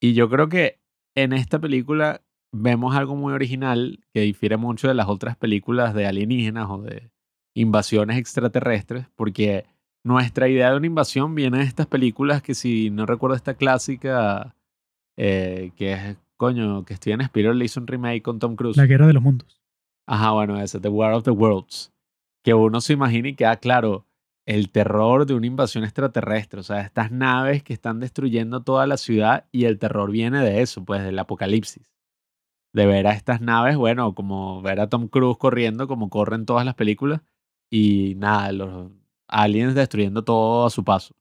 Y 0.00 0.14
yo 0.14 0.30
creo 0.30 0.48
que 0.48 0.80
en 1.14 1.34
esta 1.34 1.58
película 1.58 2.22
vemos 2.52 2.96
algo 2.96 3.16
muy 3.16 3.34
original 3.34 4.00
que 4.14 4.20
difiere 4.20 4.56
mucho 4.56 4.88
de 4.88 4.94
las 4.94 5.08
otras 5.08 5.36
películas 5.36 5.94
de 5.94 6.06
alienígenas 6.06 6.70
o 6.70 6.78
de 6.78 7.10
invasiones 7.54 8.16
extraterrestres, 8.16 9.06
porque 9.14 9.66
nuestra 10.06 10.48
idea 10.48 10.70
de 10.70 10.76
una 10.76 10.86
invasión 10.86 11.34
viene 11.34 11.58
de 11.58 11.64
estas 11.64 11.88
películas 11.88 12.40
que 12.40 12.54
si 12.54 12.90
no 12.90 13.06
recuerdo 13.06 13.34
esta 13.34 13.54
clásica, 13.54 14.54
eh, 15.16 15.72
que 15.74 15.92
es, 15.94 16.16
coño, 16.36 16.84
que 16.84 16.94
Steven 16.94 17.22
Spielberg 17.22 17.56
le 17.56 17.64
hizo 17.64 17.80
un 17.80 17.88
remake 17.88 18.22
con 18.22 18.38
Tom 18.38 18.54
Cruise. 18.54 18.76
La 18.76 18.86
Guerra 18.86 19.08
de 19.08 19.14
los 19.14 19.22
Mundos. 19.22 19.60
Ajá, 20.06 20.30
bueno, 20.30 20.60
ese, 20.60 20.78
The 20.78 20.88
War 20.88 21.12
of 21.12 21.24
the 21.24 21.32
Worlds. 21.32 21.92
Que 22.44 22.54
uno 22.54 22.80
se 22.80 22.92
imagina 22.92 23.30
y 23.30 23.34
queda 23.34 23.56
claro 23.56 24.06
el 24.46 24.70
terror 24.70 25.26
de 25.26 25.34
una 25.34 25.48
invasión 25.48 25.82
extraterrestre. 25.82 26.60
O 26.60 26.62
sea, 26.62 26.82
estas 26.82 27.10
naves 27.10 27.64
que 27.64 27.72
están 27.72 27.98
destruyendo 27.98 28.62
toda 28.62 28.86
la 28.86 28.98
ciudad 28.98 29.48
y 29.50 29.64
el 29.64 29.80
terror 29.80 30.12
viene 30.12 30.40
de 30.40 30.62
eso, 30.62 30.84
pues 30.84 31.02
del 31.02 31.18
apocalipsis. 31.18 31.90
De 32.72 32.86
ver 32.86 33.08
a 33.08 33.12
estas 33.12 33.40
naves, 33.40 33.76
bueno, 33.76 34.14
como 34.14 34.62
ver 34.62 34.78
a 34.78 34.88
Tom 34.88 35.08
Cruise 35.08 35.36
corriendo 35.36 35.88
como 35.88 36.10
corren 36.10 36.46
todas 36.46 36.64
las 36.64 36.76
películas 36.76 37.22
y 37.68 38.14
nada, 38.18 38.52
los 38.52 38.92
aliens 39.42 39.74
destruyendo 39.74 40.24
todo 40.24 40.66
a 40.66 40.70
su 40.70 40.84
paso. 40.84 41.14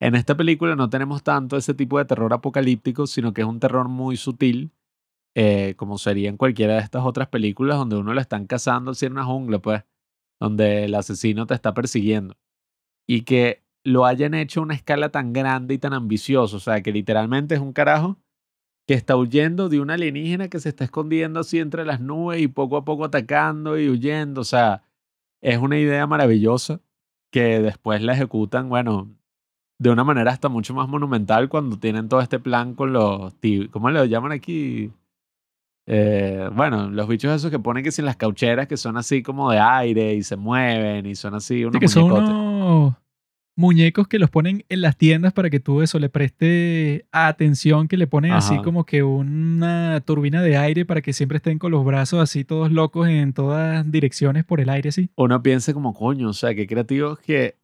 En 0.00 0.14
esta 0.14 0.36
película 0.36 0.76
no 0.76 0.90
tenemos 0.90 1.22
tanto 1.22 1.56
ese 1.56 1.74
tipo 1.74 1.98
de 1.98 2.04
terror 2.04 2.32
apocalíptico, 2.32 3.06
sino 3.06 3.32
que 3.32 3.42
es 3.42 3.46
un 3.46 3.60
terror 3.60 3.88
muy 3.88 4.16
sutil 4.16 4.72
eh, 5.38 5.74
como 5.76 5.98
sería 5.98 6.30
en 6.30 6.38
cualquiera 6.38 6.76
de 6.76 6.80
estas 6.80 7.04
otras 7.04 7.28
películas 7.28 7.76
donde 7.76 7.96
uno 7.96 8.14
lo 8.14 8.20
están 8.22 8.46
cazando 8.46 8.92
así 8.92 9.04
en 9.04 9.12
una 9.12 9.26
jungla, 9.26 9.58
pues, 9.58 9.84
donde 10.40 10.84
el 10.84 10.94
asesino 10.94 11.46
te 11.46 11.52
está 11.52 11.74
persiguiendo. 11.74 12.38
Y 13.06 13.22
que 13.22 13.62
lo 13.84 14.06
hayan 14.06 14.32
hecho 14.32 14.60
a 14.60 14.62
una 14.62 14.74
escala 14.74 15.10
tan 15.10 15.34
grande 15.34 15.74
y 15.74 15.78
tan 15.78 15.92
ambiciosa, 15.92 16.56
o 16.56 16.60
sea, 16.60 16.80
que 16.82 16.90
literalmente 16.90 17.54
es 17.54 17.60
un 17.60 17.74
carajo 17.74 18.18
que 18.86 18.94
está 18.94 19.16
huyendo 19.16 19.68
de 19.68 19.80
un 19.80 19.90
alienígena 19.90 20.48
que 20.48 20.58
se 20.58 20.70
está 20.70 20.84
escondiendo 20.84 21.40
así 21.40 21.58
entre 21.58 21.84
las 21.84 22.00
nubes 22.00 22.40
y 22.40 22.48
poco 22.48 22.78
a 22.78 22.86
poco 22.86 23.04
atacando 23.04 23.78
y 23.78 23.90
huyendo, 23.90 24.40
o 24.40 24.44
sea, 24.44 24.84
es 25.42 25.58
una 25.58 25.78
idea 25.78 26.06
maravillosa 26.06 26.80
que 27.36 27.60
después 27.60 28.00
la 28.00 28.14
ejecutan, 28.14 28.70
bueno, 28.70 29.10
de 29.78 29.90
una 29.90 30.04
manera 30.04 30.30
hasta 30.30 30.48
mucho 30.48 30.72
más 30.72 30.88
monumental 30.88 31.50
cuando 31.50 31.78
tienen 31.78 32.08
todo 32.08 32.22
este 32.22 32.38
plan 32.38 32.74
con 32.74 32.94
los, 32.94 33.34
¿cómo 33.70 33.90
le 33.90 34.08
llaman 34.08 34.32
aquí? 34.32 34.90
Eh, 35.86 36.48
bueno, 36.54 36.88
los 36.88 37.06
bichos 37.06 37.30
esos 37.36 37.50
que 37.50 37.58
ponen 37.58 37.84
que 37.84 37.92
sin 37.92 38.06
las 38.06 38.16
caucheras 38.16 38.66
que 38.66 38.78
son 38.78 38.96
así 38.96 39.22
como 39.22 39.50
de 39.50 39.58
aire 39.58 40.14
y 40.14 40.22
se 40.22 40.36
mueven 40.36 41.04
y 41.04 41.14
son 41.14 41.34
así 41.34 41.62
unos 41.62 41.78
que 41.78 41.88
son 41.88 42.10
unos 42.10 42.94
muñecos 43.56 44.06
que 44.06 44.18
los 44.18 44.30
ponen 44.30 44.64
en 44.68 44.82
las 44.82 44.96
tiendas 44.96 45.32
para 45.32 45.50
que 45.50 45.60
tú 45.60 45.82
eso 45.82 45.98
le 45.98 46.08
preste 46.08 47.06
atención, 47.10 47.88
que 47.88 47.96
le 47.96 48.06
ponen 48.06 48.32
así 48.32 48.58
como 48.62 48.84
que 48.84 49.02
una 49.02 50.00
turbina 50.04 50.42
de 50.42 50.56
aire 50.58 50.84
para 50.84 51.00
que 51.00 51.14
siempre 51.14 51.38
estén 51.38 51.58
con 51.58 51.72
los 51.72 51.84
brazos 51.84 52.20
así 52.20 52.44
todos 52.44 52.70
locos 52.70 53.08
en 53.08 53.32
todas 53.32 53.90
direcciones 53.90 54.44
por 54.44 54.60
el 54.60 54.68
aire, 54.68 54.90
así. 54.90 55.10
Uno 55.16 55.42
piensa 55.42 55.72
como 55.72 55.94
coño, 55.94 56.28
o 56.28 56.34
sea, 56.34 56.54
qué 56.54 56.66
creativos 56.66 57.18
que 57.18 57.56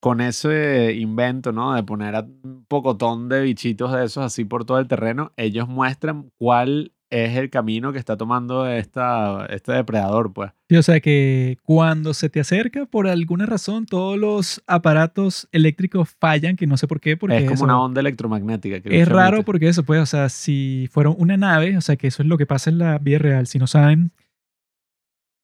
con 0.00 0.20
ese 0.20 0.92
invento, 0.94 1.52
¿no? 1.52 1.74
De 1.74 1.82
poner 1.82 2.14
a 2.14 2.26
un 2.42 2.64
pocotón 2.66 3.28
de 3.28 3.42
bichitos 3.42 3.92
de 3.92 4.04
esos 4.04 4.24
así 4.24 4.44
por 4.44 4.64
todo 4.64 4.78
el 4.78 4.88
terreno, 4.88 5.32
ellos 5.36 5.68
muestran 5.68 6.30
cuál 6.38 6.92
es 7.10 7.36
el 7.36 7.50
camino 7.50 7.92
que 7.92 7.98
está 7.98 8.16
tomando 8.16 8.66
esta, 8.66 9.46
este 9.46 9.72
depredador, 9.72 10.32
pues. 10.32 10.50
Sí, 10.68 10.76
o 10.76 10.82
sea 10.82 11.00
que 11.00 11.58
cuando 11.62 12.14
se 12.14 12.28
te 12.28 12.40
acerca, 12.40 12.86
por 12.86 13.06
alguna 13.06 13.46
razón, 13.46 13.86
todos 13.86 14.18
los 14.18 14.62
aparatos 14.66 15.48
eléctricos 15.52 16.10
fallan, 16.18 16.56
que 16.56 16.66
no 16.66 16.76
sé 16.76 16.88
por 16.88 17.00
qué. 17.00 17.16
Porque 17.16 17.38
es 17.38 17.50
como 17.50 17.64
una 17.64 17.80
onda 17.80 18.00
electromagnética. 18.00 18.80
es 18.84 19.08
raro 19.08 19.44
porque 19.44 19.68
eso, 19.68 19.84
pues, 19.84 20.00
o 20.00 20.06
sea, 20.06 20.28
si 20.28 20.88
fueron 20.90 21.14
una 21.18 21.36
nave, 21.36 21.76
o 21.76 21.80
sea, 21.80 21.96
que 21.96 22.08
eso 22.08 22.22
es 22.22 22.28
lo 22.28 22.38
que 22.38 22.46
pasa 22.46 22.70
en 22.70 22.78
la 22.78 22.98
vida 22.98 23.18
real. 23.18 23.46
Si 23.46 23.58
no 23.58 23.66
saben, 23.66 24.12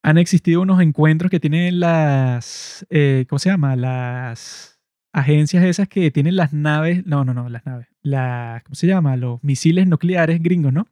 han 0.03 0.19
existido 0.19 0.63
unos 0.63 0.81
encuentros 0.81 1.31
que 1.31 1.41
tienen 1.41 1.79
las, 1.79 2.87
eh, 2.91 3.27
¿cómo 3.29 3.39
se 3.39 3.51
llama? 3.51 3.77
Las 3.77 4.81
agencias 5.13 5.65
esas 5.65 5.89
que 5.89 6.11
tienen 6.11 6.37
las 6.37 6.53
naves, 6.53 7.05
no, 7.07 7.25
no, 7.25 7.35
no, 7.35 7.49
las 7.49 7.67
naves, 7.67 7.89
las, 8.03 8.63
¿cómo 8.63 8.75
se 8.75 8.87
llama? 8.87 9.17
Los 9.17 9.43
misiles 9.45 9.87
nucleares 9.87 10.43
gringos, 10.43 10.73
¿no? 10.73 10.87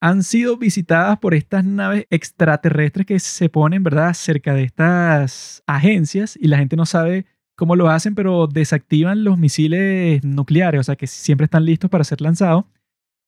Han 0.00 0.22
sido 0.22 0.56
visitadas 0.56 1.18
por 1.18 1.34
estas 1.34 1.64
naves 1.64 2.06
extraterrestres 2.10 3.06
que 3.06 3.18
se 3.18 3.48
ponen, 3.48 3.82
¿verdad?, 3.82 4.14
cerca 4.14 4.54
de 4.54 4.64
estas 4.64 5.62
agencias 5.66 6.38
y 6.40 6.48
la 6.48 6.58
gente 6.58 6.76
no 6.76 6.86
sabe 6.86 7.26
cómo 7.56 7.76
lo 7.76 7.90
hacen, 7.90 8.14
pero 8.14 8.46
desactivan 8.46 9.24
los 9.24 9.38
misiles 9.38 10.24
nucleares, 10.24 10.80
o 10.80 10.84
sea 10.84 10.96
que 10.96 11.06
siempre 11.06 11.44
están 11.44 11.66
listos 11.66 11.90
para 11.90 12.04
ser 12.04 12.22
lanzados, 12.22 12.64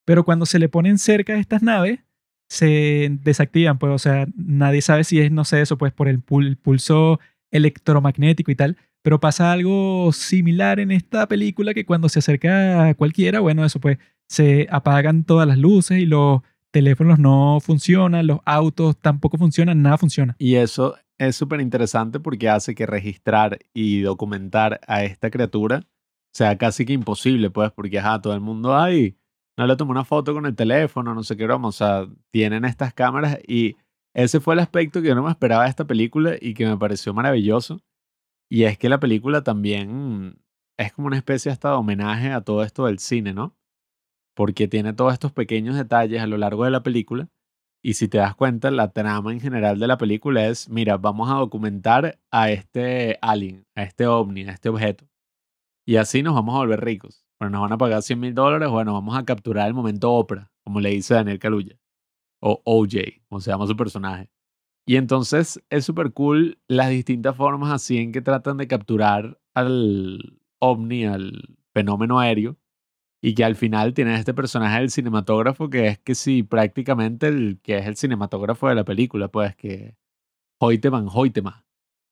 pero 0.07 0.25
cuando 0.25 0.47
se 0.47 0.59
le 0.59 0.71
ponen 0.71 0.99
cerca 0.99 1.35
de 1.35 1.41
estas 1.41 1.63
naves, 1.63 2.01
se 2.49 3.11
desactivan, 3.23 3.79
pues, 3.79 3.93
o 3.93 3.99
sea, 3.99 4.27
nadie 4.35 4.83
sabe 4.83 5.05
si 5.05 5.21
es, 5.21 5.31
no 5.31 5.45
sé, 5.45 5.61
eso, 5.63 5.77
pues, 5.79 5.93
por 5.93 6.09
el 6.09 6.21
pulso 6.21 7.21
electromagnético 7.51 8.51
y 8.51 8.57
tal, 8.57 8.77
pero 9.03 9.21
pasa 9.21 9.53
algo 9.53 10.13
similar 10.13 10.81
en 10.81 10.91
esta 10.91 11.27
película 11.29 11.75
que 11.75 11.85
cuando 11.85 12.09
se 12.09 12.21
acerca 12.21 12.89
a 12.89 12.95
cualquiera, 12.95 13.41
bueno, 13.41 13.65
eso 13.65 13.81
pues 13.81 13.99
se 14.29 14.67
apagan 14.71 15.25
todas 15.25 15.47
las 15.47 15.59
luces 15.59 15.99
y 15.99 16.07
los 16.07 16.41
teléfonos 16.73 17.19
no 17.19 17.61
funcionan, 17.61 18.27
los 18.27 18.41
autos 18.45 18.97
tampoco 18.99 19.39
funcionan, 19.39 19.83
nada 19.83 19.99
funciona. 19.99 20.35
Y 20.39 20.57
eso 20.57 20.97
es 21.19 21.37
súper 21.37 21.61
interesante 21.61 22.19
porque 22.19 22.49
hace 22.49 22.75
que 22.75 22.87
registrar 22.87 23.59
y 23.73 24.01
documentar 24.01 24.81
a 24.89 25.05
esta 25.05 25.31
criatura 25.31 25.87
sea 26.33 26.59
casi 26.59 26.85
que 26.85 26.95
imposible, 26.95 27.51
pues, 27.51 27.71
porque 27.71 27.99
ajá, 27.99 28.21
todo 28.21 28.35
el 28.35 28.41
mundo 28.41 28.77
ahí 28.77 29.17
no 29.57 29.67
le 29.67 29.77
tomó 29.77 29.93
una 29.93 30.05
foto 30.05 30.33
con 30.33 30.47
el 30.47 30.57
teléfono, 30.57 31.15
no 31.15 31.23
sé 31.23 31.37
qué 31.37 31.45
broma, 31.45 31.69
o 31.69 31.73
sea, 31.73 32.09
tienen 32.31 32.65
estas 32.65 32.95
cámaras 32.95 33.39
y 33.47 33.77
ese 34.15 34.41
fue 34.41 34.55
el 34.55 34.61
aspecto 34.61 35.01
que 35.03 35.09
yo 35.09 35.15
no 35.15 35.23
me 35.23 35.31
esperaba 35.31 35.65
de 35.65 35.71
esta 35.71 35.87
película 35.87 36.37
y 36.41 36.55
que 36.55 36.67
me 36.67 36.77
pareció 36.77 37.15
maravilloso. 37.15 37.81
Y 38.51 38.65
es 38.65 38.77
que 38.77 38.89
la 38.89 39.01
película 39.01 39.43
también 39.43 40.43
es 40.79 40.93
como 40.93 41.07
una 41.07 41.17
especie 41.17 41.53
hasta 41.53 41.71
de 41.71 41.77
homenaje 41.77 42.33
a 42.33 42.43
todo 42.43 42.63
esto 42.63 42.87
del 42.87 42.99
cine, 42.99 43.33
¿no? 43.33 43.57
Porque 44.35 44.69
tiene 44.69 44.93
todos 44.93 45.13
estos 45.13 45.33
pequeños 45.33 45.77
detalles 45.77 46.21
a 46.21 46.27
lo 46.27 46.39
largo 46.39 46.65
de 46.65 46.71
la 46.71 46.83
película. 46.83 47.29
Y 47.85 47.95
si 47.95 48.09
te 48.09 48.19
das 48.19 48.35
cuenta, 48.37 48.71
la 48.71 48.93
trama 48.93 49.33
en 49.33 49.41
general 49.41 49.79
de 49.79 49.89
la 49.89 49.99
película 49.99 50.47
es, 50.47 50.69
mira, 50.69 50.97
vamos 50.97 51.31
a 51.31 51.35
documentar 51.35 52.19
a 52.31 52.51
este 52.51 53.19
alien, 53.21 53.67
a 53.75 53.83
este 53.83 54.07
ovni, 54.07 54.43
a 54.43 54.53
este 54.53 54.69
objeto. 54.69 55.05
Y 55.85 55.97
así 55.97 56.23
nos 56.23 56.35
vamos 56.35 56.55
a 56.55 56.59
volver 56.59 56.85
ricos. 56.85 57.27
Bueno, 57.41 57.59
nos 57.59 57.63
van 57.63 57.73
a 57.73 57.79
pagar 57.79 58.03
100 58.03 58.21
mil 58.21 58.35
dólares, 58.35 58.69
bueno, 58.71 58.93
vamos 58.93 59.17
a 59.17 59.25
capturar 59.25 59.67
el 59.67 59.75
momento 59.75 60.13
Oprah, 60.13 60.53
como 60.65 60.81
le 60.81 60.91
dice 60.91 61.15
Daniel 61.15 61.41
Caluya. 61.41 61.77
O 62.41 62.63
OJ, 62.65 63.25
como 63.29 63.41
se 63.41 63.51
llama 63.51 63.67
su 63.67 63.77
personaje. 63.77 64.31
Y 64.87 64.97
entonces 64.97 65.61
es 65.71 65.85
súper 65.85 66.13
cool 66.13 66.61
las 66.69 66.91
distintas 66.91 67.37
formas 67.37 67.73
así 67.73 67.99
en 67.99 68.13
que 68.13 68.21
tratan 68.21 68.59
de 68.59 68.69
capturar 68.69 69.41
al 69.55 70.41
ovni, 70.61 71.05
al 71.05 71.57
fenómeno 71.73 72.21
aéreo, 72.21 72.57
y 73.23 73.35
que 73.35 73.45
al 73.45 73.57
final 73.57 73.95
tiene 73.95 74.15
este 74.17 74.35
personaje 74.35 74.81
del 74.81 74.91
cinematógrafo 74.91 75.71
que 75.71 75.87
es 75.89 75.99
que 75.99 76.15
sí, 76.15 76.43
prácticamente 76.43 77.29
el 77.29 77.61
que 77.63 77.79
es 77.79 77.87
el 77.87 77.97
cinematógrafo 77.97 78.69
de 78.69 78.75
la 78.75 78.85
película, 78.85 79.29
pues 79.29 79.57
que 79.57 79.97
Hoyteman 80.61 81.09
Hoytema, 81.13 81.65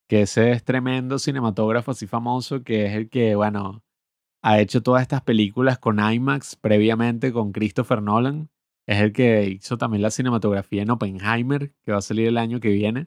que 0.09 0.23
ese 0.23 0.53
es 0.53 0.65
tremendo 0.65 1.19
cinematógrafo 1.19 1.93
así 1.93 2.07
famoso, 2.07 2.62
que 2.65 2.87
es 2.87 2.95
el 2.95 3.11
que, 3.11 3.35
bueno, 3.37 3.85
ha 4.43 4.61
hecho 4.61 4.82
todas 4.82 5.03
estas 5.03 5.23
películas 5.23 5.78
con 5.78 5.99
IMAX 6.01 6.57
previamente 6.57 7.32
con 7.32 7.53
Christopher 7.53 8.03
Nolan 8.03 8.51
es 8.91 9.01
el 9.01 9.12
que 9.12 9.45
hizo 9.49 9.78
también 9.78 10.03
la 10.03 10.11
cinematografía 10.11 10.82
en 10.82 10.91
Oppenheimer, 10.91 11.73
que 11.85 11.93
va 11.93 11.99
a 11.99 12.03
salir 12.03 12.27
el 12.27 12.37
año 12.37 12.59
que 12.59 12.70
viene. 12.70 13.07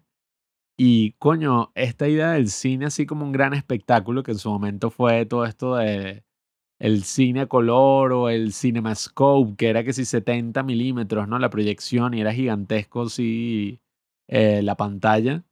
Y 0.78 1.14
coño, 1.20 1.74
esta 1.76 2.08
idea 2.08 2.32
del 2.32 2.50
cine 2.50 2.86
así 2.86 3.06
como 3.06 3.26
un 3.26 3.34
gran 3.34 3.54
espectáculo, 3.54 4.24
que 4.24 4.32
en 4.32 4.38
su 4.38 4.50
momento 4.50 4.92
fue 4.92 5.26
todo 5.26 5.46
esto 5.46 5.76
de 5.76 6.24
el 6.84 7.06
cine 7.06 7.48
color 7.48 8.12
o 8.12 8.30
el 8.30 8.52
CinemaScope, 8.52 9.56
que 9.56 9.70
era 9.70 9.86
que 9.86 9.94
si 9.94 10.04
70 10.04 10.64
milímetros, 10.64 11.30
¿no? 11.30 11.40
La 11.40 11.50
proyección 11.50 12.14
y 12.14 12.20
era 12.20 12.34
gigantesco, 12.34 13.08
sí, 13.08 13.80
eh, 14.28 14.62
la 14.62 14.76
pantalla. 14.76 15.46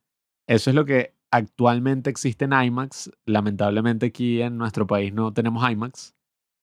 Eso 0.45 0.71
es 0.71 0.75
lo 0.75 0.83
que 0.83 1.15
actualmente 1.31 2.09
existe 2.09 2.43
en 2.45 2.51
IMAX. 2.51 3.11
Lamentablemente 3.25 4.07
aquí 4.07 4.41
en 4.41 4.57
nuestro 4.57 4.85
país 4.87 5.13
no 5.13 5.31
tenemos 5.31 5.69
IMAX, 5.71 6.15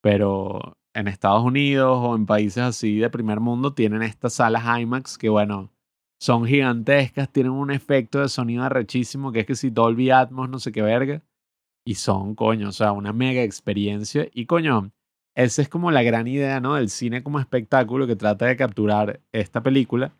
pero 0.02 0.76
en 0.92 1.08
Estados 1.08 1.42
Unidos 1.44 1.98
o 2.02 2.14
en 2.14 2.26
países 2.26 2.62
así 2.62 2.98
de 2.98 3.08
primer 3.08 3.40
mundo 3.40 3.72
tienen 3.72 4.02
estas 4.02 4.34
salas 4.34 4.64
IMAX 4.80 5.16
que, 5.16 5.30
bueno, 5.30 5.72
son 6.20 6.44
gigantescas, 6.44 7.32
tienen 7.32 7.52
un 7.52 7.70
efecto 7.70 8.20
de 8.20 8.28
sonido 8.28 8.64
arrechísimo 8.64 9.32
que 9.32 9.40
es 9.40 9.46
que 9.46 9.54
si 9.54 9.70
Dolby 9.70 10.10
Atmos, 10.10 10.50
no 10.50 10.58
sé 10.58 10.72
qué 10.72 10.82
verga, 10.82 11.22
y 11.88 11.94
son, 11.94 12.34
coño, 12.34 12.68
o 12.68 12.72
sea, 12.72 12.92
una 12.92 13.12
mega 13.12 13.42
experiencia. 13.42 14.28
Y, 14.34 14.46
coño, 14.46 14.92
esa 15.34 15.62
es 15.62 15.68
como 15.68 15.90
la 15.90 16.02
gran 16.02 16.28
idea, 16.28 16.60
¿no? 16.60 16.74
Del 16.74 16.90
cine 16.90 17.22
como 17.22 17.40
espectáculo 17.40 18.06
que 18.06 18.16
trata 18.16 18.46
de 18.46 18.56
capturar 18.56 19.20
esta 19.32 19.62
película. 19.62 20.12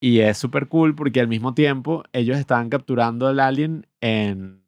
Y 0.00 0.20
es 0.20 0.38
súper 0.38 0.68
cool 0.68 0.94
porque 0.94 1.20
al 1.20 1.28
mismo 1.28 1.54
tiempo 1.54 2.04
ellos 2.12 2.36
estaban 2.38 2.68
capturando 2.68 3.28
al 3.28 3.40
alien 3.40 3.86
en 4.00 4.62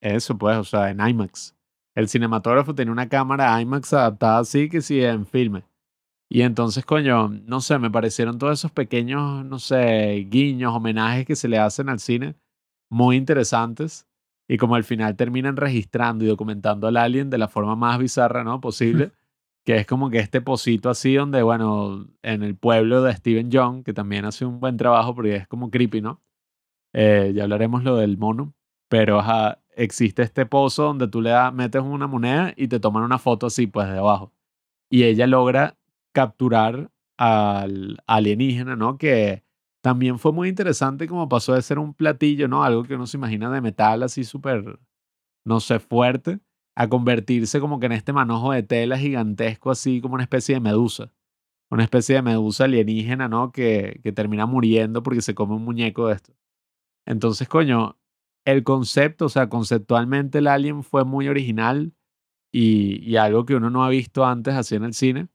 eso, 0.00 0.38
pues, 0.38 0.56
o 0.58 0.64
sea, 0.64 0.90
en 0.90 1.00
IMAX 1.00 1.56
el 1.96 2.08
cinematógrafo 2.08 2.76
tenía 2.76 2.92
una 2.92 3.08
cámara 3.08 3.60
IMAX 3.60 3.92
adaptada 3.92 4.38
así 4.38 4.68
que 4.68 4.82
sí 4.82 5.02
en 5.02 5.26
filme. 5.26 5.64
Y 6.30 6.42
entonces, 6.42 6.84
coño, 6.84 7.28
no 7.28 7.60
sé, 7.60 7.76
me 7.80 7.90
parecieron 7.90 8.38
todos 8.38 8.60
esos 8.60 8.70
pequeños, 8.70 9.44
no 9.44 9.58
sé, 9.58 10.26
guiños, 10.30 10.74
homenajes 10.76 11.26
que 11.26 11.34
se 11.34 11.48
le 11.48 11.58
hacen 11.58 11.88
al 11.88 11.98
cine 11.98 12.36
muy 12.88 13.16
interesantes. 13.16 14.06
Y 14.48 14.56
como 14.56 14.74
al 14.74 14.84
final 14.84 15.14
terminan 15.16 15.56
registrando 15.56 16.24
y 16.24 16.28
documentando 16.28 16.86
al 16.86 16.96
alien 16.96 17.30
de 17.30 17.38
la 17.38 17.48
forma 17.48 17.76
más 17.76 17.98
bizarra, 17.98 18.44
¿no? 18.44 18.60
Posible. 18.60 19.12
que 19.64 19.76
es 19.76 19.86
como 19.86 20.08
que 20.08 20.18
este 20.18 20.40
posito 20.40 20.88
así 20.88 21.14
donde, 21.14 21.42
bueno, 21.42 22.06
en 22.22 22.42
el 22.42 22.56
pueblo 22.56 23.02
de 23.02 23.12
Steven 23.12 23.50
Young, 23.50 23.84
que 23.84 23.92
también 23.92 24.24
hace 24.24 24.46
un 24.46 24.60
buen 24.60 24.78
trabajo 24.78 25.14
porque 25.14 25.36
es 25.36 25.46
como 25.46 25.70
creepy, 25.70 26.00
¿no? 26.00 26.22
Eh, 26.94 27.32
ya 27.34 27.42
hablaremos 27.42 27.84
lo 27.84 27.96
del 27.96 28.16
mono. 28.16 28.54
Pero 28.88 29.18
ajá, 29.20 29.60
existe 29.76 30.22
este 30.22 30.46
pozo 30.46 30.84
donde 30.84 31.08
tú 31.08 31.20
le 31.20 31.32
metes 31.52 31.82
una 31.82 32.06
moneda 32.06 32.54
y 32.56 32.68
te 32.68 32.80
toman 32.80 33.02
una 33.02 33.18
foto 33.18 33.46
así, 33.46 33.66
pues 33.66 33.88
de 33.88 33.98
abajo. 33.98 34.32
Y 34.90 35.04
ella 35.04 35.26
logra 35.26 35.76
capturar 36.12 36.90
al 37.18 37.98
alienígena, 38.06 38.76
¿no? 38.76 38.96
Que 38.96 39.44
también 39.82 40.18
fue 40.18 40.32
muy 40.32 40.48
interesante 40.48 41.08
como 41.08 41.28
pasó 41.28 41.54
de 41.54 41.62
ser 41.62 41.78
un 41.78 41.94
platillo, 41.94 42.48
¿no? 42.48 42.64
Algo 42.64 42.84
que 42.84 42.94
uno 42.94 43.06
se 43.06 43.16
imagina 43.16 43.50
de 43.50 43.60
metal 43.60 44.02
así 44.02 44.24
súper, 44.24 44.78
no 45.44 45.60
sé, 45.60 45.78
fuerte, 45.80 46.40
a 46.76 46.88
convertirse 46.88 47.60
como 47.60 47.80
que 47.80 47.86
en 47.86 47.92
este 47.92 48.12
manojo 48.12 48.52
de 48.52 48.62
tela 48.62 48.98
gigantesco, 48.98 49.70
así 49.70 50.00
como 50.00 50.14
una 50.14 50.24
especie 50.24 50.54
de 50.56 50.60
medusa. 50.60 51.12
Una 51.70 51.84
especie 51.84 52.16
de 52.16 52.22
medusa 52.22 52.64
alienígena, 52.64 53.28
¿no? 53.28 53.52
Que, 53.52 54.00
que 54.02 54.12
termina 54.12 54.46
muriendo 54.46 55.02
porque 55.02 55.22
se 55.22 55.34
come 55.34 55.54
un 55.54 55.64
muñeco 55.64 56.08
de 56.08 56.14
esto. 56.14 56.32
Entonces, 57.06 57.48
coño, 57.48 57.98
el 58.44 58.64
concepto, 58.64 59.26
o 59.26 59.28
sea, 59.28 59.48
conceptualmente 59.48 60.38
el 60.38 60.46
Alien 60.46 60.82
fue 60.82 61.04
muy 61.04 61.28
original 61.28 61.92
y, 62.52 63.16
algo 63.16 63.44
que 63.44 63.54
uno 63.54 63.70
no 63.70 63.84
ha 63.84 63.88
visto 63.90 64.24
antes 64.24 64.54
así 64.54 64.74
en 64.74 64.84
el 64.84 64.94
cine. 64.94 65.28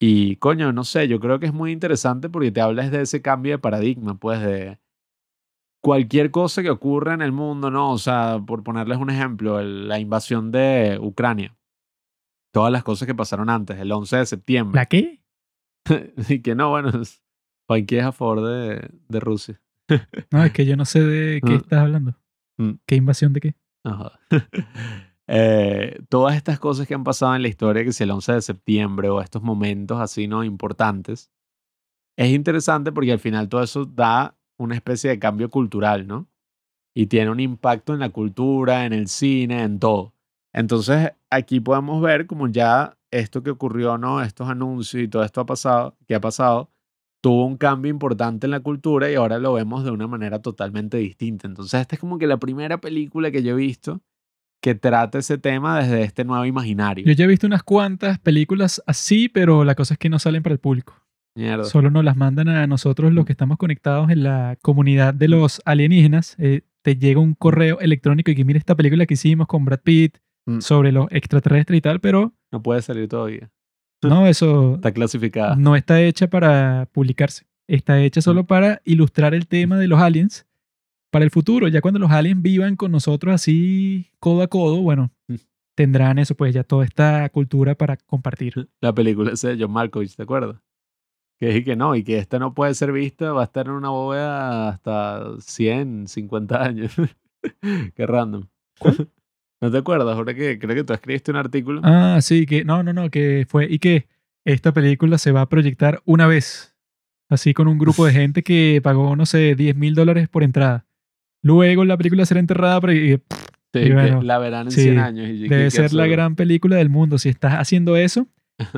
Y 0.00 0.36
coño, 0.36 0.72
no 0.72 0.84
sé, 0.84 1.08
yo 1.08 1.18
creo 1.18 1.40
que 1.40 1.46
es 1.46 1.52
muy 1.52 1.72
interesante 1.72 2.28
porque 2.28 2.52
te 2.52 2.60
hablas 2.60 2.90
de 2.90 3.02
ese 3.02 3.20
cambio 3.20 3.52
de 3.52 3.58
paradigma, 3.58 4.16
pues 4.16 4.40
de 4.40 4.78
cualquier 5.80 6.30
cosa 6.30 6.62
que 6.62 6.70
ocurra 6.70 7.14
en 7.14 7.22
el 7.22 7.32
mundo, 7.32 7.70
¿no? 7.70 7.92
O 7.92 7.98
sea, 7.98 8.40
por 8.46 8.62
ponerles 8.62 8.98
un 8.98 9.10
ejemplo, 9.10 9.60
la 9.62 9.98
invasión 9.98 10.52
de 10.52 10.98
Ucrania. 11.00 11.56
Todas 12.52 12.72
las 12.72 12.84
cosas 12.84 13.06
que 13.06 13.14
pasaron 13.14 13.50
antes, 13.50 13.78
el 13.78 13.90
11 13.90 14.16
de 14.16 14.26
septiembre. 14.26 14.78
¿La 14.78 14.86
qué? 14.86 15.22
y 16.28 16.40
que 16.42 16.54
no, 16.54 16.70
bueno, 16.70 16.90
cualquier 17.66 18.00
es 18.00 18.06
a 18.06 18.12
favor 18.12 18.42
de, 18.42 18.88
de 19.08 19.20
Rusia. 19.20 19.60
No, 20.30 20.44
es 20.44 20.52
que 20.52 20.66
yo 20.66 20.76
no 20.76 20.84
sé 20.84 21.00
de 21.00 21.40
qué 21.40 21.54
estás 21.56 21.80
hablando. 21.80 22.14
Mm. 22.56 22.72
¿Qué 22.86 22.96
invasión 22.96 23.32
de 23.32 23.40
qué? 23.40 23.54
Eh, 25.30 26.00
todas 26.08 26.36
estas 26.36 26.58
cosas 26.58 26.86
que 26.88 26.94
han 26.94 27.04
pasado 27.04 27.36
en 27.36 27.42
la 27.42 27.48
historia, 27.48 27.84
que 27.84 27.92
si 27.92 28.02
el 28.02 28.10
11 28.10 28.32
de 28.32 28.42
septiembre 28.42 29.10
o 29.10 29.20
estos 29.20 29.42
momentos 29.42 30.00
así, 30.00 30.26
¿no? 30.26 30.42
Importantes, 30.42 31.30
es 32.16 32.30
interesante 32.30 32.92
porque 32.92 33.12
al 33.12 33.20
final 33.20 33.48
todo 33.48 33.62
eso 33.62 33.84
da 33.84 34.36
una 34.58 34.74
especie 34.74 35.10
de 35.10 35.18
cambio 35.18 35.50
cultural, 35.50 36.06
¿no? 36.06 36.28
Y 36.94 37.06
tiene 37.06 37.30
un 37.30 37.40
impacto 37.40 37.94
en 37.94 38.00
la 38.00 38.10
cultura, 38.10 38.86
en 38.86 38.92
el 38.94 39.08
cine, 39.08 39.62
en 39.62 39.78
todo. 39.78 40.14
Entonces, 40.52 41.12
aquí 41.30 41.60
podemos 41.60 42.02
ver 42.02 42.26
como 42.26 42.48
ya 42.48 42.98
esto 43.10 43.42
que 43.42 43.50
ocurrió, 43.50 43.98
¿no? 43.98 44.22
Estos 44.22 44.48
anuncios 44.48 45.02
y 45.02 45.08
todo 45.08 45.22
esto 45.24 45.42
ha 45.42 45.46
pasado, 45.46 45.96
que 46.06 46.14
ha 46.14 46.20
pasado, 46.20 46.70
tuvo 47.20 47.44
un 47.46 47.58
cambio 47.58 47.90
importante 47.90 48.46
en 48.46 48.52
la 48.52 48.60
cultura 48.60 49.10
y 49.10 49.14
ahora 49.16 49.38
lo 49.38 49.52
vemos 49.52 49.84
de 49.84 49.90
una 49.90 50.06
manera 50.06 50.40
totalmente 50.40 50.96
distinta. 50.96 51.46
Entonces, 51.46 51.80
esta 51.80 51.96
es 51.96 52.00
como 52.00 52.18
que 52.18 52.26
la 52.26 52.38
primera 52.38 52.80
película 52.80 53.30
que 53.30 53.42
yo 53.42 53.52
he 53.52 53.56
visto 53.56 54.00
que 54.60 54.74
trata 54.74 55.18
ese 55.18 55.38
tema 55.38 55.80
desde 55.80 56.02
este 56.02 56.24
nuevo 56.24 56.44
imaginario. 56.44 57.04
Yo 57.06 57.12
ya 57.12 57.24
he 57.24 57.28
visto 57.28 57.46
unas 57.46 57.62
cuantas 57.62 58.18
películas 58.18 58.82
así, 58.86 59.28
pero 59.28 59.64
la 59.64 59.74
cosa 59.74 59.94
es 59.94 59.98
que 59.98 60.08
no 60.08 60.18
salen 60.18 60.42
para 60.42 60.54
el 60.54 60.58
público. 60.58 60.94
Mierda. 61.36 61.64
Solo 61.64 61.90
nos 61.90 62.04
las 62.04 62.16
mandan 62.16 62.48
a 62.48 62.66
nosotros 62.66 63.12
los 63.12 63.24
que 63.24 63.32
estamos 63.32 63.58
conectados 63.58 64.10
en 64.10 64.24
la 64.24 64.58
comunidad 64.60 65.14
de 65.14 65.28
los 65.28 65.62
alienígenas. 65.64 66.34
Eh, 66.38 66.62
te 66.82 66.96
llega 66.96 67.20
un 67.20 67.34
correo 67.34 67.78
electrónico 67.80 68.30
y 68.30 68.34
que 68.34 68.44
mira 68.44 68.58
esta 68.58 68.74
película 68.74 69.06
que 69.06 69.14
hicimos 69.14 69.46
con 69.46 69.64
Brad 69.64 69.80
Pitt 69.80 70.18
mm. 70.46 70.60
sobre 70.60 70.90
los 70.90 71.06
extraterrestres 71.10 71.78
y 71.78 71.80
tal, 71.80 72.00
pero... 72.00 72.34
No 72.50 72.62
puede 72.62 72.82
salir 72.82 73.08
todavía. 73.08 73.50
No, 74.00 74.28
eso. 74.28 74.76
Está 74.76 74.92
clasificada. 74.92 75.56
No 75.56 75.74
está 75.74 76.00
hecha 76.00 76.28
para 76.28 76.88
publicarse. 76.92 77.46
Está 77.66 78.00
hecha 78.00 78.22
solo 78.22 78.44
mm. 78.44 78.46
para 78.46 78.80
ilustrar 78.84 79.34
el 79.34 79.48
tema 79.48 79.76
de 79.76 79.88
los 79.88 80.00
aliens 80.00 80.46
para 81.10 81.24
el 81.24 81.30
futuro. 81.30 81.68
Ya 81.68 81.80
cuando 81.80 82.00
los 82.00 82.10
aliens 82.10 82.42
vivan 82.42 82.76
con 82.76 82.92
nosotros 82.92 83.34
así 83.34 84.10
codo 84.18 84.42
a 84.42 84.48
codo, 84.48 84.80
bueno, 84.82 85.10
mm. 85.28 85.34
tendrán 85.74 86.18
eso, 86.18 86.34
pues 86.34 86.54
ya 86.54 86.64
toda 86.64 86.84
esta 86.84 87.28
cultura 87.30 87.74
para 87.74 87.96
compartir. 87.96 88.68
La 88.80 88.94
película 88.94 89.32
esa 89.32 89.48
de 89.48 89.58
John 89.60 89.72
Malkovich, 89.72 90.16
¿te 90.16 90.22
acuerdas? 90.22 90.56
Que 91.38 91.46
dije 91.46 91.64
que 91.64 91.76
no, 91.76 91.94
y 91.94 92.02
que 92.02 92.18
esta 92.18 92.38
no 92.38 92.52
puede 92.52 92.74
ser 92.74 92.90
vista, 92.90 93.32
va 93.32 93.42
a 93.42 93.44
estar 93.44 93.66
en 93.66 93.72
una 93.72 93.90
bóveda 93.90 94.70
hasta 94.70 95.40
100, 95.40 96.08
50 96.08 96.62
años. 96.62 96.92
Qué 97.94 98.06
random. 98.06 98.48
¿No 99.60 99.70
te 99.70 99.78
acuerdas? 99.78 100.16
Ahora 100.16 100.34
que 100.34 100.58
creo 100.58 100.74
que 100.74 100.84
tú 100.84 100.92
escribiste 100.92 101.30
un 101.30 101.36
artículo. 101.36 101.80
Ah, 101.84 102.18
sí, 102.22 102.46
que 102.46 102.64
no, 102.64 102.82
no, 102.82 102.92
no, 102.92 103.10
que 103.10 103.44
fue 103.48 103.66
y 103.68 103.78
que 103.78 104.06
esta 104.44 104.72
película 104.72 105.18
se 105.18 105.32
va 105.32 105.42
a 105.42 105.48
proyectar 105.48 106.00
una 106.04 106.26
vez, 106.26 106.76
así 107.28 107.54
con 107.54 107.68
un 107.68 107.78
grupo 107.78 108.06
de 108.06 108.12
gente 108.12 108.42
que 108.42 108.80
pagó, 108.82 109.14
no 109.16 109.26
sé, 109.26 109.54
10 109.54 109.76
mil 109.76 109.94
dólares 109.94 110.28
por 110.28 110.42
entrada. 110.42 110.87
Luego 111.42 111.84
la 111.84 111.96
película 111.96 112.26
será 112.26 112.40
enterrada, 112.40 112.80
pero 112.80 112.92
y, 112.92 113.22
la 114.22 114.38
verán 114.38 114.66
en 114.66 114.72
100 114.72 114.98
años. 114.98 115.28
debe 115.48 115.70
ser 115.70 115.92
la 115.92 116.06
gran 116.06 116.34
película 116.36 116.76
del 116.76 116.88
mundo. 116.88 117.18
Si 117.18 117.28
estás 117.28 117.54
haciendo 117.54 117.96
eso, 117.96 118.26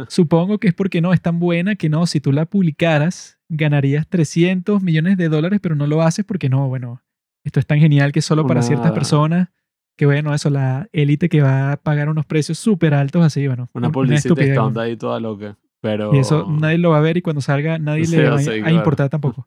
supongo 0.08 0.58
que 0.58 0.68
es 0.68 0.74
porque 0.74 1.00
no, 1.00 1.12
es 1.12 1.20
tan 1.20 1.38
buena 1.38 1.76
que 1.76 1.88
no, 1.88 2.06
si 2.06 2.20
tú 2.20 2.32
la 2.32 2.44
publicaras, 2.46 3.38
ganarías 3.48 4.06
300 4.08 4.82
millones 4.82 5.16
de 5.16 5.28
dólares, 5.28 5.60
pero 5.62 5.74
no 5.74 5.86
lo 5.86 6.02
haces 6.02 6.24
porque 6.24 6.48
no, 6.48 6.68
bueno, 6.68 7.02
esto 7.44 7.60
es 7.60 7.66
tan 7.66 7.78
genial 7.80 8.12
que 8.12 8.18
es 8.18 8.24
solo 8.24 8.46
para 8.46 8.62
ciertas 8.62 8.86
Una- 8.88 8.94
personas, 8.94 9.48
que 9.96 10.06
bueno, 10.06 10.34
eso, 10.34 10.50
la 10.50 10.88
élite 10.92 11.28
que 11.28 11.40
va 11.42 11.72
a 11.72 11.76
pagar 11.76 12.08
unos 12.08 12.26
precios 12.26 12.58
súper 12.58 12.94
altos 12.94 13.24
así, 13.24 13.46
bueno. 13.46 13.68
Una 13.74 13.90
publicidad 13.90 14.34
bueno. 14.34 14.80
ahí 14.80 14.96
toda 14.96 15.20
loca. 15.20 15.56
Pero... 15.82 16.14
Y 16.14 16.18
eso 16.18 16.46
nadie 16.50 16.76
lo 16.78 16.90
va 16.90 16.98
a 16.98 17.00
ver 17.00 17.16
y 17.16 17.22
cuando 17.22 17.40
salga 17.40 17.78
nadie 17.78 18.04
Sí, 18.06 18.16
le 18.16 18.28
va 18.28 18.36
a- 18.36 18.68
a 18.68 18.72
importar 18.72 19.08
tampoco. 19.08 19.46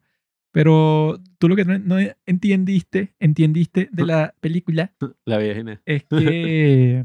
Pero 0.54 1.20
tú 1.38 1.48
lo 1.48 1.56
que 1.56 1.64
no, 1.64 1.76
no 1.80 1.96
entendiste, 2.26 3.12
entendiste 3.18 3.88
de 3.90 4.06
la 4.06 4.34
película 4.40 4.92
La 5.26 5.44
Inés. 5.44 5.80
es 5.84 6.04
que 6.08 7.04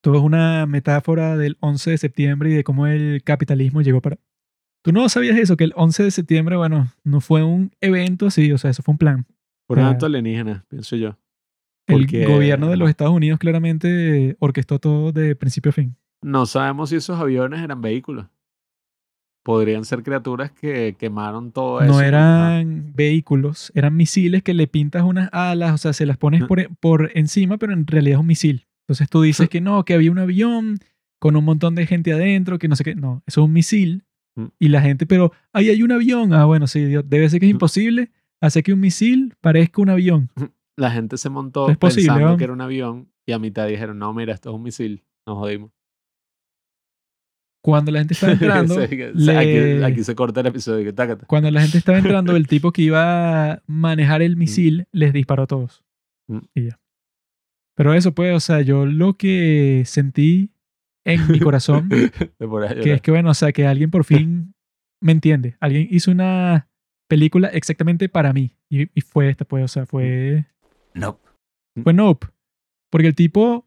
todo 0.00 0.14
es 0.14 0.22
una 0.22 0.64
metáfora 0.66 1.36
del 1.36 1.56
11 1.58 1.90
de 1.90 1.98
septiembre 1.98 2.50
y 2.50 2.54
de 2.54 2.62
cómo 2.62 2.86
el 2.86 3.24
capitalismo 3.24 3.82
llegó 3.82 4.00
para... 4.00 4.16
¿Tú 4.84 4.92
no 4.92 5.08
sabías 5.08 5.38
eso? 5.38 5.56
Que 5.56 5.64
el 5.64 5.72
11 5.74 6.04
de 6.04 6.10
septiembre, 6.12 6.56
bueno, 6.56 6.86
no 7.02 7.20
fue 7.20 7.42
un 7.42 7.72
evento 7.80 8.26
así, 8.26 8.52
o 8.52 8.58
sea, 8.58 8.70
eso 8.70 8.84
fue 8.84 8.92
un 8.92 8.98
plan. 8.98 9.26
Por 9.66 9.78
un 9.80 9.84
acto 9.84 10.06
alienígena, 10.06 10.64
pienso 10.68 10.94
yo. 10.94 11.18
El 11.88 12.02
Porque- 12.02 12.26
gobierno 12.26 12.70
de 12.70 12.76
los 12.76 12.88
Estados 12.88 13.12
Unidos 13.12 13.40
claramente 13.40 14.36
orquestó 14.38 14.78
todo 14.78 15.10
de 15.10 15.34
principio 15.34 15.70
a 15.70 15.72
fin. 15.72 15.96
No 16.22 16.46
sabemos 16.46 16.90
si 16.90 16.96
esos 16.96 17.18
aviones 17.18 17.60
eran 17.60 17.80
vehículos. 17.80 18.26
Podrían 19.44 19.84
ser 19.84 20.02
criaturas 20.04 20.52
que 20.52 20.94
quemaron 20.98 21.50
todo 21.50 21.80
eso. 21.80 21.92
No 21.92 22.00
eran 22.00 22.92
vehículos, 22.94 23.72
eran 23.74 23.96
misiles 23.96 24.42
que 24.42 24.54
le 24.54 24.66
pintas 24.68 25.02
unas 25.02 25.28
alas, 25.32 25.72
o 25.74 25.78
sea, 25.78 25.92
se 25.92 26.06
las 26.06 26.16
pones 26.16 26.42
Ah. 26.42 26.46
por, 26.46 26.68
por 26.76 27.10
encima, 27.14 27.58
pero 27.58 27.72
en 27.72 27.86
realidad 27.86 28.18
es 28.18 28.20
un 28.20 28.26
misil. 28.28 28.66
Entonces 28.86 29.08
tú 29.08 29.22
dices 29.22 29.48
que 29.48 29.60
no, 29.60 29.84
que 29.84 29.94
había 29.94 30.12
un 30.12 30.18
avión 30.18 30.78
con 31.18 31.34
un 31.36 31.44
montón 31.44 31.74
de 31.74 31.86
gente 31.86 32.12
adentro, 32.12 32.58
que 32.58 32.68
no 32.68 32.76
sé 32.76 32.84
qué. 32.84 32.94
No, 32.94 33.22
eso 33.26 33.40
es 33.40 33.44
un 33.46 33.52
misil. 33.52 34.04
Mm. 34.36 34.44
Y 34.60 34.68
la 34.68 34.80
gente, 34.80 35.06
pero 35.06 35.32
ahí 35.52 35.70
hay 35.70 35.82
un 35.82 35.92
avión. 35.92 36.32
Ah, 36.32 36.44
bueno, 36.44 36.66
sí, 36.66 36.84
Dios, 36.84 37.04
debe 37.08 37.28
ser 37.28 37.40
que 37.40 37.46
es 37.46 37.52
Mm. 37.52 37.56
imposible 37.56 38.10
hacer 38.40 38.62
que 38.62 38.72
un 38.72 38.80
misil 38.80 39.34
parezca 39.40 39.82
un 39.82 39.90
avión. 39.90 40.30
La 40.76 40.90
gente 40.90 41.16
se 41.18 41.28
montó 41.30 41.68
Es 41.68 41.76
posible, 41.76 42.06
pensando 42.08 42.30
¿no? 42.30 42.36
que 42.36 42.44
era 42.44 42.52
un 42.52 42.60
avión 42.60 43.08
y 43.26 43.32
a 43.32 43.38
mitad 43.38 43.66
dijeron, 43.68 43.98
no, 43.98 44.12
mira, 44.14 44.34
esto 44.34 44.50
es 44.50 44.54
un 44.56 44.62
misil. 44.62 45.02
Nos 45.26 45.38
jodimos. 45.38 45.70
Cuando 47.62 47.92
la 47.92 48.00
gente 48.00 48.14
estaba 48.14 48.32
entrando, 48.66 48.74
Sí, 48.86 48.96
le- 49.14 49.36
aquí, 49.38 49.84
aquí 49.92 50.04
se 50.04 50.14
corta 50.14 50.40
el 50.40 50.46
episodio. 50.48 50.84
Que 50.84 50.92
tácata. 50.92 51.26
cuando 51.26 51.50
la 51.50 51.62
gente 51.62 51.78
estaba 51.78 51.98
entrando, 51.98 52.34
el 52.36 52.46
tipo 52.48 52.72
que 52.72 52.82
iba 52.82 53.52
a 53.52 53.62
manejar 53.66 54.20
el 54.22 54.36
misil 54.36 54.86
les 54.92 55.12
disparó 55.12 55.44
a 55.44 55.46
todos. 55.46 55.84
Mm. 56.28 56.38
Y 56.54 56.64
ya. 56.68 56.80
Pero 57.76 57.94
eso, 57.94 58.12
pues, 58.12 58.34
o 58.34 58.40
sea, 58.40 58.60
yo 58.60 58.84
lo 58.84 59.14
que 59.16 59.82
sentí 59.86 60.50
en 61.04 61.26
mi 61.30 61.40
corazón, 61.40 61.88
que 62.82 62.92
es 62.92 63.00
que, 63.00 63.10
bueno, 63.10 63.30
o 63.30 63.34
sea, 63.34 63.52
que 63.52 63.66
alguien 63.66 63.90
por 63.90 64.04
fin 64.04 64.54
me 65.00 65.12
entiende. 65.12 65.56
Alguien 65.60 65.88
hizo 65.90 66.10
una 66.10 66.68
película 67.08 67.48
exactamente 67.48 68.08
para 68.08 68.32
mí. 68.32 68.56
Y, 68.68 68.82
y 68.94 69.00
fue 69.00 69.28
esta, 69.30 69.44
pues, 69.44 69.64
o 69.64 69.68
sea, 69.68 69.86
fue, 69.86 70.46
Nope. 70.94 71.20
fue 71.82 71.92
Nope. 71.92 72.26
Porque 72.90 73.08
el 73.08 73.14
tipo, 73.14 73.66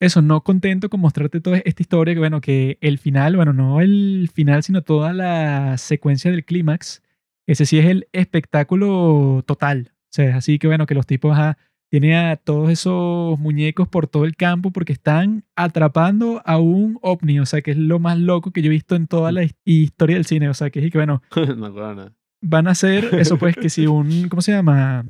eso, 0.00 0.22
no 0.22 0.42
contento 0.42 0.88
con 0.88 1.00
mostrarte 1.00 1.40
toda 1.40 1.58
esta 1.58 1.82
historia, 1.82 2.14
que 2.14 2.20
bueno, 2.20 2.40
que 2.40 2.78
el 2.80 2.98
final, 2.98 3.36
bueno, 3.36 3.52
no 3.52 3.80
el 3.80 4.30
final, 4.32 4.62
sino 4.62 4.82
toda 4.82 5.12
la 5.12 5.76
secuencia 5.78 6.30
del 6.30 6.44
clímax, 6.44 7.02
ese 7.46 7.66
sí 7.66 7.78
es 7.78 7.86
el 7.86 8.08
espectáculo 8.12 9.42
total. 9.46 9.92
O 9.92 10.12
sea, 10.12 10.30
es 10.30 10.34
así 10.34 10.58
que 10.58 10.66
bueno, 10.66 10.86
que 10.86 10.94
los 10.94 11.06
tipos 11.06 11.32
ajá, 11.32 11.56
tienen 11.90 12.14
a 12.14 12.36
todos 12.36 12.70
esos 12.70 13.38
muñecos 13.38 13.88
por 13.88 14.06
todo 14.06 14.24
el 14.24 14.36
campo 14.36 14.70
porque 14.70 14.92
están 14.92 15.44
atrapando 15.56 16.40
a 16.44 16.58
un 16.58 16.98
ovni, 17.02 17.38
o 17.40 17.46
sea, 17.46 17.62
que 17.62 17.72
es 17.72 17.76
lo 17.76 17.98
más 17.98 18.18
loco 18.18 18.52
que 18.52 18.62
yo 18.62 18.68
he 18.68 18.70
visto 18.70 18.94
en 18.96 19.06
toda 19.06 19.32
la 19.32 19.42
his- 19.44 19.54
historia 19.64 20.16
del 20.16 20.24
cine, 20.24 20.48
o 20.48 20.54
sea, 20.54 20.70
que 20.70 20.84
es 20.84 20.90
que 20.90 20.98
bueno, 20.98 21.22
no 21.56 21.70
nada. 21.70 22.12
van 22.42 22.68
a 22.68 22.72
hacer 22.72 23.08
eso 23.14 23.38
pues 23.38 23.56
que 23.56 23.68
si 23.70 23.86
un, 23.86 24.28
¿cómo 24.28 24.40
se 24.42 24.52
llama? 24.52 25.04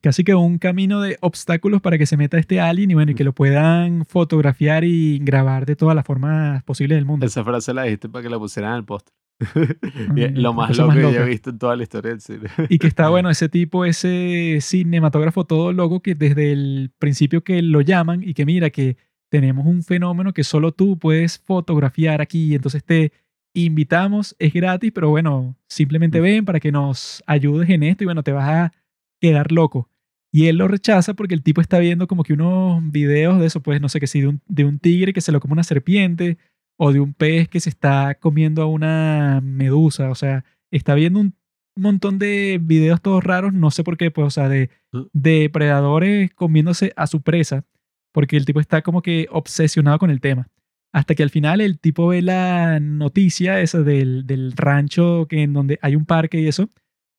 Casi 0.00 0.24
que 0.24 0.34
un 0.34 0.58
camino 0.58 1.00
de 1.00 1.18
obstáculos 1.20 1.80
para 1.80 1.98
que 1.98 2.06
se 2.06 2.16
meta 2.16 2.38
este 2.38 2.60
alien 2.60 2.90
y 2.90 2.94
bueno, 2.94 3.12
y 3.12 3.14
que 3.14 3.24
lo 3.24 3.32
puedan 3.32 4.04
fotografiar 4.06 4.84
y 4.84 5.18
grabar 5.18 5.66
de 5.66 5.76
todas 5.76 5.94
las 5.94 6.04
formas 6.04 6.62
posibles 6.64 6.96
del 6.96 7.04
mundo. 7.04 7.26
Esa 7.26 7.44
frase 7.44 7.74
la 7.74 7.84
dijiste 7.84 8.08
para 8.08 8.22
que 8.22 8.30
la 8.30 8.38
pusieran 8.38 8.72
en 8.72 8.78
el 8.78 8.84
póster. 8.84 9.14
Mm, 10.08 10.38
lo 10.38 10.54
más 10.54 10.76
loco 10.76 10.88
más 10.88 10.96
que 10.96 11.02
yo 11.12 11.22
he 11.22 11.26
visto 11.26 11.50
en 11.50 11.58
toda 11.58 11.76
la 11.76 11.82
historia 11.82 12.12
del 12.12 12.20
cine. 12.20 12.48
Y 12.68 12.78
que 12.78 12.86
está 12.86 13.08
bueno 13.10 13.28
ese 13.28 13.48
tipo, 13.48 13.84
ese 13.84 14.58
cinematógrafo 14.62 15.44
todo 15.44 15.72
loco 15.72 16.00
que 16.00 16.14
desde 16.14 16.52
el 16.52 16.90
principio 16.98 17.42
que 17.42 17.60
lo 17.60 17.80
llaman 17.80 18.22
y 18.22 18.34
que 18.34 18.46
mira 18.46 18.70
que 18.70 18.96
tenemos 19.28 19.66
un 19.66 19.82
fenómeno 19.82 20.32
que 20.32 20.44
solo 20.44 20.72
tú 20.72 20.98
puedes 20.98 21.38
fotografiar 21.38 22.20
aquí, 22.20 22.54
entonces 22.54 22.84
te 22.84 23.12
invitamos, 23.52 24.36
es 24.38 24.52
gratis, 24.52 24.92
pero 24.94 25.10
bueno, 25.10 25.56
simplemente 25.68 26.20
ven 26.20 26.44
para 26.44 26.60
que 26.60 26.72
nos 26.72 27.22
ayudes 27.26 27.68
en 27.70 27.82
esto 27.82 28.04
y 28.04 28.06
bueno, 28.06 28.22
te 28.22 28.32
vas 28.32 28.48
a 28.48 28.72
quedar 29.20 29.52
loco. 29.52 29.90
Y 30.32 30.48
él 30.48 30.56
lo 30.56 30.68
rechaza 30.68 31.14
porque 31.14 31.34
el 31.34 31.42
tipo 31.42 31.60
está 31.60 31.78
viendo 31.78 32.06
como 32.06 32.22
que 32.22 32.34
unos 32.34 32.82
videos 32.90 33.40
de 33.40 33.46
eso, 33.46 33.62
pues 33.62 33.80
no 33.80 33.88
sé 33.88 34.00
qué, 34.00 34.06
si 34.06 34.20
de 34.20 34.28
un, 34.28 34.42
de 34.46 34.64
un 34.64 34.78
tigre 34.78 35.12
que 35.12 35.20
se 35.20 35.32
lo 35.32 35.40
come 35.40 35.52
una 35.52 35.62
serpiente 35.62 36.36
o 36.76 36.92
de 36.92 37.00
un 37.00 37.14
pez 37.14 37.48
que 37.48 37.60
se 37.60 37.70
está 37.70 38.16
comiendo 38.16 38.62
a 38.62 38.66
una 38.66 39.40
medusa, 39.42 40.10
o 40.10 40.14
sea, 40.14 40.44
está 40.70 40.94
viendo 40.94 41.20
un 41.20 41.34
montón 41.74 42.18
de 42.18 42.58
videos 42.62 43.00
todos 43.00 43.24
raros, 43.24 43.52
no 43.52 43.70
sé 43.70 43.82
por 43.82 43.96
qué, 43.96 44.10
pues, 44.10 44.26
o 44.26 44.30
sea, 44.30 44.48
de 44.48 44.70
depredadores 45.12 46.34
comiéndose 46.34 46.92
a 46.96 47.06
su 47.06 47.22
presa, 47.22 47.64
porque 48.12 48.36
el 48.36 48.44
tipo 48.44 48.60
está 48.60 48.82
como 48.82 49.02
que 49.02 49.28
obsesionado 49.30 49.98
con 49.98 50.10
el 50.10 50.20
tema. 50.20 50.48
Hasta 50.92 51.14
que 51.14 51.22
al 51.22 51.30
final 51.30 51.60
el 51.60 51.78
tipo 51.78 52.08
ve 52.08 52.22
la 52.22 52.80
noticia 52.80 53.60
esa 53.60 53.82
del, 53.82 54.26
del 54.26 54.52
rancho 54.52 55.26
que 55.28 55.42
en 55.42 55.52
donde 55.52 55.78
hay 55.82 55.96
un 55.96 56.06
parque 56.06 56.40
y 56.40 56.48
eso, 56.48 56.70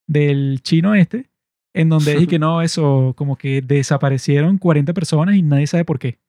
del 0.07 0.61
chino 0.61 0.95
este, 0.95 1.29
en 1.77 1.89
donde 1.89 2.13
dije 2.13 2.27
que 2.27 2.39
no, 2.39 2.61
eso, 2.61 3.13
como 3.15 3.35
que 3.35 3.61
desaparecieron 3.61 4.57
40 4.57 4.93
personas 4.93 5.35
y 5.35 5.41
nadie 5.41 5.67
sabe 5.67 5.85
por 5.85 5.99
qué. 5.99 6.19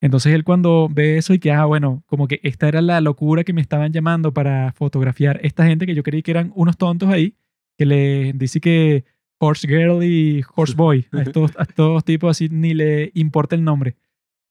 Entonces 0.00 0.34
él 0.34 0.42
cuando 0.42 0.88
ve 0.90 1.16
eso 1.16 1.32
y 1.32 1.38
que, 1.38 1.52
ah, 1.52 1.64
bueno, 1.64 2.02
como 2.06 2.26
que 2.26 2.40
esta 2.42 2.66
era 2.66 2.82
la 2.82 3.00
locura 3.00 3.44
que 3.44 3.52
me 3.52 3.60
estaban 3.60 3.92
llamando 3.92 4.34
para 4.34 4.72
fotografiar 4.72 5.38
esta 5.44 5.64
gente 5.64 5.86
que 5.86 5.94
yo 5.94 6.02
creí 6.02 6.22
que 6.22 6.32
eran 6.32 6.52
unos 6.56 6.76
tontos 6.76 7.08
ahí, 7.08 7.36
que 7.78 7.86
le 7.86 8.32
dice 8.32 8.60
que 8.60 9.04
Horse 9.38 9.66
Girl 9.68 10.02
y 10.02 10.42
Horse 10.54 10.74
Boy, 10.74 11.06
a 11.12 11.22
estos, 11.22 11.52
a 11.56 11.62
estos 11.62 12.04
tipos 12.04 12.30
así 12.30 12.48
ni 12.48 12.74
le 12.74 13.12
importa 13.14 13.54
el 13.54 13.62
nombre. 13.62 13.96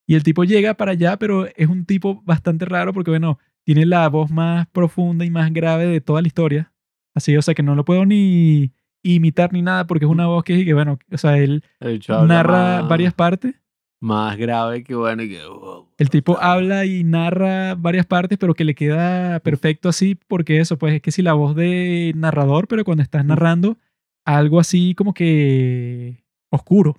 Y 0.07 0.15
el 0.15 0.23
tipo 0.23 0.43
llega 0.43 0.73
para 0.73 0.91
allá, 0.91 1.17
pero 1.17 1.47
es 1.55 1.67
un 1.67 1.85
tipo 1.85 2.21
bastante 2.25 2.65
raro 2.65 2.93
porque, 2.93 3.11
bueno, 3.11 3.37
tiene 3.63 3.85
la 3.85 4.07
voz 4.09 4.31
más 4.31 4.67
profunda 4.67 5.25
y 5.25 5.29
más 5.29 5.53
grave 5.53 5.85
de 5.85 6.01
toda 6.01 6.21
la 6.21 6.27
historia. 6.27 6.73
Así, 7.13 7.35
o 7.35 7.41
sea, 7.41 7.53
que 7.53 7.63
no 7.63 7.75
lo 7.75 7.85
puedo 7.85 8.05
ni 8.05 8.71
imitar 9.03 9.51
ni 9.53 9.61
nada 9.61 9.87
porque 9.87 10.05
es 10.05 10.11
una 10.11 10.27
voz 10.27 10.43
que, 10.43 10.63
que 10.65 10.73
bueno, 10.73 10.99
o 11.11 11.17
sea, 11.17 11.37
él 11.37 11.63
narra 11.79 12.81
más, 12.81 12.89
varias 12.89 13.13
partes. 13.13 13.55
más 13.99 14.37
grave 14.37 14.83
que 14.83 14.95
bueno 14.95 15.23
y 15.23 15.29
que... 15.29 15.41
oh, 15.45 15.87
El 15.97 16.09
tipo 16.09 16.37
habla 16.39 16.85
y 16.85 17.03
narra 17.03 17.75
varias 17.75 18.05
partes, 18.05 18.37
pero 18.37 18.53
que 18.53 18.63
le 18.63 18.75
queda 18.75 19.39
perfecto 19.39 19.89
así, 19.89 20.15
porque 20.27 20.59
eso, 20.59 20.77
pues 20.77 20.93
es 20.95 21.01
que 21.01 21.11
si 21.11 21.21
la 21.21 21.33
voz 21.33 21.55
de 21.55 22.13
narrador, 22.15 22.67
pero 22.67 22.83
cuando 22.83 23.03
estás 23.03 23.25
narrando 23.25 23.77
algo 24.25 24.59
así 24.59 24.93
como 24.95 25.13
que 25.13 26.23
oscuro. 26.49 26.97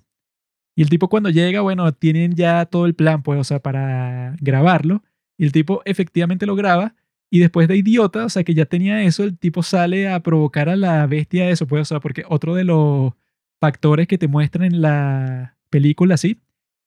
Y 0.75 0.81
el 0.81 0.89
tipo 0.89 1.07
cuando 1.07 1.29
llega, 1.29 1.61
bueno, 1.61 1.93
tienen 1.93 2.33
ya 2.33 2.65
todo 2.65 2.85
el 2.85 2.95
plan, 2.95 3.21
pues, 3.21 3.39
o 3.39 3.43
sea, 3.43 3.59
para 3.59 4.35
grabarlo. 4.41 5.03
Y 5.37 5.45
el 5.45 5.51
tipo 5.51 5.81
efectivamente 5.85 6.45
lo 6.45 6.55
graba. 6.55 6.95
Y 7.33 7.39
después 7.39 7.67
de 7.67 7.77
idiota, 7.77 8.25
o 8.25 8.29
sea, 8.29 8.43
que 8.43 8.53
ya 8.53 8.65
tenía 8.65 9.01
eso, 9.01 9.23
el 9.23 9.35
tipo 9.39 9.63
sale 9.63 10.07
a 10.07 10.19
provocar 10.19 10.69
a 10.69 10.75
la 10.75 11.07
bestia 11.07 11.49
eso, 11.49 11.65
pues, 11.65 11.91
o 11.91 11.99
porque 11.99 12.23
otro 12.29 12.53
de 12.53 12.63
los 12.63 13.13
factores 13.59 14.07
que 14.07 14.19
te 14.19 14.27
muestran 14.27 14.65
en 14.65 14.83
la 14.83 15.57
película, 15.71 16.15
sí, 16.17 16.41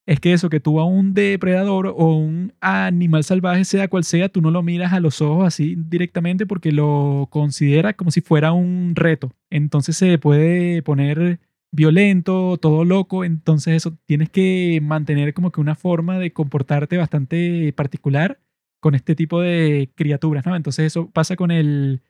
es 0.05 0.21
que 0.21 0.31
eso, 0.31 0.49
que 0.49 0.61
tú 0.61 0.79
a 0.79 0.85
un 0.85 1.13
depredador 1.13 1.87
o 1.87 2.15
un 2.15 2.53
animal 2.61 3.25
salvaje, 3.25 3.65
sea 3.65 3.89
cual 3.89 4.05
sea, 4.05 4.29
tú 4.29 4.39
no 4.41 4.49
lo 4.49 4.63
miras 4.63 4.93
a 4.93 5.01
los 5.01 5.21
ojos 5.21 5.47
así 5.47 5.75
directamente 5.77 6.45
porque 6.45 6.71
lo 6.71 7.27
considera 7.29 7.91
como 7.91 8.11
si 8.11 8.21
fuera 8.21 8.53
un 8.53 8.93
reto. 8.95 9.33
Entonces 9.49 9.97
se 9.97 10.17
puede 10.17 10.81
poner 10.81 11.41
violento, 11.73 12.55
todo 12.55 12.85
loco, 12.85 13.25
entonces 13.25 13.75
eso 13.75 13.97
tienes 14.05 14.29
que 14.29 14.79
mantener 14.81 15.33
como 15.33 15.51
que 15.51 15.59
una 15.59 15.75
forma 15.75 16.19
de 16.19 16.31
comportarte 16.31 16.95
bastante 16.95 17.73
particular 17.73 18.39
con 18.79 18.95
este 18.95 19.15
tipo 19.15 19.41
de 19.41 19.89
criaturas, 19.95 20.45
¿no? 20.45 20.55
Entonces 20.55 20.85
eso 20.85 21.09
pasa 21.11 21.35
con 21.35 21.51
el 21.51 22.01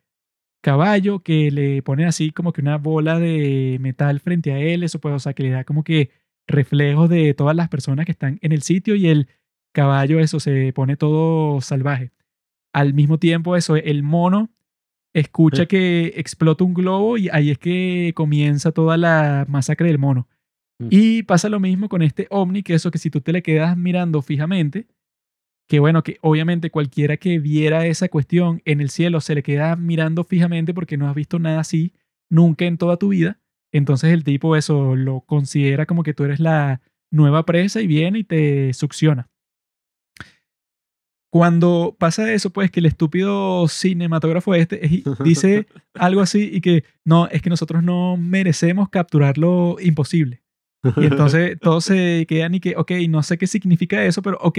caballo 0.62 1.20
que 1.20 1.52
le 1.52 1.82
pone 1.82 2.06
así 2.06 2.32
como 2.32 2.52
que 2.54 2.62
una 2.62 2.78
bola 2.78 3.20
de 3.20 3.78
metal 3.80 4.20
frente 4.20 4.52
a 4.52 4.60
él, 4.60 4.84
eso 4.84 5.00
puede, 5.00 5.16
o 5.16 5.20
sea, 5.20 5.34
que 5.34 5.44
le 5.44 5.52
da 5.52 5.64
como 5.64 5.84
que 5.84 6.12
reflejos 6.48 7.10
de 7.10 7.34
todas 7.34 7.56
las 7.56 7.70
personas 7.70 8.06
que 8.06 8.12
están 8.12 8.40
en 8.42 8.52
el 8.52 8.62
sitio 8.62 8.96
y 8.96 9.08
el 9.08 9.28
caballo 9.74 10.20
eso 10.20 10.40
se 10.40 10.74
pone 10.74 10.98
todo 10.98 11.62
salvaje. 11.62 12.12
Al 12.74 12.94
mismo 12.94 13.20
tiempo 13.20 13.56
eso, 13.56 13.76
el 13.76 14.04
mono 14.04 14.50
escucha 15.14 15.64
Sí. 15.64 15.68
que 15.68 16.14
explota 16.18 16.64
un 16.64 16.74
globo 16.74 17.18
y 17.18 17.30
ahí 17.32 17.52
es 17.52 17.58
que 17.58 18.12
comienza 18.16 18.72
toda 18.72 18.98
la 18.98 19.46
masacre 19.48 19.88
del 19.88 20.00
mono. 20.00 20.28
Mm. 20.80 20.88
Y 20.92 21.24
pasa 21.24 21.50
lo 21.50 21.60
mismo 21.60 21.90
con 21.90 22.02
este 22.02 22.28
ovni, 22.30 22.62
que 22.64 22.74
eso 22.76 22.92
que 22.92 22.98
si 22.98 23.10
tú 23.10 23.22
te 23.22 23.32
le 23.34 23.42
quedas 23.42 23.78
mirando 23.78 24.22
fijamente, 24.22 24.88
que 25.68 25.80
bueno, 25.80 26.02
que 26.04 26.18
obviamente 26.22 26.72
cualquiera 26.72 27.18
que 27.18 27.40
viera 27.40 27.86
esa 27.88 28.08
cuestión 28.10 28.62
en 28.66 28.80
el 28.82 28.90
cielo 28.90 29.20
se 29.22 29.36
le 29.36 29.44
queda 29.44 29.76
mirando 29.76 30.24
fijamente 30.24 30.74
porque 30.74 30.98
no 30.98 31.08
has 31.10 31.16
visto 31.16 31.40
nada 31.40 31.60
así 31.60 31.94
nunca 32.30 32.66
en 32.66 32.78
toda 32.78 32.98
tu 32.98 33.10
vida. 33.10 33.40
Entonces 33.74 34.12
el 34.14 34.24
tipo 34.24 34.56
eso 34.56 34.96
lo 34.96 35.22
considera 35.22 35.86
como 35.86 36.04
que 36.04 36.14
tú 36.14 36.24
eres 36.24 36.40
la 36.40 36.82
nueva 37.12 37.46
presa 37.46 37.82
y 37.82 37.88
viene 37.88 38.20
y 38.20 38.24
te 38.24 38.74
succiona. 38.74 39.28
Cuando 41.30 41.96
pasa 42.00 42.32
eso, 42.34 42.50
pues 42.52 42.72
que 42.72 42.80
el 42.80 42.86
estúpido 42.86 43.68
cinematógrafo 43.68 44.56
este 44.56 44.86
es- 44.86 45.04
dice 45.24 45.68
algo 45.94 46.22
así 46.22 46.50
y 46.54 46.62
que 46.62 46.84
no, 47.04 47.28
es 47.28 47.42
que 47.42 47.50
nosotros 47.50 47.84
no 47.84 48.16
merecemos 48.18 48.90
capturar 48.90 49.38
lo 49.38 49.78
imposible. 49.82 50.42
Y 50.96 51.06
entonces 51.06 51.58
todos 51.62 51.84
se 51.84 52.26
quedan 52.28 52.56
y 52.56 52.60
que, 52.62 52.76
ok, 52.78 52.92
no 53.10 53.22
sé 53.24 53.38
qué 53.38 53.48
significa 53.48 54.06
eso, 54.06 54.22
pero 54.22 54.38
ok. 54.42 54.58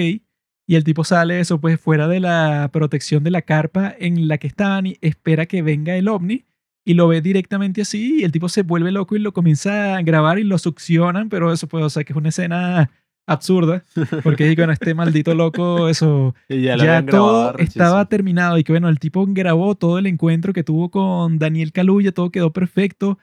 Y 0.68 0.76
el 0.76 0.84
tipo 0.84 1.02
sale 1.02 1.40
eso, 1.40 1.58
pues 1.62 1.80
fuera 1.80 2.08
de 2.08 2.20
la 2.20 2.68
protección 2.70 3.24
de 3.24 3.30
la 3.30 3.40
carpa 3.40 3.94
en 3.98 4.28
la 4.28 4.36
que 4.36 4.46
estaban 4.46 4.86
y 4.86 4.98
espera 5.00 5.46
que 5.46 5.62
venga 5.62 5.96
el 5.96 6.08
ovni 6.08 6.44
y 6.84 6.92
lo 6.92 7.08
ve 7.08 7.22
directamente 7.22 7.80
así 7.80 8.20
y 8.20 8.24
el 8.24 8.32
tipo 8.32 8.50
se 8.50 8.64
vuelve 8.64 8.92
loco 8.92 9.16
y 9.16 9.18
lo 9.18 9.32
comienza 9.32 9.96
a 9.96 10.02
grabar 10.02 10.38
y 10.38 10.44
lo 10.44 10.58
succionan, 10.58 11.30
pero 11.30 11.54
eso 11.54 11.68
pues, 11.68 11.82
o 11.82 11.88
sea, 11.88 12.04
que 12.04 12.12
es 12.12 12.16
una 12.18 12.28
escena 12.28 12.90
absurda, 13.26 13.82
porque 14.22 14.54
bueno, 14.56 14.74
este 14.74 14.92
maldito 14.92 15.34
loco, 15.34 15.88
eso, 15.88 16.34
Y 16.50 16.60
ya, 16.60 17.04
todo 17.06 17.56
estaba 17.56 18.06
terminado 18.06 18.58
y 18.58 18.62
que 18.62 18.72
bueno, 18.72 18.90
el 18.90 18.98
tipo 18.98 19.24
grabó 19.26 19.74
todo 19.74 19.98
el 19.98 20.06
encuentro 20.06 20.52
que 20.52 20.64
tuvo 20.64 20.90
con 20.90 21.38
Daniel 21.38 21.72
Caluya, 21.72 22.12
todo 22.12 22.30
quedó 22.30 22.52
perfecto. 22.52 23.18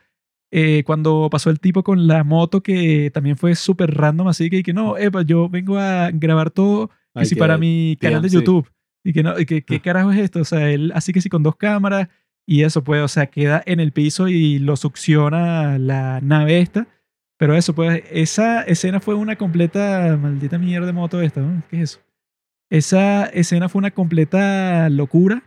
Eh, 0.52 0.82
cuando 0.84 1.28
pasó 1.30 1.50
el 1.50 1.60
tipo 1.60 1.84
con 1.84 2.08
la 2.08 2.24
moto 2.24 2.60
que 2.60 3.12
también 3.12 3.36
fue 3.36 3.54
súper 3.54 3.94
random, 3.94 4.26
así 4.26 4.50
que, 4.50 4.64
que 4.64 4.72
no, 4.72 4.96
epa, 4.96 5.22
yo 5.22 5.48
vengo 5.48 5.78
a 5.78 6.10
grabar 6.12 6.50
todo, 6.50 6.90
que 7.16 7.22
Ay, 7.22 7.26
si 7.26 7.34
para 7.34 7.58
mi 7.58 7.96
canal 8.00 8.22
de. 8.22 8.28
YouTube. 8.28 8.70
Y 9.04 9.12
que 9.12 9.22
no, 9.22 9.38
y 9.38 9.46
que 9.46 9.62
qué 9.62 9.80
carajo 9.80 10.10
es 10.10 10.18
esto, 10.18 10.40
o 10.40 10.44
sea, 10.44 10.70
él 10.70 10.90
así 10.94 11.12
que 11.12 11.20
sí 11.20 11.28
con 11.28 11.42
dos 11.44 11.54
cámaras 11.56 12.08
y 12.44 12.62
eso 12.62 12.82
pues, 12.82 13.02
o 13.02 13.08
sea, 13.08 13.26
queda 13.26 13.62
en 13.66 13.78
el 13.80 13.92
piso 13.92 14.28
y 14.28 14.58
lo 14.58 14.76
succiona 14.76 15.78
la 15.78 16.20
nave 16.20 16.60
esta. 16.60 16.88
Pero 17.38 17.54
eso, 17.54 17.74
pues, 17.74 18.02
esa 18.10 18.62
escena 18.62 18.98
fue 18.98 19.14
una 19.14 19.36
completa 19.36 20.16
maldita 20.20 20.58
mierda 20.58 20.86
de 20.86 20.92
moto 20.94 21.20
esta, 21.20 21.40
¿no? 21.42 21.62
¿Qué 21.68 21.76
es 21.82 21.82
eso? 21.92 22.00
Esa 22.70 23.26
escena 23.26 23.68
fue 23.68 23.78
una 23.80 23.90
completa 23.92 24.88
locura. 24.88 25.42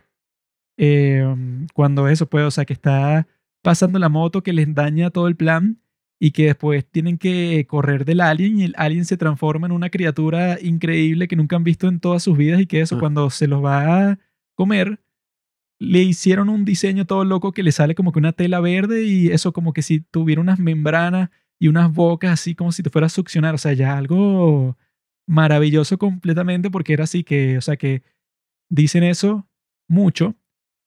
eh, 0.78 1.26
cuando 1.74 2.08
eso, 2.08 2.26
pues, 2.26 2.44
o 2.44 2.50
sea, 2.50 2.64
que 2.64 2.72
está 2.72 3.26
pasando 3.62 3.98
la 3.98 4.08
moto 4.08 4.42
que 4.42 4.52
les 4.52 4.72
daña 4.74 5.10
todo 5.10 5.28
el 5.28 5.36
plan 5.36 5.80
y 6.20 6.32
que 6.32 6.46
después 6.46 6.84
tienen 6.90 7.16
que 7.18 7.66
correr 7.66 8.04
del 8.04 8.20
alien 8.20 8.58
y 8.60 8.64
el 8.64 8.74
alien 8.76 9.06
se 9.06 9.16
transforma 9.16 9.66
en 9.66 9.72
una 9.72 9.88
criatura 9.90 10.58
increíble 10.60 11.28
que 11.28 11.36
nunca 11.36 11.56
han 11.56 11.64
visto 11.64 11.88
en 11.88 11.98
todas 12.00 12.22
sus 12.22 12.36
vidas 12.36 12.60
y 12.60 12.66
que 12.66 12.82
eso, 12.82 12.96
Ah. 12.96 13.00
cuando 13.00 13.30
se 13.30 13.46
los 13.48 13.64
va 13.64 14.10
a 14.10 14.18
comer, 14.54 15.00
le 15.80 16.00
hicieron 16.02 16.50
un 16.50 16.64
diseño 16.66 17.06
todo 17.06 17.24
loco 17.24 17.52
que 17.52 17.62
le 17.62 17.72
sale 17.72 17.94
como 17.94 18.12
que 18.12 18.18
una 18.18 18.32
tela 18.32 18.60
verde 18.60 19.04
y 19.04 19.28
eso 19.28 19.52
como 19.54 19.72
que 19.72 19.80
si 19.82 20.00
tuviera 20.00 20.42
unas 20.42 20.58
membranas 20.58 21.30
y 21.58 21.68
unas 21.68 21.92
bocas 21.92 22.32
así 22.32 22.54
como 22.54 22.70
si 22.72 22.82
te 22.82 22.90
fuera 22.90 23.06
a 23.06 23.10
succionar, 23.10 23.54
o 23.54 23.58
sea, 23.58 23.72
ya 23.72 23.96
algo 23.96 24.76
maravilloso 25.26 25.96
completamente 25.98 26.70
porque 26.70 26.92
era 26.92 27.04
así 27.04 27.24
que, 27.24 27.56
o 27.56 27.60
sea, 27.62 27.76
que 27.76 28.02
dicen 28.70 29.04
eso 29.04 29.48
mucho, 29.88 30.36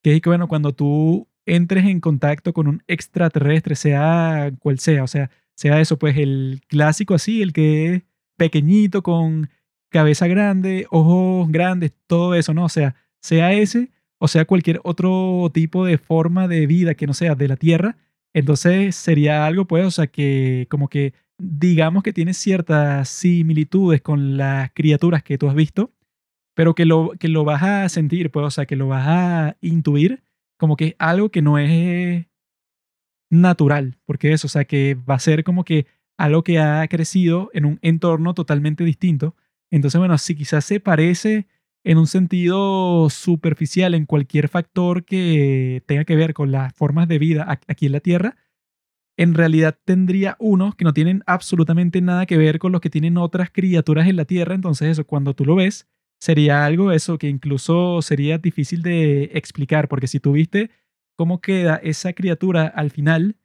que 0.03 0.15
es 0.15 0.21
que 0.21 0.29
bueno, 0.29 0.47
cuando 0.47 0.73
tú 0.73 1.27
entres 1.45 1.85
en 1.85 1.99
contacto 1.99 2.53
con 2.53 2.67
un 2.67 2.83
extraterrestre, 2.87 3.75
sea 3.75 4.51
cual 4.59 4.79
sea, 4.79 5.03
o 5.03 5.07
sea, 5.07 5.29
sea 5.55 5.79
eso, 5.81 5.97
pues 5.97 6.17
el 6.17 6.61
clásico 6.67 7.13
así, 7.13 7.41
el 7.41 7.53
que 7.53 7.95
es 7.95 8.03
pequeñito 8.37 9.03
con 9.03 9.49
cabeza 9.89 10.27
grande, 10.27 10.87
ojos 10.89 11.51
grandes, 11.51 11.93
todo 12.07 12.35
eso, 12.35 12.53
¿no? 12.53 12.65
O 12.65 12.69
sea, 12.69 12.95
sea 13.21 13.53
ese 13.53 13.91
o 14.23 14.27
sea 14.29 14.45
cualquier 14.45 14.79
otro 14.85 15.51
tipo 15.53 15.85
de 15.85 15.97
forma 15.97 16.47
de 16.47 16.65
vida 16.65 16.95
que 16.95 17.07
no 17.07 17.13
sea 17.13 17.35
de 17.35 17.49
la 17.49 17.57
Tierra, 17.57 17.97
entonces 18.33 18.95
sería 18.95 19.45
algo, 19.45 19.65
pues, 19.65 19.85
o 19.85 19.91
sea, 19.91 20.07
que 20.07 20.65
como 20.69 20.87
que 20.87 21.13
digamos 21.37 22.03
que 22.03 22.13
tiene 22.13 22.33
ciertas 22.33 23.09
similitudes 23.09 24.01
con 24.01 24.37
las 24.37 24.71
criaturas 24.73 25.23
que 25.23 25.37
tú 25.37 25.49
has 25.49 25.55
visto, 25.55 25.91
pero 26.55 26.73
que 26.73 26.85
lo, 26.85 27.11
que 27.19 27.27
lo 27.27 27.43
vas 27.43 27.63
a 27.63 27.89
sentir, 27.89 28.31
pues, 28.31 28.45
o 28.45 28.51
sea, 28.51 28.65
que 28.65 28.77
lo 28.77 28.87
vas 28.87 29.05
a 29.07 29.57
intuir 29.61 30.23
como 30.63 30.77
que 30.77 30.85
es 30.85 30.95
algo 30.97 31.27
que 31.27 31.41
no 31.41 31.57
es 31.57 32.25
natural, 33.29 33.99
porque 34.05 34.31
eso, 34.31 34.47
o 34.47 34.49
sea, 34.49 34.63
que 34.63 34.95
va 34.95 35.15
a 35.15 35.19
ser 35.19 35.43
como 35.43 35.65
que 35.65 35.87
algo 36.17 36.41
que 36.41 36.57
ha 36.57 36.87
crecido 36.87 37.49
en 37.51 37.65
un 37.65 37.79
entorno 37.81 38.33
totalmente 38.33 38.85
distinto. 38.85 39.35
Entonces, 39.71 39.99
bueno, 39.99 40.17
si 40.17 40.35
quizás 40.35 40.63
se 40.63 40.79
parece 40.79 41.47
en 41.83 41.97
un 41.97 42.07
sentido 42.07 43.09
superficial 43.09 43.93
en 43.93 44.05
cualquier 44.05 44.47
factor 44.47 45.03
que 45.03 45.83
tenga 45.85 46.05
que 46.05 46.15
ver 46.15 46.33
con 46.33 46.53
las 46.53 46.73
formas 46.73 47.09
de 47.09 47.19
vida 47.19 47.45
aquí 47.67 47.87
en 47.87 47.91
la 47.91 47.99
Tierra, 47.99 48.37
en 49.17 49.33
realidad 49.33 49.77
tendría 49.83 50.37
unos 50.39 50.75
que 50.75 50.85
no 50.85 50.93
tienen 50.93 51.23
absolutamente 51.25 51.99
nada 51.99 52.25
que 52.25 52.37
ver 52.37 52.57
con 52.57 52.71
los 52.71 52.79
que 52.79 52.89
tienen 52.89 53.17
otras 53.17 53.49
criaturas 53.51 54.07
en 54.07 54.15
la 54.15 54.23
Tierra. 54.23 54.55
Entonces, 54.55 54.91
eso, 54.91 55.05
cuando 55.05 55.33
tú 55.33 55.43
lo 55.43 55.55
ves, 55.55 55.89
sería 56.23 56.65
algo 56.65 56.91
eso 56.93 57.17
que 57.17 57.27
incluso 57.27 58.01
sería 58.01 58.37
difícil 58.37 58.81
de 58.81 59.31
explicar, 59.33 59.89
porque 59.89 60.07
si 60.07 60.19
tú 60.21 60.31
viste 60.31 60.69
cómo 61.17 61.41
queda 61.41 61.75
esa 61.83 62.13
criatura 62.13 62.65
al 62.67 62.91
final, 62.91 63.35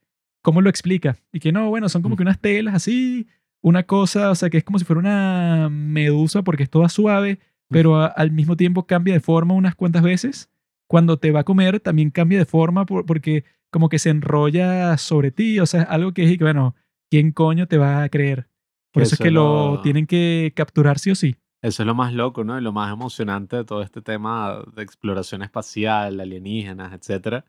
¿cómo 0.42 0.60
lo 0.62 0.70
explica? 0.70 1.16
Y 1.32 1.40
que 1.40 1.50
no, 1.50 1.68
bueno, 1.70 1.88
son 1.88 2.02
como 2.02 2.14
Mm. 2.14 2.18
que 2.18 2.22
unas 2.22 2.40
telas 2.40 2.74
así, 2.76 3.26
una 3.62 3.82
cosa, 3.82 4.30
o 4.30 4.34
sea, 4.36 4.48
que 4.48 4.58
es 4.58 4.64
como 4.64 4.78
si 4.78 4.84
fuera 4.84 5.00
una 5.00 5.68
medusa 5.70 6.42
porque 6.42 6.62
es 6.62 6.70
toda 6.70 6.88
suave, 6.88 7.40
pero 7.68 7.96
a- 7.96 8.06
al 8.06 8.30
mismo 8.30 8.56
tiempo 8.56 8.86
cambia 8.86 9.12
de 9.14 9.20
forma 9.20 9.54
unas 9.54 9.74
cuantas 9.74 10.02
veces. 10.02 10.48
Cuando 10.88 11.18
te 11.18 11.32
va 11.32 11.40
a 11.40 11.44
comer, 11.44 11.80
también 11.80 12.10
cambia 12.10 12.38
de 12.38 12.44
forma 12.46 12.86
por- 12.86 13.04
porque 13.04 13.42
como 13.72 13.88
que 13.88 13.98
se 13.98 14.10
enrolla 14.10 14.96
sobre 14.98 15.32
ti, 15.32 15.58
o 15.58 15.66
sea, 15.66 15.82
es 15.82 15.88
algo 15.90 16.12
que 16.12 16.22
es, 16.32 16.38
bueno, 16.38 16.76
¿quién 17.10 17.32
coño 17.32 17.66
te 17.66 17.76
va 17.76 18.04
a 18.04 18.08
creer? 18.08 18.46
Por 18.92 19.02
Que 19.02 19.06
eso 19.08 19.16
es 19.16 19.20
que 19.20 19.30
lo 19.32 19.72
lo- 19.74 19.80
tienen 19.80 20.06
que 20.06 20.52
capturar 20.54 20.98
sí 21.00 21.10
o 21.10 21.14
sí. 21.16 21.34
Eso 21.62 21.82
es 21.82 21.86
lo 21.86 21.94
más 21.94 22.12
loco, 22.12 22.44
¿no? 22.44 22.58
Y 22.58 22.62
lo 22.62 22.72
más 22.72 22.92
emocionante 22.92 23.56
de 23.56 23.64
todo 23.64 23.82
este 23.82 24.00
tema 24.00 24.62
de 24.74 24.82
exploración 24.82 25.42
espacial, 25.42 26.20
alienígenas, 26.20 26.92
etcétera. 26.92 27.44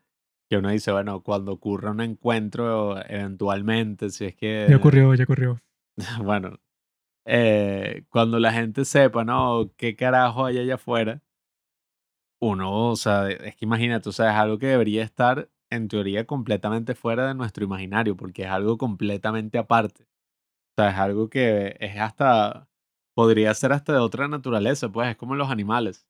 Que 0.49 0.57
uno 0.57 0.69
dice, 0.69 0.91
bueno, 0.91 1.21
cuando 1.21 1.51
ocurra 1.53 1.91
un 1.91 2.01
encuentro, 2.01 2.99
eventualmente, 3.05 4.09
si 4.09 4.25
es 4.25 4.35
que. 4.35 4.65
Ya 4.67 4.77
ocurrió, 4.77 5.13
ya 5.13 5.23
ocurrió. 5.25 5.61
Bueno, 6.23 6.59
eh, 7.25 8.05
cuando 8.09 8.39
la 8.39 8.51
gente 8.51 8.85
sepa, 8.85 9.23
¿no? 9.23 9.71
¿Qué 9.77 9.95
carajo 9.95 10.45
hay 10.45 10.57
allá 10.57 10.75
afuera? 10.75 11.21
Uno, 12.41 12.89
o 12.89 12.95
sea, 12.95 13.29
es 13.29 13.55
que 13.55 13.65
imagínate, 13.65 14.09
o 14.09 14.11
sea, 14.13 14.31
es 14.31 14.35
algo 14.37 14.57
que 14.59 14.67
debería 14.67 15.03
estar, 15.03 15.49
en 15.69 15.89
teoría, 15.89 16.25
completamente 16.25 16.95
fuera 16.95 17.27
de 17.27 17.35
nuestro 17.35 17.65
imaginario, 17.65 18.15
porque 18.15 18.43
es 18.43 18.49
algo 18.49 18.77
completamente 18.77 19.57
aparte. 19.57 20.03
O 20.77 20.81
sea, 20.81 20.91
es 20.91 20.97
algo 20.97 21.29
que 21.29 21.75
es 21.79 21.97
hasta, 21.99 22.68
podría 23.19 23.53
ser 23.53 23.73
hasta 23.73 23.91
de 23.91 23.99
otra 23.99 24.29
naturaleza, 24.29 24.87
pues 24.87 25.09
es 25.09 25.17
como 25.17 25.35
los 25.35 25.49
animales. 25.49 26.07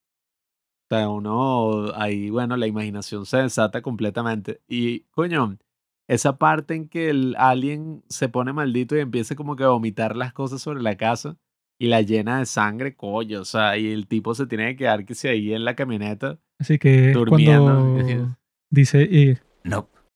O 0.84 0.94
sea, 0.94 1.08
uno, 1.08 1.92
ahí, 1.96 2.30
bueno, 2.30 2.56
la 2.56 2.68
imaginación 2.68 3.26
se 3.26 3.38
desata 3.38 3.82
completamente. 3.82 4.60
Y, 4.68 5.00
coño, 5.10 5.58
esa 6.06 6.38
parte 6.38 6.76
en 6.76 6.88
que 6.88 7.10
el 7.10 7.34
alien 7.36 8.04
se 8.08 8.28
pone 8.28 8.52
maldito 8.52 8.96
y 8.96 9.00
empieza 9.00 9.34
como 9.34 9.56
que 9.56 9.64
a 9.64 9.70
vomitar 9.70 10.14
las 10.14 10.32
cosas 10.32 10.62
sobre 10.62 10.82
la 10.82 10.96
casa 10.96 11.36
y 11.80 11.88
la 11.88 12.00
llena 12.00 12.38
de 12.38 12.46
sangre, 12.46 12.94
coño, 12.94 13.40
o 13.40 13.44
sea, 13.44 13.76
y 13.76 13.90
el 13.90 14.06
tipo 14.06 14.32
se 14.36 14.46
tiene 14.46 14.68
que 14.68 14.76
quedar 14.76 15.04
que 15.04 15.16
se 15.16 15.30
ahí 15.30 15.52
en 15.52 15.64
la 15.64 15.74
camioneta. 15.74 16.38
Así 16.60 16.78
que 16.78 17.10
Durmiendo. 17.10 17.64
cuando 17.64 18.36
dice, 18.70 19.08
eh, 19.10 19.40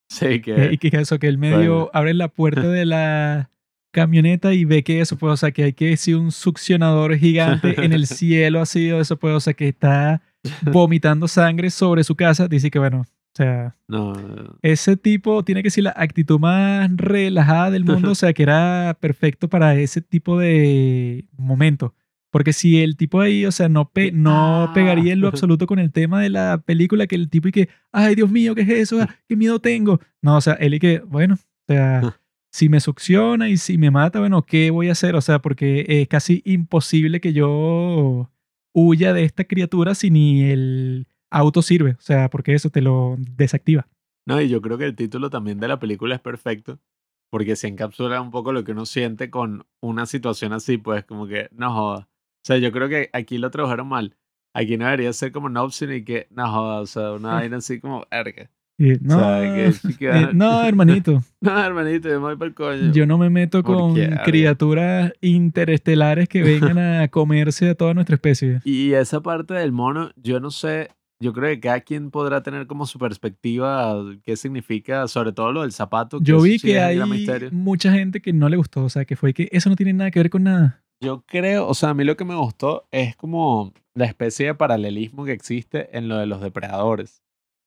Sí, 0.09 0.41
que... 0.43 0.67
Eh, 0.67 0.69
y 0.75 0.79
que 0.79 0.97
eso, 0.97 1.19
que 1.19 1.27
el 1.27 1.39
medio 1.39 1.75
Bueno. 1.75 1.91
abre 1.93 2.15
la 2.15 2.29
puerta 2.29 2.69
de 2.69 2.85
la 2.85 3.51
camioneta 3.95 4.53
y 4.53 4.67
ve 4.67 4.83
que 4.85 5.01
eso, 5.01 5.17
pues, 5.17 5.33
o 5.33 5.37
sea, 5.39 5.51
que 5.53 5.65
hay 5.65 5.73
que 5.73 5.87
decir 5.87 6.17
un 6.17 6.31
succionador 6.33 7.17
gigante 7.17 7.83
en 7.83 7.95
el 7.95 8.07
cielo, 8.07 8.61
así, 8.61 8.91
o 8.93 9.01
eso, 9.01 9.17
pues, 9.19 9.35
o 9.35 9.41
sea, 9.41 9.55
que 9.55 9.69
está 9.69 10.21
vomitando 10.61 11.27
sangre 11.29 11.71
sobre 11.71 12.05
su 12.05 12.15
casa. 12.15 12.47
Dice 12.49 12.71
que, 12.71 12.79
bueno, 12.79 13.01
o 13.07 13.37
sea, 13.37 13.75
No, 13.89 14.13
no, 14.13 14.59
ese 14.63 14.97
tipo 14.99 15.43
tiene 15.45 15.63
que 15.63 15.71
ser 15.71 15.85
la 15.85 15.95
actitud 15.97 16.39
más 16.39 16.91
relajada 16.97 17.71
del 17.71 17.85
mundo, 17.85 18.11
o 18.11 18.15
sea, 18.15 18.33
que 18.35 18.43
era 18.43 18.97
perfecto 19.01 19.49
para 19.49 19.75
ese 19.77 20.01
tipo 20.03 20.39
de 20.39 21.25
momento. 21.37 21.95
Porque 22.31 22.53
si 22.53 22.83
el 22.83 22.97
tipo 22.97 23.21
ahí, 23.21 23.47
o 23.47 23.53
sea, 23.53 23.69
no, 23.69 23.89
pe- 23.91 24.11
no 24.13 24.65
Ah. 24.65 24.73
pegaría 24.75 25.13
en 25.13 25.21
lo 25.21 25.29
absoluto 25.49 25.67
con 25.69 25.79
el 25.79 25.93
tema 25.93 26.21
de 26.21 26.31
la 26.31 26.59
película, 26.67 27.07
que 27.07 27.15
el 27.15 27.31
tipo 27.31 27.47
y 27.49 27.53
que, 27.53 27.69
ay, 27.93 28.17
Dios 28.17 28.29
mío, 28.31 28.55
¿qué 28.57 28.63
es 28.63 28.69
eso? 28.71 29.01
Ah, 29.03 29.09
¿Qué 29.29 29.37
miedo 29.37 29.61
tengo? 29.61 30.01
No, 30.21 30.37
o 30.37 30.41
sea, 30.41 30.55
él 30.55 30.75
y 30.75 30.81
que, 30.81 30.99
bueno, 31.07 31.35
o 31.35 31.73
sea, 31.73 32.01
si 32.55 32.69
me 32.69 32.79
succiona 32.79 33.49
y 33.49 33.57
si 33.57 33.79
me 33.79 33.91
mata, 33.91 34.21
bueno, 34.21 34.43
¿qué 34.47 34.71
voy 34.71 34.89
a 34.89 34.93
hacer? 34.93 35.17
O 35.17 35.21
sea, 35.21 35.41
porque 35.41 35.85
es 35.89 36.07
casi 36.07 36.41
imposible 36.45 37.21
que 37.21 37.33
yo 37.33 38.31
huya 38.73 39.13
de 39.13 39.25
esta 39.25 39.43
criatura 39.43 39.97
si 39.97 40.09
ni 40.13 40.45
el 40.45 41.09
auto 41.31 41.63
sirve, 41.63 41.97
o 41.99 42.01
sea, 42.01 42.31
porque 42.31 42.55
eso 42.55 42.71
te 42.71 42.81
lo 42.81 43.17
desactiva. 43.19 43.89
No, 44.25 44.41
y 44.41 44.49
yo 44.49 44.63
creo 44.63 44.79
que 44.79 44.85
el 44.85 44.95
título 44.95 45.31
también 45.31 45.59
de 45.59 45.67
la 45.67 45.81
película 45.81 46.15
es 46.15 46.21
perfecto, 46.21 46.79
porque 47.29 47.57
se 47.57 47.67
encapsula 47.67 48.21
un 48.21 48.31
poco 48.31 48.53
lo 48.53 48.63
que 48.63 48.71
uno 48.71 48.87
siente 48.87 49.31
con 49.31 49.67
una 49.81 50.07
situación 50.07 50.53
así, 50.53 50.79
pues 50.79 51.05
como 51.05 51.27
que 51.27 51.49
no 51.51 51.75
joda. 51.75 52.09
O 52.09 52.45
sea, 52.45 52.59
yo 52.59 52.71
creo 52.71 52.89
que 52.89 53.11
aquí 53.13 53.37
lo 53.37 53.51
trabajaron 53.51 53.89
mal. 53.89 54.17
aquí 54.53 54.77
no 54.77 54.85
debería 54.85 55.13
ser 55.13 55.33
como 55.33 55.49
no 55.49 55.65
option 55.65 55.93
y 55.93 56.05
que, 56.05 56.29
no 56.31 56.49
joda, 56.49 56.81
o 56.83 56.87
sea, 56.87 57.15
una 57.15 57.35
vaina 57.35 57.57
así 57.57 57.81
como, 57.81 58.07
erga. 58.13 58.49
Y, 58.77 58.95
no, 59.01 59.19
sea, 59.19 59.55
que 59.55 59.73
sí 59.73 59.97
que- 59.97 60.31
no, 60.33 60.65
hermanito. 60.65 61.23
No, 61.41 61.63
hermanito, 61.63 62.09
yo 62.09 62.21
me 62.21 62.27
voy 62.29 62.37
para 62.37 62.49
el 62.49 62.55
coño. 62.55 62.93
Yo 62.93 63.07
no 63.07 63.19
me 63.19 63.29
meto 63.29 63.63
¿Por 63.63 63.77
con 63.77 63.95
qué? 63.95 64.11
Criaturas 64.25 65.13
interestelares 65.21 66.29
que 66.29 66.43
vengan 66.43 66.79
a 66.79 67.09
comerse 67.11 67.69
a 67.69 67.75
toda 67.75 67.93
nuestra 67.95 68.15
especie. 68.15 68.61
Y 68.65 68.93
esa 68.93 69.21
parte 69.21 69.55
del 69.55 69.71
mono, 69.71 70.11
yo 70.17 70.41
no 70.41 70.51
sé, 70.51 70.89
yo 71.21 71.33
creo 71.33 71.55
que 71.55 71.61
cada 71.61 71.81
quien 71.81 72.11
podrá 72.11 72.43
tener 72.43 72.67
como 72.67 72.87
su 72.87 72.99
perspectiva 72.99 74.03
qué 74.25 74.37
significa, 74.37 75.07
sobre 75.07 75.33
todo 75.33 75.53
lo 75.53 75.63
del 75.63 75.73
zapato. 75.73 76.19
Yo 76.21 76.41
vi 76.41 76.59
sí 76.59 76.69
que 76.69 76.81
hay 76.81 76.99
mucha 77.53 77.93
gente 77.93 78.21
que 78.21 78.33
no 78.33 78.49
le 78.49 78.57
gustó, 78.57 78.85
o 78.85 78.89
sea, 78.89 79.05
que 79.05 79.17
fue 79.17 79.35
que 79.35 79.49
eso 79.53 79.69
no 79.69 79.77
tiene 79.77 79.93
nada 79.93 80.11
que 80.11 80.21
ver 80.21 80.31
con 80.31 80.45
nada. 80.45 80.83
Yo 81.01 81.25
creo, 81.27 81.67
o 81.69 81.75
sea, 81.75 81.91
a 81.91 81.95
mí 81.95 82.05
lo 82.05 82.17
que 82.17 82.25
me 82.25 82.35
gustó 82.35 82.87
es 82.91 83.17
como 83.17 83.75
la 83.95 84.07
especie 84.07 84.47
de 84.47 84.55
paralelismo 84.55 85.25
que 85.25 85.33
existe 85.33 85.97
en 85.97 86.09
lo 86.09 86.17
de 86.17 86.27
los 86.27 86.41
depredadores, 86.41 87.23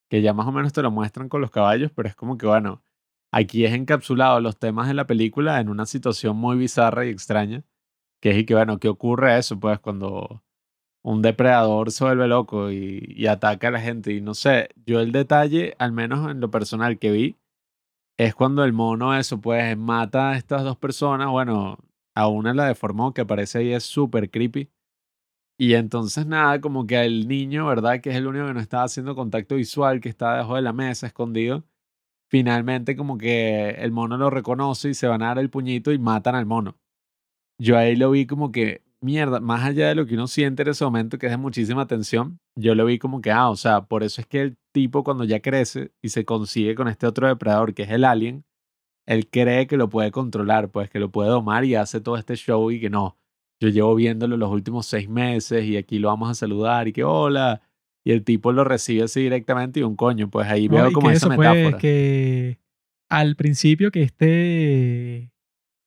que 0.10 0.22
ya 0.22 0.34
más 0.34 0.48
o 0.48 0.52
menos 0.52 0.74
te 0.74 0.82
lo 0.82 0.92
muestran 0.92 1.30
con 1.30 1.42
los 1.42 1.52
caballos, 1.52 1.92
pero 1.96 2.10
es 2.10 2.16
como 2.16 2.38
que, 2.38 2.48
bueno, 2.48 2.84
aquí 3.32 3.66
es 3.66 3.74
encapsulado 3.74 4.40
los 4.42 4.58
temas 4.60 4.88
de 4.88 4.94
la 4.94 5.08
película 5.08 5.60
en 5.60 5.70
una 5.70 5.86
situación 5.86 6.38
muy 6.38 6.58
bizarra 6.58 7.06
y 7.06 7.10
extraña, 7.10 7.64
que 8.22 8.32
es 8.32 8.38
y 8.40 8.46
que, 8.46 8.56
bueno, 8.56 8.80
¿qué 8.80 8.90
ocurre 8.90 9.38
eso? 9.38 9.60
Pues 9.60 9.80
cuando 9.80 10.44
un 11.04 11.22
depredador 11.22 11.92
se 11.92 12.04
vuelve 12.06 12.28
loco 12.28 12.72
y, 12.72 13.04
y 13.08 13.28
ataca 13.28 13.70
a 13.70 13.72
la 13.72 13.82
gente, 13.82 14.14
y 14.14 14.22
no 14.22 14.34
sé, 14.34 14.70
yo 14.86 15.00
el 15.02 15.12
detalle, 15.12 15.76
al 15.80 15.92
menos 15.94 16.30
en 16.32 16.42
lo 16.42 16.52
personal 16.52 17.00
que 17.00 17.12
vi, 17.12 17.38
es 18.18 18.36
cuando 18.36 18.64
el 18.64 18.74
mono 18.74 19.16
eso, 19.16 19.40
pues 19.42 19.78
mata 19.78 20.32
a 20.32 20.38
estas 20.38 20.64
dos 20.64 20.78
personas, 20.78 21.30
bueno, 21.30 21.78
a 22.16 22.28
una 22.28 22.54
la 22.54 22.66
deformó, 22.68 23.14
que 23.14 23.22
aparece 23.22 23.60
ahí 23.60 23.74
es 23.74 23.84
súper 23.84 24.30
creepy. 24.32 24.70
Y 25.60 25.74
entonces 25.74 26.28
nada, 26.28 26.62
como 26.62 26.86
que 26.86 27.04
el 27.04 27.28
niño, 27.28 27.66
¿verdad? 27.66 28.00
Que 28.00 28.12
es 28.12 28.16
el 28.16 28.28
único 28.28 28.46
que 28.46 28.54
no 28.54 28.60
estaba 28.60 28.84
haciendo 28.84 29.16
contacto 29.16 29.56
visual, 29.56 30.00
que 30.00 30.10
está 30.10 30.34
debajo 30.34 30.56
de 30.56 30.62
la 30.62 30.74
mesa, 30.74 31.08
escondido. 31.08 31.66
Finalmente 32.30 32.96
como 32.96 33.18
que 33.18 33.70
el 33.72 33.92
mono 33.92 34.18
lo 34.18 34.30
reconoce 34.30 34.90
y 34.90 34.94
se 34.94 35.08
van 35.08 35.24
a 35.24 35.28
dar 35.28 35.40
el 35.40 35.50
puñito 35.50 35.92
y 35.92 35.98
matan 36.00 36.36
al 36.36 36.46
mono. 36.46 36.78
Yo 37.60 37.78
ahí 37.78 37.96
lo 37.96 38.12
vi 38.12 38.28
como 38.28 38.52
que, 38.52 38.84
mierda, 39.02 39.40
más 39.40 39.64
allá 39.64 39.88
de 39.88 39.96
lo 39.96 40.06
que 40.06 40.16
uno 40.16 40.28
siente 40.28 40.64
en 40.64 40.70
ese 40.70 40.86
momento, 40.86 41.18
que 41.18 41.28
es 41.28 41.32
de 41.32 41.38
muchísima 41.38 41.88
tensión, 41.88 42.40
yo 42.56 42.76
lo 42.76 42.86
vi 42.86 43.00
como 43.00 43.22
que, 43.22 43.32
ah, 43.32 43.50
o 43.50 43.56
sea, 43.56 43.86
por 43.86 44.04
eso 44.04 44.22
es 44.22 44.28
que 44.28 44.42
el 44.42 44.58
tipo 44.74 45.04
cuando 45.04 45.24
ya 45.24 45.40
crece 45.42 45.92
y 46.02 46.10
se 46.10 46.26
consigue 46.26 46.76
con 46.76 46.88
este 46.88 47.08
otro 47.08 47.28
depredador, 47.28 47.74
que 47.74 47.84
es 47.84 47.90
el 47.92 48.04
alien, 48.04 48.46
él 49.08 49.30
cree 49.30 49.68
que 49.68 49.78
lo 49.78 49.90
puede 49.90 50.12
controlar, 50.12 50.70
pues 50.70 50.90
que 50.90 51.00
lo 51.00 51.12
puede 51.12 51.30
domar 51.30 51.66
y 51.66 51.76
hace 51.76 52.02
todo 52.02 52.18
este 52.18 52.36
show 52.36 52.70
y 52.72 52.80
que 52.80 52.90
no, 52.90 53.18
yo 53.60 53.70
llevo 53.70 53.96
viéndolo 53.96 54.38
los 54.38 54.52
últimos 54.52 54.86
seis 54.86 55.10
meses 55.10 55.66
y 55.66 55.78
aquí 55.78 56.00
lo 56.00 56.10
vamos 56.10 56.30
a 56.30 56.36
saludar 56.36 56.88
y 56.88 56.94
que 56.94 57.04
hola. 57.04 57.62
Y 58.04 58.12
el 58.12 58.24
tipo 58.24 58.54
lo 58.54 58.64
recibe 58.64 59.04
así 59.04 59.22
directamente 59.22 59.82
y 59.82 59.84
un 59.84 59.96
coño, 59.96 60.30
pues 60.30 60.48
ahí 60.48 60.70
¿no? 60.70 60.76
veo 60.76 60.90
Y 60.90 60.94
como 60.94 61.10
esa 61.10 61.28
eso, 61.28 61.36
pues, 61.36 61.40
metáfora. 61.40 61.78
que 61.78 62.60
al 63.10 63.36
principio 63.36 63.92
que 63.92 64.04
este 64.04 65.32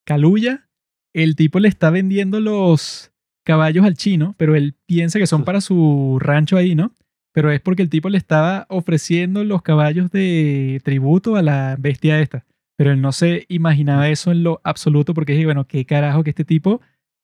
Caluya, 0.05 0.69
el 1.15 1.37
tipo 1.37 1.61
le 1.61 1.69
está 1.69 1.91
vendiendo 1.91 2.41
los 2.41 3.13
caballos 3.45 3.85
al 3.85 3.95
chino, 3.95 4.35
pero 4.37 4.55
él 4.55 4.75
piensa 4.87 5.19
que 5.19 5.27
son 5.27 5.45
para 5.45 5.61
su 5.61 6.19
rancho 6.21 6.57
ahí, 6.57 6.75
¿no? 6.75 6.93
Pero 7.33 7.51
es 7.51 7.61
porque 7.61 7.83
el 7.83 7.91
tipo 7.91 8.09
le 8.09 8.19
estaba 8.19 8.67
ofreciendo 8.69 9.45
los 9.45 9.63
caballos 9.63 10.11
de 10.11 10.81
tributo 10.85 11.37
a 11.37 11.43
la 11.43 11.77
bestia 11.79 12.21
esta. 12.21 12.45
Pero 12.77 12.93
él 12.93 13.01
no 13.01 13.13
se 13.13 13.47
imaginaba 13.49 14.09
eso 14.09 14.33
en 14.33 14.43
lo 14.43 14.61
absoluto 14.65 15.15
porque 15.15 15.33
dije, 15.33 15.45
bueno, 15.45 15.67
qué 15.67 15.85
carajo 15.85 16.25
que 16.25 16.31
este 16.31 16.45
tipo 16.45 16.81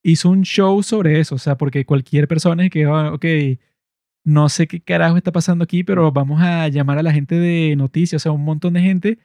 hizo 0.06 0.30
un 0.30 0.42
show 0.42 0.82
sobre 0.82 1.20
eso. 1.20 1.34
O 1.34 1.38
sea, 1.38 1.56
porque 1.56 1.84
cualquier 1.84 2.28
persona 2.28 2.64
es 2.64 2.70
que, 2.70 2.84
ah, 2.84 3.12
ok, 3.12 3.24
no 4.24 4.48
sé 4.48 4.66
qué 4.66 4.80
carajo 4.80 5.16
está 5.16 5.32
pasando 5.32 5.64
aquí, 5.64 5.84
pero 5.84 6.10
vamos 6.12 6.40
a 6.42 6.68
llamar 6.68 6.98
a 6.98 7.02
la 7.02 7.12
gente 7.12 7.36
de 7.36 7.74
noticias, 7.76 8.22
o 8.22 8.24
sea, 8.24 8.32
un 8.32 8.44
montón 8.44 8.74
de 8.74 8.80
gente 8.82 9.18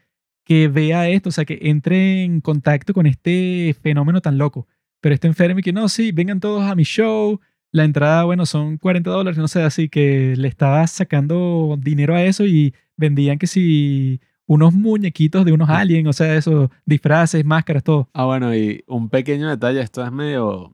que 0.46 0.68
vea 0.68 1.10
esto, 1.10 1.30
o 1.30 1.32
sea, 1.32 1.46
que 1.46 1.60
entre 1.64 2.24
en 2.24 2.42
contacto 2.42 2.94
con 2.94 3.06
este 3.08 3.76
fenómeno 3.82 4.22
tan 4.22 4.38
loco. 4.38 4.68
Pero 5.02 5.16
está 5.16 5.28
enfermo 5.28 5.60
y 5.60 5.64
que 5.64 5.74
no, 5.74 5.90
sí, 5.90 6.12
vengan 6.12 6.40
todos 6.40 6.64
a 6.64 6.76
mi 6.76 6.84
show. 6.84 7.40
La 7.72 7.86
entrada, 7.86 8.26
bueno, 8.26 8.46
son 8.46 8.78
40 8.78 9.10
dólares, 9.10 9.38
no 9.38 9.48
sé, 9.48 9.64
así 9.64 9.90
que 9.90 10.36
le 10.38 10.48
estaba 10.48 10.86
sacando 10.88 11.78
dinero 11.80 12.16
a 12.16 12.24
eso 12.24 12.46
y 12.46 12.76
vendían 12.98 13.40
que 13.40 13.48
si 13.48 14.22
unos 14.52 14.74
muñequitos 14.74 15.46
de 15.46 15.54
unos 15.54 15.70
aliens, 15.70 16.10
o 16.10 16.12
sea, 16.12 16.36
esos 16.36 16.70
disfraces, 16.86 17.46
máscaras, 17.46 17.86
todo. 17.86 18.10
Ah, 18.12 18.26
bueno, 18.26 18.54
y 18.54 18.84
un 18.86 19.08
pequeño 19.08 19.48
detalle, 19.48 19.80
esto 19.80 20.04
es 20.04 20.12
medio 20.12 20.74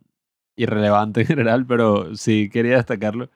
irrelevante 0.55 1.21
en 1.21 1.27
general, 1.27 1.63
pero 1.67 2.15
sí 2.15 2.49
quería 2.49 2.77
destacarlo. 2.77 3.29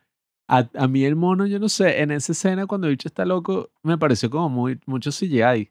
A, 0.47 0.67
a 0.75 0.87
mí 0.87 1.05
el 1.05 1.15
mono, 1.15 1.45
yo 1.45 1.59
no 1.59 1.69
sé, 1.69 2.01
en 2.01 2.09
esa 2.09 2.31
escena 2.31 2.65
cuando 2.65 2.87
el 2.87 2.93
bicho 2.93 3.07
está 3.07 3.23
loco, 3.23 3.69
me 3.83 3.99
pareció 3.99 4.31
como 4.31 4.49
muy, 4.49 4.79
mucho 4.87 5.11
CGI. 5.11 5.69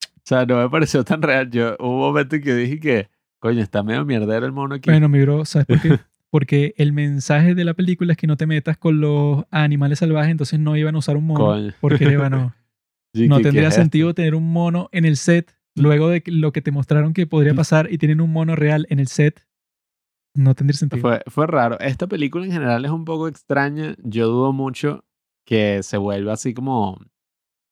O 0.00 0.22
sea, 0.22 0.46
no 0.46 0.62
me 0.62 0.70
pareció 0.70 1.04
tan 1.04 1.20
real. 1.20 1.50
Yo 1.50 1.76
hubo 1.78 1.96
un 1.96 2.00
momento 2.00 2.36
en 2.36 2.42
que 2.42 2.54
dije 2.54 2.80
que, 2.80 3.10
coño, 3.38 3.60
está 3.60 3.82
medio 3.82 4.06
mierdero 4.06 4.46
el 4.46 4.52
mono 4.52 4.76
aquí. 4.76 4.88
Bueno, 4.88 5.10
mi 5.10 5.20
bro, 5.20 5.44
¿sabes 5.44 5.66
por 5.66 5.78
qué? 5.82 5.90
Porque 6.30 6.72
el 6.78 6.94
mensaje 6.94 7.54
de 7.54 7.64
la 7.66 7.74
película 7.74 8.12
es 8.12 8.18
que 8.18 8.26
no 8.26 8.38
te 8.38 8.46
metas 8.46 8.78
con 8.78 8.98
los 8.98 9.44
animales 9.50 9.98
salvajes, 9.98 10.30
entonces 10.30 10.58
no 10.58 10.74
iban 10.74 10.94
a 10.94 10.98
usar 10.98 11.18
un 11.18 11.26
mono. 11.26 11.44
Coño. 11.44 11.74
Porque, 11.82 12.16
bueno, 12.16 12.54
Sí, 13.16 13.28
no 13.28 13.36
¿qué- 13.36 13.42
qué 13.42 13.48
tendría 13.48 13.70
sentido 13.70 14.14
tener 14.14 14.34
un 14.34 14.52
mono 14.52 14.88
en 14.92 15.04
el 15.04 15.16
set 15.16 15.54
luego 15.74 16.08
de 16.08 16.22
lo 16.26 16.52
que 16.52 16.62
te 16.62 16.70
mostraron 16.70 17.12
que 17.12 17.26
podría 17.26 17.54
pasar 17.54 17.88
y 17.92 17.98
tienen 17.98 18.20
un 18.20 18.32
mono 18.32 18.56
real 18.56 18.86
en 18.90 18.98
el 18.98 19.08
set. 19.08 19.46
No 20.34 20.54
tendría 20.54 20.76
sentido. 20.76 21.00
Fue, 21.00 21.22
fue 21.26 21.46
raro. 21.46 21.78
Esta 21.80 22.06
película 22.06 22.44
en 22.44 22.52
general 22.52 22.84
es 22.84 22.90
un 22.90 23.04
poco 23.04 23.28
extraña. 23.28 23.94
Yo 24.02 24.28
dudo 24.28 24.52
mucho 24.52 25.04
que 25.46 25.82
se 25.82 25.96
vuelva 25.96 26.32
así 26.34 26.52
como 26.54 26.98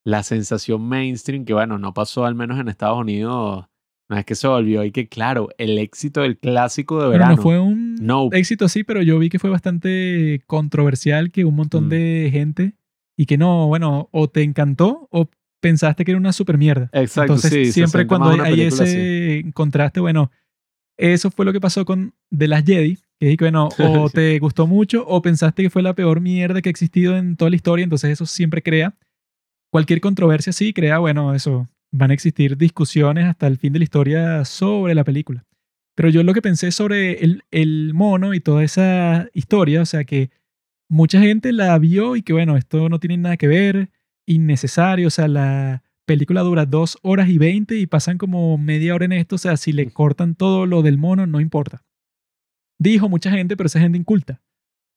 la 0.04 0.22
sensación 0.22 0.82
mainstream, 0.86 1.44
que 1.44 1.54
bueno, 1.54 1.78
no 1.78 1.94
pasó 1.94 2.24
al 2.26 2.34
menos 2.34 2.58
en 2.58 2.68
Estados 2.68 2.98
Unidos. 2.98 3.66
No 4.10 4.18
es 4.18 4.24
que 4.26 4.34
se 4.34 4.46
volvió 4.48 4.84
y 4.84 4.92
que, 4.92 5.08
claro, 5.08 5.48
el 5.56 5.78
éxito 5.78 6.20
del 6.20 6.38
clásico 6.38 7.02
de 7.02 7.08
verano. 7.08 7.36
no 7.36 7.42
fue 7.42 7.58
un 7.58 7.94
Nope. 7.96 8.38
éxito 8.38 8.66
así, 8.66 8.84
pero 8.84 9.00
yo 9.00 9.18
vi 9.18 9.30
que 9.30 9.38
fue 9.38 9.48
bastante 9.48 10.42
controversial, 10.46 11.30
que 11.32 11.46
un 11.46 11.54
montón 11.56 11.86
Mm. 11.86 11.88
de 11.88 12.28
gente 12.30 12.74
y 13.16 13.26
que 13.26 13.38
no, 13.38 13.68
bueno, 13.68 14.08
o 14.12 14.28
te 14.28 14.42
encantó 14.42 15.08
o 15.10 15.28
pensaste 15.60 16.04
que 16.04 16.10
era 16.12 16.18
una 16.18 16.32
super 16.32 16.58
mierda. 16.58 16.90
Exacto, 16.92 17.34
Entonces, 17.34 17.50
sí, 17.50 17.72
siempre 17.72 18.06
cuando 18.06 18.30
hay, 18.42 18.60
ese 18.60 19.44
contraste, 19.54 20.00
bueno, 20.00 20.30
eso 20.98 21.30
fue 21.30 21.44
lo 21.44 21.52
que 21.52 21.60
pasó 21.60 21.84
con 21.84 22.14
The 22.36 22.48
Last 22.48 22.66
Jedi, 22.66 22.98
que 23.18 23.26
dije, 23.26 23.38
bueno, 23.40 23.68
o 23.78 24.08
Sí. 24.08 24.14
te 24.14 24.38
gustó 24.38 24.66
mucho 24.66 25.06
o 25.06 25.22
pensaste 25.22 25.62
que 25.62 25.70
fue 25.70 25.82
la 25.82 25.94
peor 25.94 26.20
mierda 26.20 26.60
que 26.60 26.68
ha 26.68 26.70
existido 26.70 27.16
en 27.16 27.36
toda 27.36 27.50
la 27.50 27.56
historia, 27.56 27.84
entonces 27.84 28.10
eso 28.10 28.26
siempre 28.26 28.62
crea, 28.62 28.94
cualquier 29.70 30.00
controversia 30.00 30.52
sí 30.52 30.72
crea, 30.72 30.98
bueno, 30.98 31.34
eso, 31.34 31.68
van 31.90 32.10
a 32.10 32.14
existir 32.14 32.56
discusiones 32.56 33.26
hasta 33.26 33.46
el 33.46 33.56
fin 33.56 33.72
de 33.72 33.78
la 33.78 33.84
historia 33.84 34.44
sobre 34.44 34.94
la 34.94 35.04
película. 35.04 35.44
Pero 35.96 36.08
yo 36.08 36.24
lo 36.24 36.34
que 36.34 36.42
pensé 36.42 36.72
sobre 36.72 37.24
el, 37.24 37.44
el 37.52 37.94
mono 37.94 38.34
y 38.34 38.40
toda 38.40 38.64
esa 38.64 39.28
historia, 39.32 39.80
o 39.80 39.86
sea 39.86 40.04
que 40.04 40.30
mucha 40.88 41.20
gente 41.20 41.52
la 41.52 41.78
vio 41.78 42.16
y 42.16 42.22
que 42.22 42.32
bueno, 42.32 42.56
esto 42.56 42.88
no 42.88 43.00
tiene 43.00 43.16
nada 43.16 43.36
que 43.36 43.48
ver, 43.48 43.90
innecesario, 44.26 45.08
o 45.08 45.10
sea, 45.10 45.28
la 45.28 45.82
película 46.06 46.42
dura 46.42 46.66
dos 46.66 46.98
horas 47.02 47.28
y 47.28 47.38
veinte 47.38 47.76
y 47.76 47.86
pasan 47.86 48.18
como 48.18 48.58
media 48.58 48.94
hora 48.94 49.04
en 49.04 49.12
esto, 49.12 49.36
o 49.36 49.38
sea, 49.38 49.56
si 49.56 49.72
le 49.72 49.90
cortan 49.90 50.34
todo 50.34 50.66
lo 50.66 50.82
del 50.82 50.98
mono, 50.98 51.26
no 51.26 51.40
importa. 51.40 51.84
Dijo 52.78 53.08
mucha 53.08 53.30
gente, 53.30 53.56
pero 53.56 53.66
esa 53.66 53.80
gente 53.80 53.98
inculta. 53.98 54.42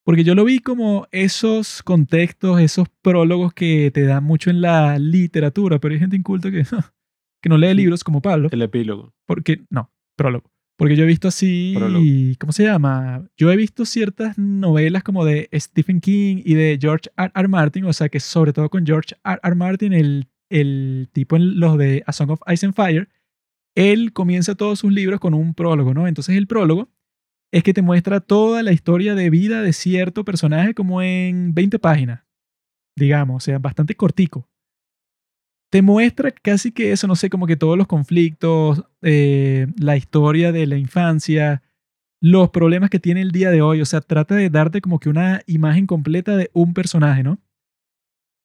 Porque 0.04 0.24
yo 0.24 0.36
lo 0.36 0.46
vi 0.46 0.60
como 0.60 1.08
esos 1.12 1.84
contextos, 1.84 2.62
esos 2.62 2.88
prólogos 3.02 3.54
que 3.54 3.92
te 3.92 4.04
dan 4.04 4.24
mucho 4.24 4.50
en 4.50 4.62
la 4.62 4.98
literatura, 5.00 5.80
pero 5.80 5.94
hay 5.94 6.00
gente 6.00 6.16
inculta 6.16 6.50
que, 6.50 6.64
que 7.42 7.50
no 7.50 7.58
lee 7.58 7.74
libros 7.74 8.04
como 8.04 8.22
Pablo. 8.22 8.48
El 8.52 8.62
epílogo. 8.62 9.14
Porque, 9.26 9.66
no, 9.70 9.92
prólogo. 10.16 10.50
Porque 10.78 10.96
yo 10.96 11.04
he 11.04 11.08
visto 11.08 11.28
así. 11.28 11.76
¿cómo 12.40 12.54
se 12.54 12.64
llama? 12.64 13.28
Yo 13.36 13.52
he 13.52 13.56
visto 13.56 13.84
ciertas 13.84 14.38
novelas 14.38 15.04
como 15.04 15.26
de 15.26 15.50
Stephen 15.54 16.00
King 16.00 16.42
y 16.46 16.54
de 16.54 16.78
George 16.80 17.10
R. 17.18 17.32
R. 17.34 17.48
Martin, 17.48 17.86
o 17.86 17.94
sea 17.94 18.10
que 18.10 18.20
sobre 18.20 18.54
todo 18.54 18.70
con 18.70 18.86
George 18.86 19.16
R. 19.26 19.40
R. 19.44 19.56
Martin, 19.56 19.94
el, 19.94 20.28
el 20.50 21.10
tipo 21.12 21.36
en 21.36 21.60
los 21.60 21.78
de 21.78 22.04
A 22.06 22.14
Song 22.14 22.30
of 22.30 22.42
Ice 22.54 22.66
and 22.66 22.76
Fire, 22.76 23.10
él 23.76 24.14
comienza 24.14 24.54
todos 24.54 24.80
sus 24.80 24.94
libros 24.94 25.20
con 25.20 25.34
un 25.34 25.56
prólogo, 25.56 25.96
¿no? 25.96 26.08
Entonces 26.08 26.38
el 26.38 26.46
prólogo 26.46 26.90
es 27.52 27.64
que 27.64 27.74
te 27.74 27.82
muestra 27.82 28.20
toda 28.20 28.62
la 28.62 28.72
historia 28.72 29.16
de 29.16 29.32
vida 29.32 29.64
de 29.64 29.74
cierto 29.74 30.24
personaje 30.26 30.76
como 30.76 31.02
en 31.02 31.56
20 31.56 31.80
páginas, 31.80 32.24
digamos, 32.96 33.38
o 33.38 33.46
sea, 33.46 33.58
bastante 33.58 33.96
cortico 33.96 34.48
te 35.70 35.82
muestra 35.82 36.32
casi 36.32 36.72
que 36.72 36.92
eso, 36.92 37.08
no 37.08 37.16
sé, 37.16 37.30
como 37.30 37.48
que 37.48 37.58
todos 37.58 37.78
los 37.78 37.88
conflictos, 37.88 38.84
eh, 39.02 39.68
la 39.78 39.98
historia 39.98 40.52
de 40.52 40.66
la 40.66 40.78
infancia, 40.78 41.64
los 42.22 42.50
problemas 42.50 42.90
que 42.90 43.00
tiene 43.00 43.22
el 43.22 43.32
día 43.32 43.52
de 43.52 43.62
hoy. 43.62 43.82
O 43.82 43.86
sea, 43.86 44.02
trata 44.02 44.36
de 44.36 44.50
darte 44.50 44.82
como 44.82 45.00
que 45.00 45.10
una 45.10 45.42
imagen 45.46 45.86
completa 45.86 46.38
de 46.38 46.50
un 46.54 46.74
personaje, 46.74 47.24
¿no? 47.24 47.40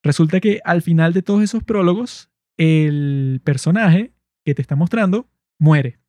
Resulta 0.02 0.40
que 0.40 0.60
al 0.64 0.82
final 0.82 1.12
de 1.12 1.22
todos 1.22 1.42
esos 1.42 1.62
prólogos, 1.62 2.30
el 2.56 3.40
personaje 3.44 4.12
que 4.44 4.54
te 4.54 4.62
está 4.62 4.74
mostrando 4.74 5.28
muere. 5.60 6.00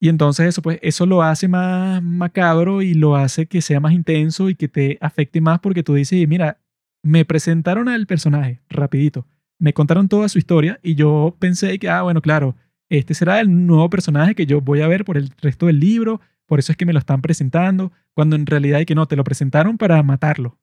Y 0.00 0.08
entonces 0.08 0.46
eso, 0.46 0.62
pues, 0.62 0.78
eso 0.82 1.06
lo 1.06 1.22
hace 1.22 1.48
más 1.48 2.02
macabro 2.02 2.82
y 2.82 2.94
lo 2.94 3.16
hace 3.16 3.46
que 3.46 3.62
sea 3.62 3.80
más 3.80 3.92
intenso 3.92 4.50
y 4.50 4.54
que 4.54 4.68
te 4.68 4.98
afecte 5.00 5.40
más 5.40 5.58
porque 5.60 5.82
tú 5.82 5.94
dices, 5.94 6.28
mira, 6.28 6.60
me 7.02 7.24
presentaron 7.24 7.88
al 7.88 8.06
personaje 8.06 8.60
rapidito, 8.68 9.26
me 9.58 9.72
contaron 9.72 10.08
toda 10.08 10.28
su 10.28 10.38
historia 10.38 10.78
y 10.82 10.94
yo 10.94 11.36
pensé 11.38 11.78
que, 11.78 11.88
ah, 11.88 12.02
bueno, 12.02 12.20
claro, 12.20 12.56
este 12.88 13.14
será 13.14 13.40
el 13.40 13.66
nuevo 13.66 13.88
personaje 13.90 14.34
que 14.34 14.46
yo 14.46 14.60
voy 14.60 14.80
a 14.80 14.88
ver 14.88 15.04
por 15.04 15.16
el 15.16 15.30
resto 15.40 15.66
del 15.66 15.80
libro, 15.80 16.20
por 16.46 16.58
eso 16.58 16.72
es 16.72 16.78
que 16.78 16.86
me 16.86 16.92
lo 16.92 16.98
están 16.98 17.22
presentando, 17.22 17.92
cuando 18.14 18.36
en 18.36 18.46
realidad 18.46 18.78
hay 18.78 18.86
que 18.86 18.94
no, 18.94 19.06
te 19.06 19.16
lo 19.16 19.24
presentaron 19.24 19.78
para 19.78 20.02
matarlo, 20.02 20.58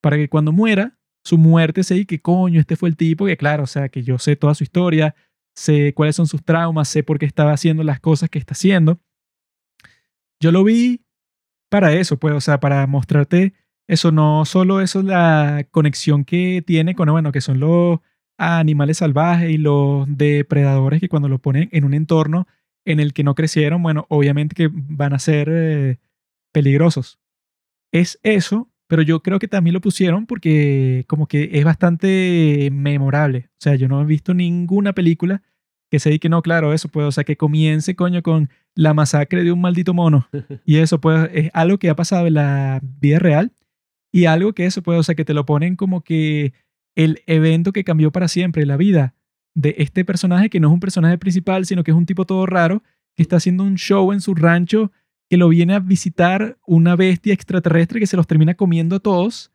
para 0.00 0.16
que 0.16 0.28
cuando 0.28 0.52
muera, 0.52 0.98
su 1.24 1.38
muerte 1.38 1.82
sea 1.82 1.96
y 1.96 2.06
que 2.06 2.20
coño, 2.20 2.60
este 2.60 2.76
fue 2.76 2.88
el 2.88 2.96
tipo 2.96 3.26
que, 3.26 3.36
claro, 3.36 3.64
o 3.64 3.66
sea, 3.66 3.88
que 3.88 4.02
yo 4.02 4.18
sé 4.18 4.36
toda 4.36 4.54
su 4.54 4.64
historia, 4.64 5.14
sé 5.54 5.92
cuáles 5.94 6.16
son 6.16 6.26
sus 6.26 6.44
traumas, 6.44 6.88
sé 6.88 7.02
por 7.02 7.18
qué 7.18 7.26
estaba 7.26 7.52
haciendo 7.52 7.82
las 7.82 7.98
cosas 7.98 8.30
que 8.30 8.38
está 8.38 8.52
haciendo. 8.52 9.00
Yo 10.40 10.52
lo 10.52 10.62
vi 10.62 11.04
para 11.68 11.92
eso, 11.94 12.18
pues, 12.18 12.34
o 12.34 12.40
sea, 12.40 12.60
para 12.60 12.86
mostrarte 12.86 13.54
eso, 13.88 14.10
no 14.10 14.44
solo 14.44 14.80
eso, 14.80 15.02
la 15.02 15.66
conexión 15.70 16.24
que 16.24 16.62
tiene 16.66 16.94
con, 16.94 17.10
bueno, 17.10 17.32
que 17.32 17.40
son 17.40 17.60
los 17.60 18.00
animales 18.38 18.98
salvajes 18.98 19.50
y 19.50 19.58
los 19.58 20.06
depredadores 20.08 21.00
que 21.00 21.08
cuando 21.08 21.28
lo 21.28 21.38
ponen 21.38 21.68
en 21.72 21.84
un 21.84 21.94
entorno 21.94 22.46
en 22.84 23.00
el 23.00 23.12
que 23.12 23.24
no 23.24 23.34
crecieron, 23.34 23.82
bueno, 23.82 24.06
obviamente 24.08 24.54
que 24.54 24.70
van 24.72 25.12
a 25.12 25.18
ser 25.18 25.48
eh, 25.50 25.98
peligrosos. 26.52 27.18
Es 27.92 28.18
eso, 28.22 28.68
pero 28.88 29.02
yo 29.02 29.22
creo 29.22 29.38
que 29.38 29.48
también 29.48 29.74
lo 29.74 29.80
pusieron 29.80 30.26
porque 30.26 31.04
como 31.08 31.26
que 31.26 31.50
es 31.52 31.64
bastante 31.64 32.68
memorable. 32.72 33.48
O 33.52 33.60
sea, 33.60 33.76
yo 33.76 33.88
no 33.88 34.02
he 34.02 34.04
visto 34.04 34.34
ninguna 34.34 34.92
película 34.92 35.42
que 35.90 36.00
se 36.00 36.18
que 36.18 36.28
no, 36.28 36.42
claro, 36.42 36.72
eso 36.72 36.88
puede, 36.88 37.06
o 37.06 37.12
sea, 37.12 37.24
que 37.24 37.36
comience, 37.36 37.94
coño, 37.94 38.22
con 38.22 38.50
la 38.74 38.92
masacre 38.94 39.44
de 39.44 39.52
un 39.52 39.60
maldito 39.60 39.94
mono. 39.94 40.28
Y 40.64 40.78
eso, 40.78 41.00
pues, 41.00 41.30
es 41.32 41.50
algo 41.54 41.78
que 41.78 41.90
ha 41.90 41.96
pasado 41.96 42.26
en 42.26 42.34
la 42.34 42.80
vida 42.82 43.20
real 43.20 43.52
y 44.12 44.26
algo 44.26 44.52
que 44.52 44.66
eso 44.66 44.82
puede, 44.82 44.98
o 44.98 45.02
sea, 45.02 45.14
que 45.14 45.24
te 45.24 45.34
lo 45.34 45.46
ponen 45.46 45.76
como 45.76 46.02
que 46.02 46.52
el 46.94 47.22
evento 47.26 47.72
que 47.72 47.84
cambió 47.84 48.10
para 48.10 48.28
siempre 48.28 48.66
la 48.66 48.76
vida 48.76 49.14
de 49.54 49.74
este 49.78 50.04
personaje, 50.04 50.50
que 50.50 50.60
no 50.60 50.68
es 50.68 50.74
un 50.74 50.80
personaje 50.80 51.18
principal, 51.18 51.66
sino 51.66 51.84
que 51.84 51.90
es 51.90 51.96
un 51.96 52.06
tipo 52.06 52.24
todo 52.26 52.46
raro, 52.46 52.82
que 53.14 53.22
está 53.22 53.36
haciendo 53.36 53.64
un 53.64 53.76
show 53.76 54.12
en 54.12 54.20
su 54.20 54.34
rancho 54.34 54.92
que 55.28 55.36
lo 55.36 55.48
viene 55.48 55.74
a 55.74 55.80
visitar 55.80 56.58
una 56.66 56.94
bestia 56.94 57.34
extraterrestre 57.34 58.00
que 58.00 58.06
se 58.06 58.16
los 58.16 58.26
termina 58.26 58.54
comiendo 58.54 58.96
a 58.96 59.00
todos, 59.00 59.52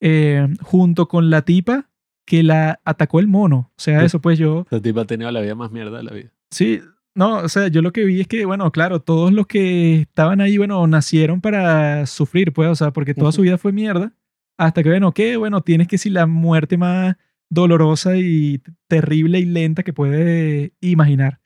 eh, 0.00 0.46
junto 0.60 1.08
con 1.08 1.30
la 1.30 1.42
tipa 1.42 1.88
que 2.26 2.42
la 2.42 2.80
atacó 2.84 3.20
el 3.20 3.26
mono. 3.26 3.70
O 3.70 3.80
sea, 3.80 4.04
eso 4.04 4.20
pues 4.20 4.38
yo... 4.38 4.66
La 4.70 4.80
tipa 4.80 5.02
ha 5.02 5.06
tenido 5.06 5.30
la 5.30 5.40
vida 5.40 5.54
más 5.54 5.70
mierda 5.70 5.96
de 5.96 6.02
la 6.02 6.12
vida. 6.12 6.30
Sí, 6.50 6.80
no, 7.14 7.38
o 7.38 7.48
sea, 7.48 7.68
yo 7.68 7.82
lo 7.82 7.92
que 7.92 8.04
vi 8.04 8.20
es 8.20 8.28
que, 8.28 8.44
bueno, 8.44 8.70
claro, 8.70 9.00
todos 9.00 9.32
los 9.32 9.46
que 9.46 10.02
estaban 10.02 10.40
ahí, 10.40 10.56
bueno, 10.56 10.86
nacieron 10.86 11.40
para 11.40 12.06
sufrir, 12.06 12.52
pues, 12.52 12.68
o 12.70 12.74
sea, 12.76 12.92
porque 12.92 13.14
toda 13.14 13.32
su 13.32 13.42
vida 13.42 13.58
fue 13.58 13.72
mierda. 13.72 14.14
Hasta 14.56 14.82
que, 14.82 14.90
bueno, 14.90 15.12
que, 15.12 15.36
bueno, 15.36 15.62
tienes 15.62 15.88
que 15.88 15.94
decir 15.94 16.12
la 16.12 16.26
muerte 16.26 16.76
más 16.76 17.16
dolorosa 17.50 18.16
y 18.16 18.62
terrible 18.88 19.40
y 19.40 19.46
lenta 19.46 19.82
que 19.82 19.92
puedes 19.92 20.72
imaginar. 20.80 21.40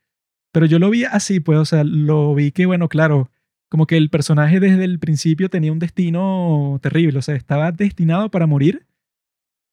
Pero 0.52 0.66
yo 0.66 0.78
lo 0.78 0.90
vi 0.90 1.04
así, 1.04 1.40
pues, 1.40 1.58
o 1.58 1.64
sea, 1.64 1.84
lo 1.84 2.34
vi 2.34 2.52
que, 2.52 2.66
bueno, 2.66 2.88
claro, 2.88 3.30
como 3.70 3.86
que 3.86 3.96
el 3.96 4.10
personaje 4.10 4.60
desde 4.60 4.84
el 4.84 4.98
principio 4.98 5.48
tenía 5.48 5.72
un 5.72 5.78
destino 5.78 6.78
terrible, 6.82 7.18
o 7.18 7.22
sea, 7.22 7.34
estaba 7.34 7.72
destinado 7.72 8.30
para 8.30 8.46
morir, 8.46 8.86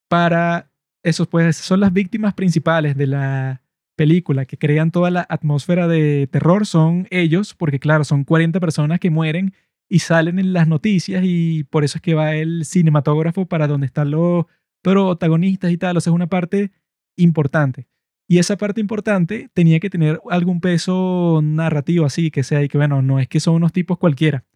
para 0.08 0.70
esos, 1.02 1.28
pues, 1.28 1.56
son 1.56 1.80
las 1.80 1.92
víctimas 1.92 2.34
principales 2.34 2.96
de 2.96 3.06
la 3.06 3.62
película, 4.00 4.46
que 4.46 4.56
crean 4.56 4.90
toda 4.90 5.10
la 5.10 5.26
atmósfera 5.28 5.86
de 5.86 6.26
terror, 6.26 6.64
son 6.64 7.06
ellos, 7.10 7.54
porque 7.54 7.78
claro, 7.78 8.02
son 8.04 8.24
40 8.24 8.58
personas 8.58 8.98
que 8.98 9.10
mueren 9.10 9.52
y 9.90 9.98
salen 9.98 10.38
en 10.38 10.54
las 10.54 10.66
noticias 10.66 11.22
y 11.22 11.64
por 11.64 11.84
eso 11.84 11.98
es 11.98 12.02
que 12.02 12.14
va 12.14 12.34
el 12.34 12.64
cinematógrafo 12.64 13.44
para 13.44 13.66
donde 13.66 13.84
están 13.88 14.10
los 14.10 14.46
protagonistas 14.82 15.70
y 15.70 15.76
tal, 15.76 15.98
o 15.98 16.00
sea, 16.00 16.12
es 16.12 16.14
una 16.14 16.28
parte 16.28 16.70
importante. 17.18 17.88
Y 18.26 18.38
esa 18.38 18.56
parte 18.56 18.80
importante 18.80 19.50
tenía 19.52 19.80
que 19.80 19.90
tener 19.90 20.18
algún 20.30 20.62
peso 20.62 21.40
narrativo 21.42 22.06
así, 22.06 22.30
que 22.30 22.42
sea, 22.42 22.62
y 22.62 22.68
que 22.68 22.78
bueno, 22.78 23.02
no 23.02 23.20
es 23.20 23.28
que 23.28 23.38
son 23.38 23.56
unos 23.56 23.70
tipos 23.70 23.98
cualquiera, 23.98 24.46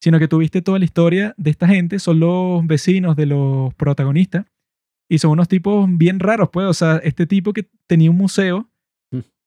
sino 0.00 0.18
que 0.18 0.26
tuviste 0.26 0.62
toda 0.62 0.78
la 0.78 0.86
historia 0.86 1.34
de 1.36 1.50
esta 1.50 1.68
gente, 1.68 1.98
son 1.98 2.18
los 2.18 2.66
vecinos 2.66 3.14
de 3.14 3.26
los 3.26 3.74
protagonistas, 3.74 4.46
y 5.06 5.18
son 5.18 5.32
unos 5.32 5.48
tipos 5.48 5.86
bien 5.98 6.18
raros, 6.18 6.48
pues, 6.50 6.66
o 6.66 6.72
sea, 6.72 6.96
este 6.96 7.26
tipo 7.26 7.52
que 7.52 7.68
tenía 7.86 8.10
un 8.10 8.16
museo. 8.16 8.70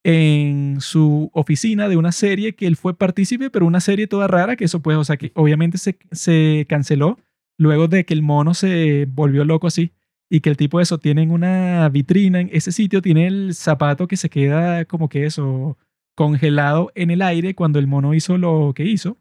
En 0.04 0.78
su 0.82 1.30
oficina 1.34 1.90
de 1.90 1.98
una 1.98 2.12
serie 2.12 2.56
que 2.56 2.68
él 2.68 2.76
fue 2.76 2.98
partícipe, 2.98 3.50
pero 3.50 3.66
una 3.66 3.82
serie 3.82 4.08
toda 4.08 4.28
rara, 4.28 4.56
que 4.56 4.66
eso 4.66 4.82
pues, 4.82 4.98
o 4.98 5.04
sea, 5.04 5.18
que 5.18 5.32
obviamente 5.36 5.78
se, 5.78 5.98
se 6.12 6.66
canceló 6.70 7.18
luego 7.58 7.88
de 7.88 8.06
que 8.06 8.14
el 8.14 8.22
mono 8.22 8.54
se 8.54 9.06
volvió 9.10 9.44
loco 9.44 9.68
así 9.68 9.92
y 10.30 10.42
que 10.42 10.50
el 10.50 10.58
tipo 10.58 10.78
de 10.78 10.84
eso 10.84 11.00
tiene 11.00 11.28
una 11.28 11.90
vitrina 11.90 12.40
en 12.40 12.50
ese 12.54 12.72
sitio, 12.72 13.02
tiene 13.02 13.28
el 13.28 13.54
zapato 13.56 14.08
que 14.08 14.18
se 14.18 14.30
queda 14.30 14.86
como 14.86 15.10
que 15.10 15.26
eso 15.26 15.78
congelado 16.16 16.92
en 16.96 17.12
el 17.12 17.22
aire 17.22 17.56
cuando 17.56 17.80
el 17.80 17.88
mono 17.88 18.14
hizo 18.14 18.38
lo 18.38 18.74
que 18.76 18.84
hizo. 18.84 19.18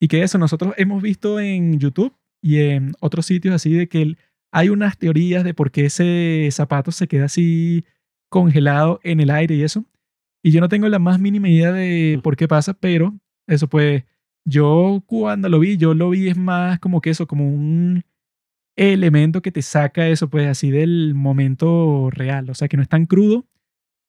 Y 0.00 0.08
que 0.08 0.22
eso 0.22 0.38
nosotros 0.38 0.74
hemos 0.76 1.02
visto 1.02 1.40
en 1.40 1.78
YouTube 1.78 2.14
y 2.40 2.60
en 2.60 2.94
otros 3.00 3.26
sitios 3.26 3.54
así 3.54 3.72
de 3.72 3.88
que 3.88 4.16
hay 4.52 4.68
unas 4.68 4.96
teorías 4.96 5.44
de 5.44 5.54
por 5.54 5.70
qué 5.70 5.86
ese 5.86 6.48
zapato 6.52 6.92
se 6.92 7.08
queda 7.08 7.26
así 7.26 7.84
congelado 8.28 9.00
en 9.02 9.20
el 9.20 9.30
aire 9.30 9.56
y 9.56 9.62
eso. 9.62 9.84
Y 10.42 10.50
yo 10.52 10.60
no 10.60 10.68
tengo 10.68 10.88
la 10.88 10.98
más 10.98 11.18
mínima 11.18 11.48
idea 11.48 11.72
de 11.72 12.20
por 12.22 12.36
qué 12.36 12.48
pasa, 12.48 12.74
pero 12.74 13.18
eso 13.46 13.68
pues 13.68 14.04
yo 14.44 15.02
cuando 15.06 15.48
lo 15.48 15.58
vi, 15.58 15.76
yo 15.76 15.94
lo 15.94 16.10
vi 16.10 16.28
es 16.28 16.36
más 16.36 16.78
como 16.78 17.00
que 17.00 17.10
eso, 17.10 17.26
como 17.26 17.46
un 17.48 18.04
elemento 18.76 19.42
que 19.42 19.52
te 19.52 19.62
saca 19.62 20.08
eso, 20.08 20.30
pues 20.30 20.46
así 20.46 20.70
del 20.70 21.14
momento 21.14 22.10
real. 22.10 22.48
O 22.48 22.54
sea, 22.54 22.68
que 22.68 22.76
no 22.76 22.82
es 22.82 22.88
tan 22.88 23.06
crudo, 23.06 23.46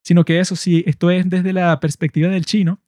sino 0.03 0.23
que 0.25 0.39
eso, 0.39 0.55
si 0.55 0.83
esto 0.85 1.09
es 1.09 1.29
desde 1.29 1.53
la 1.53 1.79
perspectiva 1.79 2.29
del 2.29 2.45
chino, 2.45 2.79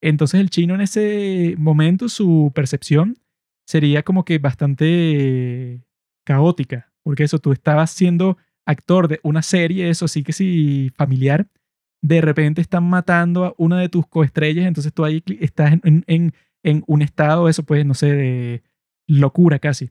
entonces 0.00 0.40
el 0.40 0.50
chino 0.50 0.74
en 0.74 0.80
ese 0.80 1.54
momento, 1.58 2.08
su 2.08 2.52
percepción 2.54 3.18
sería 3.66 4.02
como 4.02 4.24
que 4.24 4.38
bastante 4.38 5.84
caótica, 6.24 6.92
porque 7.02 7.24
eso, 7.24 7.38
tú 7.38 7.52
estabas 7.52 7.90
siendo 7.90 8.36
actor 8.66 9.08
de 9.08 9.20
una 9.22 9.42
serie, 9.42 9.88
eso 9.88 10.08
sí 10.08 10.22
que 10.22 10.32
sí, 10.32 10.90
familiar, 10.94 11.48
de 12.02 12.20
repente 12.20 12.60
están 12.60 12.88
matando 12.88 13.44
a 13.44 13.54
una 13.56 13.78
de 13.80 13.88
tus 13.88 14.06
coestrellas, 14.06 14.66
entonces 14.66 14.92
tú 14.92 15.04
ahí 15.04 15.22
estás 15.40 15.72
en, 15.82 16.04
en, 16.06 16.32
en 16.62 16.84
un 16.86 17.02
estado, 17.02 17.48
eso 17.48 17.62
pues, 17.64 17.84
no 17.84 17.94
sé, 17.94 18.12
de 18.12 18.62
locura 19.06 19.58
casi. 19.58 19.90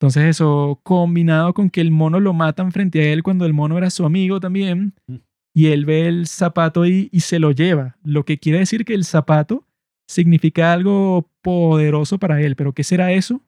Entonces 0.00 0.24
eso 0.24 0.80
combinado 0.82 1.52
con 1.52 1.68
que 1.68 1.82
el 1.82 1.90
mono 1.90 2.20
lo 2.20 2.32
matan 2.32 2.72
frente 2.72 3.00
a 3.00 3.12
él 3.12 3.22
cuando 3.22 3.44
el 3.44 3.52
mono 3.52 3.76
era 3.76 3.90
su 3.90 4.06
amigo 4.06 4.40
también 4.40 4.94
mm. 5.06 5.16
y 5.54 5.66
él 5.66 5.84
ve 5.84 6.08
el 6.08 6.26
zapato 6.26 6.82
ahí 6.82 7.10
y 7.12 7.20
se 7.20 7.38
lo 7.38 7.50
lleva, 7.50 7.98
lo 8.02 8.24
que 8.24 8.38
quiere 8.38 8.60
decir 8.60 8.86
que 8.86 8.94
el 8.94 9.04
zapato 9.04 9.66
significa 10.08 10.72
algo 10.72 11.30
poderoso 11.42 12.18
para 12.18 12.40
él, 12.40 12.56
pero 12.56 12.72
¿qué 12.72 12.82
será 12.82 13.12
eso? 13.12 13.42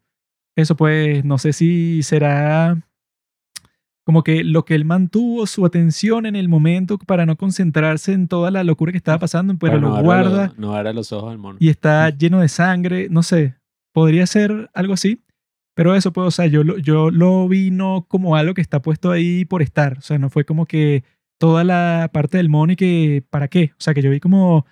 Eso 0.55 0.77
pues 0.77 1.25
no 1.25 1.39
sé 1.39 1.55
si 1.55 2.03
será 2.03 2.87
como 4.05 4.25
que 4.25 4.43
lo 4.43 4.65
que 4.65 4.75
él 4.75 4.85
mantuvo 4.85 5.47
su 5.47 5.65
atención 5.65 6.27
en 6.27 6.35
el 6.35 6.49
momento 6.49 6.99
para 6.99 7.27
no 7.27 7.37
concentrarse 7.37 8.13
en 8.13 8.29
toda 8.29 8.51
la 8.51 8.65
locura 8.65 8.93
que 8.93 8.99
estaba 8.99 9.19
pasando, 9.19 9.57
pero, 9.59 9.79
lo 9.79 10.03
guarda. 10.03 10.53
no 10.57 10.79
era 10.79 10.93
los 10.93 11.13
ojos 11.13 11.31
del 11.31 11.39
mono. 11.39 11.59
Y 11.61 11.69
está 11.69 12.11
lleno 12.11 12.41
de 12.41 12.49
sangre, 12.49 13.09
no 13.11 13.23
sé, 13.23 13.57
podría 13.93 14.27
ser 14.27 14.71
algo 14.75 14.95
así. 14.95 15.23
Pero 15.75 15.95
eso, 15.95 16.13
pues, 16.13 16.27
o 16.27 16.31
sea, 16.31 16.47
yo, 16.47 16.63
yo 16.63 17.11
lo 17.11 17.49
vi 17.49 17.71
no 17.71 18.05
como 18.07 18.37
algo 18.37 18.53
que 18.53 18.61
está 18.61 18.83
puesto 18.83 19.11
ahí 19.11 19.45
por 19.47 19.63
estar. 19.63 19.99
O 19.99 20.03
sea, 20.03 20.19
no 20.19 20.29
fue 20.29 20.45
como 20.45 20.67
que 20.67 21.03
toda 21.39 21.65
la 21.65 22.11
parte 22.13 22.37
del 22.37 22.51
mono 22.51 22.73
y 22.73 22.77
que, 22.77 23.25
¿para 23.31 23.49
qué? 23.49 23.71
O 23.73 23.81
sea, 23.81 23.95
que 23.95 24.03
yo 24.03 24.11
vi 24.11 24.21
como 24.21 24.67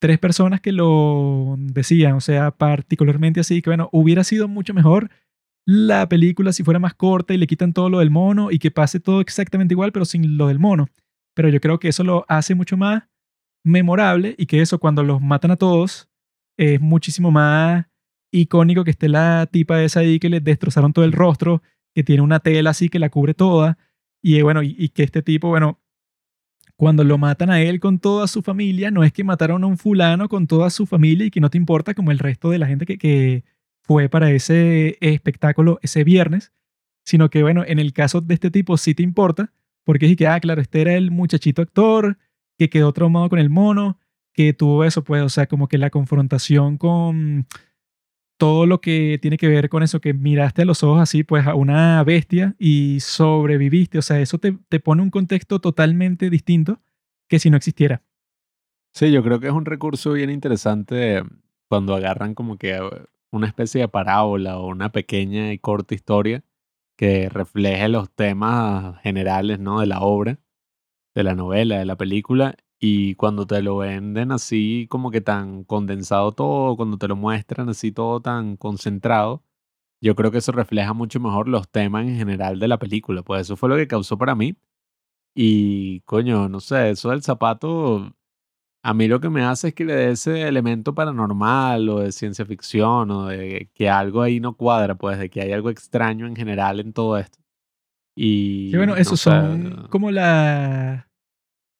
tres 0.00 0.18
personas 0.18 0.60
que 0.60 0.72
lo 0.72 1.54
decían. 1.56 2.12
O 2.12 2.20
sea, 2.20 2.50
particularmente 2.50 3.40
así, 3.40 3.62
que 3.62 3.70
bueno, 3.70 3.88
hubiera 3.90 4.22
sido 4.22 4.48
mucho 4.48 4.74
mejor 4.74 5.08
la 5.66 6.08
película 6.08 6.52
si 6.52 6.62
fuera 6.62 6.78
más 6.78 6.94
corta 6.94 7.34
y 7.34 7.38
le 7.38 7.46
quitan 7.46 7.72
todo 7.72 7.88
lo 7.88 8.00
del 8.00 8.10
mono 8.10 8.50
y 8.50 8.58
que 8.58 8.70
pase 8.70 9.00
todo 9.00 9.20
exactamente 9.20 9.74
igual, 9.74 9.92
pero 9.92 10.04
sin 10.04 10.36
lo 10.36 10.48
del 10.48 10.58
mono. 10.58 10.88
Pero 11.34 11.48
yo 11.48 11.60
creo 11.60 11.78
que 11.78 11.88
eso 11.88 12.04
lo 12.04 12.24
hace 12.28 12.54
mucho 12.54 12.76
más 12.76 13.04
memorable 13.64 14.34
y 14.38 14.46
que 14.46 14.60
eso 14.60 14.78
cuando 14.78 15.02
los 15.02 15.22
matan 15.22 15.50
a 15.52 15.56
todos 15.56 16.08
es 16.58 16.80
muchísimo 16.80 17.30
más 17.30 17.86
icónico 18.30 18.84
que 18.84 18.90
esté 18.90 19.08
la 19.08 19.48
tipa 19.50 19.82
esa 19.82 20.00
ahí 20.00 20.18
que 20.18 20.28
le 20.28 20.40
destrozaron 20.40 20.92
todo 20.92 21.04
el 21.04 21.12
rostro, 21.12 21.62
que 21.94 22.04
tiene 22.04 22.22
una 22.22 22.40
tela 22.40 22.70
así 22.70 22.88
que 22.88 22.98
la 22.98 23.10
cubre 23.10 23.32
toda. 23.34 23.78
Y 24.22 24.40
bueno, 24.42 24.62
y, 24.62 24.88
que 24.90 25.02
este 25.02 25.22
tipo, 25.22 25.48
bueno, 25.48 25.80
cuando 26.76 27.04
lo 27.04 27.18
matan 27.18 27.50
a 27.50 27.60
él 27.60 27.80
con 27.80 27.98
toda 27.98 28.26
su 28.26 28.42
familia, 28.42 28.90
no 28.90 29.04
es 29.04 29.12
que 29.12 29.24
mataron 29.24 29.64
a 29.64 29.66
un 29.66 29.78
fulano 29.78 30.28
con 30.28 30.46
toda 30.46 30.70
su 30.70 30.86
familia 30.86 31.26
y 31.26 31.30
que 31.30 31.40
no 31.40 31.50
te 31.50 31.58
importa 31.58 31.94
como 31.94 32.10
el 32.10 32.18
resto 32.18 32.50
de 32.50 32.58
la 32.58 32.66
gente 32.66 32.86
que 32.86 33.44
fue 33.84 34.08
para 34.08 34.30
ese 34.30 34.96
espectáculo 35.00 35.78
ese 35.82 36.04
viernes, 36.04 36.52
sino 37.04 37.28
que 37.30 37.42
bueno, 37.42 37.62
en 37.66 37.78
el 37.78 37.92
caso 37.92 38.20
de 38.20 38.34
este 38.34 38.50
tipo 38.50 38.76
sí 38.76 38.94
te 38.94 39.02
importa, 39.02 39.52
porque 39.84 40.06
es 40.06 40.16
que, 40.16 40.26
ah, 40.26 40.40
claro, 40.40 40.62
este 40.62 40.80
era 40.80 40.94
el 40.94 41.10
muchachito 41.10 41.62
actor 41.62 42.18
que 42.56 42.70
quedó 42.70 42.92
traumado 42.92 43.28
con 43.28 43.38
el 43.38 43.50
mono, 43.50 43.98
que 44.32 44.54
tuvo 44.54 44.84
eso, 44.84 45.04
pues, 45.04 45.22
o 45.22 45.28
sea, 45.28 45.46
como 45.46 45.68
que 45.68 45.78
la 45.78 45.90
confrontación 45.90 46.78
con 46.78 47.46
todo 48.38 48.66
lo 48.66 48.80
que 48.80 49.18
tiene 49.20 49.36
que 49.36 49.48
ver 49.48 49.68
con 49.68 49.82
eso, 49.82 50.00
que 50.00 50.14
miraste 50.14 50.62
a 50.62 50.64
los 50.64 50.82
ojos 50.82 51.00
así, 51.00 51.22
pues, 51.22 51.46
a 51.46 51.54
una 51.54 52.02
bestia 52.04 52.56
y 52.58 52.98
sobreviviste. 53.00 53.98
O 53.98 54.02
sea, 54.02 54.18
eso 54.20 54.38
te, 54.38 54.56
te 54.68 54.80
pone 54.80 55.02
un 55.02 55.10
contexto 55.10 55.60
totalmente 55.60 56.30
distinto 56.30 56.80
que 57.28 57.38
si 57.38 57.50
no 57.50 57.56
existiera. 57.56 58.02
Sí, 58.92 59.12
yo 59.12 59.22
creo 59.22 59.40
que 59.40 59.48
es 59.48 59.52
un 59.52 59.66
recurso 59.66 60.12
bien 60.12 60.30
interesante 60.30 61.22
cuando 61.68 61.94
agarran 61.94 62.34
como 62.34 62.56
que 62.56 62.78
una 63.34 63.46
especie 63.48 63.82
de 63.82 63.88
parábola 63.88 64.58
o 64.58 64.68
una 64.68 64.90
pequeña 64.92 65.52
y 65.52 65.58
corta 65.58 65.94
historia 65.94 66.44
que 66.96 67.28
refleje 67.28 67.88
los 67.88 68.10
temas 68.12 69.00
generales 69.02 69.58
¿no? 69.60 69.80
de 69.80 69.86
la 69.86 70.00
obra, 70.00 70.38
de 71.14 71.24
la 71.24 71.34
novela, 71.34 71.78
de 71.78 71.84
la 71.86 71.96
película, 71.96 72.56
y 72.78 73.14
cuando 73.16 73.46
te 73.46 73.62
lo 73.62 73.78
venden 73.78 74.32
así 74.32 74.86
como 74.90 75.10
que 75.10 75.20
tan 75.20 75.64
condensado 75.64 76.32
todo, 76.32 76.76
cuando 76.76 76.98
te 76.98 77.08
lo 77.08 77.16
muestran 77.16 77.68
así 77.68 77.92
todo 77.92 78.20
tan 78.20 78.56
concentrado, 78.56 79.42
yo 80.02 80.14
creo 80.16 80.30
que 80.30 80.38
eso 80.38 80.52
refleja 80.52 80.92
mucho 80.92 81.20
mejor 81.20 81.48
los 81.48 81.68
temas 81.70 82.06
en 82.06 82.16
general 82.16 82.60
de 82.60 82.68
la 82.68 82.78
película. 82.78 83.22
Pues 83.22 83.42
eso 83.42 83.56
fue 83.56 83.70
lo 83.70 83.76
que 83.76 83.88
causó 83.88 84.18
para 84.18 84.34
mí. 84.34 84.56
Y 85.34 86.00
coño, 86.02 86.48
no 86.48 86.60
sé, 86.60 86.90
eso 86.90 87.10
del 87.10 87.22
zapato, 87.22 88.14
a 88.86 88.92
mí 88.94 89.08
lo 89.08 89.18
que 89.18 89.30
me 89.30 89.42
hace 89.42 89.68
es 89.68 89.74
que 89.74 89.84
le 89.86 89.94
dé 89.94 90.10
ese 90.10 90.42
elemento 90.46 90.94
paranormal 90.94 91.88
o 91.88 92.00
de 92.00 92.12
ciencia 92.12 92.44
ficción 92.44 93.10
o 93.10 93.26
de 93.28 93.70
que 93.74 93.88
algo 93.88 94.20
ahí 94.20 94.40
no 94.40 94.54
cuadra, 94.56 94.94
pues 94.94 95.18
de 95.18 95.30
que 95.30 95.40
hay 95.40 95.52
algo 95.52 95.70
extraño 95.70 96.26
en 96.26 96.36
general 96.36 96.80
en 96.80 96.92
todo 96.92 97.16
esto. 97.16 97.38
Y... 98.16 98.68
Sí, 98.70 98.76
bueno, 98.76 98.94
esos 98.96 99.20
son 99.20 99.86
como 99.90 100.10
las 100.10 101.04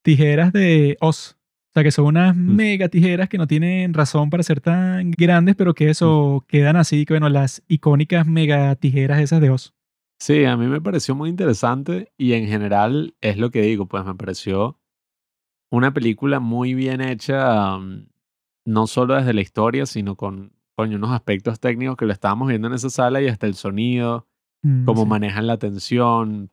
tijeras 0.03 0.53
de 0.53 0.97
Oz. 1.01 1.37
O 1.37 1.73
sea, 1.75 1.83
que 1.83 1.91
son 1.91 2.07
unas 2.07 2.35
Mm. 2.37 2.55
mega 2.57 2.89
tijeras 2.89 3.29
que 3.29 3.37
no 3.37 3.47
tienen 3.47 3.95
razón 3.95 4.31
para 4.31 4.43
ser 4.43 4.61
tan 4.61 5.11
grandes, 5.11 5.57
pero 5.57 5.75
que 5.75 5.91
eso 5.91 6.45
quedan 6.49 6.77
así, 6.77 7.05
que 7.05 7.15
bueno, 7.15 7.29
las 7.29 7.63
icónicas 7.69 8.27
mega 8.27 8.75
tijeras 8.77 9.21
esas 9.21 9.41
de 9.41 9.51
Oz. 9.51 9.75
Sí, 10.21 10.45
a 10.45 10.57
mí 10.57 10.67
me 10.69 10.81
pareció 10.81 11.15
muy 11.15 11.29
interesante 11.29 12.13
y 12.17 12.33
en 12.33 12.47
general 12.47 13.15
es 13.21 13.37
lo 13.37 13.51
que 13.51 13.61
digo, 13.63 13.87
pues 13.87 14.05
me 14.07 14.15
pareció 14.15 14.79
una 15.75 15.93
película 15.93 16.41
muy 16.41 16.75
bien 16.75 17.01
hecha, 17.01 17.79
mm, 17.79 18.09
no 18.67 18.87
solo 18.87 19.15
desde 19.15 19.35
la 19.35 19.41
historia, 19.41 19.87
sino 19.87 20.17
con, 20.17 20.53
unos 20.77 21.11
aspectos 21.13 21.61
técnicos 21.61 21.97
que 21.97 22.07
lo 22.07 22.13
estábamos 22.13 22.49
viendo 22.49 22.67
en 22.69 22.75
esa 22.75 22.91
sala 22.91 23.23
y 23.23 23.29
hasta 23.29 23.47
el 23.47 23.55
sonido, 23.55 24.27
Mm, 24.65 24.87
cómo 24.87 25.03
sí. 25.03 25.09
manejan 25.09 25.47
la 25.47 25.59
tensión, 25.59 26.51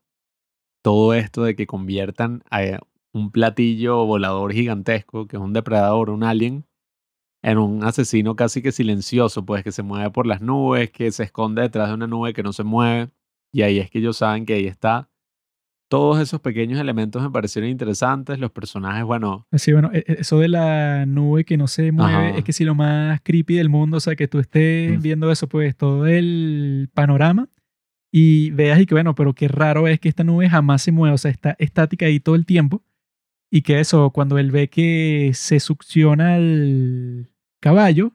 todo 0.84 1.14
esto 1.14 1.44
de 1.44 1.56
que 1.56 1.66
conviertan 1.66 2.44
a 2.52 2.80
un 3.14 3.32
platillo 3.32 4.06
volador 4.06 4.54
gigantesco, 4.54 5.28
que 5.28 5.38
es 5.38 5.42
un 5.42 5.54
depredador, 5.54 6.10
un 6.10 6.24
alien, 6.24 6.66
en 7.42 7.58
un 7.58 7.84
asesino 7.84 8.36
casi 8.36 8.62
que 8.62 8.72
silencioso, 8.72 9.46
pues 9.46 9.64
que 9.64 9.72
se 9.72 9.84
mueve 9.84 10.12
por 10.12 10.28
las 10.28 10.42
nubes, 10.42 10.92
que 10.92 11.12
se 11.12 11.24
esconde 11.24 11.62
detrás 11.64 11.88
de 11.88 11.96
una 11.96 12.08
nube 12.08 12.34
que 12.34 12.44
no 12.44 12.54
se 12.54 12.64
mueve. 12.64 13.12
Y 13.54 13.64
ahí 13.64 13.80
es 13.80 13.90
que 13.90 14.00
ellos 14.00 14.18
saben 14.18 14.46
que 14.46 14.54
ahí 14.54 14.68
está. 14.68 15.10
Todos 15.92 16.22
esos 16.22 16.40
pequeños 16.40 16.80
elementos 16.80 17.22
me 17.22 17.30
parecieron 17.30 17.70
interesantes. 17.70 18.40
Los 18.40 18.50
personajes, 18.52 19.04
bueno, 19.04 19.46
Así, 19.52 19.74
bueno, 19.74 19.90
e- 19.92 20.06
e- 20.08 20.22
eso 20.22 20.40
de 20.40 20.48
la 20.48 21.06
nube 21.06 21.44
que 21.44 21.58
no 21.58 21.68
se 21.68 21.92
mueve 21.92 22.30
Ajá. 22.30 22.38
es 22.38 22.46
que 22.46 22.54
si 22.54 22.64
lo 22.64 22.76
más 22.76 23.20
creepy 23.22 23.56
del 23.56 23.68
mundo, 23.68 23.98
o 23.98 24.00
sea, 24.00 24.16
que 24.16 24.30
tú 24.30 24.40
estés 24.40 24.98
Mm. 24.98 25.02
viendo 25.02 25.30
eso, 25.30 25.50
pues 25.50 25.76
todo 25.76 26.08
el 26.08 26.90
panorama 26.94 27.50
y 28.10 28.52
veas 28.52 28.80
y 28.80 28.86
que, 28.86 28.96
bueno, 28.96 29.16
pero 29.16 29.34
qué 29.34 29.50
raro 29.50 29.90
es 29.90 30.00
que 30.00 30.08
esta 30.08 30.24
nube 30.24 30.48
jamás 30.50 30.82
se 30.82 30.94
mueve, 30.94 31.14
o 31.14 31.18
sea, 31.18 31.30
está 31.30 31.58
estática 31.60 32.06
ahí 32.06 32.22
todo 32.22 32.36
el 32.36 32.46
tiempo 32.46 32.82
y 33.52 33.62
que 33.62 33.82
eso, 33.82 34.12
cuando 34.12 34.38
él 34.38 34.50
ve 34.50 34.70
que 34.70 35.32
se 35.34 35.60
succiona 35.60 36.38
el 36.38 37.32
caballo, 37.60 38.14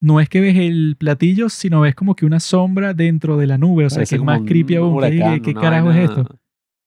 no 0.00 0.18
es 0.18 0.28
que 0.28 0.40
ves 0.40 0.56
el 0.56 0.96
platillo, 0.98 1.48
sino 1.48 1.80
ves 1.82 1.94
como 1.94 2.16
que 2.16 2.26
una 2.26 2.40
sombra 2.40 2.92
dentro 2.92 3.36
de 3.36 3.46
la 3.46 3.56
nube, 3.56 3.86
o 3.86 3.90
sea, 3.90 3.98
parece 3.98 4.16
que 4.16 4.20
es 4.20 4.24
más 4.26 4.40
un 4.40 4.46
creepy 4.46 4.74
aún. 4.74 4.94
huracán, 4.94 5.40
¿Qué 5.40 5.54
carajo 5.54 5.92
es 5.92 6.10
esto? 6.10 6.40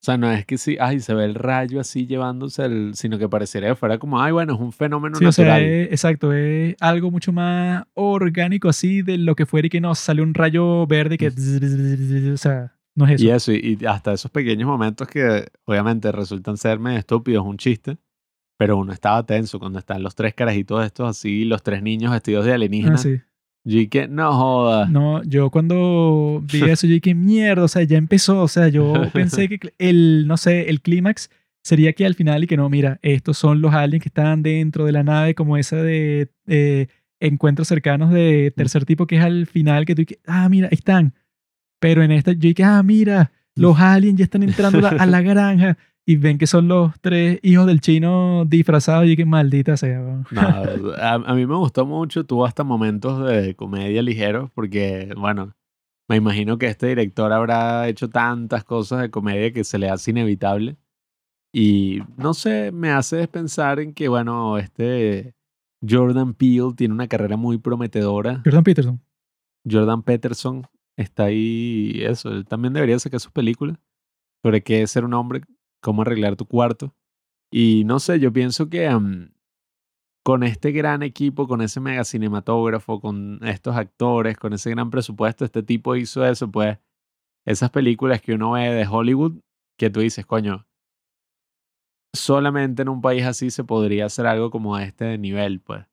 O 0.07 0.09
sea, 0.09 0.17
no 0.17 0.31
es 0.31 0.45
que 0.45 0.57
sí, 0.57 0.77
ay, 0.79 1.01
se 1.01 1.13
ve 1.13 1.25
el 1.25 1.35
rayo 1.35 1.81
así 1.81 2.07
llevándose 2.07 2.63
el, 2.63 2.91
sino 2.95 3.17
que 3.19 3.27
pareciera 3.27 3.67
que 3.67 3.75
fuera 3.75 3.97
como, 3.99 4.21
ay, 4.21 4.31
bueno, 4.31 4.53
es 4.53 4.59
un 4.61 4.71
fenómeno 4.71 5.17
Sí, 5.17 5.25
o 5.25 5.31
sea, 5.33 5.43
natural. 5.45 5.63
es- 5.69 5.87
exacto, 5.91 6.31
es 6.31 6.75
algo 6.79 7.11
mucho 7.11 7.33
más 7.33 7.83
orgánico 7.93 8.69
así 8.69 9.01
de 9.01 9.17
lo 9.17 9.35
que 9.35 9.45
fuera 9.45 9.65
y 9.67 9.69
que 9.69 9.81
no 9.81 9.93
sale 9.95 10.21
un 10.21 10.33
rayo 10.33 10.87
verde 10.87 11.17
que... 11.17 11.27
O 11.27 12.37
sea, 12.37 12.73
no 12.95 13.05
es 13.05 13.11
eso. 13.15 13.25
Y 13.25 13.29
eso, 13.31 13.51
y, 13.51 13.77
y 13.81 13.85
hasta 13.85 14.13
esos 14.13 14.31
pequeños 14.31 14.67
momentos 14.67 15.09
que 15.09 15.45
obviamente 15.65 16.09
resultan 16.13 16.55
ser 16.55 16.79
medio 16.79 16.99
estúpidos, 16.99 17.45
un 17.45 17.57
chiste, 17.57 17.97
pero 18.57 18.77
uno 18.77 18.93
estaba 18.93 19.25
tenso 19.25 19.59
cuando 19.59 19.77
están 19.79 20.01
los 20.03 20.15
tres 20.15 20.33
carajitos 20.33 20.85
estos 20.85 21.09
así, 21.09 21.43
los 21.43 21.61
tres 21.63 21.83
niños 21.83 22.13
vestidos 22.13 22.45
de 22.45 22.51
Ah, 22.51 22.55
alienígenas. 22.55 23.01
sí. 23.01 23.19
Yo 23.67 23.79
dije, 23.79 24.07
no 24.07 24.31
joda. 24.31 24.85
No, 24.87 25.21
yo 25.23 25.49
cuando 25.49 26.41
vi 26.49 26.63
eso, 26.63 26.87
yo 26.87 26.93
dije, 26.93 27.13
mierda, 27.13 27.65
o 27.65 27.67
sea, 27.67 27.83
ya 27.83 27.97
empezó, 27.97 28.41
o 28.41 28.47
sea, 28.47 28.69
yo 28.69 28.93
pensé 29.13 29.49
que 29.49 29.73
el, 29.77 30.25
no 30.25 30.37
sé, 30.37 30.69
el 30.69 30.79
clímax 30.79 31.29
sería 31.63 31.91
que 31.91 32.05
al 32.05 32.15
final 32.15 32.45
y 32.45 32.47
que 32.47 32.55
no, 32.55 32.69
mira, 32.69 32.97
estos 33.01 33.37
son 33.37 33.59
los 33.59 33.73
aliens 33.73 34.01
que 34.01 34.07
están 34.07 34.41
dentro 34.41 34.85
de 34.85 34.93
la 34.93 35.03
nave, 35.03 35.35
como 35.35 35.57
esa 35.57 35.83
de 35.83 36.29
eh, 36.47 36.87
encuentros 37.19 37.67
cercanos 37.67 38.13
de 38.13 38.53
tercer 38.55 38.85
tipo, 38.85 39.05
que 39.05 39.17
es 39.17 39.23
al 39.25 39.47
final, 39.47 39.85
que 39.85 39.95
tú 39.95 40.03
dices, 40.03 40.19
ah, 40.25 40.47
mira, 40.47 40.69
ahí 40.71 40.75
están. 40.75 41.13
Pero 41.81 42.01
en 42.03 42.11
esta, 42.13 42.31
yo 42.31 42.39
dije, 42.39 42.63
ah, 42.63 42.81
mira, 42.83 43.33
los 43.57 43.79
aliens 43.79 44.17
ya 44.17 44.23
están 44.25 44.43
entrando 44.43 44.79
a 44.79 44.81
la- 44.93 45.03
a 45.03 45.05
la 45.05 45.21
granja 45.21 45.77
y 46.05 46.15
ven 46.15 46.37
que 46.37 46.47
son 46.47 46.67
los 46.69 46.93
tres 47.01 47.39
hijos 47.43 47.65
del 47.67 47.81
chino 47.81 48.45
disfrazados 48.45 49.07
y 49.07 49.15
que 49.17 49.25
maldita 49.25 49.75
sea. 49.75 49.99
No, 50.31 50.41
a, 50.41 51.13
a 51.15 51.33
mí 51.35 51.45
me 51.45 51.55
gustó 51.55 51.85
mucho, 51.85 52.25
tuvo 52.25 52.45
hasta 52.45 52.63
momentos 52.63 53.27
de 53.27 53.55
comedia 53.55 54.01
ligeros, 54.01 54.49
porque, 54.53 55.13
bueno, 55.17 55.53
me 56.07 56.15
imagino 56.15 56.57
que 56.57 56.67
este 56.67 56.87
director 56.87 57.33
habrá 57.33 57.89
hecho 57.89 58.09
tantas 58.09 58.63
cosas 58.63 59.01
de 59.01 59.09
comedia 59.11 59.51
que 59.51 59.65
se 59.65 59.77
le 59.77 59.89
hace 59.89 60.11
inevitable. 60.11 60.77
Y 61.53 61.99
no 62.17 62.33
sé, 62.33 62.71
me 62.71 62.91
hace 62.91 63.27
pensar 63.27 63.79
en 63.81 63.93
que, 63.93 64.07
bueno, 64.07 64.57
este 64.57 65.33
Jordan 65.87 66.33
Peele 66.33 66.73
tiene 66.75 66.93
una 66.93 67.07
carrera 67.07 67.35
muy 67.35 67.57
prometedora. 67.57 68.41
Jordan 68.45 68.63
Peterson. 68.63 69.01
Jordan 69.69 70.03
Peterson 70.03 70.65
está 70.97 71.25
ahí, 71.25 72.01
eso, 72.03 72.29
él 72.29 72.45
también 72.45 72.73
debería 72.73 72.99
sacar 72.99 73.19
sus 73.19 73.31
películas 73.31 73.77
sobre 74.43 74.63
qué 74.63 74.81
es 74.81 74.91
ser 74.91 75.05
un 75.05 75.13
hombre, 75.13 75.41
cómo 75.81 76.01
arreglar 76.01 76.35
tu 76.35 76.45
cuarto. 76.45 76.95
Y 77.51 77.83
no 77.85 77.99
sé, 77.99 78.19
yo 78.19 78.33
pienso 78.33 78.69
que 78.69 78.89
con 80.23 80.43
este 80.43 80.71
gran 80.71 81.03
equipo, 81.03 81.47
con 81.47 81.61
ese 81.61 81.79
mega 81.79 82.03
cinematógrafo, 82.03 82.99
con 82.99 83.39
estos 83.43 83.75
actores, 83.77 84.37
con 84.37 84.53
ese 84.53 84.71
gran 84.71 84.89
presupuesto, 84.89 85.45
este 85.45 85.63
tipo 85.63 85.95
hizo 85.95 86.25
eso, 86.25 86.51
pues 86.51 86.79
esas 87.45 87.69
películas 87.69 88.21
que 88.21 88.33
uno 88.33 88.51
ve 88.51 88.69
de 88.69 88.85
Hollywood, 88.85 89.39
que 89.77 89.89
tú 89.89 90.01
dices, 90.01 90.25
coño, 90.25 90.67
solamente 92.13 92.81
en 92.81 92.89
un 92.89 93.01
país 93.01 93.23
así 93.23 93.51
se 93.51 93.63
podría 93.63 94.05
hacer 94.07 94.27
algo 94.27 94.51
como 94.51 94.77
este 94.77 95.05
de 95.05 95.17
nivel, 95.17 95.61
pues. 95.61 95.85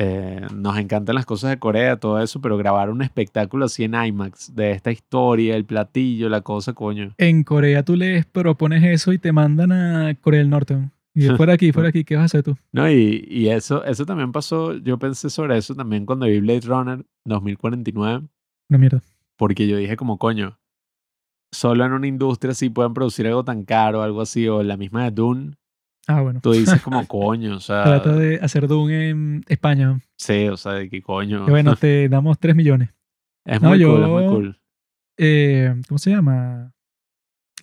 Eh, 0.00 0.46
nos 0.54 0.78
encantan 0.78 1.16
las 1.16 1.26
cosas 1.26 1.50
de 1.50 1.58
Corea, 1.58 1.96
todo 1.96 2.22
eso, 2.22 2.40
pero 2.40 2.56
grabar 2.56 2.88
un 2.88 3.02
espectáculo 3.02 3.64
así 3.64 3.82
en 3.82 3.94
IMAX 3.94 4.54
de 4.54 4.70
esta 4.70 4.92
historia, 4.92 5.56
el 5.56 5.64
platillo, 5.64 6.28
la 6.28 6.40
cosa, 6.42 6.72
coño. 6.72 7.12
En 7.18 7.42
Corea 7.42 7.82
tú 7.84 7.96
les 7.96 8.24
propones 8.24 8.84
eso 8.84 9.12
y 9.12 9.18
te 9.18 9.32
mandan 9.32 9.72
a 9.72 10.14
Corea 10.20 10.38
del 10.38 10.50
Norte. 10.50 10.74
¿no? 10.74 10.92
Y 11.14 11.26
fuera 11.30 11.54
aquí, 11.54 11.72
fuera 11.72 11.88
aquí, 11.90 12.04
¿qué 12.04 12.14
vas 12.14 12.22
a 12.22 12.26
hacer 12.26 12.44
tú? 12.44 12.56
No, 12.70 12.88
y, 12.88 13.26
y 13.28 13.48
eso, 13.48 13.84
eso 13.84 14.06
también 14.06 14.30
pasó, 14.30 14.72
yo 14.76 14.98
pensé 15.00 15.30
sobre 15.30 15.58
eso 15.58 15.74
también 15.74 16.06
cuando 16.06 16.26
vi 16.26 16.38
Blade 16.38 16.60
Runner 16.60 17.04
2049, 17.24 18.28
Una 18.70 18.78
mierda. 18.78 19.02
porque 19.36 19.66
yo 19.66 19.76
dije 19.78 19.96
como, 19.96 20.16
coño, 20.18 20.58
solo 21.50 21.84
en 21.84 21.92
una 21.92 22.06
industria 22.06 22.52
así 22.52 22.70
pueden 22.70 22.94
producir 22.94 23.26
algo 23.26 23.44
tan 23.44 23.64
caro, 23.64 24.02
algo 24.02 24.20
así, 24.20 24.46
o 24.46 24.62
la 24.62 24.76
misma 24.76 25.04
de 25.04 25.10
Dune, 25.10 25.56
Ah, 26.08 26.22
bueno. 26.22 26.40
tú 26.42 26.52
dices 26.52 26.80
como, 26.82 27.06
coño, 27.06 27.56
o 27.56 27.60
sea, 27.60 27.84
Trata 27.84 28.16
de 28.16 28.36
hacer 28.40 28.66
Doom 28.66 28.90
en 28.90 29.44
España. 29.48 30.00
sí, 30.16 30.48
o 30.48 30.56
sea, 30.56 30.72
de 30.72 30.88
qué 30.90 31.02
coño. 31.02 31.44
Que 31.44 31.50
bueno, 31.52 31.76
te 31.76 32.08
damos 32.08 32.38
3 32.38 32.56
millones. 32.56 32.88
es 33.44 33.60
no, 33.62 33.68
muy 33.68 33.82
cool, 33.84 33.94
es 34.02 34.06
yo- 34.06 34.08
muy 34.08 34.26
cool. 34.26 34.60
Eh, 35.18 35.74
¿Cómo 35.88 35.98
se 35.98 36.10
llama? 36.10 36.72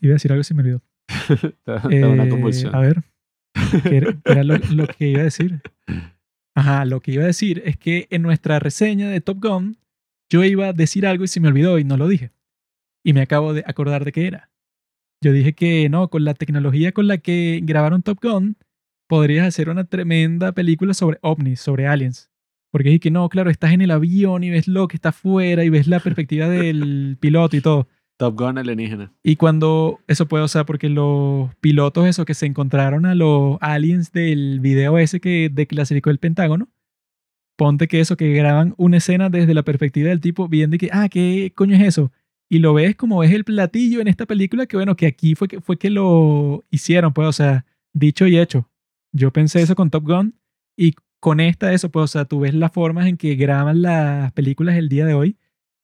Iba 0.02 0.12
a 0.14 0.16
decir 0.16 0.32
algo 0.32 0.42
y 0.42 0.44
se 0.44 0.54
me 0.54 0.62
olvidó. 0.62 0.82
Una 1.66 2.26
Eh, 2.26 2.30
convulsión. 2.30 2.76
A 2.76 2.80
ver. 2.80 3.02
¿Qué 3.84 3.98
era, 3.98 4.14
qué 4.24 4.32
era 4.32 4.44
lo, 4.44 4.58
lo 4.72 4.88
que 4.88 5.08
iba 5.10 5.22
a 5.22 5.26
decir? 5.26 5.62
Ajá, 6.56 6.86
lo 6.86 7.00
que 7.02 7.12
iba 7.14 7.24
a 7.24 7.28
decir 7.28 7.62
es 7.66 7.78
que 7.78 8.08
en 8.12 8.22
nuestra 8.22 8.60
reseña 8.60 9.10
de 9.10 9.22
Top 9.22 9.40
Gun, 9.42 9.78
yo 10.32 10.44
iba 10.44 10.68
a 10.68 10.74
decir 10.74 11.08
algo 11.08 11.24
y 11.24 11.28
se 11.28 11.40
me 11.40 11.48
olvidó 11.48 11.80
y 11.80 11.84
no 11.84 11.98
lo 11.98 12.08
dije. 12.08 12.32
Y 13.04 13.14
me 13.14 13.22
acabo 13.22 13.54
de 13.54 13.64
acordar 13.66 14.04
de 14.06 14.12
qué 14.12 14.28
era. 14.28 14.50
Yo 15.26 15.32
dije 15.32 15.54
que 15.54 15.90
no, 15.90 16.08
con 16.10 16.24
la 16.24 16.36
tecnología 16.36 16.92
con 16.92 17.08
la 17.08 17.18
que 17.18 17.60
grabaron 17.64 18.04
Top 18.04 18.20
Gun, 18.22 18.58
podrías 19.08 19.48
hacer 19.48 19.70
una 19.70 19.84
tremenda 19.84 20.52
película 20.52 20.94
sobre 20.94 21.18
ovnis, 21.24 21.60
sobre 21.60 21.88
aliens. 21.88 22.30
Porque 22.70 22.90
dije 22.90 23.00
que 23.00 23.10
no, 23.10 23.28
claro, 23.28 23.50
estás 23.50 23.72
en 23.72 23.82
el 23.82 23.90
avión 23.90 24.44
y 24.44 24.52
ves 24.52 24.68
lo 24.68 24.88
que 24.88 24.98
está 24.98 25.10
afuera 25.10 25.64
y 25.64 25.70
ves 25.70 25.88
la 25.88 26.00
perspectiva 26.00 26.48
del 26.48 27.18
piloto 27.20 27.58
y 27.58 27.62
todo. 27.62 27.88
Top 28.18 28.40
Gun 28.40 28.60
alienígena. 28.60 29.14
Y 29.24 29.36
cuando 29.38 30.00
eso 30.06 30.28
puede, 30.28 30.44
o 30.44 30.48
sea, 30.48 30.64
porque 30.64 30.90
los 30.90 31.50
pilotos, 31.56 32.06
eso 32.06 32.24
que 32.24 32.36
se 32.36 32.46
encontraron 32.46 33.08
a 33.08 33.16
los 33.16 33.58
aliens 33.62 34.12
del 34.12 34.60
video 34.60 35.00
ese 35.00 35.20
que 35.20 35.50
declasificó 35.52 36.12
el 36.12 36.20
Pentágono, 36.20 36.70
ponte 37.56 37.88
que 37.88 38.00
eso, 38.00 38.16
que 38.16 38.32
graban 38.32 38.76
una 38.78 38.98
escena 38.98 39.32
desde 39.32 39.56
la 39.56 39.64
perspectiva 39.64 40.10
del 40.10 40.22
tipo, 40.22 40.48
viendo 40.48 40.78
que, 40.78 40.90
ah, 40.94 41.10
¿qué 41.10 41.52
coño 41.56 41.76
es 41.76 41.82
eso? 41.82 42.12
Y 42.56 42.60
lo 42.60 42.74
ves 42.74 42.96
como 42.96 43.22
es 43.22 43.34
el 43.34 43.44
platillo 43.44 44.00
en 44.00 44.08
esta 44.08 44.26
película, 44.26 44.66
que 44.66 44.78
bueno, 44.78 44.96
que 44.96 45.08
aquí 45.08 45.36
fue 45.36 45.50
que, 45.50 45.60
fue 45.60 45.78
que 45.78 45.90
lo 45.90 46.64
hicieron, 46.70 47.12
pues, 47.12 47.28
o 47.28 47.34
sea, 47.34 47.66
dicho 47.92 48.28
y 48.28 48.40
hecho. 48.40 48.70
Yo 49.12 49.34
pensé 49.34 49.62
eso 49.62 49.76
con 49.76 49.90
Top 49.90 50.06
Gun 50.06 50.40
y 50.78 50.94
con 51.20 51.42
esta 51.42 51.74
eso, 51.74 51.92
pues, 51.92 52.04
o 52.04 52.08
sea, 52.08 52.24
tú 52.24 52.40
ves 52.40 52.54
las 52.54 52.72
formas 52.72 53.08
en 53.08 53.18
que 53.18 53.36
graban 53.36 53.82
las 53.82 54.32
películas 54.32 54.78
el 54.78 54.88
día 54.88 55.06
de 55.06 55.14
hoy 55.14 55.38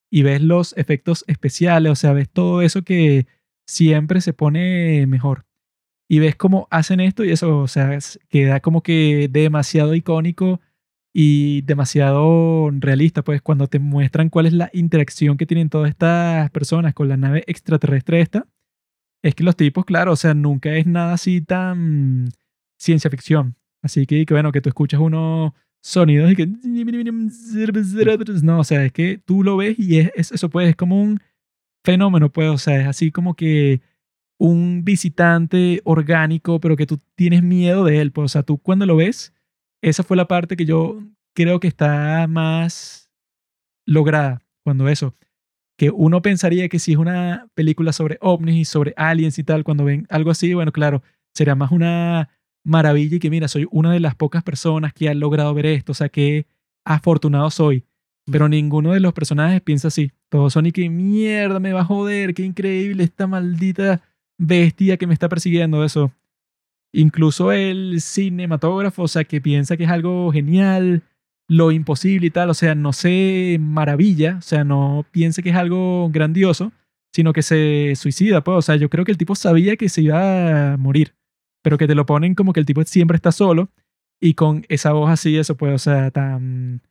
y 0.09 0.21
ves 0.21 0.41
los 0.41 0.71
efectos 0.77 1.25
especiales, 1.27 1.91
o 1.91 1.95
sea, 1.95 2.13
ves 2.13 2.29
todo 2.29 2.61
eso 2.61 2.83
que 2.83 3.27
siempre 3.67 4.21
se 4.21 4.31
pone 4.31 5.05
mejor. 5.07 5.45
Y 6.07 6.19
ves 6.19 6.37
cómo 6.37 6.69
hacen 6.71 7.01
esto 7.01 7.25
y 7.25 7.31
eso, 7.31 7.59
o 7.59 7.67
sea, 7.67 7.99
queda 8.29 8.61
como 8.61 8.81
que 8.81 9.27
demasiado 9.29 9.93
icónico 9.93 10.61
y 11.13 11.61
demasiado 11.63 12.69
realista, 12.71 13.23
pues 13.23 13.41
cuando 13.41 13.67
te 13.67 13.79
muestran 13.79 14.29
cuál 14.29 14.45
es 14.45 14.53
la 14.53 14.69
interacción 14.73 15.37
que 15.37 15.45
tienen 15.45 15.69
todas 15.69 15.89
estas 15.89 16.49
personas 16.51 16.93
con 16.93 17.09
la 17.09 17.17
nave 17.17 17.43
extraterrestre 17.47 18.21
esta, 18.21 18.47
es 19.21 19.35
que 19.35 19.43
los 19.43 19.55
tipos, 19.55 19.85
claro, 19.85 20.13
o 20.13 20.15
sea, 20.15 20.33
nunca 20.33 20.75
es 20.75 20.87
nada 20.87 21.13
así 21.13 21.41
tan 21.41 22.29
ciencia 22.77 23.09
ficción. 23.09 23.55
Así 23.81 24.05
que, 24.05 24.25
que 24.25 24.33
bueno, 24.33 24.51
que 24.51 24.61
tú 24.61 24.69
escuchas 24.69 24.99
unos 24.99 25.53
sonidos 25.81 26.31
y 26.31 26.35
que... 26.35 26.47
No, 28.43 28.59
o 28.59 28.63
sea, 28.63 28.85
es 28.85 28.91
que 28.91 29.17
tú 29.17 29.43
lo 29.43 29.57
ves 29.57 29.77
y 29.77 29.99
es, 29.99 30.31
eso, 30.31 30.49
pues, 30.49 30.69
es 30.69 30.75
como 30.75 31.01
un 31.01 31.19
fenómeno, 31.83 32.31
pues, 32.31 32.49
o 32.49 32.57
sea, 32.57 32.81
es 32.81 32.87
así 32.87 33.11
como 33.11 33.35
que 33.35 33.81
un 34.37 34.83
visitante 34.83 35.81
orgánico, 35.83 36.59
pero 36.59 36.75
que 36.75 36.87
tú 36.87 36.99
tienes 37.15 37.43
miedo 37.43 37.83
de 37.83 38.01
él, 38.01 38.11
pues, 38.11 38.25
o 38.25 38.29
sea, 38.29 38.43
tú 38.43 38.57
cuando 38.57 38.85
lo 38.85 38.95
ves 38.95 39.33
esa 39.81 40.03
fue 40.03 40.17
la 40.17 40.27
parte 40.27 40.55
que 40.55 40.65
yo 40.65 40.99
creo 41.33 41.59
que 41.59 41.67
está 41.67 42.27
más 42.27 43.09
lograda 43.85 44.41
cuando 44.63 44.87
eso. 44.87 45.15
Que 45.77 45.89
uno 45.89 46.21
pensaría 46.21 46.69
que 46.69 46.79
si 46.79 46.91
es 46.93 46.97
una 46.97 47.47
película 47.55 47.91
sobre 47.93 48.17
ovnis 48.21 48.55
y 48.55 48.65
sobre 48.65 48.93
aliens 48.97 49.39
y 49.39 49.43
tal, 49.43 49.63
cuando 49.63 49.85
ven 49.85 50.05
algo 50.09 50.31
así, 50.31 50.53
bueno, 50.53 50.71
claro, 50.71 51.01
sería 51.33 51.55
más 51.55 51.71
una 51.71 52.29
maravilla 52.63 53.17
y 53.17 53.19
que 53.19 53.31
mira, 53.31 53.47
soy 53.47 53.67
una 53.71 53.91
de 53.91 53.99
las 53.99 54.15
pocas 54.15 54.43
personas 54.43 54.93
que 54.93 55.09
ha 55.09 55.13
logrado 55.15 55.53
ver 55.53 55.65
esto, 55.65 55.93
o 55.93 55.95
sea, 55.95 56.09
que 56.09 56.45
afortunado 56.85 57.49
soy. 57.49 57.85
Pero 58.31 58.47
ninguno 58.47 58.93
de 58.93 58.99
los 58.99 59.13
personajes 59.13 59.61
piensa 59.61 59.87
así. 59.87 60.11
Todos 60.29 60.53
son 60.53 60.67
y 60.67 60.71
que 60.71 60.87
mierda, 60.89 61.59
me 61.59 61.73
va 61.73 61.81
a 61.81 61.85
joder, 61.85 62.35
qué 62.35 62.43
increíble 62.43 63.03
esta 63.03 63.25
maldita 63.25 64.01
bestia 64.37 64.97
que 64.97 65.07
me 65.07 65.13
está 65.13 65.27
persiguiendo, 65.27 65.83
eso. 65.83 66.11
Incluso 66.93 67.51
el 67.51 68.01
cinematógrafo, 68.01 69.03
o 69.03 69.07
sea, 69.07 69.23
que 69.23 69.39
piensa 69.41 69.77
que 69.77 69.85
es 69.85 69.89
algo 69.89 70.31
genial, 70.31 71.03
lo 71.47 71.71
imposible 71.71 72.27
y 72.27 72.31
tal, 72.31 72.49
o 72.49 72.53
sea, 72.53 72.75
no 72.75 72.93
se 72.93 73.57
maravilla, 73.59 74.37
o 74.39 74.41
sea, 74.41 74.63
no 74.63 75.05
piensa 75.11 75.41
que 75.41 75.49
es 75.49 75.55
algo 75.55 76.09
grandioso, 76.09 76.71
sino 77.13 77.33
que 77.33 77.41
se 77.41 77.93
suicida, 77.95 78.41
pues, 78.41 78.57
o 78.57 78.61
sea, 78.61 78.77
yo 78.77 78.89
creo 78.89 79.03
que 79.05 79.11
el 79.11 79.17
tipo 79.17 79.35
sabía 79.35 79.75
que 79.75 79.89
se 79.89 80.01
iba 80.01 80.73
a 80.73 80.77
morir, 80.77 81.13
pero 81.61 81.77
que 81.77 81.87
te 81.87 81.95
lo 81.95 82.05
ponen 82.05 82.35
como 82.35 82.53
que 82.53 82.61
el 82.61 82.65
tipo 82.65 82.83
siempre 82.83 83.15
está 83.15 83.31
solo 83.33 83.69
y 84.21 84.35
con 84.35 84.65
esa 84.69 84.93
voz 84.93 85.09
así, 85.09 85.37
eso 85.37 85.57
pues, 85.57 85.73
o 85.73 85.77
sea, 85.77 86.11
tan, 86.11 86.81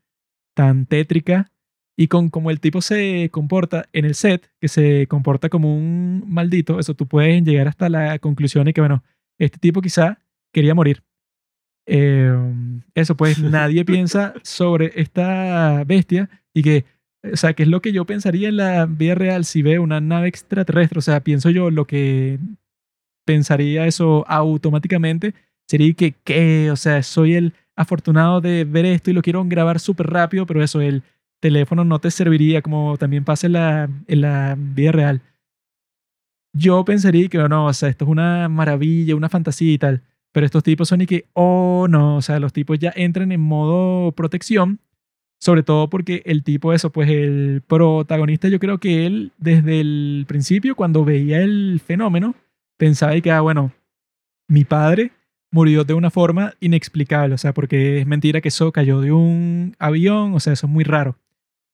tan 0.55 0.87
tétrica 0.87 1.51
y 1.97 2.09
con 2.09 2.29
como 2.29 2.51
el 2.51 2.61
tipo 2.61 2.83
se 2.83 3.31
comporta 3.31 3.87
en 3.93 4.05
el 4.05 4.15
set, 4.15 4.51
que 4.61 4.69
se 4.69 5.07
comporta 5.07 5.49
como 5.49 5.75
un 5.75 6.25
maldito, 6.27 6.79
eso 6.79 6.95
tú 6.95 7.07
puedes 7.07 7.43
llegar 7.45 7.69
hasta 7.69 7.89
la 7.89 8.19
conclusión 8.19 8.69
y 8.69 8.73
que, 8.75 8.81
bueno, 8.83 9.05
este 9.41 9.59
tipo 9.59 9.81
quizá 9.81 10.21
quería 10.53 10.75
morir. 10.75 11.03
Em, 11.87 12.83
eso, 12.95 13.17
pues 13.17 13.39
nadie 13.43 13.85
piensa 13.85 14.35
sobre 14.43 14.93
esta 14.95 15.83
bestia 15.85 16.31
y 16.55 16.63
que, 16.63 16.85
o 17.33 17.37
sea, 17.37 17.55
que 17.55 17.65
es 17.65 17.69
lo 17.69 17.81
que 17.83 17.93
yo 17.93 18.05
pensaría 18.05 18.49
en 18.49 18.59
la 18.59 18.87
vida 18.87 19.15
real 19.15 19.45
si 19.45 19.63
ve 19.63 19.79
una 19.79 20.01
nave 20.01 20.29
extraterrestre. 20.29 20.99
O 20.99 21.03
sea, 21.03 21.21
pienso 21.21 21.51
yo 21.51 21.71
lo 21.71 21.87
que 21.87 22.39
pensaría 23.27 23.87
eso 23.87 24.25
automáticamente 24.29 25.35
sería 25.69 25.93
que, 25.95 26.15
¿qué? 26.25 26.71
O 26.71 26.77
sea, 26.77 27.03
soy 27.03 27.35
el 27.35 27.55
afortunado 27.77 28.41
de 28.41 28.65
ver 28.65 28.85
esto 28.85 29.11
y 29.11 29.15
lo 29.15 29.23
quiero 29.23 29.45
grabar 29.45 29.81
súper 29.81 30.09
rápido, 30.09 30.47
pero 30.47 30.63
eso, 30.63 30.81
el 30.81 31.03
teléfono 31.41 31.85
no 31.85 31.99
te 31.99 32.11
serviría 32.11 32.61
como 32.61 32.99
también 32.99 33.25
pasa 33.25 33.47
en 33.47 33.55
la, 33.55 33.89
en 34.07 34.21
la 34.21 34.57
vida 34.59 34.93
real 34.93 35.23
yo 36.53 36.85
pensaría 36.85 37.29
que, 37.29 37.39
no, 37.39 37.67
o 37.67 37.73
sea, 37.73 37.89
esto 37.89 38.05
es 38.05 38.11
una 38.11 38.49
maravilla, 38.49 39.17
una 39.17 39.29
fantasía 39.29 39.73
y 39.73 39.79
tal. 39.79 40.03
Pero 40.33 40.47
estos 40.47 40.63
tipos 40.63 40.89
son 40.89 41.01
y 41.01 41.07
que, 41.07 41.27
oh, 41.33 41.87
no, 41.89 42.17
o 42.17 42.23
sea, 42.23 42.39
los 42.41 42.53
tipos 42.53 42.79
ya 42.79 42.93
entran 42.95 43.33
en 43.33 43.41
modo 43.41 44.13
protección. 44.13 44.81
Sobre 45.41 45.63
todo 45.63 45.89
porque 45.89 46.23
el 46.27 46.45
tipo, 46.45 46.75
eso, 46.75 46.91
pues 46.91 47.09
el 47.09 47.63
protagonista, 47.67 48.49
yo 48.49 48.59
creo 48.61 48.79
que 48.79 49.07
él, 49.07 49.33
desde 49.39 49.81
el 49.81 50.27
principio, 50.29 50.77
cuando 50.77 51.05
veía 51.05 51.41
el 51.41 51.81
fenómeno, 51.85 52.35
pensaba 52.77 53.19
que, 53.21 53.31
ah, 53.31 53.41
bueno, 53.41 53.73
mi 54.49 54.65
padre 54.65 55.13
murió 55.51 55.85
de 55.85 55.95
una 55.95 56.11
forma 56.11 56.55
inexplicable, 56.61 57.35
o 57.35 57.39
sea, 57.39 57.55
porque 57.55 58.01
es 58.01 58.07
mentira 58.07 58.43
que 58.43 58.49
eso 58.49 58.71
cayó 58.71 59.01
de 59.01 59.13
un 59.13 59.75
avión, 59.79 60.35
o 60.35 60.41
sea, 60.41 60.53
eso 60.53 60.67
es 60.67 60.73
muy 60.73 60.85
raro 60.85 61.17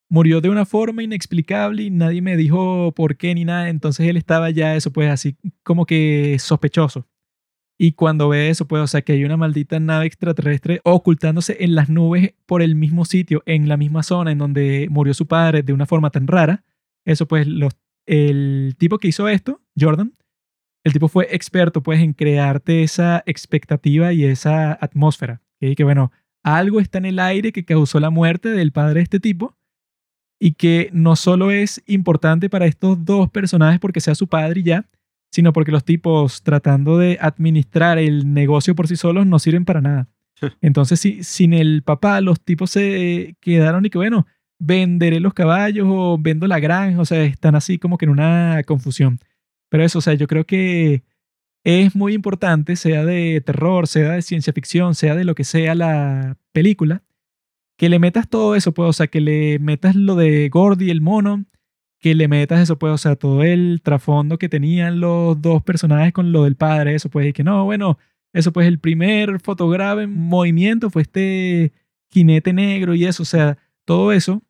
murió 0.09 0.41
de 0.41 0.49
una 0.49 0.65
forma 0.65 1.03
inexplicable 1.03 1.83
y 1.83 1.91
nadie 1.91 2.23
me 2.23 2.37
dijo 2.37 2.93
por 2.93 3.17
qué 3.17 3.35
ni 3.35 3.45
nada. 3.45 3.69
Entonces 3.69 4.09
él 4.09 4.17
estaba 4.17 4.51
ya, 4.51 4.77
eso 4.77 4.93
pues 4.93 5.11
así 5.11 5.37
como 5.63 5.87
que 5.87 6.37
sospechoso. 6.39 7.07
Y 7.79 7.93
cuando 7.93 8.31
ve 8.31 8.49
eso, 8.49 8.67
pues, 8.67 8.83
o 8.83 8.87
sea, 8.87 9.03
que 9.03 9.13
hay 9.13 9.25
una 9.25 9.37
maldita 9.37 9.79
nave 9.79 10.07
extraterrestre 10.07 10.81
ocultándose 10.83 11.59
en 11.61 11.75
las 11.75 11.91
nubes 11.91 12.33
por 12.47 12.63
el 12.63 12.75
mismo 12.75 13.05
sitio, 13.05 13.43
en 13.45 13.69
la 13.69 13.77
misma 13.77 14.03
zona 14.03 14.33
en 14.33 14.39
donde 14.39 14.89
murió 14.91 15.13
su 15.13 15.27
padre 15.27 15.63
de 15.63 15.75
una 15.75 15.85
forma 15.85 16.11
tan 16.11 16.27
rara. 16.27 16.65
Eso, 17.05 17.29
pues, 17.29 17.47
el 18.07 18.75
tipo 18.79 18.99
que 18.99 19.09
hizo 19.09 19.29
esto, 19.29 19.61
Jordan, 19.79 20.15
el 20.85 20.93
tipo 20.95 21.09
fue 21.09 21.29
experto, 21.33 21.83
pues, 21.83 22.01
en 22.01 22.15
crearte 22.15 22.83
esa 22.83 23.23
expectativa 23.27 24.15
y 24.15 24.25
esa 24.25 24.73
atmósfera. 24.81 25.43
Y 25.61 25.75
que, 25.75 25.85
bueno, 25.85 26.13
algo 26.43 26.81
está 26.81 26.97
en 26.97 27.05
el 27.05 27.19
aire 27.19 27.53
que 27.53 27.67
causó 27.67 28.01
la 28.01 28.09
muerte 28.09 28.49
del 28.49 28.73
padre 28.73 29.01
de 29.01 29.03
este 29.03 29.21
tipo 29.21 29.55
y 30.39 30.53
que 30.53 30.91
no 30.93 31.17
solo 31.17 31.51
es 31.51 31.83
importante 31.87 32.51
para 32.51 32.67
estos 32.67 33.05
dos 33.05 33.31
personajes 33.31 33.81
porque 33.81 34.01
sea 34.01 34.15
su 34.15 34.29
padre 34.29 34.61
y 34.61 34.65
ya, 34.65 34.89
sino 35.31 35.53
porque 35.53 35.73
los 35.73 35.85
tipos 35.85 36.43
tratando 36.43 36.99
de 36.99 37.19
administrar 37.21 37.99
el 37.99 38.33
negocio 38.33 38.75
por 38.75 38.89
sí 38.89 38.97
solos 38.97 39.27
no 39.27 39.39
sirven 39.39 39.65
para 39.65 39.81
nada. 39.81 40.09
Entonces, 40.61 41.01
si, 41.01 41.25
sin 41.25 41.55
el 41.55 41.83
papá, 41.83 42.21
los 42.21 42.41
tipos 42.41 42.71
se 42.71 43.37
quedaron 43.41 43.87
y 43.87 43.91
que, 43.91 43.99
bueno, 43.99 44.27
venderé 44.59 45.21
los 45.21 45.35
caballos 45.35 45.87
o 45.89 46.19
vendo 46.19 46.47
la 46.47 46.61
granja, 46.61 47.01
o 47.01 47.05
sea, 47.05 47.25
están 47.25 47.55
así 47.55 47.79
como 47.79 47.99
que 47.99 48.05
en 48.05 48.11
una 48.11 48.63
confusión. 48.67 49.19
Pero 49.71 49.85
eso, 49.85 49.99
o 49.99 50.03
sea, 50.03 50.15
yo 50.15 50.27
creo 50.27 50.45
que 50.45 51.03
es 51.65 51.97
muy 51.97 52.15
importante, 52.15 52.77
sea 52.77 53.05
de 53.05 53.41
terror, 53.41 53.87
sea 53.87 54.13
de 54.13 54.23
ciencia 54.23 54.53
ficción, 54.53 54.95
sea 54.95 55.15
de 55.15 55.25
lo 55.25 55.35
que 55.35 55.45
sea 55.45 55.75
la 55.75 56.37
película, 56.53 57.03
que 57.77 57.89
le 57.89 57.99
metas 57.99 58.29
todo 58.29 58.55
eso, 58.55 58.73
pues, 58.73 58.89
o 58.89 58.93
sea, 58.93 59.07
que 59.09 59.21
le 59.21 59.59
metas 59.59 59.95
lo 59.95 60.15
de 60.15 60.49
Gordy, 60.49 60.91
el 60.91 61.01
mono, 61.01 61.45
que 61.99 62.15
le 62.15 62.29
metas 62.29 62.61
eso, 62.61 62.79
pues, 62.79 62.93
o 62.93 62.99
sea, 62.99 63.17
todo 63.17 63.43
el 63.43 63.81
trasfondo 63.83 64.39
que 64.39 64.49
tenían 64.49 65.01
los 65.01 65.41
dos 65.41 65.63
personajes 65.63 66.13
con 66.13 66.33
lo 66.33 66.45
del 66.45 66.57
padre, 66.57 66.95
eso, 66.95 67.11
pues, 67.11 67.29
y 67.29 67.33
que 67.33 67.45
no, 67.45 67.65
bueno, 67.65 67.99
eso, 68.33 68.53
pues, 68.53 68.67
el 68.67 68.79
primer 68.79 69.41
fotograma 69.41 70.03
en 70.03 70.15
movimiento 70.15 70.91
fue 70.91 71.03
este 71.03 71.73
jinete 72.11 72.53
negro 72.53 72.95
y 72.95 73.05
eso, 73.05 73.23
o 73.23 73.27
sea, 73.27 73.59
todo 73.85 74.13
eso, 74.13 74.43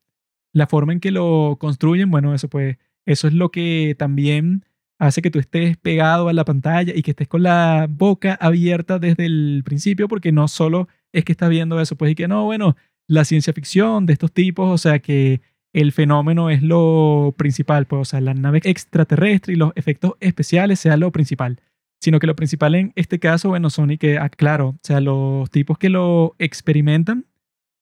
la 0.53 0.67
forma 0.67 0.93
en 0.93 1.01
que 1.01 1.11
lo 1.11 1.57
construyen, 1.61 2.11
bueno, 2.11 2.35
eso, 2.35 2.49
pues, 2.49 2.79
eso 3.07 3.29
es 3.29 3.35
lo 3.35 3.51
que 3.51 3.95
también 3.99 4.65
hace 4.99 5.23
que 5.23 5.31
tú 5.31 5.39
estés 5.39 5.77
pegado 5.77 6.29
a 6.29 6.33
la 6.33 6.45
pantalla 6.45 6.93
y 6.97 7.03
que 7.03 7.11
estés 7.13 7.29
con 7.29 7.43
la 7.43 7.87
boca 7.89 8.35
abierta 8.41 8.99
desde 8.99 9.27
el 9.27 9.63
principio, 9.65 10.09
porque 10.09 10.33
no 10.33 10.49
solo 10.49 10.89
es 11.13 11.25
que 11.25 11.33
estás 11.33 11.51
viendo 11.51 11.81
eso, 11.81 11.97
pues, 11.97 12.13
y 12.13 12.15
que 12.15 12.29
no, 12.29 12.45
bueno, 12.45 12.77
la 13.09 13.25
ciencia 13.25 13.53
ficción 13.53 14.07
de 14.07 14.13
estos 14.13 14.33
tipos, 14.33 14.71
o 14.71 14.79
sea 14.79 14.99
que 14.99 15.41
el 15.73 15.93
fenómeno 15.93 16.49
es 16.49 16.63
lo 16.63 17.35
principal, 17.37 17.87
pues, 17.87 18.01
o 18.01 18.05
sea, 18.05 18.21
la 18.21 18.35
nave 18.35 18.61
extraterrestre 18.65 19.53
y 19.53 19.57
los 19.57 19.73
efectos 19.75 20.13
especiales 20.21 20.81
sea 20.81 20.97
lo 20.97 21.13
principal, 21.13 21.61
sino 22.01 22.19
que 22.19 22.27
lo 22.27 22.35
principal 22.35 22.75
en 22.75 22.93
este 22.97 23.19
caso, 23.19 23.51
bueno, 23.51 23.69
son 23.69 23.91
y 23.91 23.99
que, 23.99 24.19
ah, 24.19 24.31
claro, 24.31 24.69
o 24.69 24.79
sea, 24.83 25.01
los 25.01 25.51
tipos 25.51 25.77
que 25.79 25.91
lo 25.91 26.35
experimentan 26.39 27.27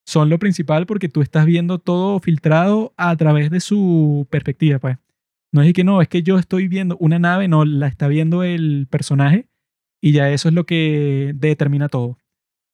son 0.07 0.29
lo 0.29 0.39
principal 0.39 0.87
porque 0.87 1.09
tú 1.09 1.23
estás 1.23 1.47
viendo 1.47 1.79
todo 1.79 2.19
filtrado 2.21 2.93
a 2.97 3.17
través 3.17 3.51
de 3.51 3.61
su 3.61 4.27
perspectiva, 4.31 4.79
pues. 4.79 4.99
No 5.53 5.63
es 5.63 5.73
que 5.73 5.85
no, 5.85 6.03
es 6.03 6.09
que 6.09 6.25
yo 6.25 6.37
estoy 6.37 6.67
viendo 6.67 6.97
una 6.99 7.21
nave, 7.21 7.47
no, 7.47 7.65
la 7.65 7.87
está 7.87 8.09
viendo 8.09 8.43
el 8.43 8.89
personaje 8.91 9.47
y 10.01 10.11
ya 10.11 10.31
eso 10.31 10.49
es 10.49 10.55
lo 10.55 10.67
que 10.67 11.33
determina 11.37 11.89
todo. 11.89 12.19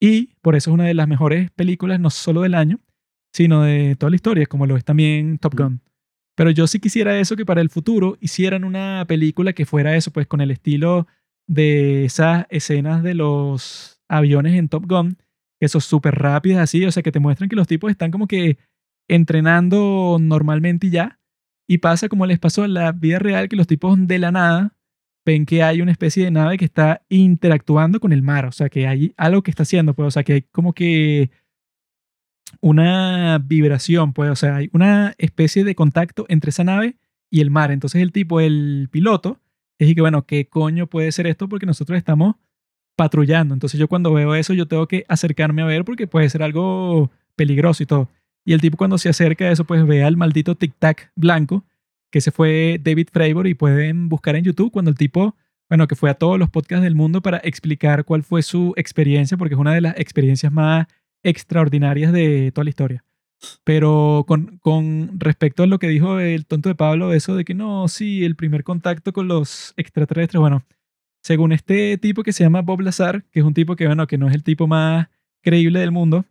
Y 0.00 0.34
por 0.40 0.56
eso 0.56 0.70
es 0.70 0.74
una 0.74 0.84
de 0.84 0.94
las 0.94 1.06
mejores 1.06 1.50
películas, 1.50 2.00
no 2.00 2.10
solo 2.10 2.40
del 2.40 2.54
año, 2.54 2.80
sino 3.32 3.62
de 3.62 3.96
toda 3.96 4.10
la 4.10 4.16
historia, 4.16 4.46
como 4.46 4.66
lo 4.66 4.76
es 4.76 4.84
también 4.84 5.38
Top 5.38 5.54
Gun. 5.54 5.82
Pero 6.36 6.50
yo 6.50 6.66
sí 6.66 6.80
quisiera 6.80 7.18
eso, 7.18 7.36
que 7.36 7.44
para 7.44 7.60
el 7.60 7.68
futuro 7.68 8.16
hicieran 8.20 8.64
una 8.64 9.04
película 9.06 9.52
que 9.52 9.66
fuera 9.66 9.94
eso, 9.94 10.10
pues 10.10 10.26
con 10.26 10.40
el 10.40 10.50
estilo 10.50 11.06
de 11.46 12.06
esas 12.06 12.46
escenas 12.48 13.02
de 13.02 13.14
los 13.14 14.00
aviones 14.08 14.54
en 14.54 14.68
Top 14.68 14.86
Gun, 14.88 15.18
esos 15.60 15.84
súper 15.84 16.14
rápidas 16.14 16.62
así, 16.62 16.84
o 16.84 16.90
sea, 16.90 17.02
que 17.02 17.12
te 17.12 17.20
muestran 17.20 17.50
que 17.50 17.56
los 17.56 17.66
tipos 17.66 17.90
están 17.90 18.10
como 18.10 18.26
que 18.26 18.56
entrenando 19.08 20.16
normalmente 20.18 20.86
y 20.86 20.90
ya. 20.90 21.20
Y 21.68 21.78
pasa 21.78 22.08
como 22.08 22.26
les 22.26 22.38
pasó 22.38 22.64
en 22.64 22.74
la 22.74 22.92
vida 22.92 23.18
real, 23.18 23.48
que 23.48 23.56
los 23.56 23.66
tipos 23.66 23.96
de 24.06 24.18
la 24.18 24.32
nada 24.32 24.74
ven 25.30 25.46
que 25.46 25.62
hay 25.62 25.80
una 25.80 25.92
especie 25.92 26.24
de 26.24 26.30
nave 26.30 26.58
que 26.58 26.64
está 26.64 27.02
interactuando 27.08 28.00
con 28.00 28.12
el 28.12 28.22
mar, 28.22 28.46
o 28.46 28.52
sea, 28.52 28.68
que 28.68 28.86
hay 28.86 29.14
algo 29.16 29.42
que 29.42 29.50
está 29.50 29.62
haciendo, 29.62 29.94
pues, 29.94 30.08
o 30.08 30.10
sea, 30.10 30.24
que 30.24 30.32
hay 30.34 30.42
como 30.42 30.72
que 30.72 31.30
una 32.60 33.38
vibración, 33.38 34.12
pues, 34.12 34.30
o 34.30 34.36
sea, 34.36 34.56
hay 34.56 34.70
una 34.72 35.14
especie 35.18 35.64
de 35.64 35.74
contacto 35.74 36.26
entre 36.28 36.50
esa 36.50 36.64
nave 36.64 36.96
y 37.30 37.40
el 37.40 37.50
mar. 37.50 37.70
Entonces 37.70 38.02
el 38.02 38.12
tipo, 38.12 38.40
el 38.40 38.88
piloto, 38.90 39.38
es 39.78 39.94
que, 39.94 40.00
bueno, 40.00 40.26
¿qué 40.26 40.46
coño 40.46 40.86
puede 40.88 41.12
ser 41.12 41.26
esto? 41.26 41.48
Porque 41.48 41.66
nosotros 41.66 41.96
estamos 41.96 42.36
patrullando. 42.96 43.54
Entonces 43.54 43.80
yo 43.80 43.88
cuando 43.88 44.12
veo 44.12 44.34
eso, 44.34 44.52
yo 44.52 44.66
tengo 44.66 44.86
que 44.88 45.04
acercarme 45.08 45.62
a 45.62 45.66
ver 45.66 45.84
porque 45.84 46.06
puede 46.06 46.28
ser 46.28 46.42
algo 46.42 47.10
peligroso 47.36 47.82
y 47.82 47.86
todo. 47.86 48.10
Y 48.44 48.52
el 48.52 48.60
tipo 48.60 48.76
cuando 48.76 48.98
se 48.98 49.08
acerca 49.08 49.46
a 49.46 49.52
eso, 49.52 49.64
pues 49.64 49.86
ve 49.86 50.02
al 50.04 50.16
maldito 50.16 50.56
tic-tac 50.56 51.10
blanco, 51.14 51.64
que 52.10 52.20
se 52.20 52.30
fue 52.30 52.80
David 52.82 53.08
Fravor 53.12 53.46
y 53.46 53.54
pueden 53.54 54.08
buscar 54.08 54.36
en 54.36 54.44
YouTube 54.44 54.72
cuando 54.72 54.90
el 54.90 54.96
tipo, 54.96 55.36
bueno, 55.68 55.86
que 55.86 55.96
fue 55.96 56.10
a 56.10 56.14
todos 56.14 56.38
los 56.38 56.50
podcasts 56.50 56.82
del 56.82 56.94
mundo 56.94 57.22
para 57.22 57.38
explicar 57.38 58.04
cuál 58.04 58.22
fue 58.22 58.42
su 58.42 58.72
experiencia, 58.76 59.36
porque 59.36 59.54
es 59.54 59.60
una 59.60 59.74
de 59.74 59.80
las 59.80 59.98
experiencias 59.98 60.52
más 60.52 60.86
extraordinarias 61.22 62.12
de 62.12 62.50
toda 62.52 62.64
la 62.64 62.70
historia. 62.70 63.04
Pero 63.64 64.24
con, 64.26 64.58
con 64.58 65.18
respecto 65.18 65.62
a 65.62 65.66
lo 65.66 65.78
que 65.78 65.88
dijo 65.88 66.18
el 66.20 66.46
tonto 66.46 66.68
de 66.68 66.74
Pablo, 66.74 67.14
eso 67.14 67.36
de 67.36 67.44
que 67.44 67.54
no, 67.54 67.88
sí, 67.88 68.24
el 68.24 68.36
primer 68.36 68.64
contacto 68.64 69.12
con 69.12 69.28
los 69.28 69.72
extraterrestres, 69.76 70.40
bueno, 70.40 70.62
según 71.22 71.52
este 71.52 71.96
tipo 71.98 72.22
que 72.22 72.32
se 72.32 72.44
llama 72.44 72.62
Bob 72.62 72.80
Lazar, 72.80 73.24
que 73.30 73.40
es 73.40 73.46
un 73.46 73.54
tipo 73.54 73.76
que, 73.76 73.86
bueno, 73.86 74.06
que 74.06 74.18
no 74.18 74.28
es 74.28 74.34
el 74.34 74.42
tipo 74.42 74.66
más 74.66 75.08
creíble 75.42 75.80
del 75.80 75.90
mundo, 75.90 76.26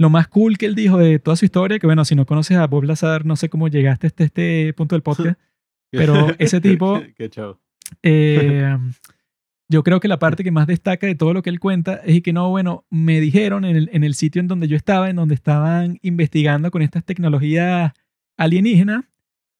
lo 0.00 0.08
más 0.08 0.28
cool 0.28 0.56
que 0.56 0.64
él 0.64 0.74
dijo 0.74 0.96
de 0.96 1.18
toda 1.18 1.36
su 1.36 1.44
historia, 1.44 1.78
que 1.78 1.86
bueno, 1.86 2.06
si 2.06 2.14
no 2.14 2.24
conoces 2.24 2.56
a 2.56 2.66
Bob 2.66 2.84
Lazar, 2.84 3.26
no 3.26 3.36
sé 3.36 3.50
cómo 3.50 3.68
llegaste 3.68 4.06
hasta 4.06 4.24
este 4.24 4.72
punto 4.72 4.94
del 4.94 5.02
podcast, 5.02 5.38
pero 5.90 6.28
ese 6.38 6.58
tipo, 6.62 7.02
Qué 7.18 7.28
chavo. 7.28 7.60
eh, 8.02 8.78
yo 9.68 9.84
creo 9.84 10.00
que 10.00 10.08
la 10.08 10.18
parte 10.18 10.42
que 10.42 10.50
más 10.50 10.66
destaca 10.66 11.06
de 11.06 11.16
todo 11.16 11.34
lo 11.34 11.42
que 11.42 11.50
él 11.50 11.60
cuenta 11.60 11.96
es 11.96 12.22
que 12.22 12.32
no, 12.32 12.48
bueno, 12.48 12.86
me 12.88 13.20
dijeron 13.20 13.66
en 13.66 13.76
el, 13.76 13.90
en 13.92 14.02
el 14.02 14.14
sitio 14.14 14.40
en 14.40 14.48
donde 14.48 14.68
yo 14.68 14.76
estaba, 14.78 15.10
en 15.10 15.16
donde 15.16 15.34
estaban 15.34 15.98
investigando 16.00 16.70
con 16.70 16.80
estas 16.80 17.04
tecnologías 17.04 17.92
alienígenas, 18.38 19.04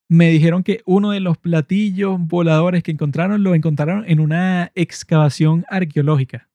me 0.09 0.31
dijeron 0.31 0.62
que 0.62 0.81
uno 0.87 1.11
de 1.11 1.21
los 1.21 1.37
platillos 1.37 2.19
voladores 2.19 2.83
que 2.83 2.93
encontraron 2.93 3.43
lo 3.43 3.55
encontraron 3.55 4.07
en 4.09 4.21
una 4.21 4.73
excavación 4.75 5.67
arqueológica. 5.69 6.49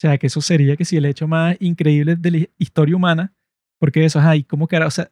O 0.00 0.06
sea, 0.08 0.16
que 0.16 0.28
eso 0.28 0.40
sería 0.40 0.78
que 0.78 0.86
si 0.86 0.96
el 0.96 1.04
hecho 1.04 1.28
más 1.28 1.58
increíble 1.60 2.16
de 2.16 2.30
la 2.30 2.46
historia 2.56 2.96
humana, 2.96 3.34
porque 3.78 4.06
eso, 4.06 4.18
ay, 4.18 4.44
¿cómo 4.44 4.66
cara? 4.66 4.86
O 4.86 4.90
sea, 4.90 5.10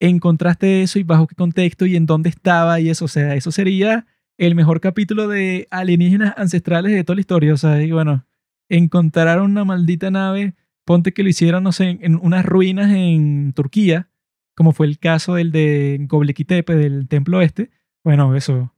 encontraste 0.00 0.82
eso 0.82 0.98
y 0.98 1.02
bajo 1.02 1.26
qué 1.26 1.34
contexto 1.34 1.86
y 1.86 1.96
en 1.96 2.04
dónde 2.04 2.28
estaba 2.28 2.78
y 2.78 2.90
eso, 2.90 3.06
o 3.06 3.08
sea, 3.08 3.34
eso 3.36 3.50
sería 3.50 4.06
el 4.36 4.54
mejor 4.54 4.82
capítulo 4.82 5.28
de 5.28 5.66
alienígenas 5.70 6.34
ancestrales 6.36 6.92
de 6.92 7.04
toda 7.04 7.14
la 7.14 7.20
historia. 7.22 7.54
O 7.54 7.56
sea, 7.56 7.82
y 7.82 7.90
bueno, 7.90 8.26
encontraron 8.68 9.50
una 9.50 9.64
maldita 9.64 10.10
nave, 10.10 10.54
ponte 10.84 11.14
que 11.14 11.22
lo 11.22 11.30
hicieron, 11.30 11.64
no 11.64 11.72
sé, 11.72 11.98
en, 12.02 12.16
unas 12.16 12.44
ruinas 12.44 12.90
en 12.90 13.54
Turquía, 13.54 14.10
como 14.54 14.72
fue 14.72 14.88
el 14.88 14.98
caso 14.98 15.36
del 15.36 15.52
de 15.52 16.06
Göbekli 16.06 16.44
del 16.44 17.08
templo 17.08 17.40
este. 17.40 17.70
Bueno, 18.04 18.36
eso, 18.36 18.74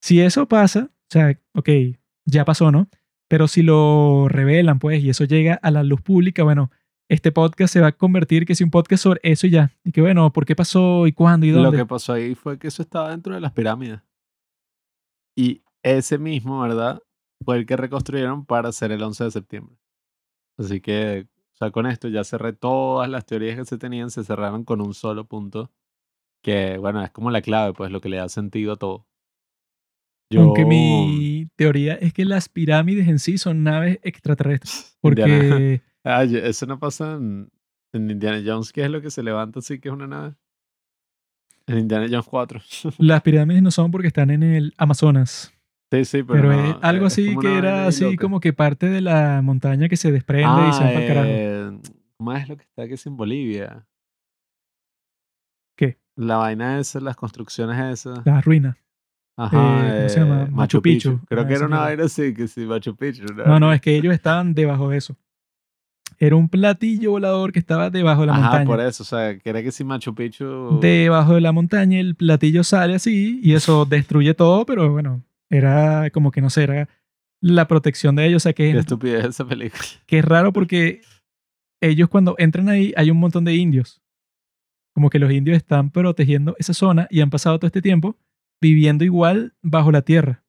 si 0.00 0.22
eso 0.22 0.48
pasa, 0.48 0.90
o 0.92 1.10
sea, 1.10 1.38
ok, 1.52 1.68
ya 2.24 2.46
pasó, 2.46 2.72
¿no? 2.72 2.88
Pero 3.28 3.46
si 3.46 3.62
lo 3.62 4.26
revelan, 4.28 4.78
pues, 4.78 5.02
y 5.02 5.10
eso 5.10 5.24
llega 5.24 5.54
a 5.62 5.70
la 5.70 5.82
luz 5.82 6.00
pública, 6.00 6.42
bueno, 6.42 6.70
este 7.08 7.32
podcast 7.32 7.72
se 7.72 7.80
va 7.80 7.88
a 7.88 7.92
convertir 7.92 8.44
que 8.44 8.52
es 8.52 8.60
un 8.60 8.70
podcast 8.70 9.02
sobre 9.02 9.20
eso 9.22 9.46
y 9.46 9.50
ya. 9.50 9.70
Y 9.84 9.92
que 9.92 10.00
bueno, 10.00 10.32
¿por 10.32 10.44
qué 10.44 10.56
pasó 10.56 11.06
y 11.06 11.12
cuándo 11.12 11.46
y 11.46 11.52
Lo 11.52 11.62
dónde? 11.62 11.78
que 11.78 11.86
pasó 11.86 12.12
ahí 12.12 12.34
fue 12.34 12.58
que 12.58 12.68
eso 12.68 12.82
estaba 12.82 13.10
dentro 13.10 13.34
de 13.34 13.40
las 13.40 13.52
pirámides. 13.52 14.00
Y 15.36 15.62
ese 15.82 16.18
mismo, 16.18 16.60
¿verdad? 16.60 17.02
Fue 17.44 17.56
el 17.56 17.66
que 17.66 17.76
reconstruyeron 17.76 18.44
para 18.44 18.70
hacer 18.70 18.92
el 18.92 19.02
11 19.02 19.24
de 19.24 19.30
septiembre. 19.30 19.76
Así 20.58 20.80
que, 20.80 21.28
o 21.54 21.56
sea, 21.56 21.70
con 21.70 21.86
esto 21.86 22.08
ya 22.08 22.24
cerré 22.24 22.52
todas 22.52 23.08
las 23.08 23.24
teorías 23.24 23.56
que 23.56 23.64
se 23.64 23.78
tenían, 23.78 24.10
se 24.10 24.24
cerraron 24.24 24.64
con 24.64 24.80
un 24.80 24.94
solo 24.94 25.24
punto. 25.24 25.70
Que, 26.42 26.78
bueno, 26.78 27.02
es 27.02 27.10
como 27.10 27.30
la 27.30 27.42
clave, 27.42 27.72
pues, 27.74 27.90
lo 27.90 28.00
que 28.00 28.08
le 28.08 28.16
da 28.16 28.28
sentido 28.28 28.72
a 28.72 28.76
todo. 28.76 29.06
Aunque 30.36 30.64
mi 30.66 31.48
teoría 31.56 31.94
es 31.94 32.12
que 32.12 32.24
las 32.26 32.48
pirámides 32.48 33.08
en 33.08 33.18
sí 33.18 33.38
son 33.38 33.62
naves 33.62 33.98
extraterrestres. 34.02 34.96
Porque 35.00 35.22
Indiana- 35.22 35.82
Ah, 36.04 36.24
eso 36.24 36.64
no 36.66 36.78
pasa 36.78 37.14
en, 37.14 37.50
en 37.92 38.10
Indiana 38.10 38.40
Jones, 38.44 38.72
que 38.72 38.82
es 38.82 38.90
lo 38.90 39.00
que 39.02 39.10
se 39.10 39.22
levanta 39.22 39.58
así, 39.58 39.78
que 39.78 39.88
es 39.88 39.94
una 39.94 40.06
nave. 40.06 40.34
En 41.66 41.78
Indiana 41.78 42.06
Jones 42.08 42.26
4. 42.28 42.60
las 42.98 43.22
pirámides 43.22 43.62
no 43.62 43.70
son 43.70 43.90
porque 43.90 44.08
están 44.08 44.30
en 44.30 44.42
el 44.42 44.74
Amazonas. 44.78 45.52
Sí, 45.90 46.04
sí, 46.04 46.22
pero, 46.22 46.42
Pero, 46.42 46.52
no, 46.52 46.70
es 46.70 46.76
algo 46.82 47.06
es 47.06 47.12
así 47.14 47.36
que 47.36 47.58
era 47.58 47.86
así 47.86 48.04
loca. 48.04 48.16
como 48.18 48.40
que 48.40 48.52
parte 48.52 48.88
de 48.88 49.00
la 49.00 49.40
montaña 49.42 49.88
que 49.88 49.96
se 49.96 50.12
desprende 50.12 50.68
y 50.68 50.72
se 50.74 50.84
va 50.84 50.92
para 50.92 51.06
carajo. 51.06 51.26
eh, 51.28 51.78
¿Cómo 52.18 52.32
es 52.34 52.48
lo 52.48 52.56
que 52.56 52.62
está 52.64 52.86
que 52.86 52.94
es 52.94 53.06
en 53.06 53.16
Bolivia? 53.16 53.86
¿Qué? 55.76 55.98
La 56.16 56.36
vaina 56.36 56.78
esa, 56.78 57.00
las 57.00 57.16
construcciones 57.16 57.78
esas. 58.00 58.24
Las 58.26 58.44
ruinas. 58.44 58.76
Ajá, 59.38 59.88
eh, 59.88 59.96
¿cómo 59.98 60.08
se 60.08 60.20
llama? 60.20 60.42
eh, 60.42 60.48
Machu 60.50 60.82
Picchu. 60.82 61.20
Creo 61.28 61.42
Ah, 61.42 61.46
que 61.46 61.54
era 61.54 61.66
una 61.66 61.78
vaina 61.78 62.04
así, 62.04 62.34
que 62.34 62.48
sí, 62.48 62.62
Machu 62.66 62.96
Picchu. 62.96 63.24
No, 63.46 63.60
no, 63.60 63.72
es 63.72 63.80
que 63.80 63.96
ellos 63.96 64.12
estaban 64.12 64.52
debajo 64.52 64.90
de 64.90 64.98
eso. 64.98 65.16
Era 66.18 66.34
un 66.34 66.48
platillo 66.48 67.12
volador 67.12 67.52
que 67.52 67.60
estaba 67.60 67.90
debajo 67.90 68.22
de 68.22 68.26
la 68.26 68.32
Ajá, 68.32 68.42
montaña. 68.42 68.64
por 68.66 68.80
eso, 68.80 69.04
o 69.04 69.06
sea, 69.06 69.38
que 69.38 69.48
era 69.48 69.62
que 69.62 69.70
si 69.70 69.84
Machu 69.84 70.12
Picchu... 70.14 70.80
Debajo 70.82 71.34
de 71.34 71.40
la 71.40 71.52
montaña 71.52 72.00
el 72.00 72.16
platillo 72.16 72.64
sale 72.64 72.96
así 72.96 73.38
y 73.42 73.52
eso 73.54 73.84
destruye 73.88 74.34
todo, 74.34 74.66
pero 74.66 74.90
bueno, 74.90 75.22
era 75.48 76.10
como 76.10 76.32
que 76.32 76.40
no 76.40 76.50
sé, 76.50 76.64
era 76.64 76.88
la 77.40 77.68
protección 77.68 78.16
de 78.16 78.26
ellos. 78.26 78.42
O 78.42 78.44
sea, 78.44 78.52
que 78.52 78.72
Qué 78.72 78.78
estupidez 78.78 79.24
esa 79.26 79.46
película. 79.46 79.82
que 80.06 80.18
es 80.18 80.24
raro 80.24 80.52
porque 80.52 81.02
ellos 81.80 82.08
cuando 82.08 82.34
entran 82.38 82.68
ahí 82.68 82.92
hay 82.96 83.12
un 83.12 83.18
montón 83.18 83.44
de 83.44 83.54
indios. 83.54 84.02
Como 84.92 85.10
que 85.10 85.20
los 85.20 85.30
indios 85.30 85.56
están 85.56 85.90
protegiendo 85.90 86.56
esa 86.58 86.74
zona 86.74 87.06
y 87.08 87.20
han 87.20 87.30
pasado 87.30 87.56
todo 87.60 87.68
este 87.68 87.80
tiempo 87.82 88.16
viviendo 88.60 89.04
igual 89.04 89.54
bajo 89.62 89.92
la 89.92 90.02
tierra. 90.02 90.44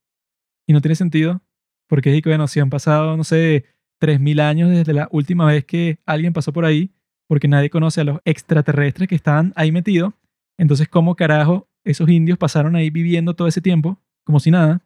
Y 0.67 0.73
no 0.73 0.81
tiene 0.81 0.95
sentido 0.95 1.41
porque 1.87 2.15
es 2.15 2.21
que, 2.21 2.29
bueno, 2.29 2.47
si 2.47 2.59
han 2.59 2.69
pasado, 2.69 3.17
no 3.17 3.23
sé, 3.23 3.65
3.000 3.99 4.39
años 4.39 4.69
desde 4.69 4.93
la 4.93 5.09
última 5.11 5.45
vez 5.45 5.65
que 5.65 5.99
alguien 6.05 6.33
pasó 6.33 6.53
por 6.53 6.65
ahí, 6.65 6.93
porque 7.27 7.47
nadie 7.47 7.69
conoce 7.69 8.01
a 8.01 8.03
los 8.03 8.19
extraterrestres 8.25 9.07
que 9.07 9.15
estaban 9.15 9.53
ahí 9.55 9.71
metidos, 9.71 10.13
entonces, 10.57 10.87
¿cómo 10.89 11.15
carajo 11.15 11.67
esos 11.85 12.09
indios 12.09 12.37
pasaron 12.37 12.75
ahí 12.75 12.89
viviendo 12.89 13.33
todo 13.33 13.47
ese 13.47 13.61
tiempo 13.61 13.97
como 14.25 14.39
si 14.39 14.51
nada? 14.51 14.81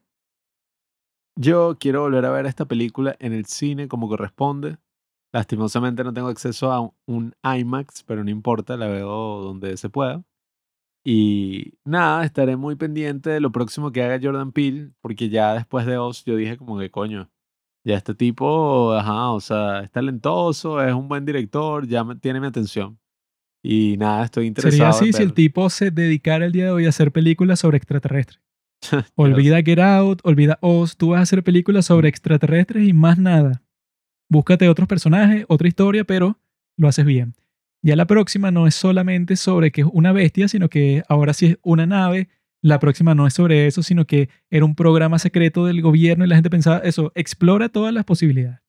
Yo 1.36 1.78
quiero 1.80 2.02
volver 2.02 2.26
a 2.26 2.32
ver 2.32 2.46
esta 2.46 2.66
película 2.66 3.16
en 3.20 3.34
el 3.34 3.46
cine 3.46 3.88
como 3.88 4.08
corresponde. 4.08 4.78
Lastimosamente 5.34 6.04
no 6.04 6.14
tengo 6.14 6.28
acceso 6.28 6.72
a 6.72 6.80
un- 7.08 7.34
IMAX, 7.44 8.04
pero 8.04 8.24
no 8.24 8.30
importa, 8.30 8.78
la 8.78 8.88
veo 8.88 9.42
donde 9.42 9.76
se 9.78 9.90
pueda. 9.90 10.24
Y 11.06 11.74
nada, 11.84 12.24
estaré 12.24 12.56
muy 12.56 12.76
pendiente 12.76 13.30
de 13.30 13.40
lo 13.42 13.52
próximo 13.52 13.92
que 13.92 14.02
haga 14.04 14.20
Jordan 14.22 14.52
Peele, 14.52 14.92
porque 15.02 15.30
ya 15.30 15.54
después 15.54 15.86
de 15.86 15.98
Oz 15.98 16.24
yo 16.24 16.36
dije 16.38 16.58
como 16.58 16.80
que 16.80 16.90
coño, 16.92 17.30
ya 17.84 17.98
este 17.98 18.16
tipo, 18.16 18.94
ajá, 18.94 19.32
o 19.32 19.42
sea, 19.42 19.82
es 19.82 19.92
talentoso, 19.92 20.82
es 20.82 20.94
un 20.94 21.10
buen 21.10 21.26
director, 21.26 21.86
ya 21.88 22.04
me- 22.06 22.16
tiene 22.16 22.40
mi 22.40 22.48
atención. 22.48 22.98
Y 23.66 23.98
nada, 23.98 24.24
estoy 24.26 24.48
interesado. 24.48 24.94
Sería 24.94 25.10
así 25.10 25.14
si 25.18 25.24
el 25.24 25.34
tipo 25.34 25.70
se 25.70 25.92
dedicara 25.92 26.46
el 26.46 26.52
día 26.54 26.66
de 26.66 26.72
hoy 26.72 26.86
a 26.86 26.90
hacer 26.90 27.12
películas 27.12 27.60
sobre 27.60 27.78
extraterrestres. 27.78 28.42
Olvida 29.16 29.62
Get 29.62 29.80
Out, 29.80 30.20
olvida 30.24 30.58
Oz, 30.62 30.98
tú 30.98 31.10
vas 31.10 31.20
a 31.20 31.24
hacer 31.24 31.44
películas 31.44 31.86
sobre 31.86 32.10
extraterrestres 32.10 32.88
y 32.88 32.94
más 32.94 33.18
nada. 33.18 33.62
Búscate 34.30 34.68
otros 34.70 34.88
personajes, 34.88 35.46
otra 35.48 35.68
historia, 35.68 36.04
pero 36.06 36.38
lo 36.78 36.88
haces 36.88 37.06
bien. 37.06 37.34
Ya 37.84 37.96
la 37.98 38.08
próxima 38.08 38.50
no 38.50 38.66
es 38.66 38.76
solamente 38.76 39.36
sobre 39.36 39.72
que 39.72 39.82
es 39.82 39.88
una 39.92 40.12
bestia, 40.14 40.48
sino 40.48 40.70
que 40.70 41.04
ahora 41.10 41.34
sí 41.34 41.48
es 41.48 41.58
una 41.64 41.86
nave. 41.86 42.30
La 42.62 42.80
próxima 42.80 43.14
no 43.14 43.28
es 43.28 43.34
sobre 43.34 43.68
eso, 43.68 43.84
sino 43.84 44.06
que 44.06 44.30
era 44.50 44.64
un 44.64 44.74
programa 44.74 45.20
secreto 45.20 45.66
del 45.66 45.82
gobierno 45.82 46.24
y 46.24 46.30
la 46.30 46.36
gente 46.36 46.50
pensaba 46.50 46.78
eso, 46.80 47.12
explora 47.14 47.68
todas 47.68 47.94
las 47.94 48.06
posibilidades. 48.06 48.60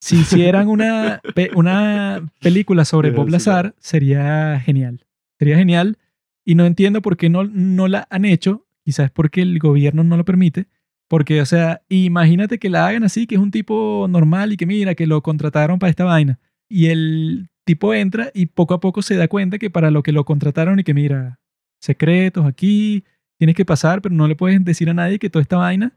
Si 0.00 0.16
hicieran 0.20 0.68
una, 0.68 1.20
pe- 1.34 1.50
una 1.54 2.30
película 2.40 2.84
sobre 2.84 3.10
Bob 3.10 3.28
Lazar, 3.28 3.74
sería 3.78 4.58
genial. 4.60 5.04
Sería 5.38 5.56
genial. 5.56 5.98
Y 6.44 6.54
no 6.54 6.64
entiendo 6.64 7.02
por 7.02 7.16
qué 7.16 7.28
no, 7.28 7.44
no 7.44 7.88
la 7.88 8.06
han 8.10 8.24
hecho. 8.24 8.64
Quizás 8.84 9.10
porque 9.10 9.42
el 9.42 9.58
gobierno 9.58 10.02
no 10.04 10.16
lo 10.16 10.24
permite. 10.24 10.66
Porque, 11.08 11.40
o 11.42 11.46
sea, 11.46 11.82
imagínate 11.90 12.58
que 12.58 12.70
la 12.70 12.86
hagan 12.86 13.04
así, 13.04 13.26
que 13.26 13.34
es 13.34 13.40
un 13.40 13.50
tipo 13.50 14.06
normal 14.08 14.52
y 14.52 14.56
que 14.56 14.64
mira, 14.66 14.94
que 14.94 15.06
lo 15.06 15.22
contrataron 15.22 15.78
para 15.78 15.90
esta 15.90 16.04
vaina. 16.04 16.38
Y 16.70 16.86
el 16.86 17.48
tipo 17.68 17.92
entra 17.92 18.30
y 18.32 18.46
poco 18.46 18.72
a 18.72 18.80
poco 18.80 19.02
se 19.02 19.14
da 19.14 19.28
cuenta 19.28 19.58
que 19.58 19.68
para 19.68 19.90
lo 19.90 20.02
que 20.02 20.10
lo 20.10 20.24
contrataron 20.24 20.80
y 20.80 20.84
que 20.84 20.94
mira, 20.94 21.38
secretos 21.82 22.46
aquí, 22.46 23.04
tienes 23.38 23.54
que 23.54 23.66
pasar, 23.66 24.00
pero 24.00 24.14
no 24.14 24.26
le 24.26 24.36
puedes 24.36 24.64
decir 24.64 24.88
a 24.88 24.94
nadie 24.94 25.18
que 25.18 25.28
toda 25.28 25.42
esta 25.42 25.58
vaina, 25.58 25.92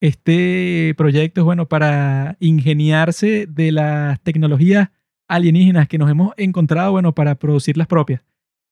este 0.00 0.94
proyecto 0.96 1.40
es 1.40 1.44
bueno 1.44 1.66
para 1.66 2.36
ingeniarse 2.38 3.48
de 3.48 3.72
las 3.72 4.20
tecnologías 4.20 4.90
alienígenas 5.26 5.88
que 5.88 5.98
nos 5.98 6.08
hemos 6.08 6.32
encontrado, 6.36 6.92
bueno, 6.92 7.12
para 7.12 7.34
producir 7.34 7.76
las 7.76 7.88
propias. 7.88 8.22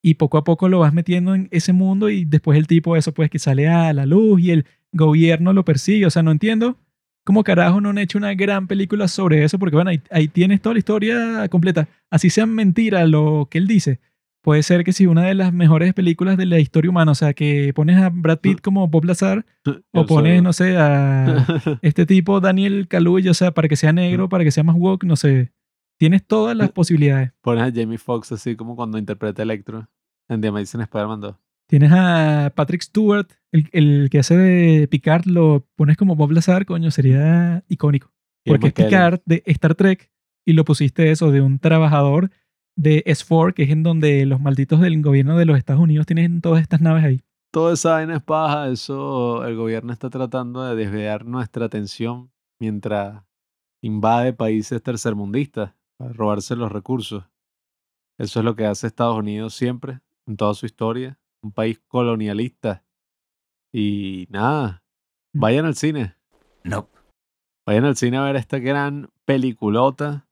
Y 0.01 0.14
poco 0.14 0.39
a 0.39 0.44
poco 0.44 0.68
lo 0.68 0.78
vas 0.78 0.94
metiendo 0.94 1.35
en 1.35 1.48
ese 1.51 1.72
mundo 1.72 2.09
y 2.09 2.24
después 2.24 2.56
el 2.56 2.68
tipo, 2.68 2.94
eso 2.94 3.12
pues 3.12 3.31
que 3.31 3.40
sale 3.40 3.66
a 3.66 3.93
la 3.93 4.06
luz 4.06 4.40
y 4.40 4.52
el 4.52 4.64
gobierno 4.93 5.52
lo 5.52 5.64
persigue. 5.64 6.06
O 6.06 6.10
sea, 6.10 6.22
no 6.22 6.31
entiendo 6.31 6.78
cómo 7.24 7.42
carajo 7.42 7.80
no 7.80 7.90
han 7.90 7.98
hecho 7.98 8.18
una 8.18 8.34
gran 8.34 8.66
película 8.66 9.09
sobre 9.09 9.42
eso, 9.44 9.59
porque 9.59 9.76
bueno, 9.76 9.90
ahí, 9.90 10.01
ahí 10.10 10.28
tienes 10.28 10.60
toda 10.60 10.74
la 10.74 10.78
historia 10.78 11.48
completa. 11.48 11.88
Así 12.10 12.30
sea 12.30 12.46
mentira 12.46 13.06
lo 13.06 13.48
que 13.51 13.59
él 13.59 13.66
dice. 13.66 14.01
Puede 14.42 14.62
ser 14.62 14.84
que 14.84 14.92
sí, 14.92 15.06
una 15.06 15.22
de 15.22 15.32
las 15.32 15.55
mejores 15.55 15.94
películas 15.94 16.36
de 16.36 16.44
la 16.44 16.59
historia 16.59 16.90
humana. 16.90 17.12
O 17.12 17.14
sea, 17.14 17.32
que 17.32 17.72
pones 17.74 17.96
a 17.96 18.10
Brad 18.10 18.40
Pitt 18.40 18.60
como 18.60 18.86
Bob 18.88 19.06
Lazar 19.06 19.46
o 19.90 20.05
pones, 20.05 20.42
no 20.42 20.52
sé, 20.52 20.76
a 20.76 21.46
este 21.82 22.05
tipo 22.05 22.40
Daniel 22.40 22.86
Kaluuya, 22.86 23.30
o 23.30 23.34
sea, 23.34 23.52
para 23.52 23.68
que 23.68 23.76
sea 23.76 23.94
negro, 23.94 24.28
para 24.28 24.44
que 24.44 24.51
sea 24.51 24.62
más 24.62 24.76
woke, 24.76 25.05
no 25.05 25.16
sé. 25.16 25.52
Tienes 25.98 26.26
todas 26.26 26.55
las 26.55 26.72
posibilidades. 26.72 27.32
Pones 27.40 27.62
a 27.62 27.72
Jamie 27.74 27.96
Foxx 27.96 28.32
así 28.32 28.55
como 28.55 28.76
cuando 28.76 28.98
interpreta 28.98 29.42
Electro 29.42 29.88
en 30.28 30.42
The 30.42 30.48
Amazing 30.48 30.82
Spider-Man 30.82 31.20
2. 31.22 31.36
Tienes 31.66 31.93
a 31.93 32.53
Patrick 32.55 32.82
Stewart, 32.82 33.28
el, 33.53 33.69
el 33.73 34.09
que 34.11 34.19
hace 34.19 34.36
de 34.36 34.89
Picard, 34.89 35.27
lo 35.27 35.66
pones 35.77 35.97
como 35.97 36.16
Bob 36.16 36.32
Lazar, 36.32 36.66
coño, 36.66 36.91
sería 36.91 37.65
icónico. 37.69 38.12
Porque 38.45 38.69
es. 38.69 38.73
Picard 38.73 39.20
de 39.24 39.43
Star 39.47 39.74
Trek 39.74 40.11
y 40.45 40.53
lo 40.53 40.65
pusiste 40.65 41.11
eso 41.11 41.31
de 41.31 41.41
un 41.41 41.59
trabajador 41.59 42.31
de 42.77 43.05
S4, 43.05 43.55
que 43.55 43.62
es 43.62 43.70
en 43.70 43.82
donde 43.82 44.27
los 44.27 44.41
malditos 44.41 44.81
del 44.81 45.01
gobierno 45.01 45.39
de 45.39 45.47
los 45.47 45.57
Estados 45.57 45.82
Unidos 45.82 46.07
tienen 46.07 46.41
todas 46.41 46.61
estas 46.61 46.81
naves 46.81 47.05
ahí. 47.05 47.20
Toda 47.51 47.74
esa 47.74 47.93
vaina 47.93 48.16
es 48.16 48.23
paja, 48.23 48.69
eso 48.69 49.47
el 49.47 49.57
gobierno 49.57 49.93
está 49.93 50.11
tratando 50.11 50.65
de 50.65 50.74
desviar 50.74 51.24
nuestra 51.24 51.66
atención 51.66 52.32
mientras 52.59 53.23
invade 53.81 54.32
países 54.32 54.82
tercermundistas 54.82 55.74
para 55.97 56.12
robarse 56.12 56.57
los 56.57 56.73
recursos. 56.73 57.24
Eso 58.19 58.41
es 58.41 58.45
lo 58.45 58.57
que 58.57 58.66
hace 58.66 58.86
Estados 58.86 59.16
Unidos 59.16 59.55
siempre, 59.55 60.01
en 60.27 60.36
toda 60.36 60.55
su 60.55 60.66
historia, 60.66 61.19
un 61.45 61.53
país 61.53 61.81
colonialista. 61.87 62.85
Y 63.73 64.27
nada, 64.31 64.83
Mm. 65.35 65.41
vayan 65.41 65.66
al 65.66 65.75
cine, 65.75 66.15
Nope. 66.62 66.91
vayan 67.66 67.85
al 67.85 67.97
cine 67.97 68.16
a 68.19 68.23
ver 68.25 68.37
esta 68.37 68.59
gran 68.59 69.09
peliculota. 69.25 70.27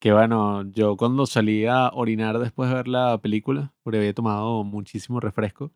Que 0.00 0.12
bueno, 0.12 0.62
yo 0.70 0.96
cuando 0.96 1.26
salí 1.26 1.66
a 1.66 1.90
orinar 1.92 2.38
después 2.38 2.70
de 2.70 2.76
ver 2.76 2.88
la 2.88 3.18
película, 3.18 3.74
porque 3.82 3.98
había 3.98 4.14
tomado 4.14 4.64
muchísimo 4.64 5.20
refresco, 5.20 5.72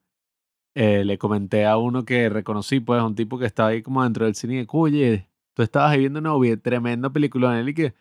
eh, 0.74 1.04
le 1.04 1.18
comenté 1.18 1.66
a 1.66 1.76
uno 1.76 2.04
que 2.06 2.28
reconocí, 2.30 2.80
pues, 2.80 3.00
a 3.00 3.06
un 3.06 3.14
tipo 3.14 3.38
que 3.38 3.44
estaba 3.46 3.68
ahí 3.70 3.82
como 3.82 4.02
dentro 4.02 4.24
del 4.24 4.34
cine 4.34 4.60
y 4.60 4.66
que, 4.66 4.70
oye, 4.72 5.28
tú 5.54 5.62
estabas 5.62 5.92
ahí 5.92 6.00
viendo 6.00 6.20
una 6.20 6.56
tremenda 6.56 7.10
película 7.10 7.52
en 7.52 7.58
él 7.60 7.68
y 7.68 7.74
que, 7.74 7.94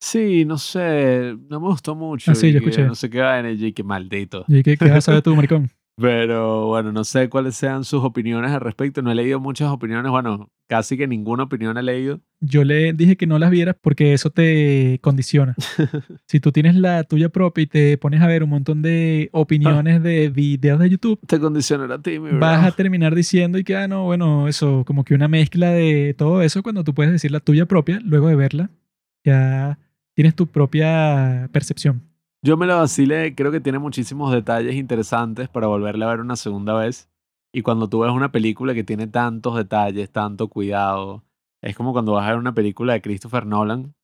sí, 0.00 0.44
no 0.46 0.56
sé, 0.56 1.36
no 1.48 1.60
me 1.60 1.66
gustó 1.66 1.94
mucho. 1.94 2.30
Ah, 2.30 2.34
sí, 2.34 2.48
y 2.48 2.52
yo 2.54 2.60
que 2.60 2.66
escuché. 2.70 2.86
No 2.86 2.94
sé 2.94 3.10
qué 3.10 3.20
vaina, 3.20 3.50
y 3.50 3.58
yo, 3.58 3.66
y 3.66 3.72
que 3.74 3.84
maldito. 3.84 4.44
¿Y 4.48 4.62
qué, 4.62 4.76
qué 4.78 4.88
vas 4.90 5.08
a 5.08 5.20
tú, 5.20 5.36
maricón? 5.36 5.68
Pero 5.98 6.66
bueno, 6.66 6.92
no 6.92 7.04
sé 7.04 7.30
cuáles 7.30 7.56
sean 7.56 7.82
sus 7.84 8.04
opiniones 8.04 8.52
al 8.52 8.60
respecto. 8.60 9.00
No 9.00 9.10
he 9.10 9.14
leído 9.14 9.40
muchas 9.40 9.70
opiniones, 9.70 10.10
bueno, 10.10 10.50
casi 10.68 10.98
que 10.98 11.06
ninguna 11.06 11.44
opinión 11.44 11.78
he 11.78 11.82
leído. 11.82 12.20
Yo 12.40 12.64
le 12.64 12.92
dije 12.92 13.16
que 13.16 13.26
no 13.26 13.38
las 13.38 13.50
vieras 13.50 13.76
porque 13.80 14.12
eso 14.12 14.28
te 14.30 14.98
condiciona. 15.02 15.54
Si 16.26 16.40
tú 16.40 16.52
tienes 16.52 16.74
la 16.74 17.04
tuya 17.04 17.28
propia 17.30 17.62
y 17.62 17.66
te 17.66 17.96
pones 17.98 18.20
a 18.20 18.26
ver 18.26 18.42
un 18.42 18.50
montón 18.50 18.82
de 18.82 19.30
opiniones 19.32 20.02
de 20.02 20.28
videos 20.28 20.78
de 20.80 20.90
YouTube, 20.90 21.18
Te 21.26 21.38
condicionará 21.38 21.94
a 21.94 22.02
ti, 22.02 22.18
mi 22.18 22.30
bro. 22.30 22.40
vas 22.40 22.66
a 22.66 22.72
terminar 22.72 23.14
diciendo 23.14 23.56
y 23.58 23.64
que, 23.64 23.76
ah, 23.76 23.88
no, 23.88 24.04
bueno, 24.04 24.48
eso, 24.48 24.84
como 24.84 25.04
que 25.04 25.14
una 25.14 25.28
mezcla 25.28 25.70
de 25.70 26.14
todo 26.18 26.42
eso 26.42 26.62
cuando 26.62 26.84
tú 26.84 26.92
puedes 26.94 27.12
decir 27.12 27.30
la 27.30 27.40
tuya 27.40 27.64
propia, 27.66 28.00
luego 28.04 28.28
de 28.28 28.34
verla, 28.36 28.70
ya 29.24 29.78
tienes 30.14 30.34
tu 30.34 30.46
propia 30.48 31.48
percepción. 31.52 32.02
Yo 32.46 32.56
me 32.56 32.66
la 32.66 32.76
vacilé, 32.76 33.34
creo 33.34 33.50
que 33.50 33.58
tiene 33.58 33.80
muchísimos 33.80 34.30
detalles 34.30 34.76
interesantes 34.76 35.48
para 35.48 35.66
volverla 35.66 36.06
a 36.06 36.10
ver 36.10 36.20
una 36.20 36.36
segunda 36.36 36.74
vez. 36.74 37.10
Y 37.52 37.62
cuando 37.62 37.88
tú 37.88 37.98
ves 37.98 38.12
una 38.12 38.30
película 38.30 38.72
que 38.72 38.84
tiene 38.84 39.08
tantos 39.08 39.56
detalles, 39.56 40.12
tanto 40.12 40.46
cuidado, 40.46 41.24
es 41.60 41.74
como 41.74 41.92
cuando 41.92 42.12
vas 42.12 42.24
a 42.24 42.30
ver 42.30 42.38
una 42.38 42.54
película 42.54 42.92
de 42.92 43.02
Christopher 43.02 43.46
Nolan, 43.46 43.96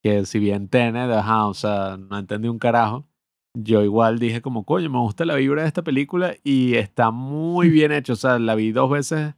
que 0.00 0.24
si 0.26 0.38
bien 0.38 0.68
Tenet, 0.68 1.10
ajá, 1.10 1.48
o 1.48 1.54
sea, 1.54 1.96
no 1.96 2.18
entendí 2.18 2.46
un 2.46 2.60
carajo, 2.60 3.08
yo 3.52 3.82
igual 3.82 4.20
dije 4.20 4.42
como, 4.42 4.64
coño, 4.64 4.88
me 4.88 5.00
gusta 5.00 5.24
la 5.24 5.34
vibra 5.34 5.62
de 5.62 5.68
esta 5.68 5.82
película 5.82 6.36
y 6.44 6.76
está 6.76 7.10
muy 7.10 7.68
bien 7.70 7.90
hecho, 7.90 8.12
o 8.12 8.16
sea, 8.16 8.38
la 8.38 8.54
vi 8.54 8.70
dos 8.70 8.90
veces, 8.90 9.34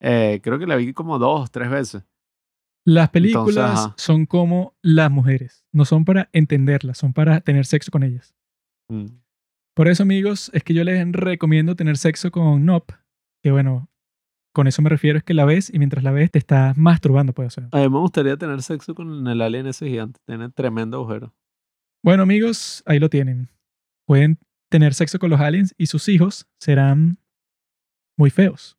eh, 0.00 0.40
creo 0.42 0.58
que 0.58 0.66
la 0.66 0.76
vi 0.76 0.94
como 0.94 1.18
dos, 1.18 1.50
tres 1.50 1.68
veces. 1.68 2.02
Las 2.84 3.10
películas 3.10 3.92
son 3.96 4.26
como 4.26 4.74
las 4.82 5.10
mujeres, 5.10 5.64
no 5.72 5.84
son 5.84 6.04
para 6.04 6.28
entenderlas, 6.32 6.98
son 6.98 7.12
para 7.14 7.40
tener 7.40 7.64
sexo 7.64 7.90
con 7.90 8.02
ellas. 8.02 8.34
Mm. 8.88 9.06
Por 9.74 9.88
eso, 9.88 10.02
amigos, 10.02 10.50
es 10.52 10.62
que 10.62 10.74
yo 10.74 10.84
les 10.84 11.10
recomiendo 11.12 11.76
tener 11.76 11.96
sexo 11.96 12.30
con 12.30 12.64
Nop, 12.64 12.90
que 13.42 13.50
bueno, 13.50 13.88
con 14.54 14.68
eso 14.68 14.82
me 14.82 14.90
refiero 14.90 15.18
es 15.18 15.24
que 15.24 15.34
la 15.34 15.44
ves 15.44 15.68
y 15.72 15.78
mientras 15.78 16.04
la 16.04 16.12
ves 16.12 16.30
te 16.30 16.38
estás 16.38 16.76
masturbando, 16.76 17.34
o 17.36 17.50
sea. 17.50 17.68
A 17.72 17.78
mí 17.78 17.88
me 17.88 17.98
gustaría 17.98 18.36
tener 18.36 18.62
sexo 18.62 18.94
con 18.94 19.26
el 19.26 19.40
alien 19.40 19.66
ese 19.66 19.88
gigante, 19.88 20.20
tiene 20.26 20.48
tremendo 20.50 20.98
agujero. 20.98 21.34
Bueno, 22.04 22.22
amigos, 22.22 22.82
ahí 22.86 22.98
lo 22.98 23.08
tienen. 23.08 23.48
Pueden 24.06 24.38
tener 24.70 24.94
sexo 24.94 25.18
con 25.18 25.30
los 25.30 25.40
aliens 25.40 25.74
y 25.78 25.86
sus 25.86 26.08
hijos 26.08 26.46
serán 26.60 27.18
muy 28.16 28.30
feos. 28.30 28.78